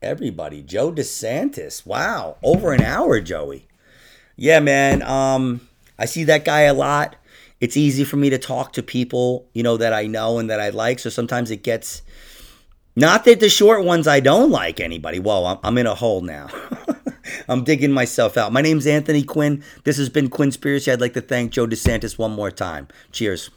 Everybody, 0.00 0.62
Joe 0.62 0.92
DeSantis. 0.92 1.84
Wow, 1.84 2.36
over 2.44 2.72
an 2.72 2.82
hour, 2.82 3.20
Joey. 3.20 3.66
Yeah, 4.36 4.60
man. 4.60 5.02
Um, 5.02 5.60
I 5.98 6.06
see 6.06 6.24
that 6.24 6.44
guy 6.44 6.62
a 6.62 6.74
lot. 6.74 7.16
It's 7.60 7.76
easy 7.76 8.04
for 8.04 8.16
me 8.16 8.30
to 8.30 8.38
talk 8.38 8.72
to 8.74 8.82
people, 8.82 9.48
you 9.54 9.62
know, 9.62 9.76
that 9.76 9.92
I 9.92 10.06
know 10.06 10.38
and 10.38 10.50
that 10.50 10.60
I 10.60 10.70
like. 10.70 10.98
So 10.98 11.10
sometimes 11.10 11.50
it 11.50 11.62
gets. 11.62 12.02
Not 12.96 13.24
that 13.24 13.40
the 13.40 13.48
short 13.48 13.84
ones 13.84 14.06
I 14.06 14.20
don't 14.20 14.50
like 14.50 14.80
anybody. 14.80 15.18
Whoa, 15.18 15.44
I'm, 15.46 15.58
I'm 15.62 15.78
in 15.78 15.86
a 15.86 15.94
hole 15.94 16.20
now. 16.20 16.48
I'm 17.48 17.64
digging 17.64 17.92
myself 17.92 18.36
out. 18.36 18.52
My 18.52 18.60
name's 18.60 18.86
Anthony 18.86 19.22
Quinn. 19.22 19.64
This 19.84 19.96
has 19.96 20.08
been 20.08 20.28
Quinn 20.28 20.50
Quinnspiracy. 20.50 20.92
I'd 20.92 21.00
like 21.00 21.14
to 21.14 21.20
thank 21.20 21.52
Joe 21.52 21.66
DeSantis 21.66 22.18
one 22.18 22.32
more 22.32 22.50
time. 22.50 22.88
Cheers. 23.12 23.50